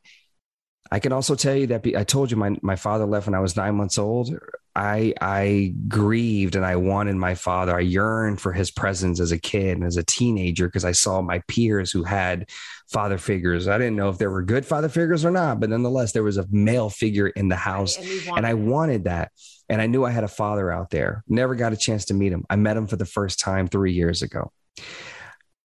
I 0.90 0.98
can 0.98 1.12
also 1.12 1.34
tell 1.34 1.54
you 1.54 1.66
that 1.68 1.86
I 1.96 2.04
told 2.04 2.30
you 2.30 2.36
my, 2.36 2.56
my 2.62 2.76
father 2.76 3.04
left 3.04 3.26
when 3.26 3.34
I 3.34 3.40
was 3.40 3.56
nine 3.56 3.74
months 3.74 3.98
old. 3.98 4.34
I 4.78 5.12
I 5.20 5.74
grieved 5.88 6.54
and 6.54 6.64
I 6.64 6.76
wanted 6.76 7.16
my 7.16 7.34
father. 7.34 7.76
I 7.76 7.80
yearned 7.80 8.40
for 8.40 8.52
his 8.52 8.70
presence 8.70 9.18
as 9.18 9.32
a 9.32 9.38
kid 9.38 9.76
and 9.76 9.84
as 9.84 9.96
a 9.96 10.04
teenager 10.04 10.68
because 10.68 10.84
I 10.84 10.92
saw 10.92 11.20
my 11.20 11.40
peers 11.48 11.90
who 11.90 12.04
had 12.04 12.48
father 12.88 13.18
figures. 13.18 13.66
I 13.66 13.76
didn't 13.76 13.96
know 13.96 14.08
if 14.08 14.18
there 14.18 14.30
were 14.30 14.42
good 14.42 14.64
father 14.64 14.88
figures 14.88 15.24
or 15.24 15.32
not, 15.32 15.58
but 15.58 15.70
nonetheless, 15.70 16.12
there 16.12 16.22
was 16.22 16.36
a 16.36 16.46
male 16.50 16.90
figure 16.90 17.26
in 17.26 17.48
the 17.48 17.56
house, 17.56 17.98
right, 17.98 18.28
and, 18.28 18.36
and 18.38 18.46
I 18.46 18.54
wanted 18.54 19.04
that. 19.04 19.32
And 19.68 19.82
I 19.82 19.86
knew 19.86 20.04
I 20.04 20.10
had 20.10 20.24
a 20.24 20.28
father 20.28 20.70
out 20.70 20.90
there. 20.90 21.24
Never 21.28 21.54
got 21.56 21.72
a 21.72 21.76
chance 21.76 22.06
to 22.06 22.14
meet 22.14 22.32
him. 22.32 22.44
I 22.48 22.56
met 22.56 22.76
him 22.76 22.86
for 22.86 22.96
the 22.96 23.04
first 23.04 23.40
time 23.40 23.66
three 23.66 23.92
years 23.92 24.22
ago. 24.22 24.52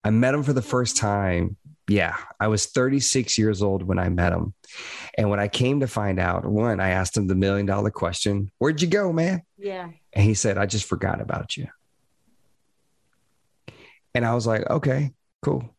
I 0.04 0.10
met 0.10 0.34
him 0.34 0.42
for 0.42 0.54
the 0.54 0.62
first 0.62 0.98
time. 0.98 1.58
Yeah, 1.88 2.16
I 2.40 2.48
was 2.48 2.68
36 2.68 3.38
years 3.38 3.62
old 3.62 3.84
when 3.84 4.00
I 4.00 4.10
met 4.10 4.34
him. 4.34 4.54
And 5.18 5.30
when 5.30 5.40
I 5.40 5.48
came 5.48 5.82
to 5.82 5.88
find 5.88 6.20
out, 6.20 6.46
one, 6.46 6.80
I 6.80 6.92
asked 6.92 7.18
him 7.18 7.28
the 7.28 7.36
million 7.36 7.66
dollar 7.66 7.90
question 7.90 8.52
Where'd 8.60 8.82
you 8.82 8.88
go, 8.88 9.12
man? 9.12 9.42
Yeah. 9.58 9.90
And 10.14 10.26
he 10.26 10.34
said, 10.34 10.58
I 10.58 10.66
just 10.66 10.86
forgot 10.86 11.22
about 11.22 11.58
you. 11.58 11.68
And 14.14 14.26
I 14.26 14.34
was 14.34 14.46
like, 14.46 14.70
okay, 14.70 15.12
cool. 15.42 15.74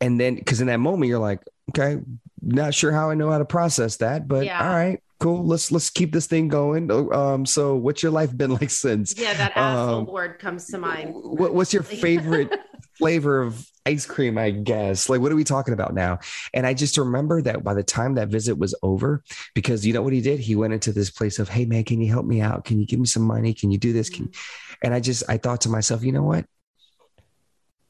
And 0.00 0.20
then, 0.20 0.36
because 0.36 0.60
in 0.60 0.68
that 0.68 0.78
moment, 0.78 1.08
you're 1.08 1.18
like, 1.18 1.42
okay, 1.70 2.00
not 2.40 2.74
sure 2.74 2.92
how 2.92 3.10
I 3.10 3.14
know 3.14 3.30
how 3.30 3.38
to 3.38 3.44
process 3.44 3.96
that, 3.96 4.28
but 4.28 4.44
yeah. 4.44 4.62
all 4.62 4.74
right, 4.74 5.02
cool. 5.18 5.44
Let's 5.44 5.72
let's 5.72 5.90
keep 5.90 6.12
this 6.12 6.26
thing 6.26 6.48
going. 6.48 6.90
Um, 7.12 7.44
so 7.44 7.74
what's 7.76 8.02
your 8.02 8.12
life 8.12 8.36
been 8.36 8.50
like 8.60 8.70
since? 8.70 9.18
Yeah, 9.18 9.34
that 9.34 9.56
asshole 9.56 9.98
um, 10.00 10.06
word 10.06 10.38
comes 10.38 10.66
to 10.68 10.78
mind. 10.78 11.12
What, 11.14 11.54
what's 11.54 11.72
your 11.72 11.82
favorite 11.84 12.52
flavor 12.96 13.42
of 13.42 13.66
ice 13.88 14.06
cream? 14.06 14.36
I 14.36 14.50
guess. 14.50 15.08
Like, 15.08 15.20
what 15.20 15.32
are 15.32 15.36
we 15.36 15.44
talking 15.44 15.74
about 15.74 15.94
now? 15.94 16.18
And 16.52 16.66
I 16.66 16.74
just 16.74 16.98
remember 16.98 17.40
that 17.42 17.64
by 17.64 17.74
the 17.74 17.82
time 17.82 18.14
that 18.14 18.28
visit 18.28 18.58
was 18.58 18.74
over, 18.82 19.22
because 19.54 19.86
you 19.86 19.92
know 19.92 20.02
what 20.02 20.12
he 20.12 20.20
did? 20.20 20.40
He 20.40 20.54
went 20.56 20.74
into 20.74 20.92
this 20.92 21.10
place 21.10 21.38
of, 21.38 21.48
hey 21.48 21.64
man, 21.64 21.84
can 21.84 22.00
you 22.00 22.10
help 22.10 22.26
me 22.26 22.40
out? 22.40 22.64
Can 22.64 22.78
you 22.78 22.86
give 22.86 23.00
me 23.00 23.06
some 23.06 23.22
money? 23.22 23.54
Can 23.54 23.70
you 23.70 23.78
do 23.78 23.92
this? 23.92 24.10
Can 24.10 24.26
mm-hmm. 24.26 24.74
and 24.82 24.94
I 24.94 25.00
just 25.00 25.24
I 25.28 25.38
thought 25.38 25.62
to 25.62 25.68
myself, 25.68 26.04
you 26.04 26.12
know 26.12 26.22
what? 26.22 26.44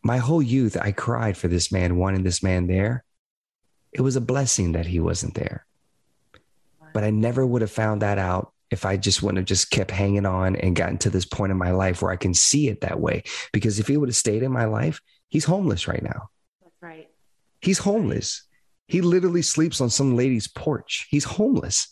My 0.02 0.18
whole 0.18 0.42
youth, 0.42 0.76
I 0.80 0.92
cried 0.92 1.36
for 1.36 1.48
this 1.48 1.72
man, 1.72 1.96
wanting 1.96 2.22
this 2.22 2.42
man 2.42 2.68
there. 2.68 3.04
It 3.92 4.00
was 4.00 4.16
a 4.16 4.20
blessing 4.20 4.72
that 4.72 4.86
he 4.86 5.00
wasn't 5.00 5.34
there. 5.34 5.66
But 6.94 7.04
I 7.04 7.10
never 7.10 7.44
would 7.44 7.62
have 7.62 7.70
found 7.70 8.02
that 8.02 8.18
out 8.18 8.52
if 8.70 8.84
I 8.84 8.96
just 8.96 9.22
wouldn't 9.22 9.38
have 9.38 9.46
just 9.46 9.70
kept 9.70 9.90
hanging 9.90 10.26
on 10.26 10.56
and 10.56 10.76
gotten 10.76 10.98
to 10.98 11.10
this 11.10 11.24
point 11.24 11.52
in 11.52 11.58
my 11.58 11.70
life 11.70 12.02
where 12.02 12.12
I 12.12 12.16
can 12.16 12.34
see 12.34 12.68
it 12.68 12.82
that 12.82 13.00
way. 13.00 13.24
Because 13.52 13.78
if 13.78 13.88
he 13.88 13.96
would 13.96 14.08
have 14.08 14.16
stayed 14.16 14.42
in 14.42 14.52
my 14.52 14.66
life, 14.66 15.00
he's 15.28 15.44
homeless 15.44 15.88
right 15.88 16.02
now. 16.02 16.30
That's 16.62 16.82
right. 16.82 17.08
He's 17.60 17.78
homeless. 17.78 18.44
He 18.86 19.00
literally 19.00 19.42
sleeps 19.42 19.80
on 19.80 19.90
some 19.90 20.16
lady's 20.16 20.48
porch. 20.48 21.06
He's 21.10 21.24
homeless. 21.24 21.88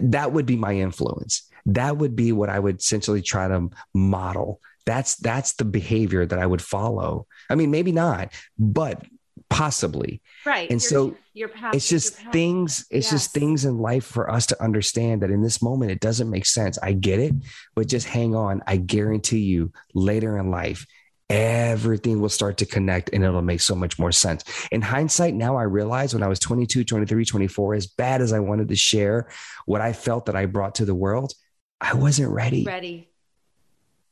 That 0.00 0.32
would 0.32 0.46
be 0.46 0.56
my 0.56 0.74
influence. 0.74 1.48
That 1.66 1.98
would 1.98 2.16
be 2.16 2.32
what 2.32 2.48
I 2.48 2.58
would 2.58 2.78
essentially 2.78 3.22
try 3.22 3.48
to 3.48 3.68
model. 3.94 4.60
That's 4.86 5.16
that's 5.16 5.52
the 5.54 5.66
behavior 5.66 6.24
that 6.24 6.38
I 6.38 6.46
would 6.46 6.62
follow. 6.62 7.26
I 7.50 7.54
mean, 7.56 7.70
maybe 7.70 7.92
not, 7.92 8.32
but 8.58 9.04
possibly. 9.50 10.22
Right. 10.44 10.70
And 10.70 10.80
so 10.80 11.16
you're 11.34 11.50
it's 11.72 11.88
just 11.88 12.14
things, 12.32 12.86
it's 12.90 13.06
yes. 13.06 13.10
just 13.10 13.32
things 13.32 13.64
in 13.64 13.78
life 13.78 14.04
for 14.04 14.30
us 14.30 14.46
to 14.46 14.62
understand 14.62 15.22
that 15.22 15.30
in 15.30 15.42
this 15.42 15.62
moment, 15.62 15.90
it 15.90 16.00
doesn't 16.00 16.30
make 16.30 16.46
sense. 16.46 16.78
I 16.82 16.92
get 16.92 17.18
it, 17.18 17.34
but 17.74 17.88
just 17.88 18.06
hang 18.06 18.34
on. 18.34 18.62
I 18.66 18.76
guarantee 18.76 19.40
you 19.40 19.72
later 19.94 20.38
in 20.38 20.50
life, 20.50 20.86
everything 21.30 22.20
will 22.20 22.28
start 22.28 22.56
to 22.58 22.66
connect 22.66 23.10
and 23.12 23.22
it'll 23.22 23.42
make 23.42 23.60
so 23.60 23.74
much 23.74 23.98
more 23.98 24.12
sense. 24.12 24.44
In 24.72 24.80
hindsight, 24.80 25.34
now 25.34 25.56
I 25.56 25.64
realize 25.64 26.14
when 26.14 26.22
I 26.22 26.28
was 26.28 26.38
22, 26.38 26.84
23, 26.84 27.24
24, 27.24 27.74
as 27.74 27.86
bad 27.86 28.20
as 28.20 28.32
I 28.32 28.38
wanted 28.38 28.68
to 28.68 28.76
share 28.76 29.28
what 29.66 29.80
I 29.80 29.92
felt 29.92 30.26
that 30.26 30.36
I 30.36 30.46
brought 30.46 30.76
to 30.76 30.84
the 30.84 30.94
world, 30.94 31.34
I 31.80 31.94
wasn't 31.94 32.30
ready. 32.30 32.64
Ready. 32.64 33.10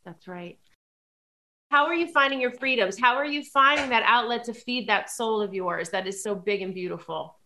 That's 0.05 0.29
right. 0.29 0.59
How 1.71 1.87
are 1.87 1.95
you 1.95 2.07
finding 2.09 2.41
your 2.41 2.53
freedoms? 2.53 2.99
How 2.99 3.17
are 3.17 3.25
you 3.25 3.43
finding 3.43 3.91
that 3.91 4.05
outlet 4.07 4.45
to 4.45 4.55
feed 4.55 4.89
that 4.89 5.11
soul 5.11 5.43
of 5.43 5.53
yours 5.53 5.91
that 5.91 6.07
is 6.07 6.23
so 6.23 6.35
big 6.35 6.63
and 6.63 6.73
beautiful? 6.73 7.39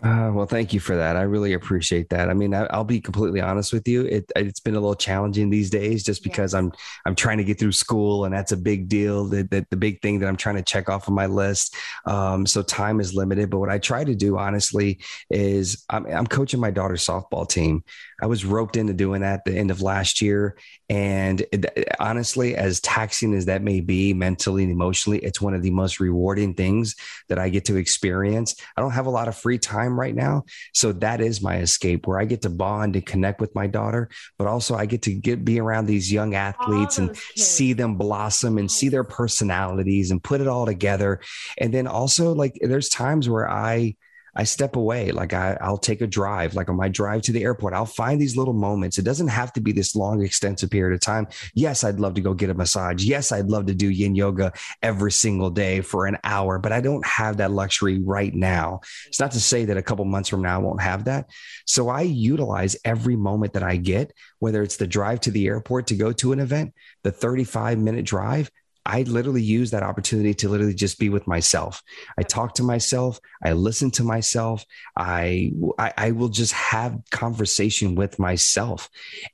Uh, 0.00 0.30
well, 0.32 0.46
thank 0.46 0.72
you 0.72 0.78
for 0.78 0.96
that. 0.96 1.16
I 1.16 1.22
really 1.22 1.54
appreciate 1.54 2.10
that. 2.10 2.30
I 2.30 2.34
mean, 2.34 2.54
I, 2.54 2.76
will 2.76 2.84
be 2.84 3.00
completely 3.00 3.40
honest 3.40 3.72
with 3.72 3.88
you. 3.88 4.02
It, 4.02 4.30
has 4.36 4.60
been 4.60 4.76
a 4.76 4.80
little 4.80 4.94
challenging 4.94 5.50
these 5.50 5.70
days, 5.70 6.04
just 6.04 6.22
because 6.22 6.52
yes. 6.52 6.58
I'm 6.58 6.72
I'm 7.04 7.16
trying 7.16 7.38
to 7.38 7.44
get 7.44 7.58
through 7.58 7.72
school, 7.72 8.24
and 8.24 8.32
that's 8.32 8.52
a 8.52 8.56
big 8.56 8.88
deal. 8.88 9.24
That, 9.24 9.50
that 9.50 9.70
the 9.70 9.76
big 9.76 10.00
thing 10.00 10.20
that 10.20 10.28
I'm 10.28 10.36
trying 10.36 10.54
to 10.54 10.62
check 10.62 10.88
off 10.88 11.08
of 11.08 11.14
my 11.14 11.26
list. 11.26 11.74
Um, 12.06 12.46
so 12.46 12.62
time 12.62 13.00
is 13.00 13.12
limited. 13.12 13.50
But 13.50 13.58
what 13.58 13.70
I 13.70 13.78
try 13.78 14.04
to 14.04 14.14
do, 14.14 14.38
honestly, 14.38 15.00
is 15.30 15.84
I'm, 15.90 16.06
I'm 16.06 16.28
coaching 16.28 16.60
my 16.60 16.70
daughter's 16.70 17.04
softball 17.04 17.48
team. 17.48 17.82
I 18.22 18.26
was 18.26 18.44
roped 18.44 18.76
into 18.76 18.92
doing 18.92 19.22
that 19.22 19.40
at 19.40 19.44
the 19.46 19.56
end 19.56 19.72
of 19.72 19.82
last 19.82 20.22
year, 20.22 20.56
and 20.88 21.40
it, 21.52 21.66
honestly, 21.98 22.54
as 22.54 22.80
taxing 22.80 23.34
as 23.34 23.46
that 23.46 23.62
may 23.62 23.80
be 23.80 24.14
mentally 24.14 24.62
and 24.62 24.70
emotionally, 24.72 25.18
it's 25.18 25.40
one 25.40 25.54
of 25.54 25.62
the 25.62 25.72
most 25.72 25.98
rewarding 25.98 26.54
things 26.54 26.94
that 27.28 27.40
I 27.40 27.48
get 27.48 27.64
to 27.64 27.76
experience. 27.76 28.54
I 28.76 28.80
don't 28.80 28.92
have 28.92 29.06
a 29.06 29.10
lot 29.10 29.26
of 29.26 29.36
free 29.36 29.58
time 29.58 29.87
time 29.88 29.98
right 29.98 30.14
now. 30.14 30.44
So 30.74 30.92
that 30.92 31.20
is 31.20 31.42
my 31.42 31.58
escape 31.58 32.06
where 32.06 32.18
I 32.18 32.24
get 32.24 32.42
to 32.42 32.50
bond 32.50 32.96
and 32.96 33.04
connect 33.04 33.40
with 33.40 33.54
my 33.54 33.66
daughter, 33.66 34.08
but 34.38 34.46
also 34.46 34.74
I 34.74 34.86
get 34.86 35.02
to 35.02 35.14
get 35.14 35.44
be 35.44 35.60
around 35.60 35.86
these 35.86 36.12
young 36.12 36.34
athletes 36.34 36.98
and 36.98 37.10
oh, 37.10 37.12
kids. 37.12 37.46
see 37.46 37.72
them 37.72 37.96
blossom 37.96 38.58
and 38.58 38.70
see 38.70 38.88
their 38.88 39.04
personalities 39.04 40.10
and 40.10 40.22
put 40.22 40.40
it 40.40 40.48
all 40.48 40.66
together. 40.66 41.20
And 41.58 41.72
then 41.72 41.86
also 41.86 42.34
like 42.34 42.58
there's 42.60 42.88
times 42.88 43.28
where 43.28 43.48
I 43.48 43.96
I 44.38 44.44
step 44.44 44.76
away. 44.76 45.10
Like 45.10 45.32
I, 45.32 45.58
will 45.68 45.78
take 45.78 46.00
a 46.00 46.06
drive, 46.06 46.54
like 46.54 46.68
on 46.68 46.76
my 46.76 46.88
drive 46.88 47.22
to 47.22 47.32
the 47.32 47.42
airport, 47.42 47.74
I'll 47.74 47.84
find 47.84 48.20
these 48.20 48.36
little 48.36 48.54
moments. 48.54 48.96
It 48.96 49.04
doesn't 49.04 49.28
have 49.28 49.52
to 49.54 49.60
be 49.60 49.72
this 49.72 49.96
long, 49.96 50.22
extensive 50.22 50.70
period 50.70 50.94
of 50.94 51.00
time. 51.00 51.26
Yes, 51.54 51.82
I'd 51.82 51.98
love 51.98 52.14
to 52.14 52.20
go 52.20 52.34
get 52.34 52.48
a 52.48 52.54
massage. 52.54 53.02
Yes, 53.02 53.32
I'd 53.32 53.50
love 53.50 53.66
to 53.66 53.74
do 53.74 53.90
yin 53.90 54.14
yoga 54.14 54.52
every 54.80 55.10
single 55.10 55.50
day 55.50 55.80
for 55.80 56.06
an 56.06 56.18
hour, 56.22 56.60
but 56.60 56.70
I 56.70 56.80
don't 56.80 57.04
have 57.04 57.38
that 57.38 57.50
luxury 57.50 57.98
right 57.98 58.32
now. 58.32 58.80
It's 59.08 59.18
not 59.18 59.32
to 59.32 59.40
say 59.40 59.64
that 59.64 59.76
a 59.76 59.82
couple 59.82 60.04
months 60.04 60.28
from 60.28 60.42
now 60.42 60.54
I 60.54 60.62
won't 60.62 60.82
have 60.82 61.06
that. 61.06 61.28
So 61.66 61.88
I 61.88 62.02
utilize 62.02 62.76
every 62.84 63.16
moment 63.16 63.54
that 63.54 63.64
I 63.64 63.76
get, 63.76 64.12
whether 64.38 64.62
it's 64.62 64.76
the 64.76 64.86
drive 64.86 65.20
to 65.22 65.32
the 65.32 65.48
airport 65.48 65.88
to 65.88 65.96
go 65.96 66.12
to 66.12 66.32
an 66.32 66.38
event, 66.38 66.74
the 67.02 67.10
35 67.10 67.78
minute 67.78 68.04
drive, 68.04 68.52
I 68.88 69.02
literally 69.02 69.42
use 69.42 69.70
that 69.72 69.82
opportunity 69.82 70.32
to 70.32 70.48
literally 70.48 70.74
just 70.74 70.98
be 70.98 71.10
with 71.10 71.26
myself. 71.26 71.82
I 72.18 72.22
talk 72.22 72.54
to 72.54 72.62
myself. 72.62 73.20
I 73.44 73.52
listen 73.52 73.90
to 73.92 74.02
myself. 74.02 74.64
I, 74.96 75.52
I, 75.78 75.92
I 75.96 76.10
will 76.12 76.30
just 76.30 76.54
have 76.54 76.98
conversation 77.10 77.94
with 77.94 78.18
myself. 78.18 78.88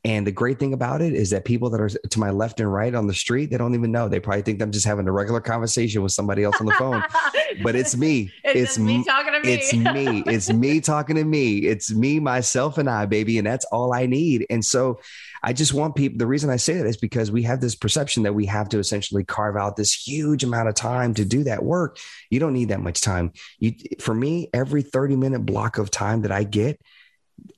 And 0.05 0.27
the 0.27 0.33
great 0.33 0.59
thing 0.59 0.73
about 0.73 1.03
it 1.03 1.15
is 1.15 1.31
that 1.31 1.45
people 1.45 1.71
that 1.71 1.81
are 1.81 1.89
to 1.89 2.21
my 2.21 2.31
left 2.31 2.59
and 2.59 2.71
right 2.71 2.93
on 2.93 3.07
the 3.07 3.15
street, 3.15 3.51
they 3.51 3.57
don't 3.57 3.77
even 3.77 3.93
know. 3.93 4.09
They 4.09 4.19
probably 4.19 4.43
think 4.43 4.61
I'm 4.61 4.73
just 4.73 4.87
having 4.87 5.07
a 5.07 5.13
regular 5.13 5.41
conversation 5.41 6.03
with 6.03 6.13
somebody 6.13 6.43
else 6.43 6.57
on 6.59 6.67
the 6.67 6.73
phone, 6.73 7.05
but 7.63 7.77
it's 7.77 7.97
me. 7.97 8.33
it's, 8.43 8.71
it's 8.71 8.79
me 8.79 9.05
talking 9.05 9.35
to 9.35 9.41
me. 9.41 9.53
It's 9.53 9.73
me. 9.73 10.25
It's 10.27 10.53
me 10.53 10.81
talking 10.81 11.15
to 11.15 11.25
me. 11.25 11.59
It's 11.59 11.93
me, 11.93 12.19
myself, 12.19 12.77
and 12.77 12.91
I, 12.91 13.07
baby. 13.07 13.39
And 13.39 13.47
that's 13.47 13.65
all 13.67 13.95
I 13.95 14.07
need. 14.07 14.47
And 14.51 14.65
so 14.65 14.99
I 15.45 15.53
just 15.53 15.75
want 15.75 15.95
people, 15.95 16.17
the 16.17 16.27
reason 16.27 16.49
I 16.49 16.57
say 16.57 16.79
that 16.79 16.87
is 16.87 16.97
because 16.97 17.31
we 17.31 17.43
have 17.43 17.61
this 17.61 17.75
perception 17.75 18.23
that 18.23 18.33
we 18.33 18.47
have 18.47 18.71
to 18.71 18.79
essentially 18.79 19.25
carve 19.25 19.59
out 19.59 19.77
this 19.77 19.93
huge 19.93 20.43
amount 20.43 20.71
of 20.71 20.75
time 20.75 21.13
to 21.15 21.25
do 21.27 21.45
that 21.45 21.63
work. 21.63 21.99
You 22.31 22.41
don't 22.41 22.55
need 22.55 22.71
that 22.71 22.81
much 22.81 23.03
time. 23.03 23.31
You, 23.59 23.75
for 24.01 24.15
me, 24.15 24.49
every 24.55 24.81
30 24.81 25.17
minute 25.17 25.45
block 25.45 25.77
of 25.77 25.91
time 25.91 26.23
that 26.23 26.33
I 26.33 26.45
get 26.45 26.81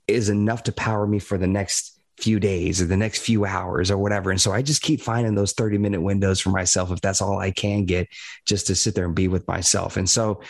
is 0.09 0.29
enough 0.29 0.65
to 0.65 0.73
power 0.73 1.07
me 1.07 1.21
for 1.21 1.39
the 1.39 1.47
next 1.47 1.97
few 2.19 2.41
days 2.41 2.83
or 2.83 2.87
the 2.87 2.97
next 2.97 3.21
few 3.21 3.45
hours 3.45 3.89
or 3.89 3.99
whatever. 3.99 4.33
And 4.33 4.41
so 4.41 4.51
I 4.51 4.63
just 4.63 4.83
keep 4.83 5.01
finding 5.01 5.37
those 5.37 5.53
30 5.53 5.79
minute 5.79 6.03
windows 6.03 6.41
for 6.41 6.51
myself 6.51 6.91
if 6.91 7.01
that's 7.01 7.23
all 7.23 7.39
I 7.39 7.53
can 7.53 7.85
get 7.85 8.09
just 8.47 8.67
to 8.67 8.75
sit 8.75 8.97
there 8.97 9.05
and 9.05 9.15
be 9.15 9.29
with 9.29 9.47
myself. 9.47 9.97
And 9.97 10.11
so 10.11 10.41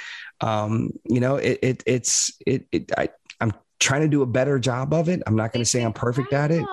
um, 0.40 0.90
you 1.04 1.20
know, 1.20 1.36
it, 1.36 1.58
it 1.62 1.82
it's 1.86 2.30
it, 2.46 2.66
it 2.72 2.92
I 2.96 3.10
I'm 3.40 3.52
trying 3.78 4.02
to 4.02 4.08
do 4.08 4.22
a 4.22 4.26
better 4.26 4.58
job 4.58 4.94
of 4.94 5.10
it. 5.10 5.22
I'm 5.26 5.36
not 5.36 5.52
going 5.52 5.62
to 5.62 5.68
say 5.68 5.82
I'm 5.82 5.92
perfect 5.92 6.32
at 6.32 6.50
it 6.50 6.64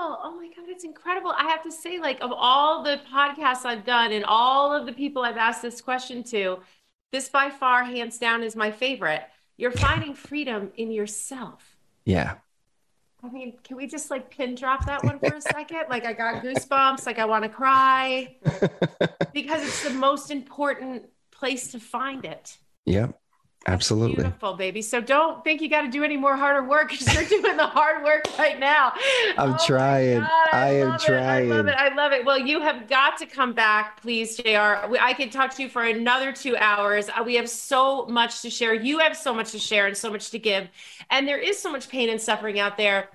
incredible. 1.03 1.33
I 1.37 1.49
have 1.49 1.63
to 1.63 1.71
say, 1.71 1.99
like, 1.99 2.21
of 2.21 2.31
all 2.31 2.83
the 2.83 3.01
podcasts 3.13 3.65
I've 3.65 3.85
done 3.85 4.11
and 4.13 4.23
all 4.23 4.73
of 4.73 4.85
the 4.85 4.93
people 4.93 5.23
I've 5.23 5.37
asked 5.37 5.61
this 5.61 5.81
question 5.81 6.23
to, 6.25 6.59
this 7.11 7.29
by 7.29 7.49
far, 7.49 7.83
hands 7.83 8.17
down, 8.17 8.41
is 8.41 8.55
my 8.55 8.71
favorite. 8.71 9.23
You're 9.57 9.71
finding 9.71 10.13
freedom 10.13 10.71
in 10.77 10.91
yourself. 10.91 11.77
Yeah. 12.05 12.35
I 13.21 13.29
mean, 13.29 13.57
can 13.63 13.77
we 13.77 13.87
just 13.87 14.11
like 14.11 14.29
pin 14.29 14.55
drop 14.55 14.85
that 14.85 15.03
one 15.03 15.19
for 15.19 15.35
a 15.35 15.41
second? 15.41 15.83
Like, 15.89 16.05
I 16.05 16.13
got 16.13 16.43
goosebumps, 16.43 17.05
like, 17.05 17.19
I 17.19 17.25
want 17.25 17.43
to 17.43 17.49
cry 17.49 18.37
because 19.33 19.61
it's 19.63 19.83
the 19.83 19.93
most 19.93 20.31
important 20.31 21.03
place 21.31 21.71
to 21.71 21.79
find 21.79 22.25
it. 22.25 22.57
Yep. 22.85 23.19
Absolutely. 23.65 24.23
Beautiful, 24.23 24.55
baby. 24.55 24.81
So 24.81 24.99
don't 24.99 25.41
think 25.43 25.61
you 25.61 25.69
got 25.69 25.83
to 25.83 25.87
do 25.87 26.03
any 26.03 26.17
more 26.17 26.35
harder 26.35 26.67
work 26.67 26.89
because 26.89 27.13
you're 27.13 27.23
doing 27.41 27.55
the 27.55 27.65
hard 27.65 28.03
work 28.03 28.25
right 28.37 28.59
now. 28.59 28.91
I'm 29.37 29.53
oh 29.53 29.57
trying. 29.65 30.21
I, 30.21 30.49
I 30.51 30.67
am 30.71 30.99
trying. 30.99 31.51
I 31.51 31.55
love 31.55 31.67
it. 31.67 31.75
I 31.77 31.95
love 31.95 32.11
it. 32.11 32.25
Well, 32.25 32.37
you 32.37 32.59
have 32.59 32.89
got 32.89 33.17
to 33.19 33.25
come 33.25 33.53
back, 33.53 34.01
please, 34.01 34.35
JR. 34.35 34.49
I 34.99 35.13
could 35.15 35.31
talk 35.31 35.53
to 35.55 35.63
you 35.63 35.69
for 35.69 35.83
another 35.83 36.33
two 36.33 36.57
hours. 36.57 37.07
Uh, 37.07 37.23
we 37.23 37.35
have 37.35 37.49
so 37.49 38.05
much 38.07 38.41
to 38.41 38.49
share. 38.49 38.73
You 38.73 38.99
have 38.99 39.15
so 39.15 39.33
much 39.33 39.51
to 39.51 39.59
share 39.59 39.87
and 39.87 39.95
so 39.95 40.11
much 40.11 40.29
to 40.31 40.39
give. 40.39 40.67
And 41.09 41.25
there 41.25 41.39
is 41.39 41.57
so 41.57 41.71
much 41.71 41.87
pain 41.87 42.09
and 42.09 42.19
suffering 42.19 42.59
out 42.59 42.75
there. 42.75 43.09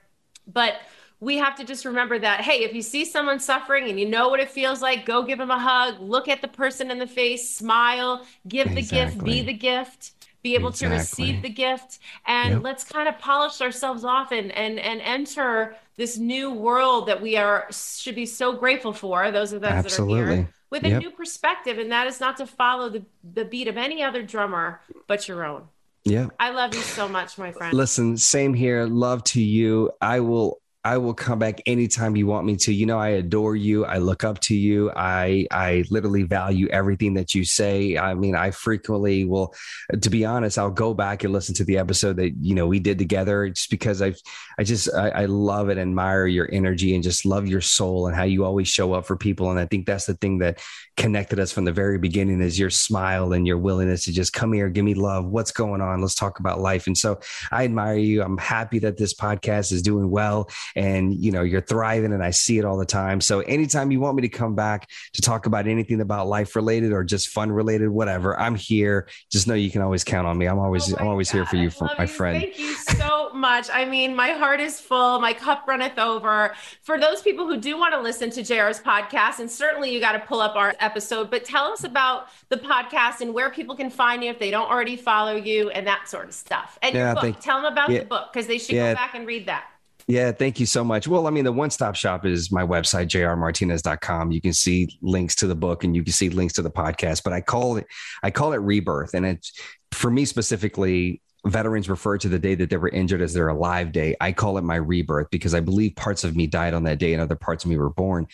But 0.46 0.76
we 1.20 1.36
have 1.36 1.56
to 1.56 1.64
just 1.64 1.84
remember 1.84 2.16
that 2.16 2.42
hey 2.42 2.62
if 2.62 2.72
you 2.72 2.80
see 2.80 3.04
someone 3.04 3.40
suffering 3.40 3.88
and 3.88 3.98
you 3.98 4.08
know 4.08 4.28
what 4.28 4.38
it 4.38 4.48
feels 4.48 4.80
like 4.80 5.04
go 5.04 5.22
give 5.24 5.38
them 5.38 5.50
a 5.50 5.58
hug 5.58 5.98
look 6.00 6.28
at 6.28 6.40
the 6.40 6.46
person 6.46 6.92
in 6.92 6.98
the 7.00 7.08
face 7.08 7.50
smile 7.50 8.24
give 8.46 8.68
exactly. 8.68 8.82
the 8.82 9.10
gift 9.10 9.24
be 9.24 9.42
the 9.42 9.52
gift 9.52 10.12
be 10.42 10.54
able 10.54 10.68
exactly. 10.68 10.96
to 10.96 11.00
receive 11.00 11.42
the 11.42 11.48
gift 11.48 11.98
and 12.26 12.54
yep. 12.54 12.62
let's 12.62 12.84
kind 12.84 13.08
of 13.08 13.18
polish 13.18 13.60
ourselves 13.60 14.04
off 14.04 14.32
and, 14.32 14.52
and 14.52 14.78
and 14.78 15.00
enter 15.00 15.76
this 15.96 16.16
new 16.16 16.52
world 16.52 17.08
that 17.08 17.20
we 17.20 17.36
are 17.36 17.66
should 17.70 18.14
be 18.14 18.26
so 18.26 18.52
grateful 18.52 18.92
for 18.92 19.30
those 19.30 19.52
of 19.52 19.64
us 19.64 19.72
Absolutely. 19.72 20.20
that 20.20 20.22
are 20.22 20.34
here 20.36 20.48
with 20.70 20.84
a 20.84 20.88
yep. 20.90 21.02
new 21.02 21.10
perspective 21.10 21.78
and 21.78 21.90
that 21.90 22.06
is 22.06 22.20
not 22.20 22.36
to 22.36 22.46
follow 22.46 22.88
the, 22.88 23.04
the 23.34 23.44
beat 23.44 23.68
of 23.68 23.76
any 23.76 24.02
other 24.02 24.22
drummer 24.22 24.80
but 25.06 25.26
your 25.26 25.44
own 25.44 25.64
yeah 26.04 26.28
i 26.38 26.50
love 26.50 26.74
you 26.74 26.80
so 26.80 27.08
much 27.08 27.36
my 27.38 27.50
friend 27.50 27.76
listen 27.76 28.16
same 28.16 28.54
here 28.54 28.84
love 28.84 29.24
to 29.24 29.42
you 29.42 29.90
i 30.00 30.20
will 30.20 30.60
I 30.88 30.96
will 30.96 31.12
come 31.12 31.38
back 31.38 31.60
anytime 31.66 32.16
you 32.16 32.26
want 32.26 32.46
me 32.46 32.56
to. 32.56 32.72
You 32.72 32.86
know, 32.86 32.98
I 32.98 33.08
adore 33.08 33.54
you. 33.54 33.84
I 33.84 33.98
look 33.98 34.24
up 34.24 34.40
to 34.48 34.56
you. 34.56 34.90
I 34.96 35.46
I 35.50 35.84
literally 35.90 36.22
value 36.22 36.66
everything 36.68 37.12
that 37.14 37.34
you 37.34 37.44
say. 37.44 37.98
I 37.98 38.14
mean, 38.14 38.34
I 38.34 38.52
frequently 38.52 39.26
will, 39.26 39.54
to 40.00 40.08
be 40.08 40.24
honest, 40.24 40.56
I'll 40.56 40.70
go 40.70 40.94
back 40.94 41.24
and 41.24 41.32
listen 41.34 41.54
to 41.56 41.64
the 41.64 41.76
episode 41.76 42.16
that 42.16 42.32
you 42.40 42.54
know 42.54 42.66
we 42.66 42.78
did 42.78 42.98
together, 42.98 43.50
just 43.50 43.68
because 43.68 44.00
I 44.00 44.14
I 44.58 44.64
just 44.64 44.88
I, 44.94 45.10
I 45.10 45.24
love 45.26 45.68
and 45.68 45.78
admire 45.78 46.26
your 46.26 46.48
energy 46.50 46.94
and 46.94 47.04
just 47.04 47.26
love 47.26 47.46
your 47.46 47.60
soul 47.60 48.06
and 48.06 48.16
how 48.16 48.24
you 48.24 48.46
always 48.46 48.68
show 48.68 48.94
up 48.94 49.04
for 49.04 49.16
people. 49.16 49.50
And 49.50 49.60
I 49.60 49.66
think 49.66 49.84
that's 49.84 50.06
the 50.06 50.14
thing 50.14 50.38
that 50.38 50.58
connected 50.96 51.38
us 51.38 51.52
from 51.52 51.64
the 51.64 51.72
very 51.72 51.98
beginning 51.98 52.40
is 52.40 52.58
your 52.58 52.70
smile 52.70 53.32
and 53.32 53.46
your 53.46 53.58
willingness 53.58 54.04
to 54.04 54.12
just 54.12 54.32
come 54.32 54.52
here, 54.52 54.68
give 54.68 54.84
me 54.84 54.94
love. 54.94 55.26
What's 55.26 55.52
going 55.52 55.80
on? 55.80 56.00
Let's 56.00 56.14
talk 56.14 56.40
about 56.40 56.60
life. 56.60 56.86
And 56.86 56.98
so 56.98 57.20
I 57.52 57.64
admire 57.64 57.98
you. 57.98 58.22
I'm 58.22 58.38
happy 58.38 58.80
that 58.80 58.96
this 58.96 59.14
podcast 59.14 59.70
is 59.70 59.82
doing 59.82 60.10
well 60.10 60.48
and 60.78 61.12
you 61.12 61.32
know 61.32 61.42
you're 61.42 61.60
thriving 61.60 62.12
and 62.12 62.22
I 62.22 62.30
see 62.30 62.58
it 62.58 62.64
all 62.64 62.76
the 62.76 62.86
time. 62.86 63.20
So 63.20 63.40
anytime 63.40 63.90
you 63.90 63.98
want 63.98 64.14
me 64.16 64.22
to 64.22 64.28
come 64.28 64.54
back 64.54 64.88
to 65.14 65.20
talk 65.20 65.46
about 65.46 65.66
anything 65.66 66.00
about 66.00 66.28
life 66.28 66.54
related 66.54 66.92
or 66.92 67.02
just 67.02 67.28
fun 67.28 67.50
related, 67.50 67.88
whatever, 67.88 68.38
I'm 68.38 68.54
here. 68.54 69.08
Just 69.30 69.48
know 69.48 69.54
you 69.54 69.70
can 69.70 69.82
always 69.82 70.04
count 70.04 70.26
on 70.28 70.38
me. 70.38 70.46
I'm 70.46 70.60
always 70.60 70.92
oh 70.92 70.96
I'm 70.98 71.08
always 71.08 71.30
God. 71.30 71.38
here 71.38 71.46
for 71.46 71.56
you, 71.56 71.70
for 71.70 71.90
my 71.98 72.04
you. 72.04 72.06
friend. 72.06 72.40
Thank 72.40 72.58
you 72.58 72.74
so 72.74 73.30
much. 73.34 73.68
I 73.72 73.84
mean, 73.84 74.14
my 74.14 74.30
heart 74.30 74.60
is 74.60 74.80
full. 74.80 75.20
My 75.20 75.32
cup 75.32 75.66
runneth 75.66 75.98
over. 75.98 76.54
For 76.82 76.98
those 76.98 77.22
people 77.22 77.46
who 77.46 77.56
do 77.56 77.76
want 77.76 77.92
to 77.94 78.00
listen 78.00 78.30
to 78.30 78.42
JR's 78.42 78.80
podcast, 78.80 79.40
and 79.40 79.50
certainly 79.50 79.92
you 79.92 79.98
got 79.98 80.12
to 80.12 80.20
pull 80.20 80.40
up 80.40 80.54
our 80.54 80.76
episode, 80.78 81.28
but 81.28 81.44
tell 81.44 81.64
us 81.64 81.82
about 81.82 82.28
the 82.50 82.56
podcast 82.56 83.20
and 83.20 83.34
where 83.34 83.50
people 83.50 83.74
can 83.74 83.90
find 83.90 84.22
you 84.22 84.30
if 84.30 84.38
they 84.38 84.52
don't 84.52 84.70
already 84.70 84.96
follow 84.96 85.34
you 85.34 85.70
and 85.70 85.86
that 85.88 86.08
sort 86.08 86.28
of 86.28 86.34
stuff. 86.34 86.78
And 86.82 86.94
yeah, 86.94 87.14
your 87.14 87.32
book. 87.32 87.40
Tell 87.40 87.60
them 87.60 87.72
about 87.72 87.90
yeah, 87.90 88.00
the 88.00 88.04
book 88.04 88.32
because 88.32 88.46
they 88.46 88.58
should 88.58 88.76
yeah. 88.76 88.92
go 88.92 88.96
back 88.96 89.14
and 89.16 89.26
read 89.26 89.46
that. 89.46 89.64
Yeah, 90.08 90.32
thank 90.32 90.58
you 90.58 90.64
so 90.64 90.82
much. 90.82 91.06
Well, 91.06 91.26
I 91.26 91.30
mean, 91.30 91.44
the 91.44 91.52
one 91.52 91.68
stop 91.68 91.94
shop 91.94 92.24
is 92.24 92.50
my 92.50 92.62
website, 92.62 93.08
jrmartinez.com. 93.08 94.32
You 94.32 94.40
can 94.40 94.54
see 94.54 94.98
links 95.02 95.34
to 95.36 95.46
the 95.46 95.54
book 95.54 95.84
and 95.84 95.94
you 95.94 96.02
can 96.02 96.14
see 96.14 96.30
links 96.30 96.54
to 96.54 96.62
the 96.62 96.70
podcast, 96.70 97.22
but 97.22 97.34
I 97.34 97.42
call 97.42 97.76
it, 97.76 97.86
I 98.22 98.30
call 98.30 98.54
it 98.54 98.56
rebirth. 98.56 99.12
And 99.12 99.26
it's 99.26 99.52
for 99.92 100.10
me 100.10 100.24
specifically, 100.24 101.20
veterans 101.50 101.88
refer 101.88 102.18
to 102.18 102.28
the 102.28 102.38
day 102.38 102.54
that 102.54 102.70
they 102.70 102.76
were 102.76 102.88
injured 102.88 103.22
as 103.22 103.34
their 103.34 103.48
alive 103.48 103.92
day. 103.92 104.16
I 104.20 104.32
call 104.32 104.58
it 104.58 104.62
my 104.62 104.76
rebirth 104.76 105.28
because 105.30 105.54
I 105.54 105.60
believe 105.60 105.96
parts 105.96 106.24
of 106.24 106.36
me 106.36 106.46
died 106.46 106.74
on 106.74 106.84
that 106.84 106.98
day 106.98 107.12
and 107.12 107.22
other 107.22 107.36
parts 107.36 107.64
of 107.64 107.70
me 107.70 107.76
were 107.76 107.90
born. 107.90 108.26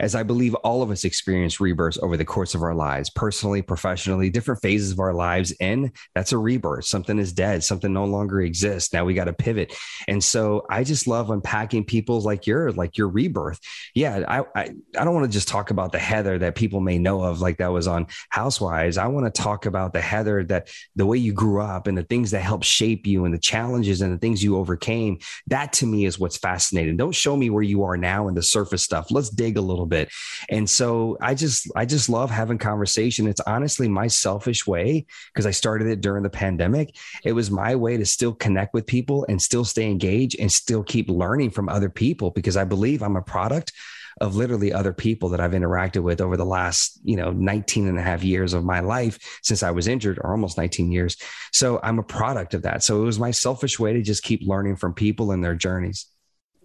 As 0.00 0.14
I 0.14 0.22
believe 0.22 0.54
all 0.56 0.82
of 0.82 0.90
us 0.90 1.04
experience 1.04 1.60
rebirths 1.60 1.98
over 2.02 2.16
the 2.16 2.24
course 2.24 2.54
of 2.54 2.62
our 2.62 2.74
lives, 2.74 3.10
personally, 3.10 3.62
professionally, 3.62 4.30
different 4.30 4.62
phases 4.62 4.92
of 4.92 5.00
our 5.00 5.14
lives. 5.14 5.54
And 5.60 5.92
that's 6.14 6.32
a 6.32 6.38
rebirth. 6.38 6.84
Something 6.84 7.18
is 7.18 7.32
dead, 7.32 7.64
something 7.64 7.92
no 7.92 8.04
longer 8.04 8.40
exists. 8.40 8.92
Now 8.92 9.04
we 9.04 9.14
got 9.14 9.24
to 9.24 9.32
pivot. 9.32 9.74
And 10.06 10.22
so 10.22 10.66
I 10.70 10.84
just 10.84 11.06
love 11.06 11.30
unpacking 11.30 11.84
people's 11.84 12.26
like 12.26 12.46
your 12.46 12.72
like 12.72 12.98
your 12.98 13.08
rebirth. 13.08 13.60
Yeah, 13.94 14.24
I 14.28 14.44
I, 14.54 14.70
I 14.96 15.04
don't 15.04 15.14
want 15.14 15.26
to 15.26 15.32
just 15.32 15.48
talk 15.48 15.70
about 15.70 15.92
the 15.92 15.98
Heather 15.98 16.38
that 16.38 16.54
people 16.54 16.80
may 16.80 16.98
know 16.98 17.22
of, 17.22 17.40
like 17.40 17.58
that 17.58 17.72
was 17.72 17.86
on 17.86 18.06
Housewives. 18.30 18.98
I 18.98 19.06
want 19.06 19.32
to 19.32 19.42
talk 19.42 19.66
about 19.66 19.92
the 19.92 20.00
Heather 20.00 20.44
that 20.44 20.68
the 20.96 21.06
way 21.06 21.18
you 21.18 21.32
grew 21.32 21.60
up 21.60 21.86
and 21.86 21.96
the 21.96 22.02
things 22.02 22.30
that 22.32 22.40
helped 22.40 22.57
shape 22.64 23.06
you 23.06 23.24
and 23.24 23.34
the 23.34 23.38
challenges 23.38 24.00
and 24.00 24.12
the 24.12 24.18
things 24.18 24.42
you 24.42 24.56
overcame. 24.56 25.18
That 25.46 25.72
to 25.74 25.86
me 25.86 26.04
is 26.04 26.18
what's 26.18 26.36
fascinating. 26.36 26.96
Don't 26.96 27.14
show 27.14 27.36
me 27.36 27.50
where 27.50 27.62
you 27.62 27.84
are 27.84 27.96
now 27.96 28.28
in 28.28 28.34
the 28.34 28.42
surface 28.42 28.82
stuff. 28.82 29.10
Let's 29.10 29.30
dig 29.30 29.56
a 29.56 29.60
little 29.60 29.86
bit. 29.86 30.10
And 30.48 30.68
so 30.68 31.16
I 31.20 31.34
just, 31.34 31.70
I 31.76 31.84
just 31.84 32.08
love 32.08 32.30
having 32.30 32.58
conversation. 32.58 33.26
It's 33.26 33.40
honestly 33.40 33.88
my 33.88 34.06
selfish 34.06 34.66
way 34.66 35.06
because 35.32 35.46
I 35.46 35.50
started 35.50 35.88
it 35.88 36.00
during 36.00 36.22
the 36.22 36.30
pandemic. 36.30 36.94
It 37.24 37.32
was 37.32 37.50
my 37.50 37.74
way 37.76 37.96
to 37.96 38.06
still 38.06 38.34
connect 38.34 38.74
with 38.74 38.86
people 38.86 39.26
and 39.28 39.40
still 39.40 39.64
stay 39.64 39.90
engaged 39.90 40.36
and 40.38 40.50
still 40.50 40.82
keep 40.82 41.08
learning 41.08 41.50
from 41.50 41.68
other 41.68 41.90
people 41.90 42.30
because 42.30 42.56
I 42.56 42.64
believe 42.64 43.02
I'm 43.02 43.16
a 43.16 43.22
product 43.22 43.72
of 44.20 44.36
literally 44.36 44.72
other 44.72 44.92
people 44.92 45.28
that 45.30 45.40
I've 45.40 45.52
interacted 45.52 46.02
with 46.02 46.20
over 46.20 46.36
the 46.36 46.44
last, 46.44 47.00
you 47.04 47.16
know, 47.16 47.30
19 47.30 47.88
and 47.88 47.98
a 47.98 48.02
half 48.02 48.22
years 48.22 48.52
of 48.52 48.64
my 48.64 48.80
life 48.80 49.18
since 49.42 49.62
I 49.62 49.70
was 49.70 49.88
injured 49.88 50.18
or 50.18 50.32
almost 50.32 50.58
19 50.58 50.90
years. 50.90 51.16
So 51.52 51.80
I'm 51.82 51.98
a 51.98 52.02
product 52.02 52.54
of 52.54 52.62
that. 52.62 52.82
So 52.82 53.00
it 53.00 53.04
was 53.04 53.18
my 53.18 53.30
selfish 53.30 53.78
way 53.78 53.92
to 53.92 54.02
just 54.02 54.22
keep 54.22 54.42
learning 54.42 54.76
from 54.76 54.94
people 54.94 55.30
and 55.32 55.42
their 55.42 55.54
journeys. 55.54 56.06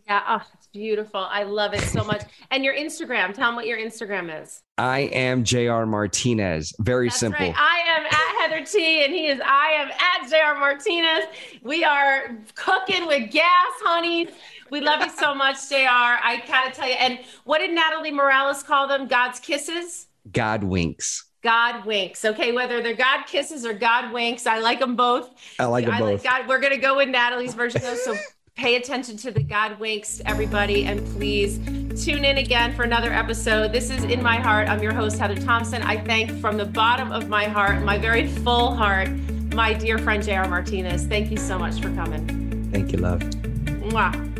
Yeah, 0.08 0.22
oh, 0.28 0.41
beautiful. 0.74 1.19
I 1.19 1.43
love 1.43 1.74
it 1.74 1.82
so 1.82 2.03
much. 2.03 2.24
and 2.51 2.65
your 2.65 2.76
Instagram, 2.76 3.34
tell 3.34 3.47
them 3.49 3.55
what 3.55 3.67
your 3.67 3.78
Instagram 3.78 4.41
is. 4.41 4.63
I 4.78 5.01
am 5.01 5.43
JR 5.43 5.86
Martinez. 5.86 6.74
Very 6.80 7.07
That's 7.07 7.19
simple. 7.19 7.45
Right. 7.45 7.55
I 7.55 7.80
am 7.95 8.05
at 8.07 8.51
Heather 8.51 8.65
T, 8.65 9.05
and 9.05 9.13
he 9.13 9.28
is 9.28 9.39
I 9.45 9.67
am 9.67 9.89
at 9.91 10.30
JR 10.30 10.59
Martinez. 10.59 11.26
We 11.61 11.84
are 11.84 12.36
cooking 12.55 13.05
with 13.05 13.32
gas, 13.32 13.71
honey. 13.84 14.28
We 14.71 14.82
love 14.82 15.01
you 15.01 15.11
so 15.11 15.36
much, 15.36 15.57
JR. 15.69 15.78
I 15.86 16.43
gotta 16.47 16.71
tell 16.71 16.89
you. 16.89 16.95
And 16.95 17.19
what 17.43 17.59
did 17.59 17.71
Natalie 17.71 18.11
Morales 18.11 18.63
call 18.63 18.88
them? 18.88 19.07
God's 19.07 19.39
kisses? 19.39 20.07
God 20.32 20.63
winks. 20.63 21.26
God 21.43 21.86
winks. 21.86 22.26
Okay, 22.26 22.51
whether 22.51 22.82
they're 22.82 22.95
God 22.95 23.26
kisses 23.28 23.65
or 23.65 23.74
God 23.74 24.11
winks, 24.11 24.47
I 24.47 24.59
like 24.59 24.80
them 24.80 24.95
both. 24.95 25.30
I 25.59 25.65
like 25.65 25.86
them 25.86 25.93
I 25.93 25.99
both. 25.99 26.24
Like 26.24 26.24
God, 26.24 26.47
we're 26.47 26.59
gonna 26.59 26.78
go 26.78 26.97
with 26.97 27.09
Natalie's 27.09 27.53
version 27.53 27.82
though. 27.82 27.95
So 27.95 28.15
pay 28.56 28.76
attention 28.76 29.18
to 29.18 29.32
the 29.32 29.41
God 29.41 29.80
winks, 29.80 30.22
everybody, 30.26 30.86
and 30.86 31.06
please 31.16 31.58
tune 32.04 32.24
in 32.24 32.38
again 32.38 32.76
for 32.76 32.84
another 32.84 33.12
episode. 33.12 33.72
This 33.72 33.89
is 33.89 34.04
In 34.04 34.22
My 34.22 34.38
Heart. 34.38 34.70
I'm 34.70 34.82
your 34.82 34.93
host, 34.93 35.18
Heather 35.18 35.36
Thomson. 35.36 35.82
I 35.82 35.97
thank 35.97 36.32
from 36.39 36.58
the 36.58 36.66
bottom 36.66 37.12
of 37.12 37.30
my 37.30 37.45
heart, 37.45 37.84
my 37.84 37.97
very 37.97 38.28
full 38.28 38.76
heart, 38.76 39.10
my 39.54 39.74
dear 39.74 39.97
friend 39.97 40.24
JR 40.24 40.47
Martinez. 40.47 41.06
Thank 41.06 41.32
you 41.32 41.38
so 41.38 41.58
much 41.58 41.82
for 41.82 41.93
coming. 41.95 42.70
Thank 42.72 42.91
you, 42.91 42.99
love. 42.99 43.20
Mwah. 43.20 44.33